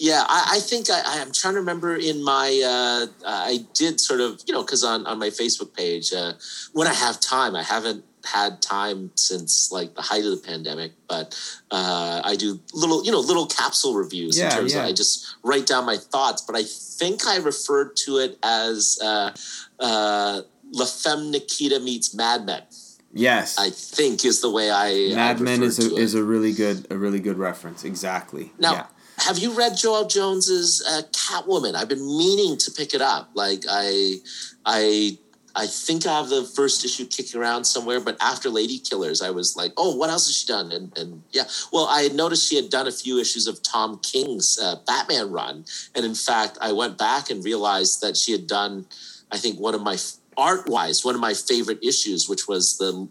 Yeah, 0.00 0.24
I, 0.26 0.52
I 0.54 0.60
think 0.60 0.88
I, 0.88 1.02
I'm 1.20 1.30
trying 1.30 1.54
to 1.54 1.60
remember 1.60 1.94
in 1.94 2.24
my, 2.24 2.48
uh, 2.64 3.06
I 3.26 3.66
did 3.74 4.00
sort 4.00 4.20
of, 4.20 4.40
you 4.46 4.54
know, 4.54 4.62
because 4.62 4.82
on, 4.82 5.06
on 5.06 5.18
my 5.18 5.28
Facebook 5.28 5.76
page, 5.76 6.14
uh, 6.14 6.32
when 6.72 6.86
I 6.86 6.94
have 6.94 7.20
time, 7.20 7.54
I 7.54 7.62
haven't 7.62 8.02
had 8.24 8.62
time 8.62 9.10
since 9.14 9.70
like 9.70 9.94
the 9.94 10.00
height 10.00 10.24
of 10.24 10.30
the 10.30 10.42
pandemic, 10.42 10.92
but 11.06 11.38
uh, 11.70 12.22
I 12.24 12.36
do 12.36 12.60
little, 12.72 13.04
you 13.04 13.12
know, 13.12 13.20
little 13.20 13.46
capsule 13.46 13.94
reviews 13.94 14.38
Yeah, 14.38 14.46
in 14.46 14.50
terms 14.52 14.74
yeah. 14.74 14.80
of 14.80 14.86
I 14.86 14.92
just 14.92 15.36
write 15.42 15.66
down 15.66 15.84
my 15.84 15.98
thoughts, 15.98 16.40
but 16.40 16.56
I 16.56 16.62
think 16.64 17.26
I 17.26 17.36
referred 17.36 17.94
to 18.06 18.18
it 18.18 18.38
as 18.42 18.98
uh, 19.02 19.32
uh, 19.78 20.40
La 20.72 20.86
Femme 20.86 21.30
Nikita 21.30 21.78
meets 21.78 22.14
Mad 22.14 22.46
Men. 22.46 22.62
Yes. 23.12 23.58
I 23.58 23.70
think 23.70 24.24
is 24.24 24.40
the 24.40 24.50
way 24.50 24.70
I 24.70 25.14
Mad 25.14 25.38
I 25.38 25.40
Men 25.40 25.62
is 25.62 25.78
a, 25.78 25.94
is 25.96 26.14
a 26.14 26.22
really 26.22 26.52
good 26.52 26.86
a 26.90 26.96
really 26.96 27.20
good 27.20 27.38
reference. 27.38 27.84
Exactly. 27.84 28.52
Now, 28.58 28.72
yeah. 28.72 28.86
have 29.18 29.38
you 29.38 29.52
read 29.52 29.72
Joëlle 29.72 30.08
Jones's 30.08 30.84
uh, 30.88 31.02
Catwoman? 31.10 31.74
I've 31.74 31.88
been 31.88 32.06
meaning 32.06 32.56
to 32.58 32.70
pick 32.70 32.94
it 32.94 33.00
up. 33.00 33.30
Like 33.34 33.64
I, 33.68 34.16
I, 34.64 35.18
I 35.56 35.66
think 35.66 36.06
I 36.06 36.16
have 36.16 36.28
the 36.28 36.44
first 36.44 36.84
issue 36.84 37.04
kicking 37.04 37.40
around 37.40 37.64
somewhere. 37.64 37.98
But 37.98 38.16
after 38.20 38.48
Lady 38.48 38.78
Killers, 38.78 39.20
I 39.20 39.30
was 39.30 39.56
like, 39.56 39.72
oh, 39.76 39.96
what 39.96 40.08
else 40.08 40.26
has 40.28 40.36
she 40.36 40.46
done? 40.46 40.70
And 40.70 40.96
and 40.96 41.24
yeah, 41.32 41.44
well, 41.72 41.86
I 41.86 42.02
had 42.02 42.14
noticed 42.14 42.48
she 42.48 42.54
had 42.54 42.70
done 42.70 42.86
a 42.86 42.92
few 42.92 43.18
issues 43.18 43.48
of 43.48 43.60
Tom 43.60 43.98
King's 43.98 44.56
uh, 44.62 44.76
Batman 44.86 45.32
run, 45.32 45.64
and 45.96 46.04
in 46.04 46.14
fact, 46.14 46.58
I 46.60 46.70
went 46.70 46.96
back 46.96 47.28
and 47.28 47.44
realized 47.44 48.00
that 48.02 48.16
she 48.16 48.30
had 48.30 48.46
done, 48.46 48.86
I 49.32 49.38
think, 49.38 49.58
one 49.58 49.74
of 49.74 49.82
my 49.82 49.96
art 50.40 50.68
wise, 50.68 51.04
one 51.04 51.14
of 51.14 51.20
my 51.20 51.34
favorite 51.34 51.78
issues, 51.84 52.28
which 52.28 52.48
was 52.48 52.78
the 52.78 53.08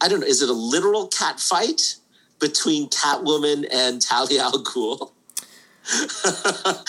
I 0.00 0.08
don't 0.08 0.20
know, 0.20 0.26
is 0.26 0.42
it 0.42 0.48
a 0.48 0.52
literal 0.52 1.08
cat 1.08 1.40
fight 1.40 1.96
between 2.38 2.90
Catwoman 2.90 3.66
and 3.72 4.02
Talia 4.02 4.42
al 4.42 4.62
Ghul? 4.62 5.12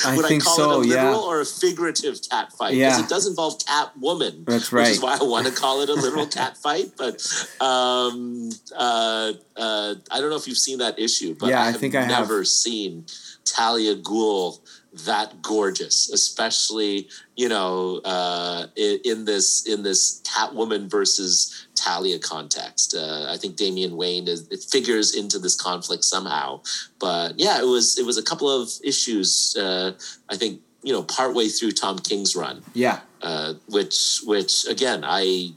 I 0.06 0.16
Would 0.18 0.26
think 0.26 0.42
I 0.42 0.46
call 0.46 0.56
so, 0.56 0.72
it 0.72 0.74
a 0.74 0.78
literal 0.80 1.22
yeah. 1.22 1.28
or 1.28 1.42
a 1.42 1.46
figurative 1.46 2.20
cat 2.30 2.52
fight? 2.52 2.74
Yeah. 2.74 2.90
Because 2.90 3.06
it 3.06 3.10
does 3.10 3.28
involve 3.28 3.60
Catwoman. 3.60 4.44
That's 4.46 4.74
right. 4.74 4.88
Which 4.88 4.94
is 4.94 5.02
why 5.02 5.18
I 5.22 5.24
want 5.24 5.46
to 5.46 5.54
call 5.54 5.82
it 5.84 5.90
a 5.90 5.94
literal 5.94 6.26
cat 6.26 6.58
fight. 6.64 6.94
But 6.98 7.22
um, 7.62 8.50
uh, 8.76 9.34
uh, 9.56 9.96
I 10.12 10.20
don't 10.20 10.32
know 10.32 10.36
if 10.36 10.48
you've 10.48 10.58
seen 10.58 10.80
that 10.80 10.98
issue, 10.98 11.36
but 11.40 11.50
Yeah, 11.50 11.62
I, 11.62 11.70
I 11.70 11.74
think 11.74 11.94
I 11.94 12.02
have. 12.02 12.10
never 12.10 12.44
seen 12.44 13.06
Talia 13.46 13.96
Ghul 13.96 14.60
that 15.06 15.42
gorgeous, 15.42 16.10
especially 16.12 17.08
you 17.36 17.50
know 17.50 17.98
uh, 18.06 18.68
in, 18.76 19.00
in 19.06 19.26
this 19.26 19.68
in 19.68 19.84
this 19.84 20.22
Catwoman 20.24 20.90
versus 20.90 21.68
Talia 21.76 22.20
context. 22.20 22.96
Uh, 22.96 23.28
I 23.30 23.38
think 23.38 23.56
Damian 23.56 23.96
Wayne 23.98 24.28
is 24.28 24.48
it 24.50 24.64
figures 24.64 25.16
into 25.16 25.40
this 25.40 25.56
conflict 25.56 26.04
somehow. 26.04 26.62
But 27.00 27.40
yeah, 27.40 27.60
it 27.60 27.66
was 27.68 27.98
it 27.98 28.06
was 28.06 28.18
a 28.18 28.24
couple 28.24 28.50
of 28.50 28.70
issues. 28.84 29.56
Uh, 29.60 29.94
I 30.30 30.36
think 30.38 30.62
you 30.84 30.94
know 30.94 31.04
partway 31.04 31.48
through 31.50 31.72
Tom 31.72 32.00
King's 32.00 32.36
run, 32.36 32.64
Yeah. 32.74 33.00
uh, 33.22 33.54
which 33.70 34.22
which 34.26 34.66
again 34.68 35.04
I. 35.06 35.52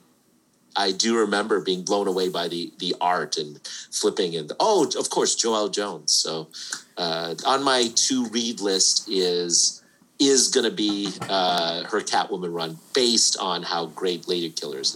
I 0.76 0.92
do 0.92 1.18
remember 1.18 1.60
being 1.60 1.82
blown 1.82 2.06
away 2.06 2.28
by 2.28 2.46
the 2.46 2.72
the 2.78 2.94
art 3.00 3.36
and 3.36 3.58
flipping 3.90 4.36
and 4.36 4.52
oh 4.60 4.88
of 4.96 5.10
course 5.10 5.34
Joëlle 5.34 5.72
Jones 5.74 6.12
so 6.12 6.46
uh, 7.04 7.34
on 7.52 7.60
my 7.64 7.80
to 8.06 8.26
read 8.36 8.60
list 8.60 9.08
is 9.08 9.82
is 10.18 10.48
going 10.54 10.68
to 10.68 10.76
be 10.86 11.08
uh, 11.30 11.82
her 11.84 12.00
Catwoman 12.12 12.52
run 12.52 12.76
based 12.94 13.34
on 13.40 13.62
how 13.62 13.86
great 13.86 14.28
Lady 14.28 14.50
Killers 14.50 14.88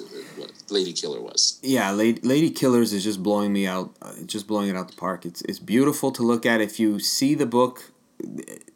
Lady 0.68 0.93
Killer 0.93 1.20
was. 1.31 1.59
Yeah, 1.62 1.93
Lady, 1.93 2.20
Lady 2.22 2.51
Killers 2.51 2.93
is 2.93 3.02
just 3.05 3.22
blowing 3.22 3.51
me 3.59 3.66
out, 3.66 3.89
uh, 4.02 4.12
just 4.26 4.47
blowing 4.47 4.68
it 4.68 4.76
out 4.76 4.89
the 4.89 4.97
park. 4.97 5.24
It's 5.24 5.40
it's 5.43 5.59
beautiful 5.74 6.10
to 6.12 6.22
look 6.22 6.44
at. 6.44 6.60
If 6.60 6.78
you 6.78 6.98
see 7.01 7.35
the 7.35 7.47
book 7.47 7.76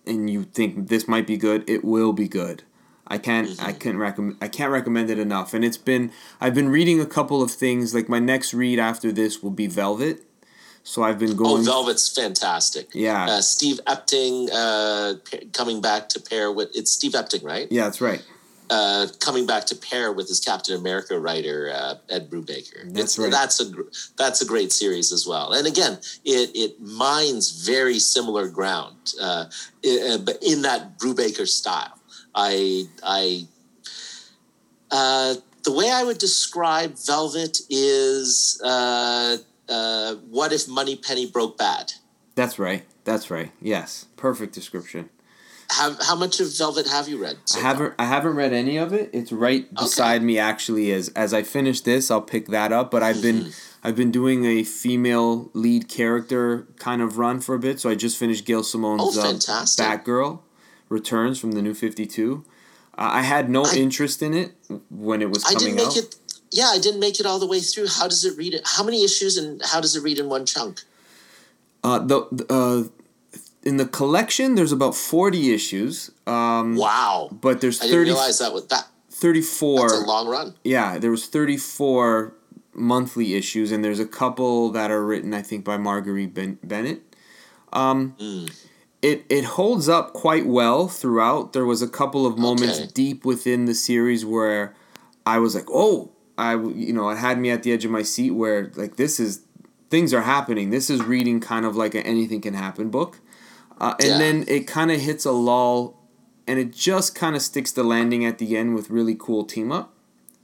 and 0.07 0.31
you 0.31 0.45
think 0.45 0.89
this 0.89 1.07
might 1.07 1.27
be 1.27 1.37
good, 1.37 1.69
it 1.69 1.85
will 1.85 2.13
be 2.13 2.29
good. 2.29 2.63
I 3.07 3.19
can't 3.19 3.49
I 3.61 3.73
Mm-hmm. 3.73 3.79
can't 3.79 3.99
recommend 3.99 4.37
I 4.41 4.49
can't 4.49 4.73
recommend 4.73 5.11
it 5.11 5.19
enough. 5.19 5.55
And 5.55 5.65
it's 5.65 5.79
been 5.93 6.11
I've 6.41 6.55
been 6.55 6.69
reading 6.69 7.01
a 7.01 7.07
couple 7.07 7.43
of 7.43 7.51
things. 7.51 7.95
Like 7.95 8.09
my 8.09 8.19
next 8.33 8.53
read 8.55 8.79
after 8.79 9.13
this 9.13 9.43
will 9.43 9.51
be 9.63 9.67
Velvet. 9.67 10.25
So 10.89 11.03
I've 11.03 11.19
been 11.19 11.37
going. 11.37 11.61
Oh. 11.61 11.71
Velvet's 11.71 12.09
fantastic. 12.09 12.89
Yeah. 12.95 13.27
uh, 13.29 13.41
Steve 13.43 13.79
Epting 13.87 14.49
uh, 14.51 15.17
pa- 15.31 15.45
coming 15.53 15.83
back 15.83 16.09
to 16.11 16.19
pair 16.21 16.51
with 16.51 16.71
it's 16.75 16.91
Steve 16.91 17.13
Epting, 17.13 17.45
right? 17.45 17.69
yeah, 17.71 17.85
that's 17.85 18.01
right. 18.01 18.23
uh, 18.71 19.07
coming 19.21 19.45
back 19.47 19.67
to 19.67 19.77
pair 19.77 20.13
with 20.15 20.29
his 20.29 20.41
Captain 20.41 20.75
America 20.77 21.19
writer 21.21 21.71
uh, 21.75 21.95
Ed 22.09 22.31
Brubaker. 22.31 22.85
That's 22.95 23.19
It's- 23.19 23.19
right. 23.19 23.31
That's 23.31 23.61
a 23.61 23.67
that's 24.17 24.41
a 24.41 24.47
great 24.47 24.73
series 24.73 25.13
as 25.13 25.27
well. 25.27 25.53
And 25.53 25.67
again, 25.67 25.99
it 26.25 26.51
it 26.65 26.81
mines 26.81 27.51
very 27.67 27.99
similar 27.99 28.49
ground, 28.49 29.13
uh, 29.21 29.45
uh, 29.85 30.19
but 30.25 30.39
in 30.43 30.63
that 30.63 30.99
Brubaker 30.99 31.47
style. 31.47 31.99
I 32.35 32.85
I 33.03 33.47
uh, 34.91 35.35
the 35.65 35.73
way 35.73 35.91
I 35.91 36.03
would 36.05 36.19
describe 36.19 36.95
Velvet 37.07 37.59
is 37.69 38.59
uh, 39.69 40.15
what 40.31 40.53
if 40.53 40.69
Moneypenny 40.69 41.27
broke 41.27 41.59
bad. 41.59 41.93
That's 42.35 42.59
right. 42.59 42.85
That's 43.05 43.31
right. 43.31 43.51
Yes, 43.61 44.07
perfect 44.17 44.55
description. 44.55 45.11
How, 45.71 45.95
how 46.03 46.15
much 46.17 46.41
of 46.41 46.57
Velvet 46.57 46.87
have 46.89 47.09
you 47.09 47.21
read? 47.21 47.37
so 47.45 47.59
I 47.59 47.63
haven't 47.63 47.95
I 47.99 48.07
haven't 48.07 48.37
read 48.37 48.53
any 48.55 48.79
of 48.79 48.93
it. 48.95 49.11
It's 49.13 49.33
right 49.33 49.73
beside 49.75 50.23
me 50.23 50.39
actually 50.39 50.93
as 50.93 51.09
as 51.11 51.35
I 51.35 51.43
finish 51.43 51.83
this, 51.83 52.11
I'll 52.11 52.23
pick 52.23 52.47
that 52.49 52.73
up, 52.73 52.91
but 52.91 53.03
I've 53.03 53.21
been 53.23 53.37
Mm-hmm. 53.41 53.87
I've 53.87 53.95
been 53.95 54.11
doing 54.11 54.45
a 54.45 54.65
female 54.65 55.51
lead 55.55 55.89
character 55.89 56.67
kind 56.79 57.01
of 57.01 57.17
run 57.17 57.41
for 57.41 57.55
a 57.55 57.59
bit, 57.61 57.79
so 57.79 57.89
I 57.89 57.95
just 57.95 58.17
finished 58.19 58.45
Gail 58.45 58.63
Simone's 58.65 59.17
Oh, 59.17 59.21
uh. 59.31 59.65
Batgirl 59.65 60.41
Returns 60.89 61.39
from 61.39 61.53
the 61.53 61.63
new 61.63 61.75
52. 61.75 62.45
Uh, 62.97 63.09
I 63.13 63.23
had 63.23 63.49
no 63.49 63.65
I- 63.67 63.75
interest 63.77 64.21
in 64.23 64.35
it 64.35 64.55
when 64.91 65.23
it 65.23 65.31
was 65.31 65.45
I 65.45 65.55
coming 65.55 65.79
out. 65.81 65.97
it. 65.97 66.17
Yeah, 66.51 66.71
I 66.73 66.79
didn't 66.79 67.01
make 67.01 67.21
it 67.21 67.27
all 67.27 67.39
the 67.39 67.47
way 67.47 67.61
through. 67.61 67.89
How 67.89 68.09
does 68.09 68.25
it 68.25 68.37
read 68.39 68.55
it? 68.55 68.63
How 68.65 68.83
many 68.85 69.05
issues 69.05 69.37
and 69.37 69.61
how 69.65 69.81
does 69.81 69.95
it 69.97 70.03
read 70.03 70.19
in 70.19 70.29
one 70.29 70.47
chunk? 70.47 70.83
Uh, 71.85 71.99
the 72.01 72.19
uh, 72.51 72.89
in 73.63 73.77
the 73.77 73.87
collection 73.87 74.55
there's 74.55 74.73
about 74.73 74.95
40 74.95 75.53
issues. 75.53 76.11
Um, 76.27 76.77
Wow, 76.77 77.29
but 77.33 77.61
there's 77.61 77.79
30, 77.79 77.89
I 77.89 77.91
didn't 77.93 78.05
realize 78.07 78.39
that. 78.39 78.53
With 78.55 78.69
that, 78.71 78.87
34 79.11 79.89
that's 79.89 80.01
a 80.03 80.07
long 80.07 80.29
run. 80.29 80.55
yeah, 80.65 80.99
there 80.99 81.11
was 81.11 81.27
34 81.27 82.33
monthly 82.75 83.35
issues, 83.35 83.73
and 83.73 83.85
there's 83.85 84.01
a 84.01 84.07
couple 84.07 84.71
that 84.71 84.91
are 84.91 85.05
written, 85.05 85.35
I 85.35 85.43
think, 85.43 85.65
by 85.65 85.77
Marguerite 85.77 86.33
ben- 86.35 86.59
Bennett. 86.63 87.03
Um, 87.73 88.15
Mm. 88.19 88.51
It 89.01 89.25
it 89.29 89.45
holds 89.45 89.89
up 89.89 90.13
quite 90.13 90.45
well 90.47 90.89
throughout. 90.89 91.53
There 91.53 91.65
was 91.65 91.83
a 91.83 91.89
couple 91.89 92.27
of 92.27 92.37
moments 92.37 92.79
Okay. 92.81 92.91
deep 92.95 93.25
within 93.25 93.67
the 93.67 93.75
series 93.75 94.25
where 94.27 94.75
I 95.25 95.39
was 95.39 95.55
like, 95.55 95.67
oh, 95.71 96.11
I 96.39 96.55
you 96.55 96.93
know, 96.95 97.11
it 97.11 97.19
had 97.19 97.39
me 97.39 97.51
at 97.51 97.63
the 97.65 97.73
edge 97.73 97.85
of 97.85 97.91
my 97.91 98.03
seat 98.03 98.31
where 98.31 98.71
like 98.77 98.97
this 98.97 99.21
is 99.21 99.43
things 99.91 100.15
are 100.15 100.23
happening. 100.23 100.71
This 100.71 100.89
is 100.89 101.03
reading 101.03 101.41
kind 101.41 101.67
of 101.67 101.77
like 101.77 101.95
an 101.95 102.03
anything 102.03 102.41
can 102.41 102.55
happen 102.55 102.89
book, 102.89 103.21
uh, 103.81 103.95
and 104.01 104.09
Yeah. 104.11 104.19
then 104.19 104.45
it 104.47 104.67
kind 104.67 104.91
of 104.91 105.01
hits 105.01 105.25
a 105.27 105.33
lull, 105.33 106.01
and 106.47 106.59
it 106.59 106.73
just 106.73 107.15
kind 107.15 107.35
of 107.37 107.43
sticks 107.43 107.73
the 107.73 107.83
landing 107.85 108.25
at 108.25 108.39
the 108.39 108.57
end 108.57 108.75
with 108.75 108.89
really 108.89 109.17
cool 109.19 109.45
team 109.45 109.71
up 109.73 109.93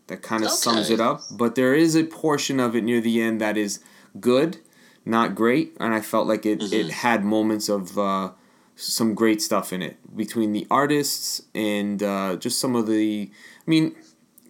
that 0.08 0.20
kind 0.20 0.44
of 0.44 0.50
sums 0.50 0.90
it 0.90 1.00
up. 1.00 1.22
But 1.30 1.54
there 1.54 1.74
is 1.74 1.94
a 1.94 2.04
portion 2.04 2.60
of 2.60 2.74
it 2.76 2.84
near 2.84 3.00
the 3.00 3.22
end 3.22 3.40
that 3.40 3.56
is 3.56 3.80
good, 4.20 4.58
not 5.06 5.34
great, 5.34 5.76
and 5.80 5.94
I 5.94 6.00
felt 6.00 6.26
like 6.26 6.44
it, 6.44 6.62
it 6.72 6.90
had 6.90 7.24
moments 7.24 7.68
of 7.68 7.96
uh, 7.98 8.30
some 8.76 9.14
great 9.14 9.40
stuff 9.40 9.72
in 9.72 9.80
it 9.82 9.96
between 10.16 10.52
the 10.52 10.66
artists 10.70 11.42
and 11.54 12.02
uh, 12.02 12.36
just 12.36 12.58
some 12.58 12.74
of 12.74 12.86
the. 12.86 13.30
I 13.66 13.70
mean, 13.70 13.94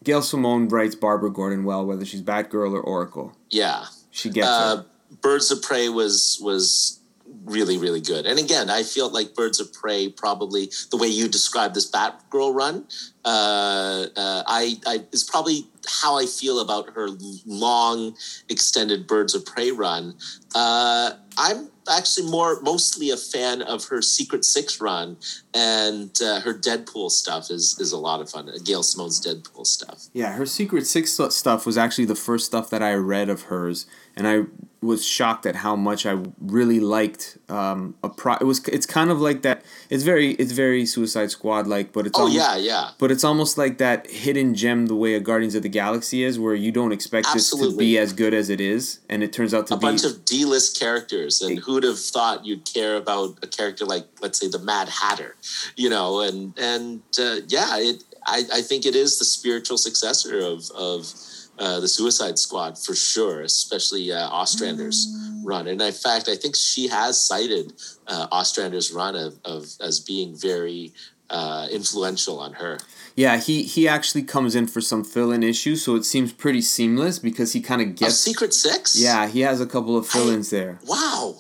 Gail 0.05 0.23
Simone 0.23 0.69
writes 0.69 0.95
Barbara 0.95 1.31
Gordon 1.31 1.65
well, 1.65 1.85
whether 1.85 2.05
she's 2.05 2.23
Batgirl 2.23 2.73
or 2.73 2.81
Oracle. 2.81 3.33
Yeah, 3.51 3.87
She 4.11 4.31
gets 4.31 4.49
uh, 4.49 4.83
it. 4.85 5.21
Birds 5.23 5.51
of 5.51 5.63
Prey 5.63 5.89
was 5.89 6.39
was 6.43 7.01
really 7.45 7.79
really 7.79 8.01
good. 8.01 8.27
And 8.27 8.39
again, 8.39 8.71
I 8.71 8.83
feel 8.83 9.09
like 9.09 9.35
Birds 9.35 9.61
of 9.61 9.73
Prey 9.73 10.09
probably 10.09 10.71
the 10.91 10.97
way 10.97 11.09
you 11.09 11.29
described 11.29 11.75
this 11.75 11.91
Batgirl 11.91 12.55
run, 12.55 12.87
uh, 13.25 14.07
uh, 14.17 14.43
I, 14.47 14.77
I 14.87 15.05
is 15.13 15.25
probably 15.25 15.67
how 15.87 16.19
I 16.19 16.27
feel 16.27 16.61
about 16.61 16.91
her 16.95 17.09
long 17.47 18.17
extended 18.49 19.07
Birds 19.07 19.35
of 19.35 19.45
Prey 19.45 19.71
run. 19.71 20.15
Uh, 20.55 21.13
I'm 21.39 21.71
actually 21.89 22.31
more 22.31 22.61
mostly 22.61 23.11
a 23.11 23.17
fan 23.17 23.63
of 23.63 23.87
her 23.87 24.03
Secret 24.03 24.45
Six 24.45 24.81
run, 24.81 25.17
and 25.53 26.11
uh, 26.23 26.41
her 26.41 26.55
Deadpool 26.55 27.11
stuff 27.11 27.51
is 27.51 27.79
is 27.79 27.93
a 27.93 27.99
lot 27.99 28.21
of 28.21 28.31
fun. 28.31 28.51
Gail 28.65 28.83
Simone's 28.83 29.25
Deadpool 29.25 29.67
stuff. 29.67 30.07
Yeah, 30.13 30.33
her 30.35 30.47
Secret 30.47 30.87
Six 30.87 31.19
stuff 31.31 31.67
was 31.67 31.79
actually 31.79 32.07
the 32.07 32.15
first 32.15 32.47
stuff 32.47 32.71
that 32.71 32.83
I 32.83 32.95
read 32.95 33.29
of 33.29 33.43
hers, 33.43 33.87
and 34.17 34.27
I 34.27 34.45
was 34.85 35.07
shocked 35.07 35.47
at 35.47 35.57
how 35.57 35.75
much 35.77 36.07
I 36.07 36.19
really 36.41 36.81
liked 36.81 37.39
um, 37.49 37.95
a 38.03 38.09
pro. 38.09 38.35
It 38.35 38.45
was 38.45 38.67
it's 38.69 38.87
kind 38.87 39.11
of 39.11 39.21
like 39.21 39.43
that. 39.43 39.65
It's 39.91 40.03
very 40.03 40.33
it's 40.33 40.53
very 40.53 40.87
Suicide 40.87 41.31
Squad 41.31 41.67
like, 41.67 41.93
but 41.93 42.07
it's 42.07 42.19
oh 42.19 42.23
almost, 42.23 42.37
yeah, 42.37 42.57
yeah. 42.57 42.91
But 42.99 43.11
it's 43.11 43.25
almost 43.25 43.59
like 43.59 43.79
that 43.79 44.11
hidden 44.11 44.55
gem, 44.55 44.87
the 44.87 44.95
way 44.95 45.15
a 45.15 45.21
Guardians 45.21 45.55
of 45.55 45.63
the 45.63 45.69
Galaxy 45.69 46.23
is, 46.23 46.39
where 46.39 46.55
you 46.55 46.71
don't 46.71 46.93
expect 46.93 47.27
Absolutely. 47.29 47.69
this 47.69 47.75
to 47.75 47.79
be 47.79 47.99
as 47.99 48.13
good 48.13 48.35
as 48.35 48.51
it 48.51 48.61
is, 48.61 49.01
and 49.09 49.23
it 49.23 49.33
turns 49.33 49.55
out 49.55 49.67
to 49.69 49.75
a 49.75 49.77
be 49.77 49.87
a 49.87 49.91
bunch 49.91 50.05
of 50.05 50.25
D-list 50.25 50.79
characters, 50.79 51.41
and 51.41 51.59
who'd 51.59 51.85
have 51.85 51.99
thought 51.99 52.45
you'd 52.45 52.65
care 52.65 52.97
about 52.97 53.39
a 53.43 53.47
character 53.47 53.85
like, 53.85 54.07
let's 54.21 54.39
say, 54.39 54.49
the 54.49 54.59
Mad 54.59 54.89
Hatter, 54.89 55.37
you 55.77 55.89
know? 55.89 56.21
And 56.21 56.53
and 56.59 57.03
uh, 57.19 57.37
yeah, 57.49 57.79
it. 57.79 58.05
I, 58.27 58.43
I 58.55 58.63
think 58.63 58.87
it 58.87 58.95
is 58.95 59.19
the 59.19 59.25
spiritual 59.25 59.77
successor 59.77 60.39
of 60.39 60.71
of 60.71 61.13
uh, 61.59 61.81
the 61.81 61.89
Suicide 61.89 62.39
Squad 62.39 62.79
for 62.79 62.95
sure, 62.95 63.43
especially 63.43 64.13
uh, 64.13 64.29
Ostrander's 64.31 65.09
run. 65.45 65.67
And 65.67 65.81
in 65.81 65.93
fact, 65.93 66.29
I 66.29 66.37
think 66.37 66.57
she 66.57 66.89
has 66.89 67.21
cited 67.21 67.73
uh, 68.07 68.27
Ostrander's 68.33 68.93
run 68.93 69.15
of, 69.17 69.39
of 69.45 69.67
as 69.81 70.01
being 70.01 70.35
very 70.35 70.93
uh, 71.31 71.69
influential 71.71 72.39
on 72.39 72.55
her. 72.55 72.79
Yeah, 73.17 73.39
he 73.39 73.63
he 73.63 73.87
actually 73.89 74.23
comes 74.25 74.55
in 74.55 74.67
for 74.67 74.81
some 74.81 75.05
fill-in 75.05 75.43
issues, 75.43 75.85
so 75.85 75.95
it 75.95 76.05
seems 76.05 76.33
pretty 76.33 76.61
seamless 76.61 77.19
because 77.19 77.53
he 77.53 77.61
kind 77.61 77.81
of 77.81 77.89
Of 77.89 77.97
gets. 77.97 78.17
Secret 78.17 78.53
Six. 78.53 79.01
Yeah, 79.01 79.29
he 79.29 79.41
has 79.41 79.61
a 79.61 79.67
couple 79.67 79.97
of 79.97 80.07
fill-ins 80.07 80.51
there. 80.51 80.81
Wow. 80.87 81.37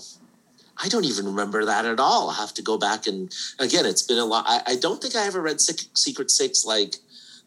I 0.77 0.89
don't 0.89 1.05
even 1.05 1.27
remember 1.27 1.65
that 1.65 1.85
at 1.85 2.01
all. 2.01 2.28
I'll 2.31 2.35
have 2.35 2.53
to 2.55 2.62
go 2.62 2.77
back 2.78 3.07
and 3.07 3.32
again, 3.61 3.86
it's 3.86 4.03
been 4.03 4.19
a 4.19 4.24
lot. 4.24 4.45
I, 4.47 4.73
I 4.73 4.77
don't 4.77 5.01
think 5.01 5.15
I 5.15 5.24
ever 5.27 5.41
read 5.41 5.61
Secret 5.61 6.31
Six 6.31 6.65
like, 6.65 6.97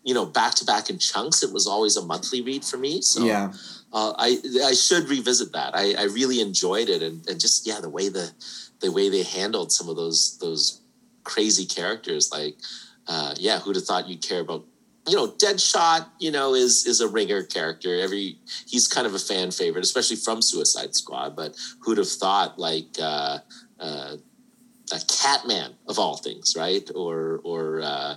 you 0.08 0.14
know, 0.14 0.26
back 0.26 0.56
to 0.56 0.64
back 0.64 0.90
in 0.90 0.98
chunks. 0.98 1.44
It 1.44 1.52
was 1.52 1.68
always 1.68 1.98
a 1.98 2.06
monthly 2.06 2.42
read 2.42 2.64
for 2.64 2.78
me. 2.78 3.02
So 3.02 3.26
Yeah. 3.26 3.52
uh, 3.92 4.14
I 4.18 4.40
I 4.64 4.74
should 4.74 5.10
revisit 5.10 5.52
that. 5.52 5.76
I, 5.76 5.86
I 5.96 6.04
really 6.04 6.40
enjoyed 6.40 6.88
it 6.88 7.02
and, 7.04 7.28
and 7.28 7.38
just 7.38 7.68
yeah, 7.68 7.82
the 7.82 7.90
way 7.90 8.08
the 8.08 8.32
the 8.80 8.90
way 8.90 9.10
they 9.10 9.24
handled 9.24 9.74
some 9.74 9.90
of 9.90 9.98
those 9.98 10.38
those 10.40 10.80
crazy 11.26 11.66
characters. 11.66 12.32
Like, 12.32 12.56
uh, 13.08 13.36
yeah, 13.38 13.60
who'd 13.60 13.76
have 13.76 13.84
thought 13.84 14.08
you'd 14.08 14.24
care 14.24 14.40
about? 14.40 14.64
You 15.10 15.18
know, 15.18 15.28
Deadshot. 15.28 16.06
You 16.20 16.32
know, 16.32 16.54
is 16.54 16.86
is 16.86 17.02
a 17.02 17.08
ringer 17.10 17.44
character. 17.44 18.00
Every 18.00 18.38
he's 18.66 18.88
kind 18.88 19.08
of 19.08 19.14
a 19.14 19.20
fan 19.20 19.52
favorite, 19.52 19.84
especially 19.84 20.18
from 20.26 20.42
Suicide 20.42 20.96
Squad. 20.96 21.36
But 21.36 21.52
who'd 21.82 21.98
have 21.98 22.14
thought 22.24 22.58
like 22.58 22.96
uh, 23.02 23.40
uh, 23.78 24.16
a 24.98 25.00
Catman 25.20 25.72
of 25.90 26.00
all 26.00 26.16
things, 26.16 26.56
right? 26.56 26.90
Or 26.96 27.42
or 27.44 27.82
uh, 27.82 28.16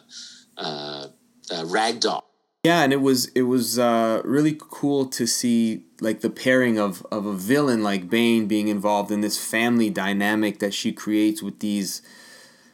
uh, 0.56 1.06
uh, 1.50 1.64
Ragdoll. 1.64 2.22
Yeah, 2.64 2.82
and 2.82 2.92
it 2.92 3.00
was 3.00 3.26
it 3.28 3.42
was 3.42 3.78
uh, 3.78 4.20
really 4.24 4.56
cool 4.58 5.06
to 5.06 5.26
see 5.26 5.84
like 6.00 6.20
the 6.20 6.28
pairing 6.28 6.78
of 6.78 7.06
of 7.10 7.24
a 7.24 7.32
villain 7.32 7.82
like 7.82 8.10
Bane 8.10 8.46
being 8.46 8.68
involved 8.68 9.10
in 9.10 9.22
this 9.22 9.38
family 9.38 9.88
dynamic 9.88 10.58
that 10.58 10.74
she 10.74 10.92
creates 10.92 11.42
with 11.42 11.60
these 11.60 12.02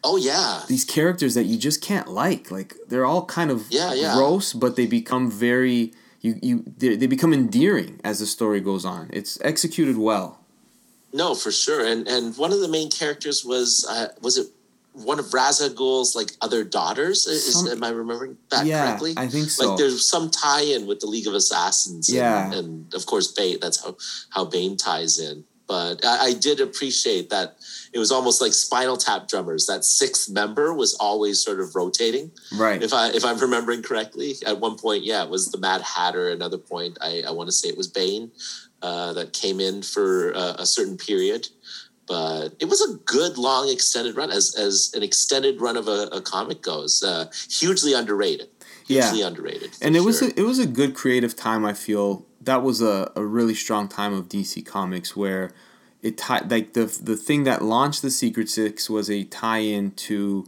Oh 0.03 0.17
yeah, 0.17 0.63
these 0.69 0.85
characters 0.85 1.35
that 1.35 1.45
you 1.45 1.57
just 1.57 1.81
can't 1.81 2.09
like. 2.09 2.51
Like 2.51 2.75
they're 2.89 3.07
all 3.07 3.25
kind 3.27 3.51
of 3.51 3.67
Yeah, 3.71 3.93
yeah. 3.95 4.15
gross, 4.15 4.53
but 4.53 4.75
they 4.75 4.87
become 4.87 5.31
very 5.31 5.93
you 6.21 6.39
you 6.43 6.65
they, 6.77 6.97
they 6.97 7.07
become 7.07 7.33
endearing 7.33 8.01
as 8.03 8.19
the 8.19 8.27
story 8.27 8.61
goes 8.61 8.85
on. 8.85 9.09
It's 9.13 9.39
executed 9.43 9.99
well. 9.99 10.41
No, 11.13 11.35
for 11.37 11.53
sure. 11.53 11.85
And 11.87 12.09
and 12.09 12.37
one 12.37 12.53
of 12.53 12.59
the 12.61 12.69
main 12.69 12.91
characters 12.91 13.45
was 13.45 13.87
uh, 13.89 14.09
was 14.21 14.37
it 14.37 14.49
one 15.05 15.19
of 15.19 15.33
Ra's 15.33 15.61
al 15.61 16.05
like 16.15 16.33
other 16.41 16.65
daughters? 16.65 17.27
Is, 17.27 17.53
Some- 17.55 17.69
am 17.69 17.85
I 17.85 17.91
remembering 17.91 18.37
that 18.51 18.67
yeah, 18.67 18.87
correctly? 18.87 19.15
I 19.17 19.29
think 19.29 19.51
so. 19.51 19.69
Like 19.69 19.79
there's 19.79 20.05
some 20.09 20.31
tie-in 20.31 20.87
with 20.87 21.01
the 21.01 21.07
League 21.07 21.27
of 21.27 21.35
Assassins. 21.35 22.09
And, 22.09 22.17
Yeah. 22.17 22.53
and 22.53 22.95
of 22.95 23.07
course 23.07 23.33
Bane. 23.33 23.59
That's 23.61 23.83
how 23.85 23.97
how 24.31 24.45
Bane 24.45 24.77
ties 24.77 25.19
in. 25.19 25.45
But 25.69 26.05
I, 26.05 26.27
I 26.27 26.33
did 26.33 26.61
appreciate 26.61 27.29
that 27.31 27.57
it 27.93 27.99
was 27.99 28.13
almost 28.13 28.41
like 28.41 28.53
Spinal 28.53 28.97
Tap 28.97 29.27
drummers. 29.27 29.67
That 29.67 29.85
sixth 29.85 30.31
member 30.31 30.73
was 30.73 30.95
always 30.95 31.43
sort 31.43 31.59
of 31.59 31.75
rotating. 31.75 32.31
right. 32.57 32.81
If 32.83 32.93
I 32.93 33.09
if 33.11 33.25
I'm 33.25 33.39
remembering 33.39 33.83
correctly, 33.83 34.35
at 34.47 34.61
one 34.61 34.77
point, 34.79 35.05
yeah, 35.05 35.25
it 35.25 35.31
was 35.31 35.51
the 35.51 35.59
Mad 35.59 35.83
Hatter. 35.83 36.31
Another 36.31 36.59
point, 36.59 36.99
I, 37.01 37.23
I 37.27 37.33
want 37.33 37.49
to 37.49 37.53
say 37.53 37.69
it 37.69 37.77
was 37.77 37.89
Bane 37.89 38.31
uh, 38.81 39.13
that 39.15 39.33
came 39.33 39.59
in 39.59 39.83
for 39.83 40.33
uh, 40.37 40.55
a 40.59 40.67
certain 40.67 40.97
period. 40.97 41.49
But 42.07 42.51
it 42.61 42.67
was 42.67 42.81
a 42.81 42.99
good, 43.05 43.37
long, 43.37 43.69
extended 43.69 44.17
run, 44.17 44.31
as 44.31 44.55
as 44.55 44.93
an 44.95 45.03
extended 45.03 45.61
run 45.61 45.77
of 45.77 45.89
a, 45.89 46.09
a 46.13 46.21
comic 46.21 46.63
goes. 46.63 47.03
Uh, 47.03 47.31
hugely 47.51 47.93
underrated. 47.95 48.49
Yeah. 48.87 49.11
Hugely 49.11 49.23
underrated. 49.27 49.71
and 49.83 49.97
it 49.97 50.01
was 50.01 50.23
a, 50.23 50.27
it 50.39 50.45
was 50.45 50.61
a 50.61 50.67
good 50.67 50.95
creative 50.95 51.35
time. 51.35 51.65
I 51.65 51.73
feel 51.73 52.25
that 52.41 52.63
was 52.63 52.81
a, 52.81 53.11
a 53.17 53.25
really 53.25 53.55
strong 53.55 53.89
time 53.89 54.13
of 54.13 54.29
DC 54.29 54.65
Comics 54.65 55.17
where 55.17 55.51
it 56.03 56.17
tied 56.17 56.51
like 56.51 56.75
the 56.75 56.85
the 57.03 57.17
thing 57.17 57.45
that 57.45 57.63
launched 57.63 58.03
the 58.03 58.11
Secret 58.11 58.49
Six 58.49 58.89
was 58.89 59.11
a 59.11 59.25
tie-in 59.25 59.91
to 59.93 60.47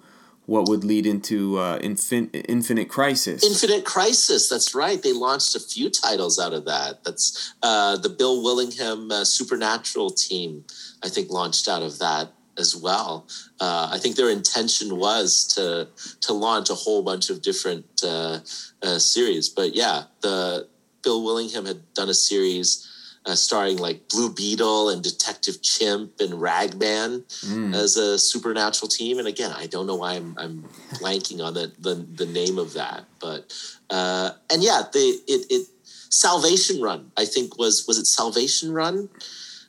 what 0.49 0.67
would 0.67 0.83
lead 0.83 1.05
into 1.05 1.59
uh, 1.59 1.79
Infin- 1.81 2.31
Infinite 2.49 2.89
Crisis. 2.89 3.45
Infinite 3.45 3.85
Crisis. 3.85 4.49
That's 4.49 4.75
right. 4.75 5.01
They 5.03 5.13
launched 5.13 5.55
a 5.55 5.61
few 5.61 5.91
titles 5.91 6.39
out 6.39 6.55
of 6.55 6.65
that. 6.65 7.05
That's 7.05 7.53
uh, 7.63 7.99
the 7.99 8.09
Bill 8.09 8.43
Willingham 8.43 9.11
uh, 9.11 9.25
Supernatural 9.27 10.09
team. 10.09 10.65
I 11.05 11.11
think 11.11 11.29
launched 11.29 11.69
out 11.69 11.83
of 11.83 11.99
that 11.99 12.33
as 12.57 12.75
well. 12.75 13.29
Uh, 13.61 13.91
I 13.93 13.99
think 13.99 14.17
their 14.17 14.31
intention 14.31 14.97
was 14.97 15.47
to 15.55 15.89
to 16.23 16.33
launch 16.33 16.71
a 16.71 16.75
whole 16.75 17.03
bunch 17.03 17.29
of 17.29 17.43
different 17.43 17.85
uh, 18.03 18.39
uh, 18.83 18.99
series. 18.99 19.51
But 19.51 19.75
yeah, 19.75 20.05
the 20.23 20.67
Bill 21.03 21.23
Willingham 21.23 21.67
had 21.67 21.93
done 21.93 22.09
a 22.09 22.15
series. 22.15 22.88
Uh, 23.29 23.35
starring 23.35 23.77
like 23.77 24.09
Blue 24.09 24.33
Beetle 24.33 24.89
and 24.89 25.03
Detective 25.03 25.61
Chimp 25.61 26.19
and 26.19 26.41
Ragman 26.41 27.25
Mm. 27.45 27.75
as 27.75 27.99
a 27.99 28.19
supernatural 28.19 28.89
team. 28.89 29.19
And 29.19 29.29
again, 29.29 29.53
I 29.53 29.67
don't 29.67 29.87
know 29.87 29.97
why 29.97 30.15
I'm, 30.15 30.35
I'm 30.39 30.63
blanking 30.95 31.45
on 31.45 31.53
the, 31.53 31.71
the, 31.79 31.95
the 32.21 32.25
name 32.25 32.59
of 32.59 32.73
that, 32.73 33.05
but, 33.21 33.53
uh, 33.91 34.31
and 34.51 34.63
yeah, 34.63 34.81
the, 34.95 34.99
it, 35.27 35.47
it, 35.51 35.67
Salvation 36.09 36.81
Run, 36.81 37.13
I 37.19 37.27
think 37.27 37.59
was, 37.59 37.87
was 37.87 37.99
it 37.99 38.07
Salvation 38.07 38.73
Run? 38.73 39.11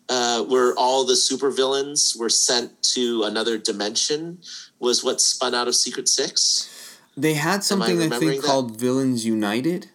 Uh, 0.08 0.44
where 0.46 0.74
all 0.76 1.06
the 1.06 1.14
supervillains 1.14 2.18
were 2.18 2.30
sent 2.30 2.82
to 2.82 3.24
another 3.24 3.58
dimension 3.58 4.40
was 4.80 5.04
what 5.04 5.20
spun 5.20 5.54
out 5.54 5.68
of 5.68 5.76
Secret 5.76 6.08
Six. 6.08 6.96
They 7.18 7.34
had 7.34 7.64
something 7.66 7.98
I, 8.00 8.04
remembering 8.04 8.30
think 8.32 8.42
that? 8.42 8.48
called 8.48 8.80
Villains 8.80 9.26
United. 9.26 9.90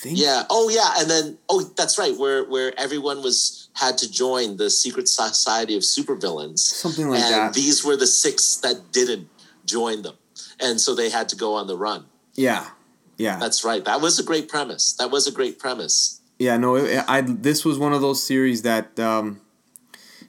Think. 0.00 0.18
Yeah. 0.18 0.44
Oh, 0.48 0.68
yeah. 0.68 0.94
And 0.98 1.10
then, 1.10 1.38
oh, 1.48 1.62
that's 1.76 1.98
right. 1.98 2.16
Where 2.16 2.44
where 2.44 2.72
everyone 2.78 3.22
was 3.22 3.68
had 3.74 3.98
to 3.98 4.10
join 4.10 4.56
the 4.56 4.70
secret 4.70 5.08
society 5.08 5.76
of 5.76 5.82
supervillains. 5.82 6.58
Something 6.58 7.08
like 7.08 7.22
and 7.22 7.34
that. 7.34 7.54
these 7.54 7.84
were 7.84 7.96
the 7.96 8.06
six 8.06 8.56
that 8.56 8.92
didn't 8.92 9.28
join 9.64 10.02
them, 10.02 10.16
and 10.60 10.80
so 10.80 10.94
they 10.94 11.10
had 11.10 11.28
to 11.30 11.36
go 11.36 11.54
on 11.54 11.66
the 11.66 11.76
run. 11.76 12.06
Yeah. 12.34 12.66
Yeah. 13.16 13.38
That's 13.38 13.64
right. 13.64 13.84
That 13.84 14.00
was 14.00 14.18
a 14.18 14.22
great 14.22 14.48
premise. 14.48 14.92
That 14.92 15.10
was 15.10 15.26
a 15.26 15.32
great 15.32 15.58
premise. 15.58 16.20
Yeah, 16.38 16.56
no, 16.56 16.76
it, 16.76 17.04
I 17.08 17.20
this 17.20 17.64
was 17.64 17.78
one 17.78 17.92
of 17.92 18.00
those 18.00 18.22
series 18.22 18.62
that 18.62 18.98
um, 19.00 19.40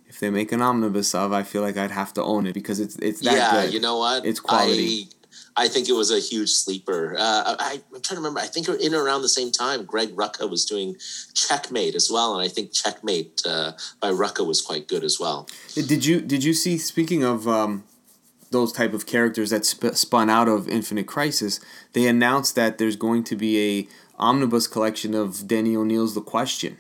if 0.08 0.20
they 0.20 0.32
make 0.32 0.52
an 0.52 0.62
omnibus 0.62 1.14
of, 1.14 1.32
I 1.32 1.44
feel 1.44 1.62
like 1.62 1.78
I'd 1.78 1.92
have 1.92 2.14
to 2.14 2.24
own 2.24 2.48
it 2.48 2.54
because 2.54 2.80
it's 2.80 2.96
it's 2.98 3.22
that 3.22 3.36
yeah. 3.36 3.52
good. 3.52 3.74
You 3.74 3.80
know 3.80 4.00
what? 4.00 4.26
It's 4.26 4.40
quality. 4.40 5.08
I, 5.12 5.19
I 5.60 5.68
think 5.68 5.90
it 5.90 5.94
was 5.94 6.10
a 6.10 6.20
huge 6.20 6.52
sleeper. 6.52 7.16
Uh, 7.18 7.56
I, 7.60 7.82
I'm 7.94 8.02
trying 8.02 8.16
to 8.16 8.22
remember. 8.22 8.40
I 8.40 8.48
think 8.48 8.70
in 8.70 8.96
around 8.96 9.24
the 9.24 9.30
same 9.30 9.52
time, 9.52 9.84
Greg 9.84 10.16
Rucka 10.16 10.50
was 10.50 10.64
doing 10.66 10.96
Checkmate 11.34 11.96
as 11.96 12.10
well, 12.10 12.34
and 12.34 12.42
I 12.42 12.48
think 12.48 12.72
Checkmate 12.72 13.42
uh, 13.46 13.74
by 14.00 14.10
Rucka 14.10 14.48
was 14.48 14.62
quite 14.62 14.88
good 14.88 15.04
as 15.04 15.20
well. 15.20 15.50
Did 15.76 16.06
you 16.06 16.22
did 16.22 16.46
you 16.46 16.54
see? 16.54 16.78
Speaking 16.78 17.24
of 17.24 17.46
um, 17.46 17.84
those 18.52 18.72
type 18.72 18.94
of 18.94 19.06
characters 19.06 19.50
that 19.50 19.66
sp- 19.68 19.96
spun 19.96 20.30
out 20.30 20.48
of 20.48 20.70
Infinite 20.70 21.08
Crisis, 21.08 21.60
they 21.92 22.08
announced 22.08 22.56
that 22.56 22.78
there's 22.78 22.96
going 22.96 23.26
to 23.26 23.36
be 23.36 23.60
a 23.60 23.88
omnibus 24.18 24.66
collection 24.66 25.14
of 25.14 25.46
Denny 25.46 25.76
O'Neil's 25.76 26.16
The 26.16 26.22
Question. 26.22 26.78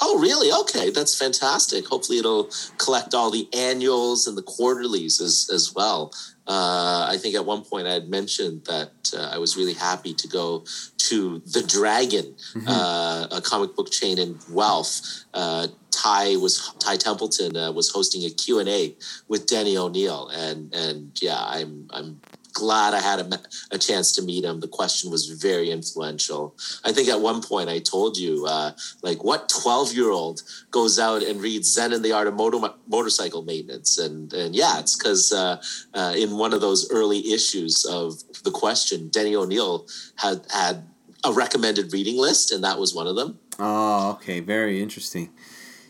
Oh, 0.00 0.18
really? 0.18 0.52
Okay, 0.62 0.90
that's 0.90 1.18
fantastic. 1.18 1.86
Hopefully, 1.86 2.18
it'll 2.18 2.50
collect 2.78 3.14
all 3.14 3.30
the 3.30 3.48
annuals 3.54 4.26
and 4.26 4.36
the 4.36 4.42
quarterlies 4.42 5.20
as 5.20 5.48
as 5.52 5.74
well. 5.74 6.12
Uh, 6.46 7.06
I 7.10 7.16
think 7.16 7.34
at 7.34 7.44
one 7.44 7.62
point 7.62 7.88
I 7.88 7.94
had 7.94 8.08
mentioned 8.08 8.66
that 8.66 8.92
uh, 9.16 9.30
I 9.32 9.38
was 9.38 9.56
really 9.56 9.74
happy 9.74 10.14
to 10.14 10.28
go 10.28 10.64
to 11.08 11.40
the 11.40 11.62
Dragon, 11.62 12.36
uh, 12.68 13.26
a 13.32 13.40
comic 13.40 13.74
book 13.74 13.90
chain 13.90 14.18
in 14.18 14.38
Guelph. 14.54 15.00
Uh, 15.34 15.68
Ty 15.90 16.36
was 16.36 16.72
Ty 16.78 16.98
Templeton 16.98 17.56
uh, 17.56 17.72
was 17.72 17.90
hosting 17.90 18.22
a 18.24 18.30
Q 18.30 18.60
and 18.60 18.68
A 18.68 18.94
with 19.28 19.46
Denny 19.46 19.76
O'Neil, 19.78 20.28
and 20.28 20.72
and 20.74 21.10
yeah, 21.22 21.38
I'm 21.40 21.88
I'm 21.90 22.20
glad 22.56 22.94
I 22.94 23.00
had 23.00 23.20
a, 23.20 23.40
a 23.70 23.78
chance 23.78 24.12
to 24.12 24.22
meet 24.22 24.44
him. 24.44 24.60
The 24.60 24.76
question 24.80 25.10
was 25.10 25.28
very 25.28 25.68
influential. 25.70 26.56
I 26.84 26.90
think 26.92 27.08
at 27.08 27.20
one 27.20 27.42
point 27.42 27.68
I 27.68 27.80
told 27.80 28.16
you, 28.16 28.46
uh, 28.46 28.72
like, 29.02 29.22
what 29.22 29.48
12 29.48 29.92
year 29.92 30.10
old 30.10 30.42
goes 30.70 30.98
out 30.98 31.22
and 31.22 31.40
reads 31.40 31.72
Zen 31.74 31.92
and 31.92 32.04
the 32.04 32.12
Art 32.12 32.26
of 32.26 32.34
Motor- 32.34 32.74
Motorcycle 32.88 33.42
Maintenance? 33.42 33.98
And, 33.98 34.32
and 34.32 34.54
yeah, 34.54 34.78
it's 34.78 34.96
because 34.96 35.32
uh, 35.32 35.60
uh, 35.92 36.14
in 36.16 36.38
one 36.38 36.54
of 36.54 36.60
those 36.62 36.90
early 36.90 37.20
issues 37.32 37.84
of 37.84 38.22
the 38.42 38.50
question, 38.50 39.08
Denny 39.08 39.36
O'Neil 39.36 39.86
had 40.16 40.46
had 40.50 40.84
a 41.24 41.32
recommended 41.32 41.92
reading 41.92 42.16
list, 42.16 42.52
and 42.52 42.62
that 42.64 42.78
was 42.78 42.94
one 42.94 43.06
of 43.06 43.16
them. 43.16 43.38
Oh, 43.58 44.12
okay, 44.12 44.40
very 44.40 44.80
interesting. 44.80 45.30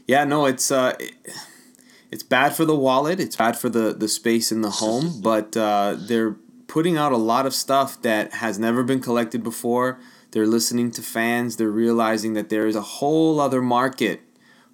Yeah, 0.07 0.25
no, 0.25 0.47
it's 0.47 0.71
uh, 0.71 0.95
it, 0.99 1.15
it's 2.11 2.23
bad 2.23 2.55
for 2.55 2.65
the 2.65 2.77
wallet. 2.77 3.21
It's 3.21 3.37
bad 3.37 3.57
for 3.57 3.69
the 3.69 3.93
the 3.93 4.09
space 4.09 4.51
in 4.51 4.63
the 4.63 4.71
home. 4.71 5.21
but 5.21 5.57
uh, 5.57 5.97
they're 5.99 6.37
putting 6.67 6.97
out 6.97 7.13
a 7.13 7.17
lot 7.17 7.47
of 7.47 7.55
stuff 7.55 8.01
that 8.03 8.35
has 8.35 8.59
never 8.59 8.83
been 8.83 9.01
collected 9.01 9.43
before. 9.43 9.99
They're 10.33 10.47
listening 10.47 10.91
to 10.93 11.03
fans. 11.03 11.57
They're 11.57 11.71
realizing 11.71 12.35
that 12.35 12.49
there 12.49 12.67
is 12.67 12.77
a 12.77 12.83
whole 12.83 13.41
other 13.41 13.63
market 13.63 14.21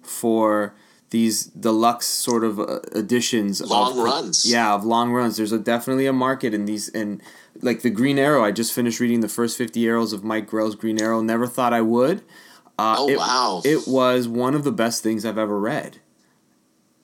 for 0.01 0.73
these 1.13 1.45
deluxe 1.45 2.07
sort 2.07 2.43
of 2.43 2.59
uh, 2.59 2.79
editions 2.95 3.61
long 3.61 3.91
of, 3.91 4.03
runs. 4.03 4.45
Yeah 4.45 4.73
of 4.73 4.83
long 4.83 5.11
runs. 5.11 5.37
There's 5.37 5.51
a 5.51 5.59
definitely 5.59 6.07
a 6.07 6.13
market 6.13 6.55
in 6.55 6.65
these 6.65 6.89
and 6.89 7.21
like 7.61 7.83
the 7.83 7.91
green 7.91 8.17
arrow 8.17 8.43
i 8.43 8.49
just 8.51 8.73
finished 8.73 8.99
reading 8.99 9.19
the 9.21 9.29
first 9.29 9.55
50 9.59 9.85
arrows 9.87 10.11
of 10.11 10.23
mike 10.23 10.47
grell's 10.47 10.75
green 10.75 10.99
arrow. 10.99 11.21
Never 11.21 11.45
thought 11.45 11.71
i 11.71 11.81
would. 11.81 12.21
Uh, 12.79 12.95
oh 12.97 13.09
it, 13.09 13.17
wow. 13.19 13.61
it 13.63 13.87
was 13.87 14.27
one 14.27 14.55
of 14.55 14.63
the 14.63 14.71
best 14.71 15.03
things 15.03 15.23
i've 15.23 15.37
ever 15.37 15.59
read 15.59 15.99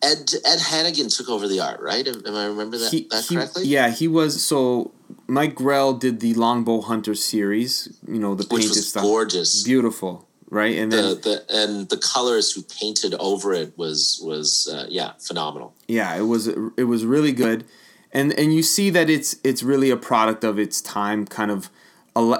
ed 0.02 0.32
ed 0.46 0.60
hannigan 0.60 1.10
took 1.10 1.30
over 1.30 1.48
the 1.48 1.60
art 1.60 1.80
right 1.82 2.08
am, 2.08 2.22
am 2.26 2.36
i 2.36 2.46
remember 2.46 2.78
that, 2.78 2.92
he, 2.92 3.08
that 3.10 3.26
he, 3.26 3.36
correctly 3.36 3.66
yeah 3.66 3.90
he 3.90 4.08
was 4.08 4.44
so 4.44 4.92
mike 5.28 5.56
grell 5.56 5.94
did 5.94 6.20
the 6.20 6.34
longbow 6.34 6.82
hunter 6.82 7.16
series 7.16 7.98
you 8.08 8.20
know 8.20 8.36
the 8.36 8.44
which 8.44 8.62
painted 8.62 8.70
was 8.70 8.90
stuff 8.90 9.04
gorgeous 9.04 9.64
beautiful 9.64 10.30
right? 10.50 10.78
And 10.78 10.92
then 10.92 11.10
the, 11.10 11.16
the 11.16 11.46
and 11.50 11.90
the 11.90 11.98
colors 11.98 12.52
who 12.52 12.62
painted 12.64 13.16
over 13.20 13.54
it 13.54 13.78
was 13.78 14.22
was 14.24 14.70
uh, 14.72 14.86
yeah 14.90 15.14
phenomenal. 15.20 15.74
Yeah, 15.88 16.16
it 16.16 16.24
was 16.24 16.48
it 16.48 16.88
was 16.88 17.06
really 17.06 17.32
good, 17.32 17.66
and 18.12 18.34
and 18.34 18.54
you 18.54 18.64
see 18.64 18.90
that 18.90 19.10
it's 19.10 19.36
it's 19.44 19.64
really 19.64 19.90
a 19.90 19.98
product 19.98 20.44
of 20.44 20.60
its 20.60 20.82
time. 20.82 21.26
Kind 21.26 21.52
of, 21.52 21.70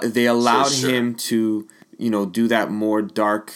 they 0.02 0.26
allowed 0.26 0.72
sure. 0.72 0.90
him 0.90 1.14
to 1.16 1.68
you 1.98 2.10
know 2.10 2.26
do 2.26 2.48
that 2.48 2.70
more 2.70 3.02
dark. 3.02 3.52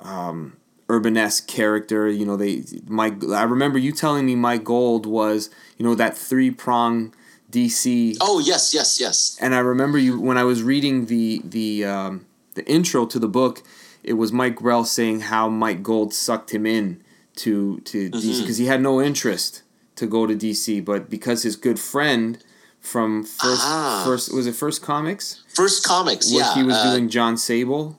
Um, 0.00 0.57
urbanesque 0.90 1.46
character 1.46 2.08
you 2.08 2.24
know 2.24 2.36
they 2.36 2.64
mike 2.86 3.22
i 3.30 3.42
remember 3.42 3.78
you 3.78 3.92
telling 3.92 4.24
me 4.24 4.34
mike 4.34 4.64
gold 4.64 5.04
was 5.04 5.50
you 5.76 5.84
know 5.84 5.94
that 5.94 6.16
three 6.16 6.50
prong 6.50 7.12
dc 7.50 8.16
oh 8.22 8.38
yes 8.38 8.72
yes 8.72 8.98
yes 8.98 9.36
and 9.40 9.54
i 9.54 9.58
remember 9.58 9.98
you 9.98 10.18
when 10.18 10.38
i 10.38 10.44
was 10.44 10.62
reading 10.62 11.06
the 11.06 11.42
the 11.44 11.84
um, 11.84 12.26
the 12.54 12.66
intro 12.66 13.04
to 13.04 13.18
the 13.18 13.28
book 13.28 13.62
it 14.08 14.14
was 14.14 14.32
Mike 14.32 14.56
Grell 14.56 14.84
saying 14.84 15.20
how 15.20 15.48
Mike 15.48 15.82
Gold 15.82 16.14
sucked 16.14 16.52
him 16.52 16.66
in 16.66 17.02
to 17.36 17.80
to 17.80 18.10
mm-hmm. 18.10 18.18
DC 18.18 18.40
because 18.40 18.56
he 18.56 18.66
had 18.66 18.80
no 18.80 19.00
interest 19.00 19.62
to 19.96 20.06
go 20.06 20.26
to 20.26 20.34
DC, 20.34 20.84
but 20.84 21.10
because 21.10 21.42
his 21.42 21.56
good 21.56 21.78
friend 21.78 22.42
from 22.80 23.22
first 23.22 23.62
ah. 23.64 24.02
first 24.04 24.32
was 24.32 24.46
it 24.46 24.54
First 24.54 24.82
Comics? 24.82 25.44
First 25.54 25.84
Comics, 25.84 26.30
yeah. 26.30 26.54
He 26.54 26.62
was 26.62 26.76
uh, 26.76 26.90
doing 26.90 27.08
Jon 27.08 27.36
Sable. 27.36 27.98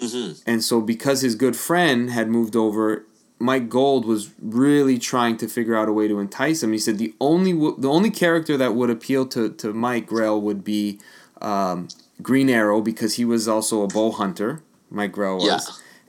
Mm-hmm. 0.00 0.50
And 0.50 0.62
so 0.62 0.80
because 0.80 1.22
his 1.22 1.34
good 1.34 1.56
friend 1.56 2.10
had 2.10 2.28
moved 2.28 2.56
over, 2.56 3.04
Mike 3.38 3.68
Gold 3.68 4.04
was 4.06 4.32
really 4.40 4.98
trying 4.98 5.36
to 5.38 5.48
figure 5.48 5.76
out 5.76 5.88
a 5.88 5.92
way 5.92 6.08
to 6.08 6.18
entice 6.18 6.62
him. 6.62 6.72
He 6.72 6.78
said 6.78 6.98
the 6.98 7.14
only 7.20 7.52
the 7.52 7.88
only 7.88 8.10
character 8.10 8.56
that 8.56 8.74
would 8.74 8.90
appeal 8.90 9.26
to, 9.26 9.50
to 9.50 9.72
Mike 9.72 10.06
Grell 10.06 10.40
would 10.40 10.64
be 10.64 10.98
um, 11.42 11.88
Green 12.22 12.48
Arrow 12.48 12.80
because 12.80 13.14
he 13.16 13.24
was 13.24 13.46
also 13.46 13.82
a 13.82 13.88
bow 13.88 14.10
hunter. 14.10 14.62
Mike 14.90 15.12
Grell 15.12 15.36
was. 15.36 15.46
Yeah. 15.46 15.60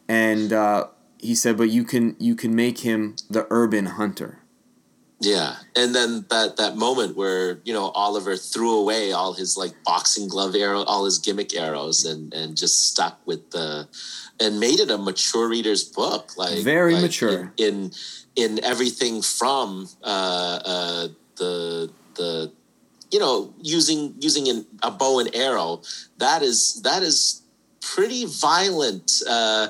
And 0.09 0.53
uh, 0.53 0.87
he 1.17 1.35
said, 1.35 1.57
but 1.57 1.69
you 1.69 1.83
can 1.83 2.15
you 2.19 2.35
can 2.35 2.55
make 2.55 2.79
him 2.79 3.15
the 3.29 3.45
urban 3.49 3.85
hunter. 3.87 4.39
Yeah, 5.19 5.55
and 5.75 5.95
then 5.95 6.25
that 6.29 6.57
that 6.57 6.75
moment 6.75 7.17
where 7.17 7.59
you 7.63 7.73
know 7.73 7.89
Oliver 7.89 8.37
threw 8.37 8.77
away 8.77 9.11
all 9.11 9.33
his 9.33 9.57
like 9.57 9.73
boxing 9.83 10.27
glove 10.27 10.55
arrow, 10.55 10.83
all 10.83 11.05
his 11.05 11.17
gimmick 11.17 11.55
arrows, 11.55 12.05
and 12.05 12.31
and 12.35 12.55
just 12.55 12.87
stuck 12.87 13.19
with 13.25 13.49
the, 13.49 13.87
and 14.39 14.59
made 14.59 14.79
it 14.79 14.91
a 14.91 14.97
mature 14.97 15.49
reader's 15.49 15.83
book, 15.83 16.37
like 16.37 16.63
very 16.63 16.93
like 16.93 17.01
mature 17.01 17.53
in, 17.57 17.91
in 18.35 18.57
in 18.57 18.63
everything 18.63 19.23
from 19.23 19.89
uh, 20.03 20.59
uh, 20.63 21.07
the 21.37 21.91
the 22.13 22.51
you 23.09 23.17
know 23.17 23.51
using 23.59 24.13
using 24.19 24.47
an, 24.49 24.67
a 24.83 24.91
bow 24.91 25.19
and 25.19 25.35
arrow. 25.35 25.81
That 26.19 26.43
is 26.43 26.81
that 26.83 27.01
is 27.01 27.41
pretty 27.81 28.25
violent 28.25 29.11
uh, 29.27 29.69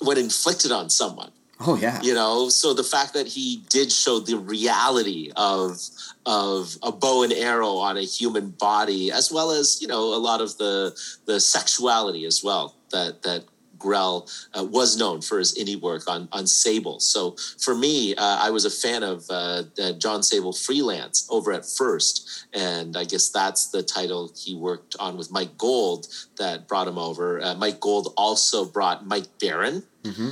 when 0.00 0.18
inflicted 0.18 0.72
on 0.72 0.90
someone. 0.90 1.30
Oh 1.60 1.76
yeah. 1.76 2.00
You 2.02 2.14
know, 2.14 2.48
so 2.48 2.72
the 2.72 2.84
fact 2.84 3.14
that 3.14 3.26
he 3.26 3.64
did 3.68 3.90
show 3.90 4.20
the 4.20 4.36
reality 4.36 5.32
of 5.36 5.80
of 6.24 6.76
a 6.82 6.92
bow 6.92 7.22
and 7.22 7.32
arrow 7.32 7.76
on 7.76 7.96
a 7.96 8.02
human 8.02 8.50
body, 8.50 9.10
as 9.10 9.32
well 9.32 9.50
as 9.50 9.80
you 9.80 9.88
know 9.88 10.14
a 10.14 10.20
lot 10.20 10.40
of 10.40 10.56
the 10.58 10.96
the 11.26 11.40
sexuality 11.40 12.24
as 12.26 12.44
well 12.44 12.74
that 12.90 13.22
that 13.22 13.44
Grell 13.78 14.28
uh, 14.56 14.64
was 14.64 14.96
known 14.96 15.20
for 15.20 15.38
his 15.38 15.56
indie 15.56 15.80
work 15.80 16.08
on 16.08 16.28
on 16.32 16.46
Sable. 16.46 17.00
So 17.00 17.36
for 17.58 17.74
me, 17.74 18.14
uh, 18.14 18.38
I 18.40 18.50
was 18.50 18.64
a 18.64 18.70
fan 18.70 19.02
of 19.02 19.24
uh, 19.30 19.62
Jon 19.98 20.22
Sable 20.22 20.52
freelance 20.52 21.26
over 21.30 21.52
at 21.52 21.64
first, 21.64 22.46
and 22.52 22.96
I 22.96 23.04
guess 23.04 23.30
that's 23.30 23.68
the 23.68 23.82
title 23.82 24.32
he 24.36 24.54
worked 24.54 24.96
on 25.00 25.16
with 25.16 25.30
Mike 25.30 25.56
Gold 25.56 26.08
that 26.38 26.68
brought 26.68 26.88
him 26.88 26.98
over. 26.98 27.40
Uh, 27.40 27.54
Mike 27.54 27.80
Gold 27.80 28.12
also 28.16 28.64
brought 28.64 29.06
Mike 29.06 29.26
Baron 29.40 29.82
mm-hmm. 30.02 30.30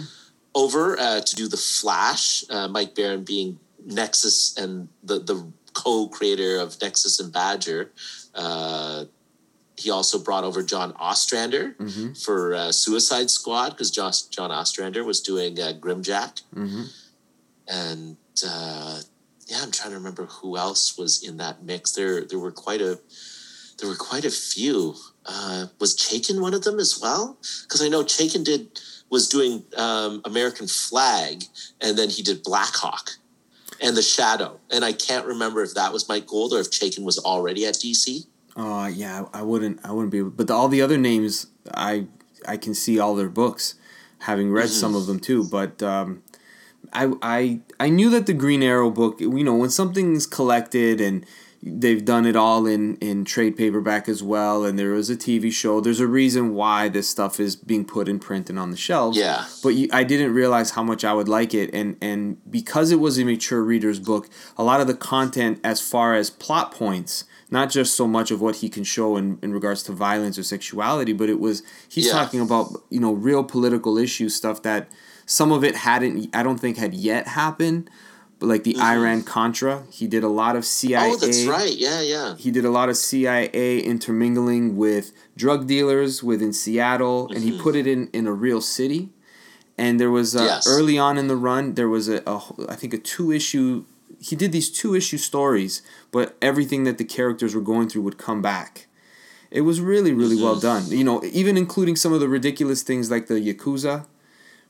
Over 0.57 0.99
uh, 0.99 1.21
to 1.21 1.37
do 1.37 1.47
the 1.47 1.57
Flash. 1.57 2.43
Uh, 2.51 2.67
Mike 2.67 2.97
Baron 2.97 3.23
being 3.23 3.61
Nexus 3.85 4.57
and 4.57 4.89
the 5.05 5.21
the 5.21 5.53
co-creator 5.73 6.59
of 6.59 6.81
Nexus 6.81 7.21
and 7.21 7.33
Badger 7.33 7.93
he 9.79 9.91
also 9.91 10.19
brought 10.19 10.45
over 10.45 10.63
John 10.63 10.93
Ostrander 10.99 11.75
mm-hmm. 11.79 12.13
for 12.15 12.55
uh, 12.55 12.73
Suicide 12.73 13.31
Squad 13.31 13.71
because 13.71 13.91
John, 13.91 14.13
John 14.31 14.51
Ostrander 14.51 15.05
was 15.05 15.21
doing 15.21 15.61
uh, 15.61 15.73
Grimjack. 15.79 16.43
Mm-hmm. 16.55 16.83
And 17.69 18.17
uh, 18.47 19.01
yeah, 19.47 19.59
I'm 19.63 19.71
trying 19.71 19.91
to 19.91 19.97
remember 19.97 20.27
who 20.27 20.57
else 20.57 20.97
was 20.97 21.23
in 21.23 21.37
that 21.39 21.63
mix. 21.63 21.93
There, 21.93 22.25
there 22.25 22.39
were 22.39 22.53
quite 22.53 22.81
a, 22.81 22.99
there 23.79 23.89
were 23.89 23.97
quite 23.97 24.25
a 24.25 24.31
few. 24.31 24.95
Uh, 25.27 25.67
was 25.79 25.97
Chaykin 25.97 26.41
one 26.41 26.55
of 26.55 26.63
them 26.63 26.79
as 26.79 26.99
well? 27.01 27.37
Because 27.65 27.83
I 27.83 27.89
know 27.89 28.03
Chaykin 28.03 28.45
did 28.45 28.81
was 29.11 29.29
doing 29.29 29.65
um, 29.77 30.21
American 30.25 30.67
Flag, 30.67 31.45
and 31.81 31.97
then 31.97 32.09
he 32.09 32.23
did 32.23 32.43
Blackhawk 32.43 33.13
and 33.81 33.97
The 33.97 34.03
Shadow. 34.03 34.61
And 34.71 34.85
I 34.85 34.93
can't 34.93 35.27
remember 35.27 35.63
if 35.63 35.75
that 35.75 35.93
was 35.93 36.09
Mike 36.09 36.27
Gold 36.27 36.53
or 36.53 36.61
if 36.61 36.71
Chaykin 36.71 37.05
was 37.05 37.19
already 37.19 37.67
at 37.67 37.75
DC. 37.75 38.27
Uh, 38.57 38.91
yeah, 38.93 39.27
I 39.33 39.43
wouldn't. 39.43 39.81
I 39.85 39.93
wouldn't 39.93 40.13
be. 40.13 40.23
But 40.23 40.47
the, 40.47 40.55
all 40.55 40.69
the 40.69 40.81
other 40.81 40.97
names, 40.97 41.47
I 41.75 42.07
I 42.49 42.57
can 42.57 42.75
see 42.75 42.99
all 42.99 43.15
their 43.15 43.29
books, 43.29 43.75
having 44.21 44.51
read 44.51 44.67
mm-hmm. 44.67 44.81
some 44.81 44.95
of 44.95 45.07
them 45.07 45.21
too. 45.21 45.45
But 45.45 45.83
um, 45.83 46.23
I 46.93 47.13
I 47.21 47.61
I 47.79 47.91
knew 47.91 48.09
that 48.11 48.25
the 48.25 48.33
Green 48.33 48.63
Arrow 48.63 48.91
book. 48.91 49.21
You 49.21 49.45
know, 49.45 49.55
when 49.55 49.69
something's 49.69 50.27
collected 50.27 51.03
and 51.03 51.27
they've 51.67 52.05
done 52.05 52.25
it 52.27 52.37
all 52.37 52.67
in 52.67 52.97
in 52.97 53.25
trade 53.25 53.57
paperback 53.57 54.09
as 54.09 54.23
well 54.23 54.65
and 54.65 54.79
there 54.79 54.93
was 54.93 55.11
a 55.11 55.17
tv 55.17 55.53
show 55.53 55.81
there's 55.81 56.01
a 56.01 56.07
reason 56.07 56.55
why 56.55 56.89
this 56.89 57.09
stuff 57.09 57.41
is 57.41 57.57
being 57.57 57.85
put 57.85 58.09
in 58.09 58.19
print 58.19 58.49
and 58.49 58.59
on 58.59 58.71
the 58.71 58.77
shelves 58.77 59.19
yeah 59.19 59.45
but 59.63 59.71
you, 59.71 59.89
i 59.93 60.05
didn't 60.05 60.33
realize 60.33 60.71
how 60.71 60.83
much 60.83 61.05
i 61.05 61.13
would 61.13 61.29
like 61.29 61.53
it 61.53 61.69
and 61.75 61.97
and 62.01 62.39
because 62.51 62.91
it 62.93 63.01
was 63.01 63.19
a 63.19 63.25
mature 63.25 63.63
reader's 63.63 63.99
book 63.99 64.29
a 64.57 64.63
lot 64.63 64.81
of 64.81 64.87
the 64.87 64.95
content 64.95 65.59
as 65.65 65.81
far 65.81 66.15
as 66.15 66.31
plot 66.31 66.73
points 66.73 67.25
not 67.51 67.71
just 67.71 67.95
so 67.95 68.07
much 68.07 68.31
of 68.31 68.41
what 68.41 68.57
he 68.57 68.69
can 68.69 68.85
show 68.85 69.17
in, 69.17 69.39
in 69.43 69.53
regards 69.53 69.83
to 69.85 69.93
violence 69.93 70.39
or 70.39 70.43
sexuality, 70.43 71.13
but 71.13 71.29
it 71.29 71.39
was 71.39 71.63
he's 71.89 72.07
yeah. 72.07 72.13
talking 72.13 72.41
about 72.41 72.83
you 72.91 73.01
know 73.01 73.13
real 73.13 73.45
political 73.45 73.99
issues 73.99 74.35
stuff 74.35 74.63
that 74.63 74.89
some 75.27 75.53
of 75.53 75.63
it 75.63 75.77
hadn't 75.77 76.35
I 76.35 76.43
don't 76.43 76.59
think 76.59 76.77
had 76.77 76.95
yet 76.95 77.29
happened. 77.29 77.91
But 78.39 78.47
like 78.47 78.65
the 78.65 78.75
mm-hmm. 78.75 78.83
Iran 78.83 79.23
Contra, 79.23 79.85
he 79.91 80.07
did 80.07 80.23
a 80.23 80.29
lot 80.29 80.57
of 80.57 80.65
CIA. 80.65 81.11
Oh, 81.11 81.17
that's 81.17 81.45
right. 81.45 81.75
Yeah, 81.75 82.03
yeah. 82.03 82.37
He 82.37 82.51
did 82.51 82.65
a 82.65 82.71
lot 82.71 82.89
of 82.89 82.97
CIA 82.97 83.81
intermingling 83.81 84.77
with 84.77 85.13
drug 85.37 85.67
dealers 85.67 86.23
within 86.23 86.53
Seattle, 86.53 87.25
mm-hmm. 87.25 87.35
and 87.35 87.45
he 87.45 87.53
mm-hmm. 87.53 87.63
put 87.63 87.77
it 87.77 87.87
in 87.87 88.09
in 88.13 88.27
a 88.27 88.33
real 88.33 88.61
city. 88.61 89.11
And 89.79 90.01
there 90.01 90.11
was 90.11 90.35
uh, 90.35 90.43
yes. 90.43 90.67
early 90.67 90.99
on 90.99 91.19
in 91.19 91.29
the 91.29 91.37
run, 91.37 91.75
there 91.75 91.89
was 91.89 92.09
a, 92.09 92.23
a 92.27 92.41
I 92.69 92.77
think 92.77 92.95
a 92.95 92.99
two 92.99 93.33
issue 93.33 93.85
he 94.21 94.37
did 94.37 94.53
these 94.53 94.71
two 94.71 94.95
issue 94.95 95.19
stories, 95.19 95.83
but 96.11 96.37
everything 96.41 96.85
that 96.85 96.99
the 96.99 97.05
characters 97.05 97.55
were 97.55 97.61
going 97.61 97.89
through 97.89 98.03
would 98.03 98.19
come 98.19 98.43
back. 98.43 98.87
It 99.51 99.61
was 99.63 99.81
really, 99.81 100.13
really 100.13 100.41
well 100.41 100.59
done. 100.59 100.85
You 100.89 101.05
know, 101.05 101.23
even 101.25 101.57
including 101.57 101.97
some 101.97 102.13
of 102.13 102.21
the 102.21 102.29
ridiculous 102.29 102.83
things 102.83 103.11
like 103.11 103.27
the 103.27 103.35
Yakuza, 103.35 104.07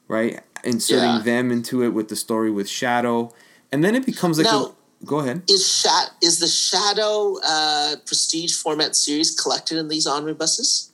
right? 0.08 0.40
Inserting 0.64 1.16
yeah. 1.16 1.22
them 1.22 1.50
into 1.50 1.82
it 1.82 1.90
with 1.90 2.08
the 2.08 2.16
story 2.16 2.50
with 2.50 2.68
Shadow. 2.68 3.32
And 3.72 3.82
then 3.82 3.94
it 3.94 4.06
becomes 4.06 4.38
like 4.38 4.46
now, 4.46 4.74
a, 5.02 5.04
go 5.04 5.18
ahead. 5.18 5.42
Is 5.48 5.66
Shat 5.66 6.10
is 6.22 6.38
the 6.38 6.46
Shadow 6.46 7.38
uh, 7.44 7.96
prestige 8.06 8.54
format 8.54 8.96
series 8.96 9.30
collected 9.30 9.78
in 9.78 9.88
these 9.88 10.06
omnibuses? 10.06 10.92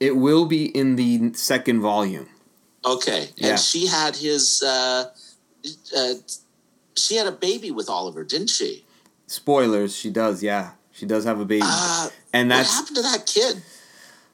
It 0.00 0.16
will 0.16 0.46
be 0.46 0.66
in 0.66 0.96
the 0.96 1.32
second 1.34 1.80
volume. 1.80 2.28
Okay. 2.84 3.30
Yeah. 3.36 3.50
And 3.50 3.58
she 3.58 3.86
had 3.86 4.16
his 4.16 4.62
uh, 4.62 5.10
uh, 5.96 6.14
she 6.96 7.16
had 7.16 7.26
a 7.26 7.32
baby 7.32 7.70
with 7.70 7.88
Oliver, 7.88 8.24
didn't 8.24 8.50
she? 8.50 8.84
Spoilers, 9.26 9.96
she 9.96 10.10
does. 10.10 10.42
Yeah, 10.42 10.72
she 10.90 11.06
does 11.06 11.24
have 11.24 11.40
a 11.40 11.44
baby. 11.44 11.62
Uh, 11.64 12.08
and 12.32 12.50
that's 12.50 12.68
what 12.68 12.74
happened 12.74 12.96
to 12.96 13.02
that 13.02 13.26
kid. 13.26 13.62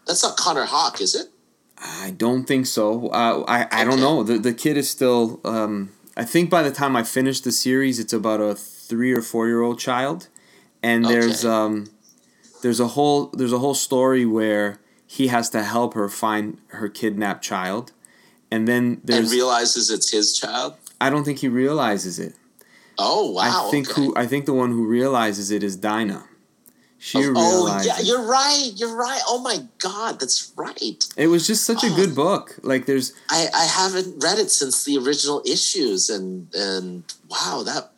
That's 0.06 0.22
not 0.22 0.36
Connor 0.36 0.64
Hawke, 0.64 1.00
is 1.00 1.14
it? 1.14 1.28
I 1.76 2.12
don't 2.16 2.44
think 2.44 2.66
so. 2.66 3.08
Uh, 3.08 3.44
I 3.46 3.66
I 3.70 3.84
don't 3.84 4.00
know. 4.00 4.22
The 4.22 4.38
the 4.38 4.54
kid 4.54 4.76
is 4.76 4.88
still. 4.88 5.40
Um, 5.44 5.92
I 6.18 6.24
think 6.24 6.50
by 6.50 6.64
the 6.64 6.72
time 6.72 6.96
I 6.96 7.04
finish 7.04 7.40
the 7.40 7.52
series, 7.52 8.00
it's 8.00 8.12
about 8.12 8.40
a 8.40 8.56
three 8.56 9.12
or 9.12 9.22
four 9.22 9.46
year 9.46 9.62
old 9.62 9.78
child, 9.78 10.26
and 10.82 11.04
there's 11.04 11.44
um, 11.44 11.90
there's 12.62 12.80
a 12.80 12.88
whole 12.88 13.26
there's 13.26 13.52
a 13.52 13.58
whole 13.58 13.74
story 13.74 14.26
where 14.26 14.80
he 15.06 15.28
has 15.28 15.48
to 15.50 15.62
help 15.62 15.94
her 15.94 16.08
find 16.08 16.58
her 16.68 16.88
kidnapped 16.88 17.44
child, 17.44 17.92
and 18.50 18.66
then 18.66 19.00
and 19.08 19.30
realizes 19.30 19.90
it's 19.90 20.10
his 20.10 20.36
child. 20.36 20.74
I 21.00 21.08
don't 21.08 21.22
think 21.22 21.38
he 21.38 21.48
realizes 21.48 22.18
it. 22.18 22.34
Oh 22.98 23.30
wow! 23.30 23.68
I 23.68 23.70
think 23.70 23.88
okay. 23.88 24.02
who 24.02 24.16
I 24.16 24.26
think 24.26 24.46
the 24.46 24.52
one 24.52 24.72
who 24.72 24.88
realizes 24.88 25.52
it 25.52 25.62
is 25.62 25.76
Dinah. 25.76 26.27
She 26.98 27.18
Oh, 27.18 27.32
realizes. 27.32 27.86
yeah, 27.86 28.00
you're 28.00 28.26
right. 28.26 28.70
You're 28.74 28.94
right. 28.96 29.20
Oh 29.28 29.40
my 29.40 29.60
god, 29.78 30.18
that's 30.20 30.52
right. 30.56 31.04
It 31.16 31.28
was 31.28 31.46
just 31.46 31.64
such 31.64 31.84
a 31.84 31.88
Oh. 31.90 31.94
good 31.96 32.14
book. 32.14 32.58
Like 32.62 32.86
there's 32.86 33.12
I, 33.30 33.48
I 33.54 33.64
haven't 33.66 34.22
read 34.22 34.38
it 34.38 34.50
since 34.50 34.84
the 34.84 34.98
original 34.98 35.40
issues, 35.46 36.10
and 36.10 36.48
and 36.54 37.04
wow, 37.30 37.62
that 37.64 37.92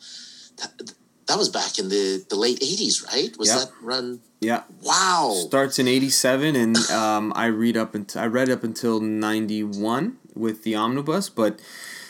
that, 0.57 0.93
that 1.27 1.37
was 1.37 1.49
back 1.49 1.79
in 1.79 1.89
the, 1.89 2.23
the 2.29 2.35
late 2.35 2.59
'80s, 2.59 3.05
right? 3.07 3.35
Was 3.39 3.49
Yeah. 3.49 3.59
that 3.59 3.71
run? 3.81 4.21
yeah 4.43 4.63
Wow. 4.81 5.33
starts 5.47 5.77
in 5.77 5.87
87 5.87 6.55
and 6.55 6.75
um, 6.89 7.31
i 7.35 7.45
read 7.45 7.77
up 7.77 7.93
until 7.93 8.23
i 8.23 8.25
read 8.25 8.49
up 8.49 8.63
until 8.63 8.99
91 8.99 10.17
with 10.33 10.63
the 10.63 10.73
omnibus 10.73 11.29
but 11.29 11.59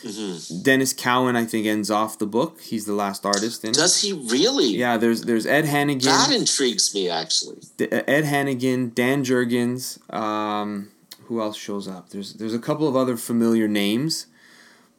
Mhm. 0.03 0.63
Denys 0.63 0.93
Cowan 0.97 1.35
i 1.35 1.45
think 1.45 1.65
ends 1.67 1.89
off 1.91 2.17
the 2.17 2.25
book 2.25 2.61
he's 2.61 2.85
the 2.85 2.93
last 2.93 3.25
artist 3.25 3.63
in 3.63 3.71
Does 3.73 4.01
he 4.01 4.13
really? 4.13 4.67
yeah 4.67 4.97
there's 4.97 5.21
there's 5.23 5.45
ed 5.45 5.65
hannigan 5.65 6.09
That 6.09 6.31
intrigues 6.31 6.93
me, 6.95 7.09
actually. 7.09 7.59
D- 7.77 7.87
ed 7.91 8.25
hannigan 8.25 8.89
dan 8.95 9.23
jurgens 9.23 9.99
um, 10.13 10.89
who 11.27 11.39
else 11.41 11.57
shows 11.57 11.87
up 11.87 12.09
there's 12.09 12.33
there's 12.33 12.53
a 12.53 12.59
couple 12.59 12.87
of 12.87 12.95
other 12.95 13.15
familiar 13.17 13.67
names 13.67 14.25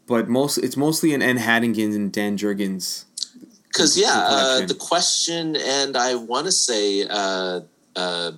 but 0.06 0.28
most 0.28 0.58
it's 0.58 0.76
mostly 0.76 1.12
an 1.14 1.22
ed 1.22 1.38
hannigan 1.38 1.92
and 1.92 2.12
dan 2.12 2.36
jurgens 2.38 3.04
Because 3.72 3.96
yeah, 3.96 4.18
uh, 4.36 4.66
the 4.68 4.76
question, 4.76 5.56
and 5.56 5.96
I 5.96 6.12
want 6.14 6.44
to 6.44 6.52
say 6.52 7.08
uh, 7.08 7.60
uh, 7.96 8.32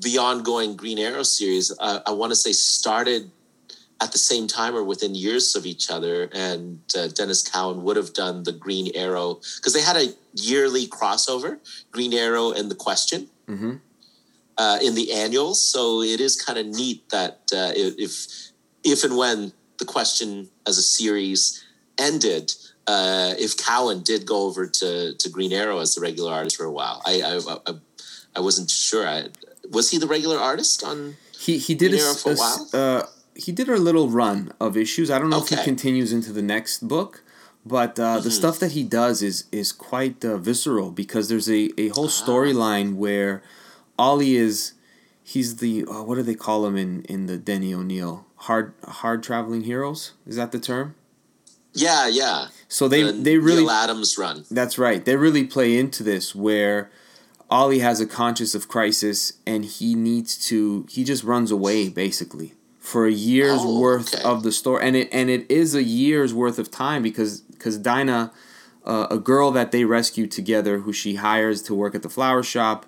the 0.00 0.16
ongoing 0.16 0.72
Green 0.74 0.98
Arrow 0.98 1.22
series. 1.22 1.68
Uh, 1.78 2.00
I 2.08 2.12
want 2.16 2.32
to 2.32 2.38
say 2.44 2.52
started 2.56 3.28
at 4.00 4.12
the 4.12 4.18
same 4.18 4.46
time 4.46 4.74
or 4.76 4.84
within 4.84 5.14
years 5.14 5.56
of 5.56 5.66
each 5.66 5.90
other, 5.90 6.28
and 6.32 6.80
uh, 6.96 7.08
Denys 7.08 7.42
Cowan 7.50 7.82
would 7.82 7.96
have 7.96 8.12
done 8.12 8.44
the 8.44 8.52
Green 8.52 8.92
Arrow 8.94 9.40
because 9.56 9.72
they 9.74 9.82
had 9.82 9.96
a 9.96 10.14
yearly 10.34 10.86
crossover, 10.86 11.58
Green 11.90 12.14
Arrow 12.14 12.52
and 12.52 12.70
the 12.70 12.74
Question. 12.76 13.28
hmm 13.46 13.76
uh, 14.60 14.78
in 14.82 14.96
the 14.96 15.12
annuals. 15.12 15.64
So 15.64 16.02
it 16.02 16.20
is 16.20 16.34
kind 16.40 16.58
of 16.58 16.66
neat 16.66 17.08
that 17.10 17.42
uh, 17.52 17.70
if 17.76 18.26
if 18.82 19.04
and 19.04 19.16
when 19.16 19.52
the 19.78 19.84
question 19.84 20.48
as 20.66 20.78
a 20.78 20.82
series 20.82 21.62
ended, 21.96 22.50
uh, 22.88 23.34
if 23.38 23.56
Cowan 23.56 24.02
did 24.02 24.26
go 24.26 24.42
over 24.48 24.66
to, 24.66 25.14
to 25.14 25.28
Green 25.30 25.52
Arrow 25.52 25.78
as 25.78 25.94
the 25.94 26.00
regular 26.00 26.32
artist 26.32 26.56
for 26.56 26.64
a 26.64 26.72
while, 26.72 27.00
I 27.06 27.22
I, 27.22 27.32
I, 27.68 27.74
I 28.34 28.40
wasn't 28.40 28.68
sure. 28.70 29.06
I, 29.06 29.28
was 29.70 29.90
he 29.92 29.98
the 29.98 30.08
regular 30.08 30.38
artist 30.38 30.82
on? 30.82 31.14
He 31.38 31.58
he 31.58 31.74
did 31.76 31.92
a, 31.92 31.96
Been 31.96 31.98
there 32.00 32.10
s- 32.10 32.22
for 32.22 32.32
a 32.32 32.78
a 32.78 32.98
uh, 32.98 33.06
he 33.44 33.52
did 33.52 33.68
a 33.68 33.76
little 33.76 34.08
run 34.08 34.52
of 34.60 34.76
issues. 34.76 35.10
I 35.10 35.18
don't 35.18 35.30
know 35.30 35.42
if 35.42 35.48
he 35.48 35.56
continues 35.72 36.12
into 36.12 36.32
the 36.32 36.42
next 36.42 36.86
book, 36.88 37.22
but 37.64 37.98
uh, 37.98 38.18
the 38.20 38.30
Mhm. 38.30 38.40
stuff 38.40 38.56
that 38.58 38.72
he 38.72 38.82
does 39.00 39.22
is 39.22 39.44
is 39.52 39.72
quite 39.72 40.24
uh, 40.24 40.36
visceral 40.48 40.90
because 40.90 41.28
there's 41.30 41.48
a, 41.48 41.62
a 41.78 41.88
whole 41.96 42.10
Ah. 42.12 42.22
storyline 42.24 42.88
where 43.04 43.42
Ollie 43.98 44.36
is 44.36 44.72
he's 45.22 45.56
the 45.56 45.84
uh, 45.92 46.02
what 46.06 46.16
do 46.16 46.22
they 46.22 46.34
call 46.46 46.66
him 46.66 46.76
in 46.76 47.02
in 47.14 47.20
the 47.30 47.38
Denny 47.48 47.72
O'Neil 47.74 48.14
hard 48.46 48.72
hard 49.02 49.22
traveling 49.22 49.62
heroes 49.72 50.12
is 50.26 50.36
that 50.36 50.50
the 50.52 50.58
term? 50.70 50.94
Yeah, 51.74 52.08
yeah. 52.08 52.48
So 52.68 52.88
they 52.88 53.02
the 53.02 53.12
they 53.12 53.36
really 53.38 53.62
Neal 53.62 53.70
Adams 53.84 54.16
run. 54.18 54.44
that's 54.50 54.78
right. 54.78 55.04
They 55.04 55.16
really 55.16 55.44
play 55.44 55.76
into 55.82 56.02
this 56.02 56.34
where 56.34 56.90
Ollie 57.50 57.78
has 57.80 58.00
a 58.00 58.06
conscious 58.06 58.54
of 58.54 58.66
crisis 58.68 59.34
and 59.46 59.64
he 59.64 59.94
needs 59.94 60.36
to 60.48 60.86
he 60.88 61.04
just 61.04 61.22
runs 61.24 61.50
away 61.50 61.88
basically 61.88 62.54
for 62.90 63.02
a 63.06 63.12
year's 63.30 63.60
Oh, 63.62 63.80
worth 63.84 64.14
okay. 64.14 64.24
of 64.30 64.36
the 64.46 64.52
story 64.60 64.80
and 64.86 64.94
it 65.00 65.08
and 65.12 65.26
it 65.36 65.42
is 65.60 65.74
a 65.74 65.82
year's 65.82 66.32
worth 66.42 66.58
of 66.62 66.66
time 66.70 67.00
because 67.02 67.32
because 67.54 67.76
Dinah 67.92 68.24
uh, 68.92 69.06
a 69.10 69.18
girl 69.18 69.48
that 69.58 69.68
they 69.74 69.84
rescue 69.84 70.26
together 70.38 70.74
who 70.84 70.92
she 70.92 71.16
hires 71.16 71.60
to 71.68 71.72
work 71.82 71.94
at 71.94 72.02
the 72.02 72.08
flower 72.16 72.42
shop 72.54 72.78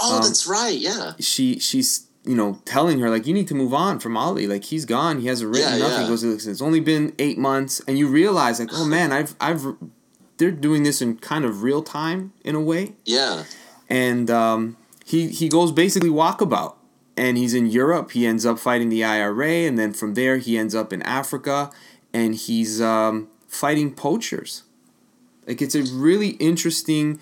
Oh, 0.00 0.16
Um, 0.16 0.22
that's 0.22 0.46
right. 0.46 0.78
Yeah. 0.90 1.12
she 1.18 1.58
she's 1.68 1.90
you 2.30 2.36
know 2.40 2.50
telling 2.74 2.96
her 3.02 3.08
like 3.14 3.26
you 3.28 3.34
need 3.38 3.48
to 3.48 3.54
move 3.62 3.74
on 3.86 3.98
from 4.04 4.16
Ollie 4.24 4.46
like 4.54 4.64
he's 4.72 4.84
gone 4.96 5.14
he 5.22 5.26
hasn't 5.32 5.50
written 5.52 5.72
Yeah, 5.72 5.86
nothing 5.86 6.02
yeah. 6.04 6.08
goes 6.12 6.22
"Listen, 6.22 6.52
it's 6.54 6.62
only 6.68 6.82
been 6.92 7.04
eight 7.18 7.38
months 7.50 7.74
and 7.86 7.98
you 8.00 8.06
realize 8.22 8.56
like 8.62 8.70
oh 8.78 8.84
man 8.96 9.08
I've 9.18 9.32
I've 9.46 9.62
they're 10.36 10.52
doing 10.68 10.82
this 10.88 10.98
in 11.04 11.16
kind 11.32 11.44
of 11.48 11.52
real 11.68 11.82
time 11.82 12.20
in 12.48 12.54
a 12.54 12.60
way 12.70 12.82
Yeah. 13.16 13.42
and 13.88 14.30
um, 14.30 14.76
he 15.04 15.18
he 15.40 15.46
goes 15.48 15.72
basically 15.72 16.10
walkabout 16.20 16.74
and 17.18 17.36
he's 17.36 17.52
in 17.52 17.66
Europe. 17.66 18.12
He 18.12 18.26
ends 18.26 18.46
up 18.46 18.58
fighting 18.58 18.88
the 18.88 19.04
IRA 19.04 19.66
and 19.66 19.78
then 19.78 19.92
from 19.92 20.14
there 20.14 20.38
he 20.38 20.56
ends 20.56 20.74
up 20.74 20.92
in 20.92 21.02
Africa 21.02 21.70
and 22.14 22.34
he's 22.34 22.80
um, 22.80 23.28
fighting 23.48 23.92
poachers. 23.94 24.62
Like 25.46 25.60
it's 25.60 25.74
a 25.74 25.82
really 25.82 26.30
interesting 26.30 27.20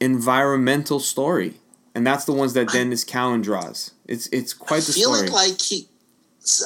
environmental 0.00 1.00
story 1.00 1.54
and 1.94 2.06
that's 2.06 2.24
the 2.24 2.32
ones 2.32 2.52
that 2.54 2.68
Denys 2.68 3.06
Cowan 3.06 3.42
draws. 3.42 3.92
It's 4.06 4.26
it's 4.28 4.52
quite 4.52 4.82
the 4.82 4.92
feeling 4.92 5.26
story. 5.26 5.48
like 5.48 5.60
he 5.60 5.88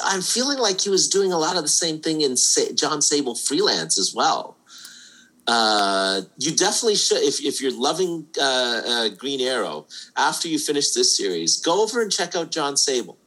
i'm 0.05 0.21
feeling 0.21 0.57
like 0.57 0.79
he 0.79 0.89
was 0.89 1.09
doing 1.09 1.33
a 1.33 1.37
lot 1.37 1.57
of 1.57 1.61
the 1.61 1.67
same 1.67 1.99
thing 1.99 2.21
in 2.21 2.37
Sa- 2.37 2.71
Jon 2.73 3.01
Sable 3.01 3.35
freelance 3.35 3.99
as 3.99 4.13
well 4.15 4.54
uh, 5.47 6.21
you 6.39 6.51
definitely 6.55 6.95
should 6.95 7.21
if, 7.21 7.39
if 7.43 7.61
you're 7.61 7.77
loving 7.79 8.25
uh, 8.41 8.81
uh, 8.87 9.09
green 9.09 9.41
arrow 9.41 9.85
after 10.17 10.47
you 10.47 10.57
finish 10.57 10.91
this 10.91 11.15
series 11.15 11.57
go 11.61 11.83
over 11.83 12.01
and 12.01 12.11
check 12.11 12.35
out 12.35 12.51
Jon 12.51 12.75
Sable 12.77 13.17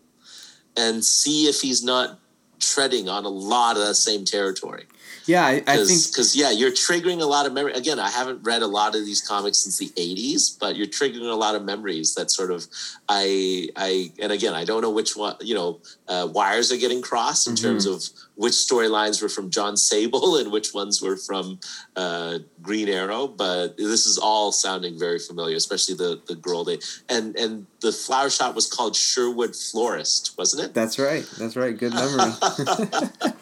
and 0.77 1.05
see 1.05 1.45
if 1.47 1.61
he's 1.61 1.83
not 1.83 2.19
treading 2.61 3.09
on 3.09 3.25
a 3.25 3.29
lot 3.29 3.77
of 3.77 3.87
the 3.87 3.95
same 3.95 4.25
territory 4.25 4.85
yeah 5.27 5.45
I, 5.47 5.63
I 5.67 5.77
think 5.85 6.09
because 6.11 6.35
yeah 6.35 6.51
you're 6.51 6.73
triggering 6.73 7.21
a 7.21 7.25
lot 7.25 7.47
of 7.47 7.53
memory 7.53 7.73
again 7.73 8.01
i 8.01 8.11
haven't 8.11 8.43
read 8.43 8.63
a 8.63 8.67
lot 8.67 8.97
of 8.97 9.05
these 9.05 9.21
comics 9.21 9.59
since 9.59 9.79
the 9.79 9.91
80s 9.91 10.59
but 10.59 10.75
you're 10.75 10.89
triggering 10.89 11.31
a 11.31 11.37
lot 11.37 11.55
of 11.55 11.63
memories 11.63 12.15
that 12.17 12.33
sort 12.33 12.51
of 12.51 12.67
i 13.09 13.69
i 13.77 14.11
and 14.19 14.33
again 14.33 14.55
i 14.55 14.65
don't 14.65 14.83
know 14.83 14.91
which 14.91 15.15
one 15.17 15.37
you 15.41 15.55
know 15.55 15.81
uh, 16.09 16.27
wires 16.33 16.73
are 16.73 16.77
getting 16.77 17.01
crossed 17.01 17.47
in 17.47 17.55
Mhm. 17.55 17.63
terms 17.63 17.87
of 17.87 18.03
which 18.45 18.53
storylines 18.55 19.21
were 19.21 19.29
from 19.29 19.51
Jon 19.51 19.77
Sable 19.77 20.37
and 20.41 20.51
which 20.53 20.73
ones 20.73 21.03
were 21.03 21.17
from 21.17 21.59
uh, 21.97 22.39
green 22.63 22.89
arrow 22.89 23.27
but 23.27 23.77
this 23.77 24.07
is 24.07 24.17
all 24.17 24.53
sounding 24.53 24.99
very 24.99 25.19
familiar 25.19 25.57
especially 25.57 25.95
the 25.95 26.21
the 26.27 26.35
girl 26.37 26.65
day 26.65 26.79
and 27.09 27.37
and 27.37 27.67
the 27.81 27.93
flower 27.93 28.31
shop 28.31 28.55
was 28.55 28.67
called 28.67 28.95
sherwood 28.97 29.55
florist 29.55 30.35
wasn't 30.39 30.63
it? 30.65 30.75
That's 30.75 30.99
right. 30.99 31.25
That's 31.39 31.57
right. 31.57 31.77
Good 31.77 31.95
memory. 31.95 32.33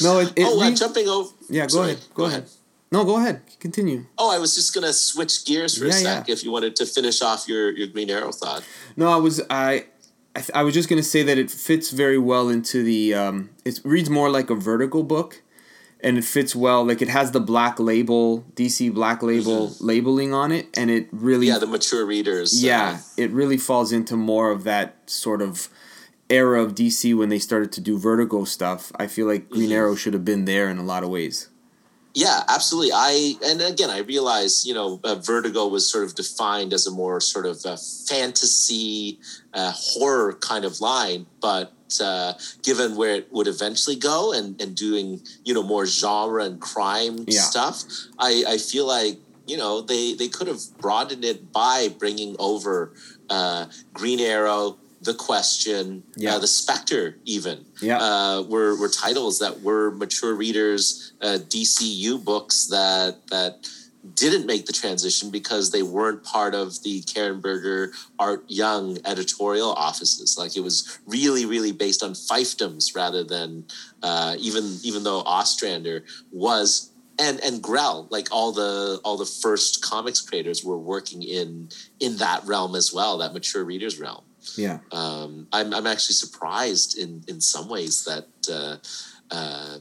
No 0.00 0.18
it, 0.20 0.32
it 0.36 0.44
oh 0.46 0.60
uh, 0.60 0.68
re- 0.68 0.74
jumping 0.74 1.08
over 1.08 1.30
yeah 1.48 1.62
go 1.62 1.68
sorry, 1.68 1.90
ahead. 1.92 2.04
Go, 2.14 2.24
ahead. 2.26 2.44
no 2.92 3.04
go 3.04 3.16
ahead. 3.16 3.40
Continue. 3.58 4.04
Oh, 4.16 4.30
I 4.30 4.38
was 4.38 4.54
just 4.54 4.72
gonna 4.74 4.92
switch 4.92 5.44
gears 5.44 5.76
for 5.76 5.84
a 5.86 5.88
Yeah, 5.88 5.94
sec. 5.94 6.28
If 6.28 6.44
you 6.44 6.52
wanted 6.52 6.76
to 6.76 6.86
finish 6.86 7.20
off 7.22 7.48
your 7.48 7.72
your 7.72 7.88
Green 7.88 8.10
Arrow 8.10 8.30
thought, 8.30 8.62
No, 8.96 9.08
I 9.10 9.16
was 9.16 9.40
I, 9.50 9.86
I, 10.38 10.40
th- 10.40 10.50
I 10.54 10.62
was 10.62 10.74
just 10.74 10.88
gonna 10.88 11.02
say 11.02 11.22
that 11.24 11.36
it 11.38 11.50
fits 11.50 11.90
very 11.90 12.18
well 12.18 12.48
into 12.48 12.82
the. 12.82 13.14
Um, 13.14 13.50
it 13.64 13.80
reads 13.84 14.08
more 14.08 14.30
like 14.30 14.50
a 14.50 14.54
Vertigo 14.54 15.02
book, 15.02 15.42
and 16.00 16.16
it 16.16 16.24
fits 16.24 16.54
well. 16.54 16.84
Like 16.84 17.02
it 17.02 17.08
has 17.08 17.32
the 17.32 17.40
black 17.40 17.78
label, 17.80 18.44
DC 18.54 18.92
black 18.94 19.22
label 19.22 19.72
labeling 19.80 20.32
on 20.32 20.52
it, 20.52 20.66
and 20.74 20.90
it 20.90 21.08
really, 21.12 21.46
Mm-hmm. 21.46 21.54
yeah, 21.54 21.58
the 21.58 21.66
mature 21.66 22.04
readers. 22.06 22.52
uh, 22.54 22.66
yeah, 22.66 22.98
it 23.16 23.30
really 23.32 23.56
falls 23.58 23.90
into 23.92 24.16
more 24.16 24.50
of 24.50 24.64
that 24.64 24.96
sort 25.06 25.42
of 25.42 25.68
era 26.30 26.62
of 26.62 26.74
DC 26.74 27.16
when 27.16 27.30
they 27.30 27.38
started 27.38 27.72
to 27.72 27.80
do 27.80 27.98
Vertigo 27.98 28.44
stuff. 28.44 28.92
I 28.96 29.06
feel 29.06 29.26
like 29.26 29.48
Green 29.50 29.70
Mhm. 29.70 29.74
Arrow 29.74 29.94
should 29.96 30.12
have 30.14 30.24
been 30.24 30.44
there 30.44 30.68
in 30.70 30.78
a 30.78 30.84
lot 30.84 31.02
of 31.02 31.10
ways. 31.10 31.48
Yeah, 32.14 32.42
absolutely. 32.48 32.92
I 32.92 33.34
and 33.44 33.60
again, 33.62 33.90
I 33.90 33.98
realize 33.98 34.66
you 34.66 34.74
know, 34.74 35.00
uh, 35.04 35.16
Vertigo 35.16 35.68
was 35.68 35.88
sort 35.90 36.04
of 36.04 36.14
defined 36.14 36.72
as 36.72 36.86
a 36.86 36.90
more 36.90 37.20
sort 37.20 37.46
of 37.46 37.60
fantasy 38.08 39.18
uh, 39.54 39.72
horror 39.74 40.34
kind 40.34 40.64
of 40.64 40.80
line, 40.80 41.26
but. 41.40 41.72
Uh, 42.02 42.34
given 42.62 42.96
where 42.96 43.14
it 43.14 43.32
would 43.32 43.48
eventually 43.48 43.96
go 43.96 44.30
and, 44.34 44.60
and 44.60 44.76
doing 44.76 45.22
you 45.46 45.54
know 45.54 45.62
more 45.62 45.86
genre 45.86 46.44
and 46.44 46.60
crime 46.60 47.24
Yeah. 47.26 47.40
stuff 47.40 47.82
I, 48.18 48.44
I 48.46 48.58
feel 48.58 48.86
like 48.86 49.16
you 49.46 49.56
know 49.56 49.80
they 49.80 50.12
they 50.12 50.28
could 50.28 50.48
have 50.48 50.60
broadened 50.76 51.24
it 51.24 51.50
by 51.50 51.88
bringing 51.98 52.36
over 52.38 52.92
uh, 53.30 53.68
Green 53.94 54.20
Arrow, 54.20 54.76
The 55.08 55.14
Question, 55.14 56.02
Yeah. 56.16 56.34
uh, 56.34 56.38
The 56.38 56.46
Spectre, 56.46 57.16
even 57.24 57.64
Yeah, 57.80 57.98
uh, 57.98 58.42
were 58.42 58.76
were 58.78 58.90
titles 58.90 59.38
that 59.38 59.62
were 59.62 59.90
mature 59.90 60.34
readers 60.34 61.12
uh, 61.22 61.38
DCU 61.48 62.22
books 62.22 62.66
that 62.66 63.26
that 63.28 63.66
didn't 64.14 64.44
make 64.44 64.66
the 64.66 64.72
transition 64.72 65.30
because 65.30 65.70
they 65.70 65.82
weren't 65.82 66.22
part 66.24 66.54
of 66.54 66.82
the 66.82 67.00
Karen 67.02 67.40
Berger 67.40 67.92
Art 68.18 68.44
Young 68.48 68.98
editorial 69.06 69.72
offices. 69.72 70.36
Like 70.38 70.56
it 70.58 70.60
was 70.60 70.98
really, 71.06 71.46
really 71.46 71.72
based 71.72 72.02
on 72.02 72.12
fiefdoms 72.12 72.94
rather 72.94 73.24
than 73.24 73.64
uh, 74.02 74.36
even 74.38 74.64
even 74.82 75.04
though 75.04 75.20
Ostrander 75.22 76.04
was 76.30 76.90
and 77.18 77.40
and 77.40 77.62
Grell, 77.62 78.06
like 78.10 78.28
all 78.30 78.52
the 78.52 79.00
all 79.04 79.16
the 79.16 79.32
first 79.44 79.82
comics 79.82 80.20
creators 80.20 80.62
were 80.62 80.78
working 80.78 81.22
in 81.22 81.70
in 81.98 82.18
that 82.18 82.44
realm 82.44 82.74
as 82.76 82.92
well, 82.92 83.16
that 83.18 83.32
mature 83.32 83.64
readers 83.64 83.98
realm. 83.98 84.24
Yeah. 84.56 84.78
Um, 84.92 85.48
I'm 85.52 85.74
I'm 85.74 85.86
actually 85.86 86.14
surprised 86.14 86.98
in 86.98 87.24
in 87.28 87.40
some 87.40 87.68
ways 87.68 88.04
that. 88.04 88.26
Uh, 88.50 88.76
uh, 89.30 89.78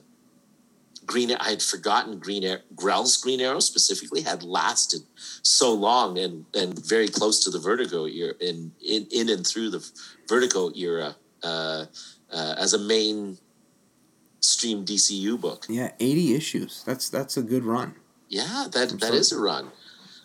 Green. 1.05 1.31
I 1.31 1.51
had 1.51 1.61
forgotten 1.61 2.19
Green 2.19 2.43
Arrow, 2.43 2.59
Grell's 2.75 3.15
Green 3.15 3.39
Arrow 3.39 3.61
specifically 3.61 4.21
had 4.21 4.43
lasted 4.43 5.03
so 5.41 5.73
long 5.73 6.17
and 6.17 6.45
and 6.53 6.77
very 6.85 7.07
close 7.07 7.41
to 7.45 7.49
the 7.49 7.59
Vertigo 7.59 8.05
era 8.05 8.33
in 8.41 8.73
in, 8.85 9.07
in 9.09 9.29
and 9.29 9.47
through 9.47 9.69
the 9.69 9.89
Vertigo 10.27 10.69
era 10.75 11.15
uh, 11.43 11.85
uh, 12.29 12.55
as 12.57 12.73
a 12.73 12.77
main 12.77 13.37
stream 14.41 14.85
DCU 14.85 15.39
book. 15.39 15.65
Yeah, 15.69 15.91
eighty 16.01 16.35
issues. 16.35 16.83
That's 16.85 17.09
that's 17.09 17.37
a 17.37 17.41
good 17.41 17.63
run. 17.63 17.95
Yeah, 18.27 18.65
that 18.71 18.99
that 18.99 19.13
is 19.13 19.31
a 19.31 19.39
run. 19.39 19.71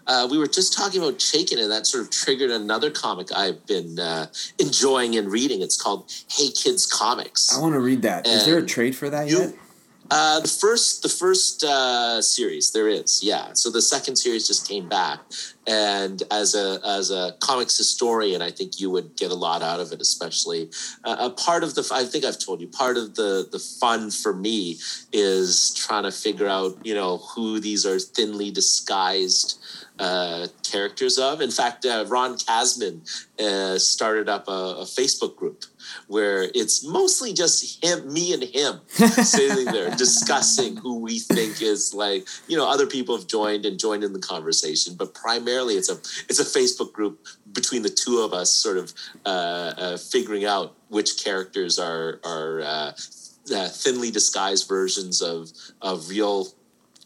Uh, 0.06 0.26
we 0.30 0.38
were 0.38 0.46
just 0.46 0.72
talking 0.72 1.00
about 1.00 1.18
Chaykin, 1.18 1.60
and 1.60 1.70
that 1.70 1.86
sort 1.86 2.04
of 2.04 2.10
triggered 2.10 2.50
another 2.50 2.90
comic 2.90 3.28
I've 3.34 3.64
been 3.66 3.98
uh, 3.98 4.26
enjoying 4.58 5.16
and 5.16 5.30
reading. 5.30 5.62
It's 5.62 5.80
called 5.80 6.10
Hey 6.28 6.50
Kids 6.50 6.86
Comics. 6.86 7.56
I 7.56 7.60
want 7.60 7.74
to 7.74 7.80
read 7.80 8.02
that. 8.02 8.26
Is 8.26 8.44
there 8.44 8.58
a 8.58 8.66
trade 8.66 8.96
for 8.96 9.08
that 9.10 9.28
you, 9.28 9.38
yet? 9.38 9.54
Uh, 10.10 10.40
the 10.40 10.48
first, 10.48 11.02
the 11.02 11.08
first 11.08 11.64
uh, 11.64 12.20
series 12.20 12.72
there 12.72 12.88
is, 12.88 13.22
yeah. 13.22 13.52
So 13.54 13.70
the 13.70 13.80
second 13.80 14.16
series 14.16 14.46
just 14.46 14.68
came 14.68 14.86
back, 14.88 15.20
and 15.66 16.22
as 16.30 16.54
a 16.54 16.80
as 16.84 17.10
a 17.10 17.34
comics 17.40 17.78
historian, 17.78 18.42
I 18.42 18.50
think 18.50 18.78
you 18.78 18.90
would 18.90 19.16
get 19.16 19.30
a 19.30 19.34
lot 19.34 19.62
out 19.62 19.80
of 19.80 19.92
it. 19.92 20.02
Especially 20.02 20.68
uh, 21.04 21.16
a 21.18 21.30
part 21.30 21.62
of 21.62 21.76
the, 21.76 21.88
I 21.94 22.04
think 22.04 22.24
I've 22.24 22.38
told 22.38 22.60
you, 22.60 22.66
part 22.66 22.98
of 22.98 23.14
the 23.14 23.48
the 23.50 23.58
fun 23.58 24.10
for 24.10 24.34
me 24.34 24.78
is 25.12 25.72
trying 25.74 26.02
to 26.02 26.12
figure 26.12 26.48
out, 26.48 26.76
you 26.84 26.94
know, 26.94 27.18
who 27.18 27.58
these 27.60 27.86
are 27.86 27.98
thinly 27.98 28.50
disguised 28.50 29.61
uh, 29.98 30.46
characters 30.62 31.18
of. 31.18 31.40
In 31.40 31.50
fact, 31.50 31.84
uh, 31.84 32.04
Ron 32.08 32.36
Kasman 32.36 33.02
uh, 33.38 33.78
started 33.78 34.28
up 34.28 34.48
a, 34.48 34.50
a, 34.80 34.84
Facebook 34.84 35.36
group 35.36 35.64
where 36.08 36.50
it's 36.54 36.84
mostly 36.84 37.32
just 37.32 37.84
him, 37.84 38.12
me, 38.12 38.32
and 38.32 38.42
him 38.42 38.80
sitting 38.88 39.66
there 39.66 39.90
discussing 39.90 40.76
who 40.76 40.98
we 41.00 41.18
think 41.18 41.60
is 41.60 41.92
like. 41.94 42.26
You 42.48 42.56
know, 42.56 42.68
other 42.68 42.86
people 42.86 43.16
have 43.16 43.26
joined 43.26 43.66
and 43.66 43.78
joined 43.78 44.02
in 44.02 44.12
the 44.12 44.18
conversation, 44.18 44.94
but 44.94 45.14
primarily 45.14 45.74
it's 45.74 45.90
a 45.90 45.94
it's 46.28 46.40
a 46.40 46.44
Facebook 46.58 46.92
group 46.92 47.26
between 47.52 47.82
the 47.82 47.90
two 47.90 48.20
of 48.20 48.32
us, 48.32 48.50
sort 48.50 48.78
of 48.78 48.94
uh, 49.26 49.28
uh, 49.76 49.96
figuring 49.98 50.44
out 50.44 50.74
which 50.88 51.22
characters 51.22 51.78
are 51.78 52.20
are. 52.24 52.60
Uh, 52.60 52.92
thinly 53.44 54.08
disguised 54.08 54.68
versions 54.68 55.20
of 55.20 55.50
of 55.82 56.08
real 56.08 56.46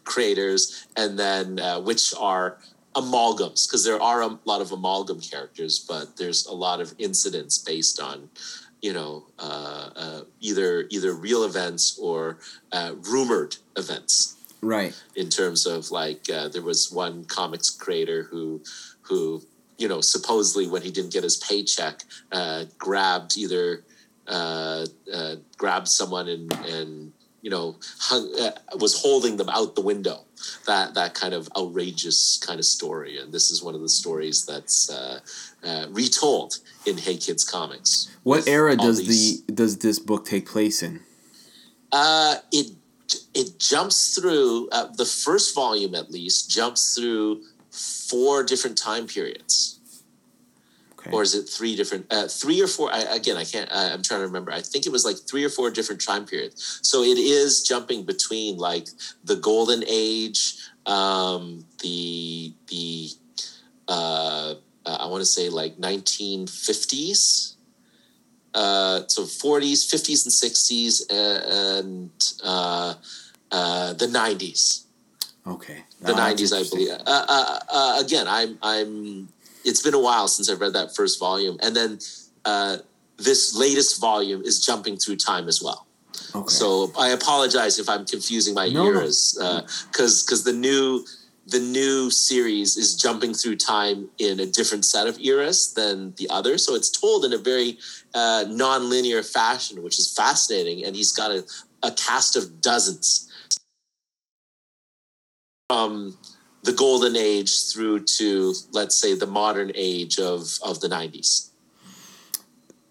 creators 0.06 0.86
and 0.96 1.18
then 1.18 1.58
uh, 1.60 1.78
which 1.80 2.14
are 2.18 2.58
amalgams 2.96 3.68
because 3.68 3.84
there 3.84 4.00
are 4.00 4.22
a 4.22 4.38
lot 4.44 4.60
of 4.60 4.72
amalgam 4.72 5.20
characters, 5.20 5.78
but 5.78 6.16
there's 6.16 6.46
a 6.46 6.54
lot 6.54 6.80
of 6.80 6.94
incidents 6.98 7.58
based 7.58 8.00
on 8.00 8.28
you 8.82 8.92
know 8.92 9.24
uh, 9.38 9.90
uh, 9.94 10.20
either 10.40 10.86
either 10.90 11.12
real 11.12 11.44
events 11.44 11.98
or 12.00 12.38
uh, 12.72 12.92
rumored 13.02 13.56
events. 13.76 14.34
Right. 14.62 15.00
In 15.14 15.28
terms 15.28 15.66
of 15.66 15.90
like 15.90 16.28
uh, 16.30 16.48
there 16.48 16.62
was 16.62 16.90
one 16.90 17.24
comics 17.24 17.70
creator 17.70 18.24
who 18.24 18.62
who 19.02 19.42
you 19.76 19.88
know 19.88 20.00
supposedly 20.00 20.66
when 20.66 20.82
he 20.82 20.90
didn't 20.90 21.12
get 21.12 21.22
his 21.22 21.36
paycheck 21.36 22.02
uh, 22.32 22.64
grabbed 22.78 23.36
either 23.36 23.84
uh, 24.26 24.86
grabbed 25.58 25.88
someone 25.88 26.28
and 26.28 26.52
and 26.64 27.05
you 27.46 27.50
know 27.50 27.76
hung, 28.00 28.24
was 28.80 29.00
holding 29.00 29.36
them 29.36 29.48
out 29.48 29.76
the 29.76 29.80
window 29.80 30.18
that 30.66 30.94
that 30.94 31.14
kind 31.14 31.32
of 31.32 31.48
outrageous 31.56 32.42
kind 32.44 32.58
of 32.58 32.64
story. 32.64 33.18
And 33.20 33.32
this 33.32 33.52
is 33.52 33.62
one 33.62 33.76
of 33.76 33.82
the 33.82 33.88
stories 33.88 34.44
that's 34.44 34.90
uh, 34.90 35.20
uh, 35.62 35.86
retold 35.90 36.58
in 36.86 36.98
Hey 36.98 37.16
Kids 37.16 37.44
comics. 37.44 38.10
What 38.24 38.48
era 38.48 38.74
does 38.74 38.98
these... 39.06 39.46
the 39.46 39.52
does 39.52 39.78
this 39.78 40.00
book 40.00 40.24
take 40.24 40.48
place 40.48 40.82
in? 40.82 40.94
Uh, 41.92 42.34
it 42.50 42.72
it 43.32 43.60
jumps 43.60 44.16
through 44.16 44.68
uh, 44.72 44.88
the 44.96 45.06
first 45.06 45.54
volume 45.54 45.94
at 45.94 46.10
least 46.10 46.50
jumps 46.50 46.96
through 46.96 47.42
four 47.70 48.42
different 48.42 48.76
time 48.76 49.06
periods. 49.06 49.75
Okay. 51.06 51.16
Or 51.16 51.22
is 51.22 51.34
it 51.34 51.48
three 51.48 51.76
different, 51.76 52.06
uh, 52.10 52.26
three 52.26 52.60
or 52.60 52.66
four? 52.66 52.92
I, 52.92 53.00
again, 53.14 53.36
I 53.36 53.44
can't. 53.44 53.70
I, 53.72 53.92
I'm 53.92 54.02
trying 54.02 54.20
to 54.20 54.26
remember. 54.26 54.52
I 54.52 54.60
think 54.60 54.86
it 54.86 54.92
was 54.92 55.04
like 55.04 55.16
three 55.28 55.44
or 55.44 55.48
four 55.48 55.70
different 55.70 56.04
time 56.04 56.26
periods. 56.26 56.80
So 56.82 57.02
it 57.02 57.18
is 57.18 57.62
jumping 57.62 58.04
between 58.04 58.56
like 58.56 58.88
the 59.24 59.36
golden 59.36 59.84
age, 59.86 60.54
um, 60.86 61.64
the 61.82 62.52
the 62.68 63.10
uh, 63.88 64.54
uh, 64.84 64.96
I 65.00 65.06
want 65.06 65.20
to 65.20 65.26
say 65.26 65.48
like 65.48 65.76
1950s. 65.76 67.54
Uh, 68.54 69.02
so 69.06 69.24
40s, 69.24 69.84
50s, 69.92 70.24
and 70.24 70.32
60s, 70.32 71.02
uh, 71.12 71.78
and 71.78 72.10
uh, 72.42 72.94
uh, 73.52 73.92
the 73.92 74.06
90s. 74.06 74.84
Okay. 75.46 75.84
The 76.00 76.12
90s, 76.12 76.56
I 76.56 76.68
believe. 76.68 76.90
Uh, 76.90 77.26
uh, 77.28 77.58
uh, 77.70 78.02
again, 78.02 78.26
I'm 78.26 78.58
I'm 78.62 79.28
it's 79.66 79.82
been 79.82 79.94
a 79.94 80.00
while 80.08 80.28
since 80.28 80.48
I've 80.50 80.60
read 80.60 80.72
that 80.72 80.94
first 80.94 81.18
volume, 81.18 81.56
and 81.60 81.74
then 81.76 81.98
uh, 82.44 82.78
this 83.18 83.54
latest 83.54 84.00
volume 84.00 84.42
is 84.42 84.64
jumping 84.64 84.96
through 84.96 85.16
time 85.16 85.48
as 85.48 85.62
well. 85.62 85.86
Okay. 86.34 86.48
So 86.48 86.92
I 86.98 87.08
apologize 87.10 87.78
if 87.78 87.88
I'm 87.88 88.04
confusing 88.06 88.54
my 88.54 88.68
no, 88.68 88.86
eras, 88.86 89.36
because 89.36 90.22
uh, 90.22 90.24
because 90.24 90.44
the 90.44 90.52
new 90.52 91.04
the 91.46 91.60
new 91.60 92.10
series 92.10 92.76
is 92.76 92.96
jumping 92.96 93.32
through 93.32 93.56
time 93.56 94.08
in 94.18 94.40
a 94.40 94.46
different 94.46 94.84
set 94.84 95.06
of 95.06 95.18
eras 95.20 95.74
than 95.74 96.12
the 96.16 96.28
other. 96.28 96.58
So 96.58 96.74
it's 96.74 96.90
told 96.90 97.24
in 97.24 97.32
a 97.32 97.38
very 97.38 97.78
uh, 98.14 98.44
non-linear 98.48 99.22
fashion, 99.22 99.82
which 99.82 99.98
is 99.98 100.12
fascinating. 100.12 100.84
And 100.84 100.96
he's 100.96 101.12
got 101.12 101.30
a, 101.30 101.44
a 101.84 101.92
cast 101.92 102.34
of 102.36 102.60
dozens. 102.60 103.30
Um, 105.70 106.18
the 106.66 106.72
golden 106.72 107.16
age 107.16 107.70
through 107.70 108.00
to 108.00 108.52
let's 108.72 108.96
say 108.96 109.14
the 109.14 109.26
modern 109.26 109.70
age 109.74 110.18
of 110.18 110.58
of 110.62 110.80
the 110.80 110.88
90s 110.88 111.50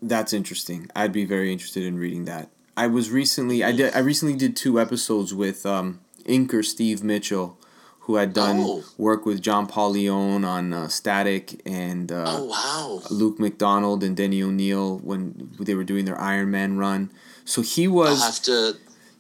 that's 0.02 0.34
interesting 0.34 0.90
i'd 0.96 1.12
be 1.12 1.26
very 1.26 1.52
interested 1.52 1.84
in 1.84 1.98
reading 1.98 2.26
that 2.26 2.50
i 2.78 2.88
was 2.88 3.12
recently 3.12 3.64
i 3.64 3.72
did 3.72 3.94
i 3.94 4.00
recently 4.00 4.36
did 4.36 4.56
two 4.56 4.80
episodes 4.80 5.34
with 5.34 5.66
um 5.66 6.00
inker 6.26 6.64
steve 6.64 7.04
mitchell 7.04 7.60
who 8.00 8.16
had 8.16 8.34
done 8.34 8.58
oh. 8.60 8.84
work 8.98 9.26
with 9.26 9.42
john 9.42 9.68
paul 9.68 9.92
leon 9.92 10.46
on 10.46 10.72
uh, 10.74 10.88
static 10.88 11.62
and 11.66 12.12
uh, 12.12 12.26
oh, 12.28 12.46
wow. 12.46 13.02
luke 13.10 13.38
McDonnell 13.38 14.02
and 14.02 14.16
denny 14.16 14.42
o'neil 14.42 15.00
when 15.00 15.52
they 15.60 15.76
were 15.76 15.84
doing 15.84 16.06
their 16.06 16.20
iron 16.20 16.50
man 16.50 16.78
run 16.78 17.12
so 17.44 17.62
he 17.62 17.88
was 17.88 18.22
I'll 18.22 18.32
have 18.32 18.42
to 18.44 18.78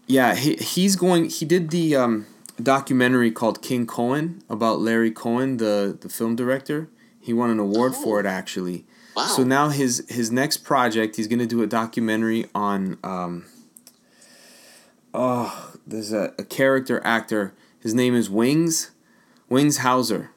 yeah 0.07 0.34
he, 0.34 0.56
he's 0.56 0.95
going 0.95 1.26
he 1.30 1.45
did 1.45 1.72
the 1.72 1.98
um 1.98 2.27
documentary 2.61 3.32
called 3.32 3.61
King 3.61 3.86
Cohen 3.86 4.41
about 4.49 4.80
Larry 4.80 5.11
Cohen, 5.11 5.57
the 5.57 5.98
the 5.99 6.10
film 6.10 6.36
director. 6.36 6.90
He 7.19 7.34
won 7.34 7.49
an 7.49 7.60
award 7.60 7.94
oh. 7.95 8.03
for 8.03 8.19
it 8.19 8.26
actually. 8.26 8.86
Wow. 9.15 9.26
So 9.26 9.44
now 9.44 9.69
his 9.69 10.06
his 10.10 10.32
next 10.32 10.57
project, 10.57 11.15
he's 11.15 11.27
gonna 11.27 11.45
do 11.45 11.64
a 11.64 11.68
documentary 11.68 12.45
on. 12.53 12.98
Um, 13.03 13.45
oh, 15.14 15.73
there's 15.88 16.11
a, 16.11 16.34
a 16.38 16.44
character 16.44 17.02
actor. 17.03 17.53
His 17.80 17.94
name 17.94 18.15
is 18.15 18.30
Wings, 18.30 18.91
Wings 19.49 19.77
Hauser. 19.77 20.32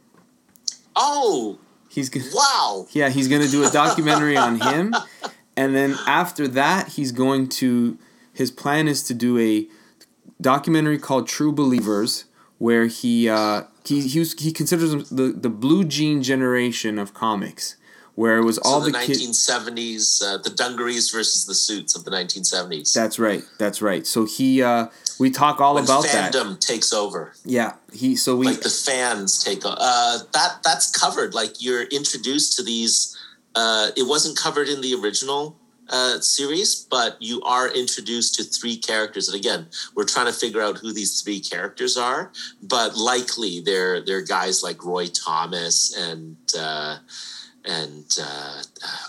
Oh. 0.95 1.59
He's 1.91 2.11
gonna, 2.11 2.27
wow. 2.33 2.87
Yeah, 2.91 3.09
he's 3.09 3.29
gonna 3.29 3.49
do 3.49 3.65
a 3.65 3.71
documentary 3.71 4.37
on 4.37 4.61
him, 4.61 4.95
and 5.57 5.75
then 5.75 5.97
after 6.07 6.47
that, 6.49 6.89
he's 6.89 7.13
going 7.13 7.49
to. 7.49 7.99
His 8.33 8.53
plan 8.53 8.87
is 8.87 9.03
to 9.05 9.15
do 9.15 9.39
a 9.39 9.67
documentary 10.41 10.99
called 10.99 11.29
True 11.29 11.53
Believers, 11.53 12.25
where 12.59 12.87
he 12.87 13.29
uh, 13.29 13.63
he 13.85 14.07
he, 14.09 14.19
was, 14.19 14.33
he 14.35 14.53
considers 14.53 15.11
the 15.11 15.33
the 15.33 15.51
blue 15.51 15.85
jean 15.85 16.23
generation 16.23 16.99
of 16.99 17.15
comics, 17.15 17.77
where 18.15 18.39
it 18.39 18.45
was 18.45 18.57
so 18.57 18.63
all 18.65 18.81
the 18.81 18.91
nineteen 18.91 19.33
seventies, 19.33 20.23
uh, 20.25 20.39
the 20.39 20.51
dungarees 20.51 21.11
versus 21.11 21.47
the 21.47 21.55
suits 21.55 21.97
of 21.97 22.05
the 22.05 22.11
nineteen 22.11 22.45
seventies. 22.45 22.93
That's 22.93 23.19
right. 23.19 23.43
That's 23.59 23.81
right. 23.83 24.07
So 24.07 24.25
he 24.25 24.63
uh, 24.63 24.89
we 25.19 25.31
talk 25.31 25.61
all 25.61 25.75
when 25.75 25.85
about 25.85 26.05
fandom 26.05 26.11
that. 26.11 26.33
Fandom 26.35 26.61
takes 26.61 26.93
over. 26.93 27.33
Yeah, 27.45 27.75
he 27.93 28.17
so 28.17 28.37
we 28.37 28.47
like 28.47 28.61
the 28.61 28.71
fans 28.71 29.43
take 29.43 29.65
on. 29.65 29.77
Uh, 29.79 30.19
that 30.33 30.63
that's 30.63 30.91
covered. 30.91 31.35
Like 31.35 31.63
you're 31.63 31.85
introduced 31.85 32.57
to 32.57 32.63
these. 32.63 33.17
Uh, 33.55 33.91
it 33.97 34.07
wasn't 34.07 34.37
covered 34.37 34.69
in 34.69 34.83
the 34.83 34.95
original 34.95 35.58
uh, 35.91 36.21
series, 36.21 36.87
but 36.91 37.17
you 37.21 37.43
are 37.43 37.69
introduced 37.69 38.35
to 38.37 38.45
three 38.45 38.77
characters. 38.77 39.29
And 39.29 39.39
again, 39.39 39.67
we're 39.95 40.05
trying 40.05 40.27
to 40.27 40.33
figure 40.33 40.63
out 40.63 40.79
who 40.79 40.93
these 40.93 41.21
three 41.23 41.41
characters 41.41 41.97
are, 41.97 42.33
but 42.63 42.97
likely 42.97 43.61
they're 43.61 44.01
they're 44.01 44.23
guys 44.23 44.63
like 44.63 44.85
Roy 44.85 45.07
Thomas 45.07 45.97
and 45.97 46.37
uh, 46.59 46.99
and 47.65 48.19
uh, 48.21 48.63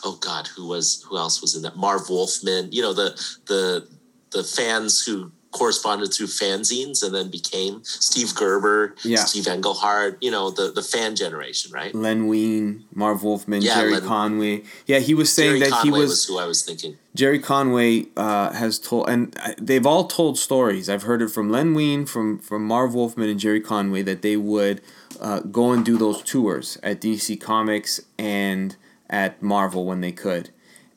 oh 0.03 0.17
god, 0.21 0.47
who 0.47 0.67
was 0.67 1.05
who 1.07 1.17
else 1.17 1.41
was 1.41 1.55
in 1.55 1.61
that? 1.63 1.77
Marv 1.77 2.09
Wolfman. 2.09 2.71
You 2.71 2.81
know 2.81 2.93
the 2.93 3.11
the 3.47 3.87
the 4.31 4.43
fans 4.43 5.03
who 5.03 5.31
corresponded 5.51 6.13
through 6.13 6.27
fanzines 6.27 7.03
and 7.03 7.13
then 7.13 7.29
became 7.31 7.81
Steve 7.83 8.35
Gerber, 8.35 8.95
Yeah. 9.03 9.17
Steve 9.25 9.47
Englehart, 9.47 10.17
you 10.21 10.29
know, 10.29 10.51
the, 10.51 10.71
the 10.71 10.83
fan 10.83 11.15
generation, 11.15 11.71
right? 11.71 11.93
Len 11.95 12.27
Wein, 12.27 12.85
Marv 12.93 13.23
Wolfman, 13.23 13.61
Yeah, 13.63 13.75
Gerry 13.75 13.93
Len- 13.93 14.03
Conway. 14.07 14.63
Yeah, 14.85 14.99
he 14.99 15.13
was 15.15 15.31
saying 15.31 15.59
Gerry 15.59 15.59
that 15.61 15.71
Conway 15.71 15.85
he 15.85 15.91
was, 16.01 16.09
was, 16.11 16.25
who 16.27 16.37
I 16.37 16.45
was 16.45 16.63
thinking. 16.63 16.97
Gerry 17.15 17.39
Conway 17.39 18.05
uh, 18.15 18.51
has 18.53 18.77
told, 18.77 19.09
and 19.09 19.35
I- 19.39 19.55
they've 19.59 19.85
all 19.85 20.05
told 20.07 20.37
stories. 20.37 20.87
I've 20.87 21.03
heard 21.03 21.21
it 21.21 21.29
from 21.29 21.49
Len 21.49 21.73
Wein, 21.73 22.05
from 22.05 22.37
from 22.37 22.65
Marv 22.65 22.93
Wolfman, 22.93 23.27
and 23.29 23.39
Gerry 23.39 23.59
Conway 23.61 24.03
that 24.03 24.21
they 24.21 24.37
would 24.37 24.81
uh, 25.19 25.39
go 25.39 25.71
and 25.71 25.83
do 25.83 25.97
those 25.97 26.21
tours 26.21 26.77
at 26.83 27.01
DC 27.01 27.41
Comics 27.41 27.99
and 28.19 28.75
at 29.09 29.41
Marvel 29.41 29.85
when 29.85 30.01
they 30.01 30.11
could. 30.11 30.51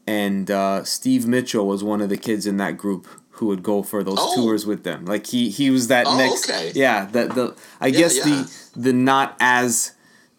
And 0.07 0.51
uh, 0.51 0.85
Steve 0.85 1.27
Mitchell 1.27 1.67
was 1.67 1.83
one 1.83 2.01
of 2.03 2.09
the 2.11 2.17
kids 2.17 2.47
in 2.47 2.57
that 2.59 2.77
group 2.77 3.07
who 3.43 3.49
would 3.49 3.65
go 3.65 3.83
for 3.83 4.05
those 4.05 4.19
Oh. 4.21 4.37
tours 4.37 4.65
with 4.65 4.85
them. 4.85 5.05
Like 5.05 5.27
he 5.27 5.51
he 5.51 5.69
was 5.71 5.89
that 5.89 6.07
Oh, 6.07 6.17
next. 6.17 6.49
okay. 6.49 6.71
Yeah, 6.75 7.07
that 7.11 7.35
the 7.35 7.55
I 7.81 7.91
guess 7.91 8.17
yeah. 8.17 8.25
the 8.25 8.51
the 8.77 8.93
not 8.93 9.37
as 9.41 9.93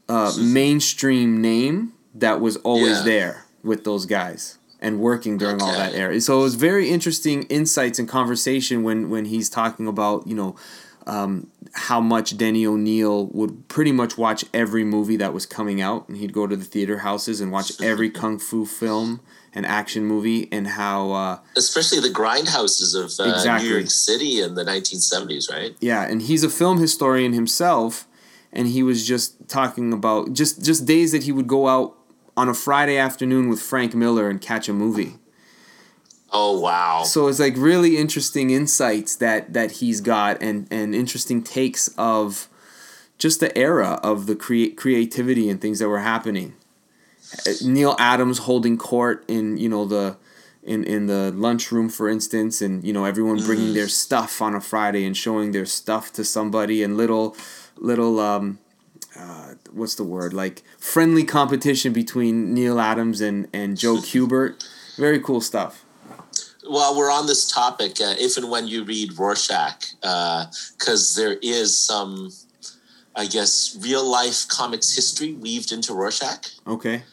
uh, 0.07 0.31
mainstream 0.39 1.41
name 1.41 1.91
that 2.15 2.39
was 2.39 2.55
always 2.57 2.99
Yeah. 2.99 3.03
there 3.03 3.45
with 3.63 3.83
those 3.83 4.05
guys 4.05 4.57
and 4.81 4.99
working 4.99 5.37
during 5.37 5.61
all 5.61 5.71
that 5.73 5.93
era. 5.93 6.19
So 6.21 6.39
it 6.39 6.43
was 6.43 6.55
very 6.55 6.89
interesting 6.89 7.43
insights 7.43 7.99
and 7.99 8.07
conversation 8.07 8.83
when 8.83 9.09
when 9.09 9.25
he's 9.25 9.49
talking 9.49 9.85
about 9.87 10.25
you 10.25 10.35
know 10.35 10.55
um, 11.05 11.47
how 11.73 11.99
much 11.99 12.37
Denny 12.37 12.65
O'Neil 12.65 13.25
would 13.27 13.67
pretty 13.67 13.91
much 13.91 14.17
watch 14.17 14.45
every 14.53 14.85
movie 14.85 15.17
that 15.17 15.33
was 15.33 15.45
coming 15.45 15.81
out, 15.81 16.07
and 16.07 16.15
he'd 16.17 16.31
go 16.31 16.47
to 16.47 16.55
the 16.55 16.63
theater 16.63 16.99
houses 16.99 17.41
and 17.41 17.51
watch 17.51 17.69
every 17.91 18.09
kung 18.09 18.39
fu 18.39 18.65
film 18.65 19.19
and 19.55 19.65
action 19.65 20.05
movie, 20.05 20.47
and 20.51 20.67
how 20.67 21.11
uh, 21.11 21.39
Especially 21.55 21.99
the 21.99 22.09
grindhouses 22.09 22.95
of 22.95 23.11
uh, 23.19 23.29
Exactly. 23.31 23.69
New 23.69 23.75
York 23.75 23.89
City 23.89 24.41
in 24.41 24.55
the 24.55 24.63
1970s, 24.63 25.51
right? 25.51 25.75
Yeah, 25.79 26.03
and 26.03 26.21
he's 26.23 26.43
a 26.43 26.49
film 26.49 26.79
historian 26.79 27.33
himself, 27.33 28.07
and 28.51 28.67
he 28.67 28.81
was 28.83 29.07
just 29.07 29.47
talking 29.47 29.93
about 29.93 30.33
just 30.33 30.63
just 30.63 30.85
days 30.85 31.11
that 31.11 31.23
he 31.23 31.31
would 31.31 31.47
go 31.47 31.67
out 31.67 31.95
on 32.35 32.49
a 32.49 32.53
Friday 32.53 32.97
afternoon 32.97 33.47
with 33.49 33.61
Frank 33.61 33.93
Miller 33.93 34.29
and 34.29 34.41
catch 34.41 34.67
a 34.67 34.73
movie. 34.73 35.17
Oh, 36.35 36.59
wow. 36.59 37.03
So 37.03 37.27
it's 37.27 37.39
like 37.39 37.53
really 37.55 37.95
interesting 37.95 38.49
insights 38.49 39.15
that 39.17 39.53
that 39.53 39.73
he's 39.73 40.01
got 40.01 40.41
and 40.41 40.67
and 40.71 40.95
interesting 40.95 41.43
takes 41.43 41.89
of 41.89 42.47
just 43.19 43.39
the 43.39 43.55
era 43.55 43.99
of 44.01 44.25
the 44.25 44.35
crea- 44.35 44.71
creativity 44.71 45.47
and 45.47 45.61
things 45.61 45.77
that 45.77 45.87
were 45.87 45.99
happening. 45.99 46.55
Uh, 47.47 47.51
Neal 47.65 47.95
Adams 47.99 48.39
holding 48.39 48.77
court 48.77 49.25
in 49.27 49.57
you 49.57 49.69
know 49.69 49.85
the 49.85 50.17
in 50.61 50.83
in 50.83 51.07
the 51.07 51.31
lunchroom 51.31 51.89
for 51.89 52.07
instance 52.07 52.61
and 52.61 52.83
you 52.83 52.93
know 52.93 53.05
everyone 53.05 53.37
bringing 53.43 53.73
their 53.73 53.87
stuff 53.87 54.41
on 54.41 54.55
a 54.55 54.61
Friday 54.61 55.05
and 55.05 55.17
showing 55.17 55.51
their 55.51 55.65
stuff 55.65 56.13
to 56.13 56.23
somebody 56.23 56.83
and 56.83 56.95
little 56.95 57.35
little 57.77 58.19
um 58.19 58.59
uh, 59.17 59.53
what's 59.71 59.95
the 59.95 60.03
word? 60.03 60.33
Like 60.33 60.63
friendly 60.77 61.23
competition 61.23 61.93
between 61.93 62.53
Neal 62.53 62.79
Adams 62.79 63.21
and 63.21 63.47
and 63.53 63.77
Joe 63.77 63.95
Kubert. 64.09 64.65
Very 64.97 65.19
cool 65.19 65.41
stuff. 65.41 65.85
While 66.65 66.95
we're 66.95 67.11
on 67.11 67.27
this 67.27 67.51
topic, 67.51 67.99
uh, 67.99 68.15
if 68.17 68.37
and 68.37 68.49
when 68.49 68.67
you 68.67 68.85
read 68.85 69.19
Rorschach, 69.19 69.95
because 70.01 71.13
there 71.15 71.37
is 71.41 71.77
some, 71.77 72.31
I 73.15 73.25
guess, 73.25 73.77
real 73.81 74.05
life 74.09 74.47
comics 74.47 74.95
history 74.95 75.33
weaved 75.33 75.73
into 75.73 75.93
Rorschach. 75.93 76.47
okay 76.65 77.03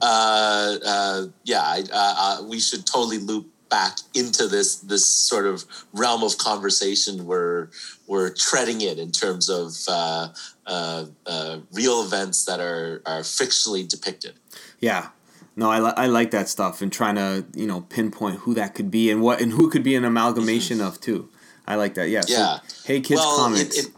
uh, 0.00 0.76
uh, 0.84 1.26
yeah, 1.44 1.62
I, 1.62 1.84
uh, 1.92 2.14
uh, 2.18 2.42
we 2.46 2.60
should 2.60 2.86
totally 2.86 3.18
loop 3.18 3.46
back 3.68 3.98
into 4.14 4.48
this 4.48 4.76
this 4.76 5.06
sort 5.06 5.46
of 5.46 5.64
realm 5.92 6.22
of 6.22 6.36
conversation 6.38 7.26
where 7.26 7.70
we're 8.06 8.30
treading 8.34 8.80
it 8.80 8.98
in 8.98 9.12
terms 9.12 9.48
of 9.48 9.76
uh, 9.88 10.28
uh, 10.66 11.04
uh, 11.26 11.58
real 11.72 12.02
events 12.02 12.44
that 12.46 12.60
are 12.60 13.00
are 13.06 13.20
fictionally 13.20 13.88
depicted. 13.88 14.34
Yeah. 14.80 15.08
No, 15.56 15.70
I, 15.70 15.80
li- 15.80 15.92
I 15.96 16.06
like 16.06 16.30
that 16.30 16.48
stuff 16.48 16.80
and 16.80 16.90
trying 16.92 17.16
to, 17.16 17.44
you 17.54 17.66
know, 17.66 17.82
pinpoint 17.82 18.40
who 18.40 18.54
that 18.54 18.74
could 18.74 18.90
be 18.90 19.10
and 19.10 19.20
what 19.20 19.40
and 19.40 19.52
who 19.52 19.68
could 19.68 19.82
be 19.82 19.94
an 19.94 20.04
amalgamation 20.04 20.80
of 20.80 21.00
too. 21.00 21.28
I 21.66 21.74
like 21.74 21.94
that. 21.94 22.08
Yeah. 22.08 22.22
So, 22.22 22.32
Yeah. 22.32 22.58
hey 22.84 23.00
Kids 23.00 23.20
well, 23.20 23.36
Comics. 23.36 23.78
In, 23.78 23.92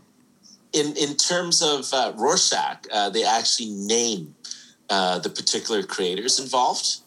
in, 0.73 0.87
in, 0.87 0.97
in 0.97 1.17
terms 1.17 1.63
of 1.63 1.93
uh, 1.93 2.13
Rorschach, 2.17 2.87
uh, 2.93 3.11
they 3.11 3.25
actually 3.25 3.71
name 3.71 4.35
uh, 4.93 5.19
the 5.21 5.31
particular 5.31 5.83
creators 5.83 6.39
involved. 6.39 6.99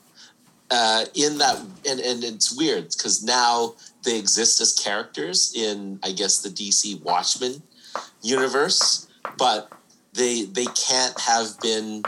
Uh, 0.71 1.05
in 1.13 1.37
that, 1.37 1.55
and, 1.87 1.99
and 1.99 2.23
it's 2.23 2.57
weird 2.57 2.89
because 2.89 3.23
now 3.23 3.75
they 4.03 4.17
exist 4.17 4.59
as 4.59 4.73
characters 4.73 5.53
in, 5.55 5.99
I 6.01 6.11
guess, 6.11 6.41
the 6.41 6.49
DC 6.49 6.99
Watchmen 7.03 7.61
universe, 8.23 9.07
but 9.37 9.71
they 10.13 10.45
they 10.45 10.65
can't 10.65 11.19
have 11.19 11.59
been, 11.61 12.01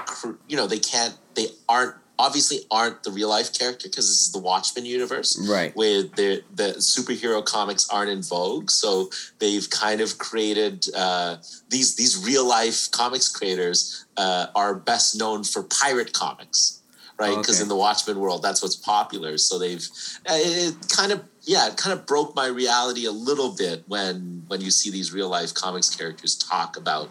you 0.48 0.58
know, 0.58 0.66
they 0.66 0.80
can't, 0.80 1.16
they 1.36 1.50
aren't 1.70 1.94
obviously 2.20 2.60
aren't 2.72 3.04
the 3.04 3.12
real 3.12 3.30
life 3.30 3.58
character 3.58 3.88
because 3.88 4.08
this 4.08 4.26
is 4.26 4.32
the 4.32 4.40
Watchmen 4.40 4.86
universe 4.86 5.38
right. 5.48 5.76
where 5.76 6.04
the 6.04 6.44
the 6.54 6.76
superhero 6.78 7.46
comics 7.46 7.88
aren't 7.90 8.10
in 8.10 8.22
vogue. 8.22 8.70
So 8.70 9.10
they've 9.40 9.70
kind 9.70 10.02
of 10.02 10.18
created 10.18 10.88
uh, 10.96 11.38
these 11.70 11.96
these 11.96 12.24
real 12.26 12.46
life 12.46 12.90
comics 12.92 13.30
creators 13.30 14.06
uh, 14.18 14.48
are 14.56 14.74
best 14.74 15.18
known 15.18 15.44
for 15.44 15.64
pirate 15.64 16.14
comics, 16.14 16.82
right? 17.20 17.38
Because 17.38 17.58
Okay. 17.58 17.64
in 17.64 17.70
the 17.70 17.76
Watchmen 17.76 18.20
world, 18.20 18.42
that's 18.42 18.62
what's 18.62 18.76
popular. 18.76 19.38
So 19.38 19.60
they've 19.60 19.88
uh, 20.30 20.34
it 20.38 20.76
kind 20.90 21.12
of 21.12 21.24
yeah, 21.44 21.68
it 21.68 21.78
kind 21.78 21.98
of 21.98 22.06
broke 22.06 22.36
my 22.36 22.48
reality 22.48 23.06
a 23.06 23.12
little 23.12 23.52
bit 23.56 23.84
when 23.88 24.44
when 24.48 24.62
you 24.62 24.72
see 24.72 24.90
these 24.90 25.14
real 25.14 25.30
life 25.30 25.54
comics 25.54 25.94
characters 25.94 26.36
talk 26.36 26.78
about 26.78 27.10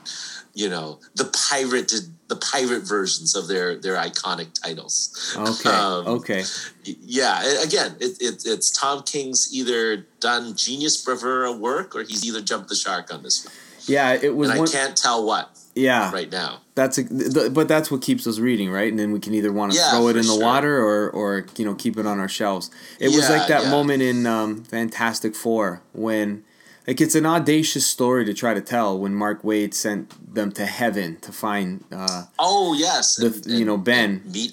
you 0.53 0.69
know 0.69 0.99
the 1.15 1.27
pirated 1.27 2.16
the 2.29 2.37
pirate 2.37 2.83
versions 2.83 3.37
of 3.37 3.47
their 3.49 3.77
their 3.77 3.97
iconic 3.97 4.49
titles. 4.61 5.35
Okay. 5.37 5.69
Um, 5.71 6.07
okay. 6.19 6.43
yeah 6.85 7.63
again 7.63 7.95
it, 8.01 8.21
it, 8.21 8.43
it's 8.47 8.71
tom 8.71 9.03
king's 9.03 9.49
either 9.55 10.07
done 10.21 10.55
genius 10.57 11.03
bravura 11.05 11.53
work 11.53 11.95
or 11.95 12.03
he's 12.03 12.25
either 12.27 12.41
jumped 12.41 12.69
the 12.69 12.75
shark 12.75 13.13
on 13.15 13.23
this 13.23 13.45
one 13.45 13.55
Yeah, 13.87 14.13
it 14.21 14.35
was 14.35 14.51
and 14.51 14.61
i 14.61 14.67
can't 14.67 14.97
tell 14.97 15.25
what 15.25 15.51
Yeah. 15.75 16.11
right 16.13 16.31
now 16.31 16.61
That's 16.75 16.99
a, 16.99 17.05
th- 17.05 17.53
but 17.55 17.69
that's 17.69 17.91
what 17.91 18.03
keeps 18.03 18.27
us 18.27 18.39
reading, 18.39 18.71
right? 18.71 18.91
And 18.91 18.99
then 18.99 19.13
we 19.13 19.21
can 19.21 19.33
either 19.35 19.53
want 19.53 19.73
to 19.73 19.79
Yeah, 19.79 19.91
throw 19.93 20.09
it 20.09 20.17
in 20.17 20.27
the 20.27 20.37
sure. 20.37 20.43
water 20.43 20.79
or 20.79 21.11
or 21.11 21.47
you 21.57 21.65
know, 21.65 21.75
keep 21.75 21.97
it 21.97 22.07
on 22.07 22.19
our 22.19 22.29
shelves. 22.29 22.71
It 23.01 23.09
was 23.17 23.31
like 23.31 23.47
that 23.49 23.65
yeah. 23.65 23.71
moment 23.71 24.03
in 24.03 24.27
um, 24.27 24.63
Fantastic 24.65 25.35
4 25.35 25.81
when 25.95 26.45
like 26.87 27.01
it's 27.01 27.15
an 27.15 27.27
audacious 27.27 27.87
story 27.87 28.25
to 28.25 28.35
try 28.35 28.55
to 28.55 28.61
tell 28.61 28.99
when 28.99 29.15
Mark 29.15 29.43
Waid 29.43 29.75
sent 29.75 30.35
them 30.35 30.53
to 30.53 30.67
heaven 30.67 31.19
to 31.21 31.33
find 31.33 31.85
uh, 31.93 32.25
oh 32.39 32.75
yes 32.75 33.17
The- 33.17 33.43
you 33.59 33.65
know, 33.65 33.77
Ben. 33.77 34.23
meet 34.33 34.53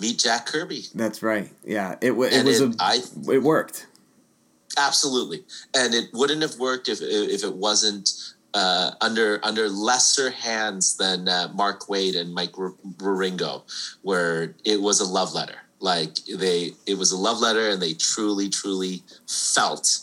meet 0.00 0.18
jack 0.18 0.46
kirby 0.46 0.84
that's 0.94 1.22
right. 1.22 1.50
Yeah. 1.64 1.96
It 2.00 2.12
it 2.12 2.32
and 2.32 2.46
was 2.46 2.60
it, 2.60 2.74
a 2.74 2.82
I 2.82 3.00
it 3.32 3.42
worked. 3.42 3.86
absolutely 4.78 5.44
and 5.74 5.94
it 5.94 6.06
wouldn't 6.12 6.42
have 6.42 6.58
worked 6.58 6.88
if 6.88 7.00
if 7.02 7.42
it 7.44 7.54
wasn't 7.54 8.10
uh, 8.54 8.92
under 9.00 9.38
under 9.44 9.68
lesser 9.68 10.30
hands 10.30 10.96
than 10.96 11.28
uh, 11.28 11.48
Mark 11.54 11.86
Waid 11.88 12.16
and 12.18 12.32
Mike 12.32 12.58
R- 12.58 12.72
where 14.02 14.54
it 14.64 14.80
was 14.80 15.00
a 15.00 15.04
love 15.04 15.34
letter. 15.34 15.56
Like 15.80 16.16
they, 16.24 16.72
it 16.86 16.96
was 16.98 17.12
a 17.12 17.16
love 17.16 17.38
letter, 17.40 17.68
and 17.68 17.80
they 17.80 17.94
truly, 17.94 18.48
truly 18.48 19.02
felt, 19.28 19.98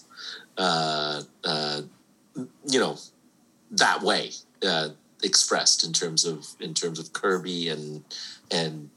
uh, 0.58 1.22
uh, 1.44 1.82
you 2.66 2.80
know, 2.80 2.98
that 3.72 4.02
way 4.02 4.32
uh, 4.66 4.90
expressed 5.24 5.86
in 5.86 5.94
terms 5.94 6.26
of 6.26 6.48
in 6.60 6.74
terms 6.74 7.00
of 7.00 7.14
Kirby 7.14 7.70
and 7.70 8.04
and 8.52 8.90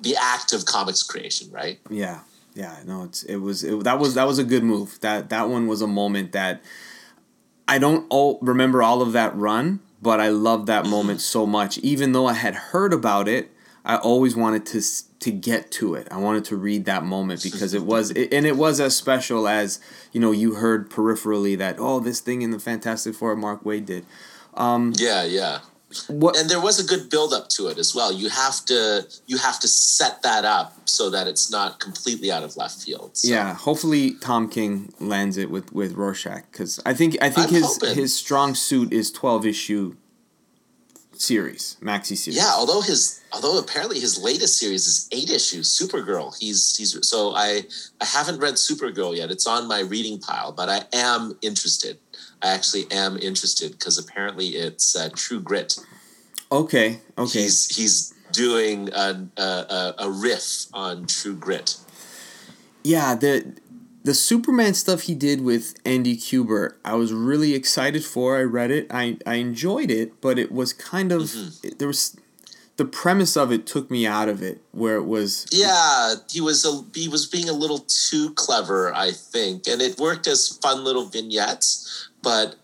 the 0.00 0.16
act 0.20 0.52
of 0.52 0.64
comics 0.64 1.02
creation, 1.02 1.50
right? 1.50 1.78
Yeah, 1.90 2.20
yeah. 2.54 2.76
No, 2.86 3.04
it's 3.04 3.22
it 3.24 3.36
was 3.36 3.64
it, 3.64 3.84
that 3.84 3.98
was 3.98 4.14
that 4.14 4.26
was 4.26 4.38
a 4.38 4.44
good 4.44 4.62
move. 4.62 4.98
That 5.00 5.30
that 5.30 5.48
one 5.48 5.66
was 5.66 5.82
a 5.82 5.86
moment 5.86 6.32
that 6.32 6.62
I 7.66 7.78
don't 7.78 8.06
all 8.08 8.38
remember 8.40 8.82
all 8.82 9.02
of 9.02 9.12
that 9.12 9.36
run, 9.36 9.80
but 10.00 10.20
I 10.20 10.28
loved 10.28 10.66
that 10.66 10.86
moment 10.86 11.20
so 11.20 11.46
much. 11.46 11.78
Even 11.78 12.12
though 12.12 12.26
I 12.26 12.34
had 12.34 12.54
heard 12.54 12.92
about 12.92 13.28
it, 13.28 13.50
I 13.84 13.96
always 13.96 14.36
wanted 14.36 14.66
to 14.66 14.80
to 15.20 15.30
get 15.30 15.70
to 15.72 15.94
it. 15.94 16.06
I 16.10 16.18
wanted 16.18 16.44
to 16.46 16.56
read 16.56 16.84
that 16.84 17.04
moment 17.04 17.42
because 17.42 17.74
it 17.74 17.82
was 17.82 18.10
it, 18.12 18.32
and 18.32 18.46
it 18.46 18.56
was 18.56 18.80
as 18.80 18.96
special 18.96 19.48
as 19.48 19.80
you 20.12 20.20
know 20.20 20.30
you 20.30 20.54
heard 20.54 20.90
peripherally 20.90 21.58
that 21.58 21.76
oh 21.78 22.00
this 22.00 22.20
thing 22.20 22.42
in 22.42 22.50
the 22.50 22.58
Fantastic 22.58 23.14
Four 23.14 23.34
Mark 23.36 23.64
Waid 23.64 23.86
did. 23.86 24.06
Um, 24.54 24.92
yeah, 24.96 25.24
yeah. 25.24 25.60
what 26.06 26.36
and 26.36 26.48
there 26.48 26.60
was 26.60 26.78
a 26.78 26.84
good 26.84 27.10
build 27.10 27.32
up 27.32 27.48
to 27.50 27.66
it 27.68 27.78
as 27.78 27.94
well. 27.94 28.12
You 28.12 28.28
have 28.28 28.64
to 28.66 29.06
you 29.26 29.38
have 29.38 29.58
to 29.60 29.68
set 29.68 30.22
that 30.22 30.44
up 30.44 30.88
so 30.88 31.10
that 31.10 31.26
it's 31.26 31.50
not 31.50 31.80
completely 31.80 32.30
out 32.30 32.44
of 32.44 32.56
left 32.56 32.82
field. 32.82 33.16
So. 33.16 33.28
Yeah, 33.28 33.54
hopefully 33.54 34.14
Tom 34.20 34.48
King 34.48 34.92
lands 35.00 35.36
it 35.36 35.50
with 35.50 35.72
with 35.72 35.94
Rorschach 35.94 36.44
because 36.52 36.80
I 36.86 36.94
think 36.94 37.16
I 37.20 37.30
think 37.30 37.48
I'm 37.48 37.54
his 37.54 37.66
hoping. 37.66 37.94
his 37.96 38.14
strong 38.16 38.54
suit 38.54 38.92
is 38.92 39.10
twelve 39.10 39.44
issue 39.44 39.96
series 41.20 41.76
maxi 41.82 42.16
series. 42.16 42.36
Yeah, 42.36 42.52
although 42.56 42.80
his 42.80 43.20
although 43.32 43.58
apparently 43.58 43.98
his 44.00 44.18
latest 44.18 44.58
series 44.58 44.86
is 44.86 45.08
eight 45.12 45.30
issues, 45.30 45.68
Supergirl. 45.68 46.36
He's 46.38 46.76
he's 46.76 46.96
so 47.06 47.32
I 47.34 47.62
I 48.00 48.04
haven't 48.04 48.38
read 48.40 48.54
Supergirl 48.54 49.16
yet. 49.16 49.30
It's 49.30 49.46
on 49.46 49.66
my 49.68 49.80
reading 49.80 50.18
pile, 50.18 50.52
but 50.52 50.68
I 50.68 50.84
am 50.92 51.36
interested. 51.42 51.98
I 52.42 52.48
actually 52.54 52.86
am 52.92 53.16
interested 53.18 53.72
because 53.72 53.98
apparently 53.98 54.48
it's 54.56 54.94
uh, 54.96 55.08
True 55.14 55.40
Grit. 55.40 55.78
Okay. 56.52 57.00
Okay. 57.18 57.42
He's 57.42 57.74
he's 57.76 58.14
doing 58.32 58.88
a, 58.92 59.26
a, 59.36 59.42
a- 59.42 59.94
a 60.06 60.10
riff 60.10 60.66
on 60.72 61.06
True 61.06 61.34
Grit. 61.34 61.76
yeah 62.84 63.14
the 63.14 63.54
the 64.08 64.14
Superman 64.14 64.72
stuff 64.72 65.02
he 65.02 65.14
did 65.14 65.42
with 65.42 65.74
Andy 65.84 66.16
Kubert, 66.16 66.72
I 66.82 66.94
was 66.94 67.12
really 67.12 67.52
excited 67.54 68.02
for. 68.06 68.38
I 68.38 68.42
read 68.42 68.70
it. 68.70 68.86
I 68.90 69.18
I 69.26 69.34
enjoyed 69.34 69.90
it, 69.90 70.18
but 70.22 70.38
it 70.38 70.50
was 70.50 70.72
kind 70.72 71.12
of 71.12 71.20
Mm-hmm. 71.24 71.76
there 71.78 71.88
was 71.88 72.16
the 72.78 72.86
premise 72.86 73.36
of 73.36 73.52
it 73.52 73.66
took 73.66 73.90
me 73.90 74.06
out 74.06 74.30
of 74.30 74.40
it 74.40 74.62
where 74.72 74.96
it 74.96 75.04
was 75.04 75.46
Yeah, 75.52 76.14
he 76.30 76.40
was 76.40 76.64
a, 76.64 76.72
he 76.98 77.06
was 77.08 77.26
being 77.26 77.50
a 77.50 77.52
little 77.52 77.80
too 78.08 78.32
clever, 78.44 78.94
I 78.94 79.10
think, 79.10 79.66
and 79.70 79.82
it 79.82 79.98
worked 79.98 80.26
as 80.26 80.56
fun 80.62 80.84
little 80.84 81.04
vignettes, 81.04 82.08
but 82.22 82.54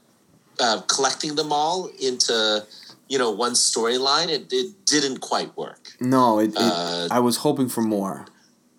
uh, 0.59 0.81
collecting 0.95 1.35
them 1.35 1.53
all 1.53 1.91
into 2.01 2.65
you 3.13 3.19
know 3.19 3.31
one 3.31 3.53
storyline, 3.53 4.29
it, 4.37 4.51
it 4.51 4.87
didn't 4.87 5.19
quite 5.21 5.55
work. 5.59 5.83
no, 6.01 6.39
it, 6.39 6.53
it 6.53 6.57
Uh, 6.57 7.09
I 7.11 7.21
was 7.21 7.37
hoping 7.47 7.69
for 7.69 7.83
more. 7.83 8.25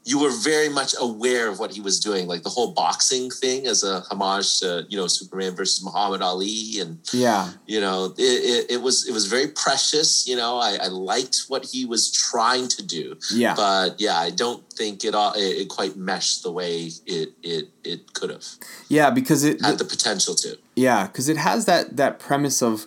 You 0.07 0.19
were 0.19 0.30
very 0.30 0.69
much 0.69 0.94
aware 1.02 1.48
of 1.49 1.57
what 1.60 1.72
he 1.72 1.82
was 1.82 1.99
doing, 1.99 2.27
like 2.27 2.44
the 2.44 2.49
whole 2.49 2.73
boxing 2.73 3.32
thing 3.32 3.65
as 3.65 3.84
a 3.84 4.02
homage 4.11 4.60
to 4.60 4.86
you 4.88 4.98
know 4.98 5.07
Superman 5.07 5.56
versus 5.56 5.84
Muhammad 5.84 6.22
Ali, 6.22 6.80
and 6.80 6.99
Yeah. 7.11 7.49
you 7.65 7.82
know 7.82 8.14
it, 8.18 8.22
it, 8.22 8.72
it 8.76 8.82
was 8.84 9.07
it 9.10 9.14
was 9.14 9.26
very 9.26 9.48
precious. 9.48 10.27
You 10.27 10.36
know, 10.36 10.57
I, 10.60 10.77
I 10.82 10.88
liked 10.88 11.45
what 11.48 11.65
he 11.65 11.86
was 11.86 12.11
trying 12.11 12.68
to 12.69 12.84
do. 12.86 13.18
Yeah. 13.34 13.56
but 13.56 13.99
yeah, 13.99 14.18
I 14.18 14.30
don't 14.30 14.64
think 14.73 15.03
it 15.03 15.15
all 15.15 15.34
it, 15.34 15.40
it 15.61 15.69
quite 15.69 15.95
meshed 15.98 16.44
the 16.44 16.52
way 16.52 16.91
it 17.07 17.30
it 17.41 17.69
it 17.84 18.14
could 18.14 18.30
have 18.30 18.45
yeah, 18.90 19.10
because 19.10 19.44
it 19.44 19.60
had 19.61 19.80
the 19.80 19.86
potential 19.86 20.36
to. 20.36 20.57
Yeah, 20.76 21.07
because 21.07 21.30
it 21.30 21.38
has 21.38 21.65
that 21.65 21.98
that 21.98 22.19
premise 22.19 22.61
of 22.61 22.86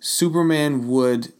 Superman 0.00 0.88
would 0.88 1.32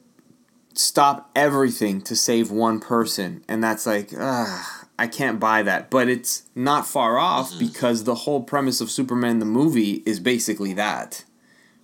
stop 0.74 1.30
everything 1.34 2.00
to 2.02 2.16
save 2.16 2.50
one 2.50 2.80
person, 2.80 3.44
and 3.48 3.62
that's 3.62 3.86
like, 3.86 4.10
ah, 4.18 4.83
I 4.98 5.06
can't 5.08 5.40
buy 5.40 5.62
that. 5.64 5.90
But 5.90 6.08
it's 6.08 6.44
not 6.54 6.86
far 6.86 7.18
off 7.18 7.50
Mm-hmm. 7.50 7.58
because 7.58 8.04
the 8.04 8.14
whole 8.14 8.42
premise 8.42 8.80
of 8.80 8.90
Superman 8.90 9.38
the 9.40 9.44
movie 9.44 10.02
is 10.06 10.20
basically 10.20 10.72
that, 10.74 11.24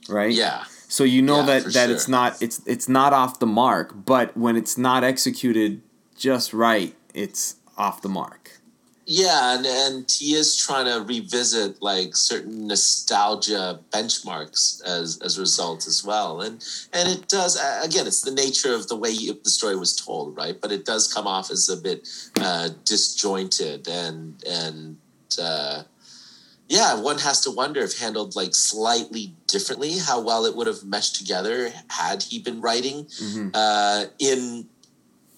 right? 0.09 0.33
Yeah, 0.33 0.65
So 0.89 1.05
you 1.05 1.21
know 1.23 1.39
Yeah, 1.41 1.47
that 1.61 1.73
that 1.73 1.91
it's 1.91 2.09
not 2.09 2.41
it's 2.41 2.61
it's 2.67 2.89
not 2.89 3.13
off 3.13 3.39
the 3.41 3.47
mark, 3.47 3.93
but 4.07 4.37
when 4.37 4.57
it's 4.57 4.79
not 4.79 5.03
executed 5.05 5.83
just 6.17 6.53
right, 6.53 6.95
it's 7.15 7.57
off 7.77 8.01
the 8.03 8.09
mark. 8.09 8.60
Yeah, 9.13 9.55
and 9.57 9.67
and 9.67 10.09
he 10.09 10.35
is 10.35 10.57
trying 10.57 10.87
to 10.87 11.05
revisit 11.05 11.83
like 11.83 12.15
certain 12.15 12.69
nostalgia 12.69 13.81
benchmarks 13.91 14.81
as 14.85 15.19
as 15.27 15.37
a 15.37 15.41
result 15.41 15.87
as 15.89 16.05
well, 16.05 16.41
and 16.41 16.65
and 16.93 17.09
it 17.09 17.27
does 17.27 17.57
again. 17.83 18.07
It's 18.07 18.23
the 18.23 18.31
nature 18.45 18.73
of 18.73 18.87
the 18.87 18.97
way 18.97 19.11
you, 19.11 19.35
the 19.43 19.51
story 19.51 19.77
was 19.77 19.97
told, 19.97 20.37
right? 20.37 20.57
But 20.61 20.71
it 20.71 20.85
does 20.85 21.13
come 21.13 21.27
off 21.27 21.51
as 21.51 21.69
a 21.69 21.77
bit 21.77 22.09
uh, 22.41 22.69
disjointed 22.85 23.89
and 23.89 24.43
and. 24.47 24.97
Uh, 25.39 25.83
yeah, 26.69 26.95
one 26.95 27.19
has 27.19 27.41
to 27.41 27.51
wonder 27.51 27.81
if 27.81 27.99
handled 27.99 28.37
like 28.37 28.55
slightly 28.55 29.35
differently, 29.49 29.99
how 29.99 30.21
well 30.21 30.45
it 30.47 30.55
would 30.55 30.69
have 30.69 30.85
meshed 30.85 31.17
together 31.17 31.73
had 31.89 32.23
he 32.23 32.39
been 32.39 32.61
writing 32.61 33.07
Mhm. 33.07 33.51
uh, 33.55 34.05
in 34.21 34.69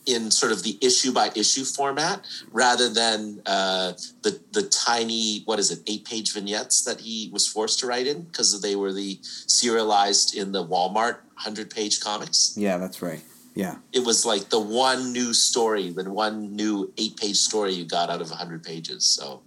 in 0.07 0.31
sort 0.31 0.53
of 0.53 0.63
the 0.63 0.79
issue 0.81 1.13
by 1.13 1.31
issue 1.35 1.65
format 1.65 2.27
rather 2.51 2.89
than 2.89 3.41
uh, 3.47 3.93
the 4.23 4.41
the 4.53 4.63
tiny 4.65 5.43
what 5.45 5.59
is 5.59 5.71
it 5.71 5.81
eight 5.87 6.05
page 6.05 6.33
vignettes 6.33 6.83
that 6.83 7.01
he 7.01 7.31
was 7.33 7.47
forced 7.47 7.79
to 7.81 7.87
write 7.87 8.07
in 8.07 8.23
because 8.23 8.61
they 8.61 8.77
were 8.77 8.93
the 8.93 9.19
serialized 9.23 10.35
in 10.37 10.53
the 10.53 10.65
Walmart 10.65 11.19
hundred 11.35 11.71
page 11.71 12.01
comics. 12.01 12.55
Yeah, 12.57 12.79
that's 12.79 13.03
right. 13.03 13.23
Yeah. 13.55 13.77
It 13.93 14.05
was 14.05 14.25
like 14.25 14.49
the 14.49 14.61
one 14.61 15.13
new 15.13 15.35
story, 15.35 15.91
the 15.91 16.11
one 16.11 16.57
new 16.57 16.93
eight 16.97 17.17
page 17.17 17.37
story 17.37 17.73
you 17.73 17.85
got 17.85 18.11
out 18.11 18.21
of 18.21 18.31
hundred 18.31 18.63
pages. 18.63 19.05
So, 19.05 19.43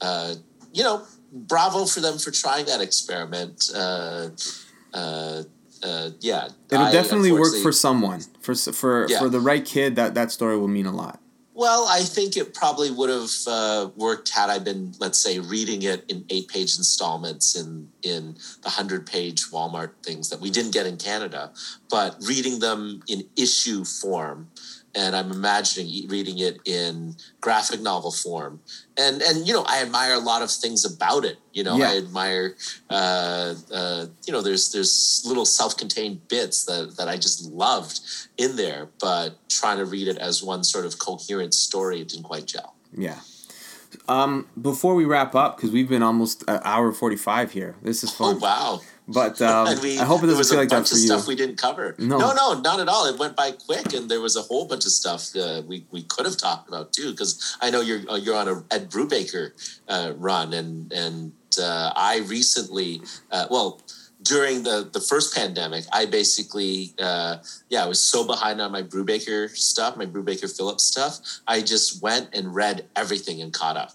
uh, 0.00 0.34
you 0.72 0.84
know, 0.84 1.02
bravo 1.32 1.84
for 1.84 2.00
them 2.00 2.18
for 2.18 2.30
trying 2.30 2.66
that 2.66 2.80
experiment. 2.80 3.70
Uh, 3.74 4.30
uh, 5.82 6.10
yeah, 6.20 6.48
It'll 6.70 6.86
I 6.86 6.92
definitely 6.92 7.32
work 7.32 7.54
for 7.62 7.72
someone. 7.72 8.20
For 8.40 8.54
for 8.54 9.06
Yeah. 9.08 9.18
for 9.18 9.28
the 9.28 9.40
right 9.40 9.64
kid, 9.64 9.96
that 9.96 10.14
that 10.14 10.32
story 10.32 10.56
will 10.56 10.68
mean 10.68 10.86
a 10.86 10.92
lot. 10.94 11.20
Well, 11.54 11.88
I 11.88 12.02
think 12.02 12.36
it 12.36 12.54
probably 12.54 12.88
would 12.88 13.10
have 13.10 13.30
uh, 13.48 13.88
worked 13.96 14.28
had 14.28 14.48
I 14.48 14.60
been, 14.60 14.94
let's 15.00 15.18
say, 15.18 15.40
reading 15.40 15.82
it 15.82 16.04
in 16.08 16.24
eight-page 16.30 16.76
installments 16.78 17.56
in 17.56 17.88
in 18.04 18.36
the 18.62 18.70
hundred-page 18.70 19.46
Walmart 19.50 19.90
things 20.04 20.30
that 20.30 20.40
we 20.40 20.50
didn't 20.50 20.70
get 20.70 20.86
in 20.86 20.96
Canada, 20.98 21.50
but 21.90 22.16
reading 22.22 22.60
them 22.60 23.02
in 23.08 23.24
issue 23.36 23.84
form, 23.84 24.50
and 24.94 25.14
I'm 25.14 25.30
imagining 25.30 26.08
reading 26.08 26.38
it 26.38 26.58
in 26.64 27.16
graphic 27.40 27.80
novel 27.80 28.10
form, 28.10 28.60
and 28.96 29.22
and 29.22 29.46
you 29.46 29.52
know 29.52 29.64
I 29.66 29.82
admire 29.82 30.14
a 30.14 30.18
lot 30.18 30.42
of 30.42 30.50
things 30.50 30.84
about 30.84 31.24
it. 31.24 31.38
You 31.52 31.64
know, 31.64 31.76
Yeah. 31.76 31.90
I 31.90 31.96
admire, 31.98 32.56
uh, 32.90 33.54
uh, 33.72 34.06
you 34.26 34.32
know, 34.32 34.42
there's 34.42 34.72
there's 34.72 35.22
little 35.26 35.44
self-contained 35.44 36.28
bits 36.28 36.64
that 36.64 36.96
that 36.96 37.08
I 37.08 37.16
just 37.16 37.44
loved 37.50 38.00
in 38.36 38.56
there, 38.56 38.88
but 39.00 39.36
trying 39.48 39.78
to 39.78 39.84
read 39.84 40.08
it 40.08 40.18
as 40.18 40.42
one 40.42 40.64
sort 40.64 40.86
of 40.86 40.98
coherent 40.98 41.54
story, 41.54 42.00
it 42.00 42.08
didn't 42.08 42.24
quite 42.24 42.46
gel. 42.46 42.74
Yeah. 42.96 43.20
Um, 44.06 44.46
before 44.60 44.94
we 44.94 45.04
wrap 45.04 45.34
up, 45.34 45.56
because 45.56 45.70
we've 45.70 45.88
been 45.88 46.02
almost 46.02 46.44
an 46.46 46.60
hour 46.64 46.92
forty 46.92 47.16
five 47.16 47.52
here. 47.52 47.76
This 47.82 48.04
is 48.04 48.14
Oh 48.20 48.36
wow! 48.36 48.80
But 49.08 49.40
um, 49.50 49.80
we, 49.80 49.98
I 49.98 50.04
hope 50.04 50.22
it 50.22 50.26
there 50.26 50.36
doesn't 50.36 50.38
was 50.38 50.50
feel 50.50 50.58
like 50.58 50.68
that 50.68 50.76
bunch 50.76 50.90
for 50.90 50.94
of 50.96 51.00
you. 51.00 51.06
stuff 51.06 51.26
we 51.26 51.34
didn't 51.34 51.56
cover. 51.56 51.96
No. 51.98 52.18
no, 52.18 52.34
no, 52.34 52.60
not 52.60 52.78
at 52.78 52.88
all. 52.88 53.06
It 53.06 53.18
went 53.18 53.34
by 53.36 53.52
quick, 53.52 53.94
and 53.94 54.10
there 54.10 54.20
was 54.20 54.36
a 54.36 54.42
whole 54.42 54.66
bunch 54.66 54.84
of 54.84 54.92
stuff 54.92 55.34
uh, 55.34 55.62
we 55.66 55.86
we 55.90 56.02
could 56.02 56.26
have 56.26 56.36
talked 56.36 56.68
about 56.68 56.92
too. 56.92 57.10
Because 57.10 57.56
I 57.60 57.70
know 57.70 57.80
you're 57.80 58.08
uh, 58.08 58.16
you're 58.16 58.36
on 58.36 58.48
a 58.48 58.62
Ed 58.70 58.90
Brubaker 58.90 59.52
uh, 59.88 60.12
run, 60.16 60.52
and 60.52 60.92
and 60.92 61.32
uh, 61.60 61.92
I 61.96 62.18
recently, 62.26 63.02
uh, 63.30 63.46
well. 63.50 63.80
During 64.20 64.64
the, 64.64 64.90
the 64.92 65.00
first 65.00 65.32
pandemic, 65.34 65.84
I 65.92 66.04
basically, 66.04 66.92
uh, 66.98 67.36
yeah, 67.70 67.84
I 67.84 67.86
was 67.86 68.00
so 68.00 68.26
behind 68.26 68.60
on 68.60 68.72
my 68.72 68.82
Brubaker 68.82 69.48
stuff, 69.56 69.96
my 69.96 70.06
Brubaker 70.06 70.54
Phillips 70.54 70.84
stuff. 70.84 71.20
I 71.46 71.60
just 71.60 72.02
went 72.02 72.34
and 72.34 72.52
read 72.52 72.84
everything 72.96 73.40
and 73.40 73.52
caught 73.52 73.76
up. 73.76 73.92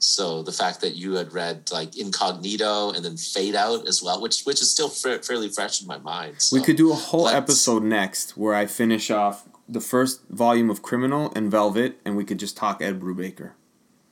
So 0.00 0.42
the 0.42 0.52
fact 0.52 0.80
that 0.82 0.94
you 0.94 1.14
had 1.14 1.32
read 1.32 1.70
like 1.72 1.96
Incognito 1.98 2.92
and 2.92 3.04
then 3.04 3.16
Fade 3.16 3.56
Out 3.56 3.88
as 3.88 4.02
well, 4.02 4.20
which 4.20 4.42
which 4.44 4.60
is 4.62 4.70
still 4.70 4.88
fa- 4.88 5.22
fairly 5.22 5.48
fresh 5.48 5.80
in 5.80 5.88
my 5.88 5.98
mind. 5.98 6.36
So. 6.38 6.56
we 6.56 6.62
could 6.62 6.76
do 6.76 6.92
a 6.92 6.94
whole 6.94 7.24
let's- 7.24 7.36
episode 7.36 7.82
next 7.82 8.36
where 8.36 8.54
I 8.54 8.66
finish 8.66 9.10
off 9.10 9.48
the 9.68 9.80
first 9.80 10.22
volume 10.30 10.70
of 10.70 10.82
Criminal 10.82 11.32
and 11.36 11.50
Velvet, 11.50 11.98
and 12.04 12.16
we 12.16 12.24
could 12.24 12.38
just 12.38 12.56
talk 12.56 12.80
Ed 12.80 12.98
Brubaker. 13.00 13.50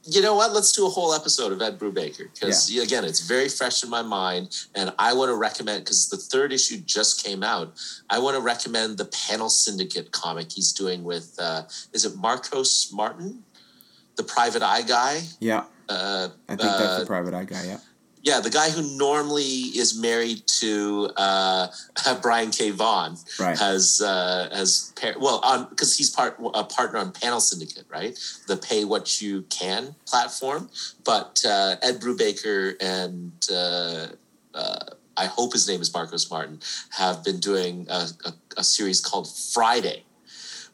you 0.09 0.21
know 0.23 0.35
what? 0.35 0.53
Let's 0.53 0.71
do 0.73 0.87
a 0.87 0.91
whole 0.91 1.15
episode 1.15 1.51
of 1.53 1.63
Ed 1.63 1.79
Brubaker 1.79 2.29
because 2.35 2.69
again, 2.77 3.05
it's 3.05 3.21
very 3.27 3.49
fresh 3.49 3.83
in 3.85 3.89
my 3.91 4.03
mind, 4.03 4.67
and 4.75 4.93
I 4.99 5.15
want 5.15 5.31
to 5.31 5.37
recommend 5.37 5.85
because 5.85 6.09
the 6.09 6.17
third 6.17 6.53
issue 6.53 6.79
just 6.79 7.25
came 7.25 7.43
out. 7.43 7.75
I 8.11 8.19
want 8.19 8.37
to 8.37 8.43
recommend 8.43 8.99
the 8.99 9.07
Panel 9.07 9.49
Syndicate 9.49 10.11
comic 10.13 10.53
he's 10.53 10.73
doing 10.73 11.05
with 11.05 11.37
uh, 11.41 11.63
is 11.93 12.05
it 12.05 12.17
Marcos 12.17 12.93
Martin, 12.93 13.45
the 14.17 14.23
Private 14.25 14.63
Eye 14.63 14.83
guy. 14.83 15.23
Yeah, 15.41 15.65
Uh, 15.89 16.29
I 16.49 16.57
think 16.57 16.61
that's 16.63 16.83
uh, 16.83 17.01
the 17.01 17.07
private 17.07 17.35
eye 17.35 17.45
guy. 17.45 17.65
Yeah. 17.65 17.79
yeah, 18.23 18.41
the 18.41 18.51
guy 18.51 18.71
who 18.71 18.83
normally 18.97 19.71
is 19.79 19.97
married 20.01 20.43
to 20.61 21.11
uh, 21.17 21.69
Brian 22.23 22.51
K. 22.51 22.71
Vaughan 22.71 23.17
Right. 23.39 23.57
has 23.59 24.01
uh, 24.05 24.49
has 24.53 24.93
par- 25.01 25.15
well 25.21 25.41
on 25.45 25.69
because 25.71 25.97
he's 25.97 26.11
part 26.11 26.37
a 26.55 26.65
partner 26.65 26.99
on 26.99 27.13
Panel 27.13 27.41
Syndicate, 27.41 27.85
right? 27.89 28.19
The 28.49 28.57
Pay 28.57 28.85
What 28.85 29.21
You 29.23 29.43
Can 29.43 29.95
platform. 30.07 30.71
But 31.05 31.43
uh, 31.47 31.77
Ed 31.83 32.01
Brubaker 32.01 32.75
and 32.81 33.33
uh, 33.53 34.07
uh, 34.55 34.79
I 35.17 35.27
hope 35.27 35.53
his 35.53 35.69
name 35.69 35.81
is 35.81 35.93
Marcos 35.95 36.31
Martin 36.31 36.61
have 36.91 37.23
been 37.25 37.39
doing 37.39 37.87
a, 37.89 38.09
a, 38.25 38.33
a 38.59 38.65
series 38.65 39.01
called 39.01 39.29
Friday, 39.55 40.03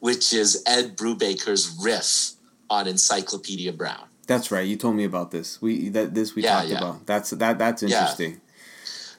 which 0.00 0.32
is 0.32 0.62
Ed 0.66 0.96
Brubaker's 0.96 1.78
riff 1.82 2.32
on 2.70 2.86
Encyclopedia 2.88 3.72
Brown. 3.74 4.06
That's 4.26 4.50
right. 4.50 4.66
You 4.66 4.76
told 4.76 4.96
me 4.96 5.04
about 5.04 5.30
this. 5.30 5.60
We 5.60 5.88
that 5.90 6.14
this 6.14 6.34
we 6.34 6.42
Yeah, 6.42 6.56
talked 6.56 6.68
yeah. 6.68 6.78
about. 6.78 7.06
That's 7.06 7.30
that 7.30 7.58
that's 7.58 7.82
Yeah. 7.82 8.00
interesting. 8.00 8.40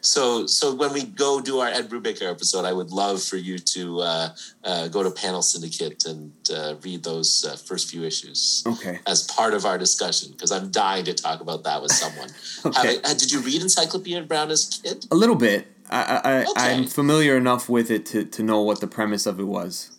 So, 0.04 0.48
so 0.48 0.76
when 0.76 0.92
we 0.92 1.04
go 1.06 1.40
do 1.40 1.60
our 1.60 1.70
Ed 1.70 1.90
Brubaker 1.90 2.30
episode, 2.30 2.66
I 2.66 2.74
would 2.74 2.92
love 2.92 3.24
for 3.24 3.38
you 3.38 3.58
to 3.58 4.02
uh, 4.02 4.30
uh, 4.62 4.88
go 4.90 5.02
to 5.02 5.10
Panel 5.10 5.42
Syndicate 5.42 6.04
and 6.06 6.34
uh, 6.54 6.76
read 6.84 7.04
those 7.04 7.46
uh, 7.46 7.56
first 7.56 7.90
few 7.90 8.04
issues. 8.04 8.64
Okay. 8.68 9.00
As 9.08 9.24
part 9.24 9.54
of 9.54 9.66
our 9.66 9.78
discussion, 9.78 10.34
because 10.34 10.52
I'm 10.52 10.72
dying 10.72 11.06
to 11.06 11.14
talk 11.14 11.40
about 11.40 11.64
that 11.64 11.82
with 11.82 11.94
someone. 11.94 12.30
okay. 12.66 12.98
I, 13.06 13.14
did 13.14 13.32
you 13.32 13.40
read 13.40 13.62
Encyclopedia 13.62 14.22
Brown 14.24 14.52
as 14.52 14.78
a 14.78 14.90
kid? 14.90 15.08
A 15.10 15.16
little 15.16 15.38
bit. 15.38 15.68
I, 15.90 16.22
I, 16.24 16.40
okay. 16.42 16.52
I'm 16.58 16.86
familiar 16.86 17.38
enough 17.38 17.70
with 17.70 17.90
it 17.90 18.06
to, 18.08 18.26
to 18.26 18.44
know 18.44 18.62
what 18.62 18.82
the 18.82 18.88
premise 18.88 19.26
of 19.26 19.40
it 19.40 19.46
was. 19.46 19.93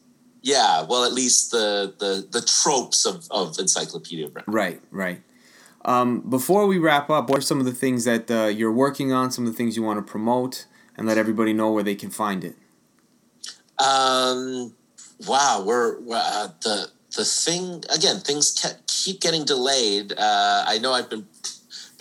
Yeah, 0.44 0.82
well, 0.82 1.06
at 1.06 1.14
least 1.14 1.52
the 1.52 1.94
the, 1.98 2.28
the 2.30 2.42
tropes 2.42 3.06
of, 3.06 3.26
of 3.30 3.58
Encyclopedia 3.58 4.28
Brown. 4.28 4.44
Right, 4.46 4.80
right. 4.90 5.22
Um, 5.86 6.20
before 6.20 6.66
we 6.66 6.76
wrap 6.76 7.08
up, 7.08 7.30
what 7.30 7.38
are 7.38 7.42
some 7.42 7.60
of 7.60 7.64
the 7.64 7.72
things 7.72 8.04
that 8.04 8.30
uh, 8.30 8.48
you're 8.48 8.70
working 8.72 9.10
on? 9.10 9.30
Some 9.30 9.46
of 9.46 9.52
the 9.52 9.56
things 9.56 9.74
you 9.74 9.82
want 9.82 10.04
to 10.04 10.10
promote, 10.10 10.66
and 10.98 11.06
let 11.06 11.16
everybody 11.16 11.54
know 11.54 11.72
where 11.72 11.82
they 11.82 11.94
can 11.94 12.10
find 12.10 12.44
it. 12.44 12.56
Um, 13.78 14.74
wow, 15.26 15.64
we're, 15.66 15.98
we're 16.00 16.16
uh, 16.16 16.48
the 16.62 16.90
the 17.16 17.24
thing 17.24 17.82
again. 17.94 18.20
Things 18.20 18.62
keep 18.86 19.22
getting 19.22 19.46
delayed. 19.46 20.12
Uh, 20.12 20.64
I 20.66 20.76
know 20.76 20.92
I've 20.92 21.08
been 21.08 21.26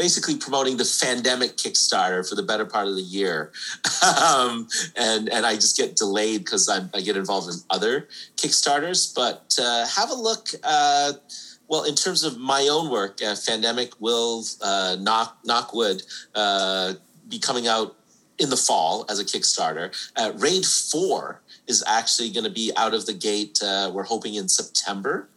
basically 0.03 0.35
promoting 0.35 0.75
the 0.75 0.83
Fandemic 0.83 1.55
Kickstarter 1.55 2.27
for 2.27 2.35
the 2.35 2.43
better 2.43 2.65
part 2.65 2.89
of 2.89 2.95
the 2.95 3.07
year, 3.19 3.53
um, 4.05 4.67
and 4.97 5.29
and 5.29 5.45
I 5.45 5.55
just 5.55 5.77
get 5.77 5.95
delayed 5.95 6.43
because 6.43 6.67
I 6.67 6.99
get 6.99 7.15
involved 7.15 7.47
in 7.47 7.55
other 7.69 8.09
Kickstarters. 8.35 9.15
But 9.15 9.57
uh, 9.61 9.87
have 9.87 10.09
a 10.09 10.13
look. 10.13 10.49
Uh, 10.61 11.13
well, 11.69 11.83
in 11.83 11.95
terms 11.95 12.25
of 12.25 12.37
my 12.37 12.67
own 12.69 12.91
work, 12.91 13.21
uh, 13.21 13.33
Fandemic 13.33 13.93
will 14.01 14.43
uh, 14.61 14.97
knock 14.99 15.37
knock 15.45 15.73
wood 15.73 16.03
uh, 16.35 16.95
be 17.29 17.39
coming 17.39 17.65
out 17.69 17.95
in 18.39 18.49
the 18.49 18.57
fall 18.57 19.05
as 19.09 19.19
a 19.19 19.23
Kickstarter. 19.23 19.87
Uh, 20.17 20.33
Raid 20.35 20.65
Four 20.65 21.41
is 21.67 21.81
actually 21.87 22.29
going 22.29 22.43
to 22.43 22.51
be 22.51 22.73
out 22.75 22.93
of 22.93 23.05
the 23.05 23.13
gate. 23.13 23.57
Uh, 23.63 23.89
we're 23.93 24.03
hoping 24.03 24.35
in 24.35 24.49
September 24.49 25.29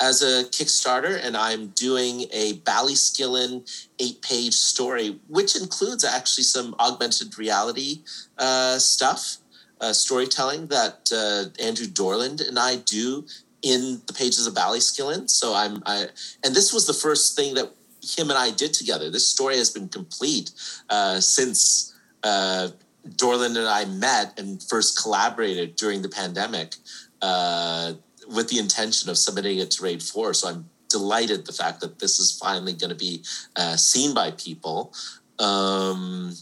as 0.00 0.22
a 0.22 0.44
Kickstarter, 0.50 1.18
and 1.22 1.36
I'm 1.36 1.68
doing 1.68 2.22
a 2.32 2.54
Ballyskillin 2.64 3.88
eight 3.98 4.20
page 4.22 4.54
story, 4.54 5.20
which 5.28 5.56
includes 5.56 6.04
actually 6.04 6.44
some 6.44 6.74
augmented 6.78 7.38
reality 7.38 8.02
uh, 8.38 8.78
stuff. 8.78 9.38
Uh, 9.80 9.92
storytelling 9.92 10.68
that 10.68 11.10
uh, 11.12 11.50
Andrew 11.60 11.86
Dorland 11.86 12.46
and 12.48 12.56
I 12.56 12.76
do 12.76 13.26
in 13.62 14.00
the 14.06 14.12
pages 14.12 14.46
of 14.46 14.54
Ballyskillin. 14.54 15.28
So 15.28 15.54
I'm 15.54 15.82
I 15.86 16.06
and 16.44 16.54
this 16.54 16.72
was 16.72 16.86
the 16.86 16.92
first 16.92 17.34
thing 17.34 17.54
that 17.54 17.72
him 18.16 18.30
and 18.30 18.38
I 18.38 18.50
did 18.50 18.74
together. 18.74 19.10
This 19.10 19.26
story 19.26 19.56
has 19.56 19.70
been 19.70 19.88
complete 19.88 20.50
uh, 20.90 21.20
since 21.20 21.94
uh, 22.22 22.68
Dorland 23.08 23.56
and 23.56 23.68
I 23.68 23.84
met 23.84 24.38
and 24.38 24.62
first 24.62 25.00
collaborated 25.00 25.76
during 25.76 26.02
the 26.02 26.08
pandemic 26.08 26.76
uh, 27.20 27.94
with 28.28 28.48
the 28.48 28.58
intention 28.58 29.10
of 29.10 29.18
submitting 29.18 29.58
it 29.58 29.70
to 29.72 29.82
Raid 29.82 30.02
Four. 30.02 30.34
So 30.34 30.48
I'm 30.48 30.70
delighted 30.88 31.46
the 31.46 31.52
fact 31.52 31.80
that 31.80 31.98
this 31.98 32.18
is 32.18 32.36
finally 32.38 32.74
going 32.74 32.90
to 32.90 32.96
be 32.96 33.22
uh, 33.56 33.76
seen 33.76 34.14
by 34.14 34.30
people. 34.32 34.92
Um, 35.38 36.34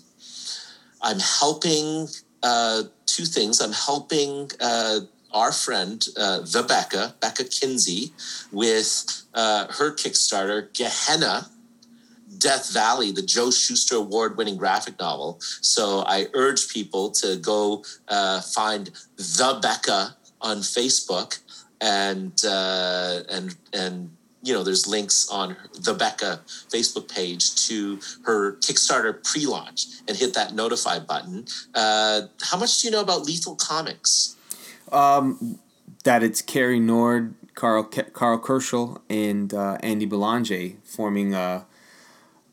I'm 1.00 1.20
helping 1.20 2.08
uh, 2.42 2.82
two 3.06 3.24
things. 3.24 3.60
I'm 3.60 3.72
helping 3.72 4.50
uh, 4.60 5.00
our 5.32 5.52
friend, 5.52 6.04
uh, 6.16 6.40
the 6.40 6.64
Becca, 6.66 7.14
Becca 7.20 7.44
Kinsey, 7.44 8.12
with 8.52 9.22
uh, 9.34 9.66
her 9.72 9.94
Kickstarter, 9.94 10.72
Gehenna, 10.74 11.48
Death 12.38 12.72
Valley, 12.72 13.12
the 13.12 13.22
Joe 13.22 13.50
Shuster 13.50 13.96
Award 13.96 14.36
winning 14.36 14.56
graphic 14.56 14.98
novel. 14.98 15.38
So 15.60 16.02
I 16.06 16.26
urge 16.34 16.68
people 16.72 17.10
to 17.12 17.36
go 17.36 17.84
uh, 18.08 18.40
find 18.40 18.90
the 19.16 19.58
Becca 19.62 20.16
on 20.40 20.58
Facebook 20.58 21.38
and 21.80 22.32
uh, 22.44 23.20
and 23.28 23.56
and 23.72 24.10
you 24.42 24.54
know 24.54 24.62
there's 24.62 24.86
links 24.86 25.28
on 25.30 25.56
the 25.78 25.94
Becca 25.94 26.40
Facebook 26.46 27.12
page 27.12 27.54
to 27.66 27.98
her 28.24 28.52
Kickstarter 28.56 29.22
pre-launch 29.22 29.86
and 30.08 30.16
hit 30.16 30.34
that 30.34 30.54
notify 30.54 30.98
button. 30.98 31.46
Uh, 31.74 32.22
how 32.42 32.58
much 32.58 32.80
do 32.80 32.88
you 32.88 32.92
know 32.92 33.00
about 33.00 33.24
Lethal 33.24 33.56
Comics? 33.56 34.36
Um, 34.92 35.58
that 36.04 36.22
it's 36.22 36.42
Cary 36.42 36.80
Nord, 36.80 37.34
carl, 37.54 37.84
Karl 37.84 38.38
Kerschl, 38.38 39.00
and 39.08 39.52
uh, 39.52 39.76
Andy 39.82 40.06
Belanger 40.06 40.76
forming 40.84 41.34
a, 41.34 41.66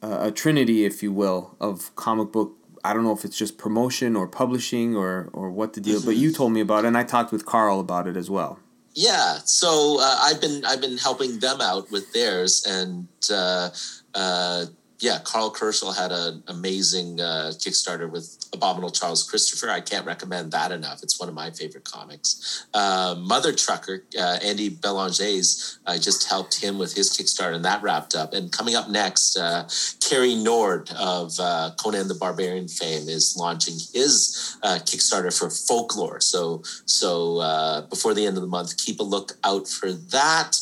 a, 0.01 0.27
a 0.27 0.31
trinity, 0.31 0.85
if 0.85 1.01
you 1.01 1.11
will, 1.11 1.55
of 1.59 1.95
comic 1.95 2.31
book. 2.31 2.53
I 2.83 2.93
don't 2.93 3.03
know 3.03 3.13
if 3.13 3.25
it's 3.25 3.37
just 3.37 3.57
promotion 3.57 4.15
or 4.15 4.27
publishing 4.27 4.95
or 4.95 5.29
or 5.33 5.49
what 5.49 5.73
the 5.73 5.81
deal, 5.81 5.99
mm-hmm. 5.99 6.07
but 6.07 6.15
you 6.15 6.31
told 6.31 6.51
me 6.51 6.61
about 6.61 6.85
it, 6.85 6.87
and 6.87 6.97
I 6.97 7.03
talked 7.03 7.31
with 7.31 7.45
Karl 7.45 7.79
about 7.79 8.07
it 8.07 8.15
as 8.15 8.29
well. 8.29 8.59
Yeah, 8.97 9.37
so 9.45 9.99
uh, 10.01 10.17
I've 10.23 10.41
been 10.41 10.65
I've 10.65 10.81
been 10.81 10.97
helping 10.97 11.37
them 11.37 11.61
out 11.61 11.91
with 11.91 12.11
theirs, 12.13 12.65
and 12.67 13.07
uh, 13.31 13.69
uh 14.15 14.65
yeah, 14.97 15.19
Carl 15.23 15.53
Kerschl 15.53 15.95
had 15.95 16.11
an 16.11 16.41
amazing 16.47 17.21
uh, 17.21 17.51
Kickstarter 17.53 18.09
with 18.09 18.46
Abominable 18.57 18.89
Charles 18.89 19.23
Christopher. 19.23 19.69
I 19.69 19.81
can't 19.81 20.05
recommend 20.05 20.51
that 20.51 20.71
enough. 20.71 21.03
It's 21.03 21.19
one 21.19 21.29
of 21.29 21.35
my 21.35 21.51
favorite 21.51 21.83
comics. 21.83 22.65
Uh, 22.73 23.15
Mother 23.19 23.53
Trucker, 23.53 24.03
uh, 24.19 24.39
Andy 24.43 24.69
Belanger's, 24.69 25.79
I 25.85 25.99
just 25.99 26.27
helped 26.27 26.61
him 26.61 26.79
with 26.79 26.95
his 26.95 27.15
Kickstarter, 27.15 27.53
and 27.53 27.63
that 27.65 27.83
wrapped 27.83 28.15
up. 28.15 28.33
And 28.33 28.51
coming 28.51 28.75
up 28.75 28.89
next, 28.89 29.37
uh, 29.37 29.69
Cary 30.01 30.33
Nord 30.35 30.89
of 30.97 31.33
uh, 31.39 31.71
Conan 31.77 32.07
the 32.07 32.15
Barbarian 32.15 32.67
fame 32.67 33.07
is 33.07 33.35
launching 33.37 33.75
his 33.93 34.57
uh, 34.63 34.79
Kickstarter 34.81 35.37
for 35.37 35.49
Folklore. 35.49 36.19
So, 36.19 36.63
so 36.85 37.37
uh, 37.37 37.81
before 37.81 38.15
the 38.15 38.25
end 38.25 38.37
of 38.37 38.41
the 38.41 38.49
month, 38.49 38.77
keep 38.77 38.99
a 38.99 39.03
look 39.03 39.37
out 39.43 39.67
for 39.67 39.91
that. 39.91 40.57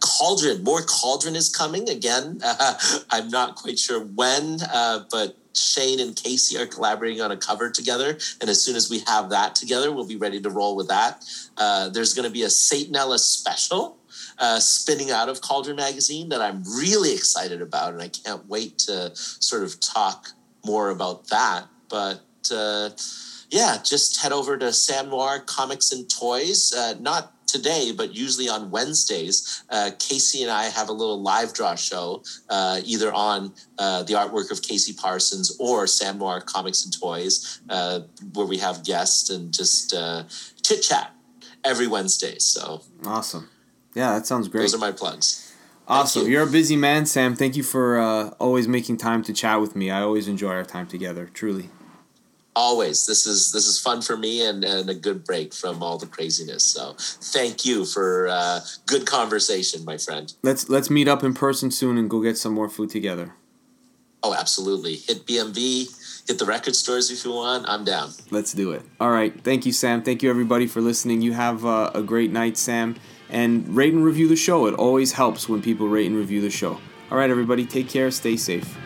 Cauldron, 0.00 0.62
more 0.62 0.82
Cauldron 0.82 1.34
is 1.34 1.48
coming 1.48 1.88
again. 1.88 2.40
I'm 3.10 3.28
not 3.28 3.56
quite 3.56 3.78
sure 3.78 4.04
when, 4.04 4.58
but 5.10 5.36
Shane 5.54 6.00
and 6.00 6.16
Casey 6.16 6.58
are 6.58 6.66
collaborating 6.66 7.20
on 7.20 7.32
a 7.32 7.36
cover 7.36 7.70
together. 7.70 8.18
And 8.40 8.50
as 8.50 8.62
soon 8.62 8.76
as 8.76 8.90
we 8.90 9.00
have 9.06 9.30
that 9.30 9.54
together, 9.54 9.92
we'll 9.92 10.06
be 10.06 10.16
ready 10.16 10.40
to 10.40 10.50
roll 10.50 10.76
with 10.76 10.88
that. 10.88 11.24
Uh, 11.56 11.88
there's 11.88 12.14
going 12.14 12.26
to 12.26 12.32
be 12.32 12.42
a 12.42 12.48
Satanella 12.48 13.18
special 13.18 13.98
uh, 14.38 14.58
spinning 14.60 15.10
out 15.10 15.28
of 15.28 15.40
Cauldron 15.40 15.76
Magazine 15.76 16.28
that 16.30 16.40
I'm 16.40 16.62
really 16.64 17.12
excited 17.12 17.62
about. 17.62 17.92
And 17.92 18.02
I 18.02 18.08
can't 18.08 18.46
wait 18.48 18.78
to 18.80 19.10
sort 19.14 19.62
of 19.62 19.78
talk 19.80 20.28
more 20.64 20.90
about 20.90 21.28
that. 21.28 21.66
But 21.88 22.22
uh, 22.52 22.90
yeah, 23.50 23.78
just 23.84 24.22
head 24.22 24.32
over 24.32 24.56
to 24.56 24.72
Sam 24.72 25.10
Noir 25.10 25.40
Comics 25.40 25.92
and 25.92 26.08
Toys. 26.08 26.72
Uh, 26.72 26.94
not 26.98 27.41
today, 27.52 27.92
but 27.96 28.16
usually 28.16 28.48
on 28.48 28.70
Wednesdays, 28.70 29.62
uh, 29.70 29.90
Casey 29.98 30.42
and 30.42 30.50
I 30.50 30.64
have 30.64 30.88
a 30.88 30.92
little 30.92 31.20
live 31.20 31.52
draw 31.52 31.74
show, 31.74 32.22
uh, 32.48 32.80
either 32.84 33.12
on 33.12 33.52
uh, 33.78 34.02
the 34.04 34.14
artwork 34.14 34.50
of 34.50 34.62
Casey 34.62 34.92
Parsons 34.94 35.56
or 35.60 35.86
Sam 35.86 36.18
Noir 36.18 36.40
Comics 36.40 36.84
and 36.84 36.98
Toys, 36.98 37.60
uh, 37.68 38.00
where 38.34 38.46
we 38.46 38.58
have 38.58 38.84
guests 38.84 39.30
and 39.30 39.52
just 39.52 39.94
uh, 39.94 40.24
chit 40.62 40.82
chat 40.82 41.14
every 41.64 41.86
Wednesday. 41.86 42.38
So 42.38 42.82
awesome! 43.04 43.48
Yeah, 43.94 44.14
that 44.14 44.26
sounds 44.26 44.48
great. 44.48 44.62
Those 44.62 44.74
are 44.74 44.78
my 44.78 44.92
plugs. 44.92 45.50
Awesome. 45.88 46.28
You. 46.28 46.38
are 46.38 46.44
a 46.44 46.50
busy 46.50 46.76
man, 46.76 47.06
Sam. 47.06 47.34
Thank 47.34 47.56
you 47.56 47.62
for 47.62 47.98
uh, 47.98 48.30
always 48.38 48.66
making 48.68 48.96
time 48.96 49.22
to 49.24 49.32
chat 49.32 49.60
with 49.60 49.76
me. 49.76 49.90
I 49.90 50.00
always 50.00 50.28
enjoy 50.28 50.50
our 50.50 50.64
time 50.64 50.86
together. 50.86 51.28
Truly 51.34 51.68
always. 52.54 53.06
This 53.06 53.26
is 53.26 53.52
this 53.52 53.66
is 53.66 53.78
fun 53.78 54.02
for 54.02 54.16
me 54.16 54.44
and, 54.44 54.64
and 54.64 54.88
a 54.90 54.94
good 54.94 55.24
break 55.24 55.54
from 55.54 55.82
all 55.82 55.98
the 55.98 56.06
craziness. 56.06 56.64
So 56.64 56.94
thank 56.98 57.64
you 57.64 57.84
for 57.84 58.28
uh, 58.28 58.60
good 58.86 59.06
conversation 59.06 59.84
my 59.84 59.98
friend. 59.98 60.32
Let's 60.42 60.68
let's 60.68 60.90
meet 60.90 61.08
up 61.08 61.22
in 61.22 61.34
person 61.34 61.70
soon 61.70 61.98
and 61.98 62.08
go 62.08 62.22
get 62.22 62.38
some 62.38 62.52
more 62.52 62.68
food 62.68 62.90
together. 62.90 63.34
Oh 64.22 64.34
absolutely. 64.34 64.96
Hit 64.96 65.26
bmv 65.26 66.28
hit 66.28 66.38
the 66.38 66.44
record 66.44 66.76
stores 66.76 67.10
if 67.10 67.24
you 67.24 67.32
want. 67.32 67.68
I'm 67.68 67.84
down. 67.84 68.10
Let's 68.30 68.52
do 68.52 68.72
it. 68.72 68.82
All 69.00 69.10
right. 69.10 69.42
Thank 69.42 69.66
you 69.66 69.72
sam. 69.72 70.02
Thank 70.02 70.22
you 70.22 70.30
everybody 70.30 70.66
for 70.66 70.80
listening. 70.80 71.22
You 71.22 71.32
have 71.32 71.66
uh, 71.66 71.90
a 71.94 72.02
great 72.02 72.30
night 72.30 72.56
sam. 72.56 72.96
And 73.28 73.74
rate 73.74 73.94
and 73.94 74.04
review 74.04 74.28
the 74.28 74.36
show. 74.36 74.66
It 74.66 74.74
always 74.74 75.12
helps 75.12 75.48
when 75.48 75.62
people 75.62 75.88
rate 75.88 76.06
and 76.06 76.14
review 76.14 76.42
the 76.42 76.50
show. 76.50 76.78
All 77.10 77.18
right 77.18 77.30
everybody. 77.30 77.66
Take 77.66 77.88
care. 77.88 78.10
Stay 78.10 78.36
safe 78.36 78.76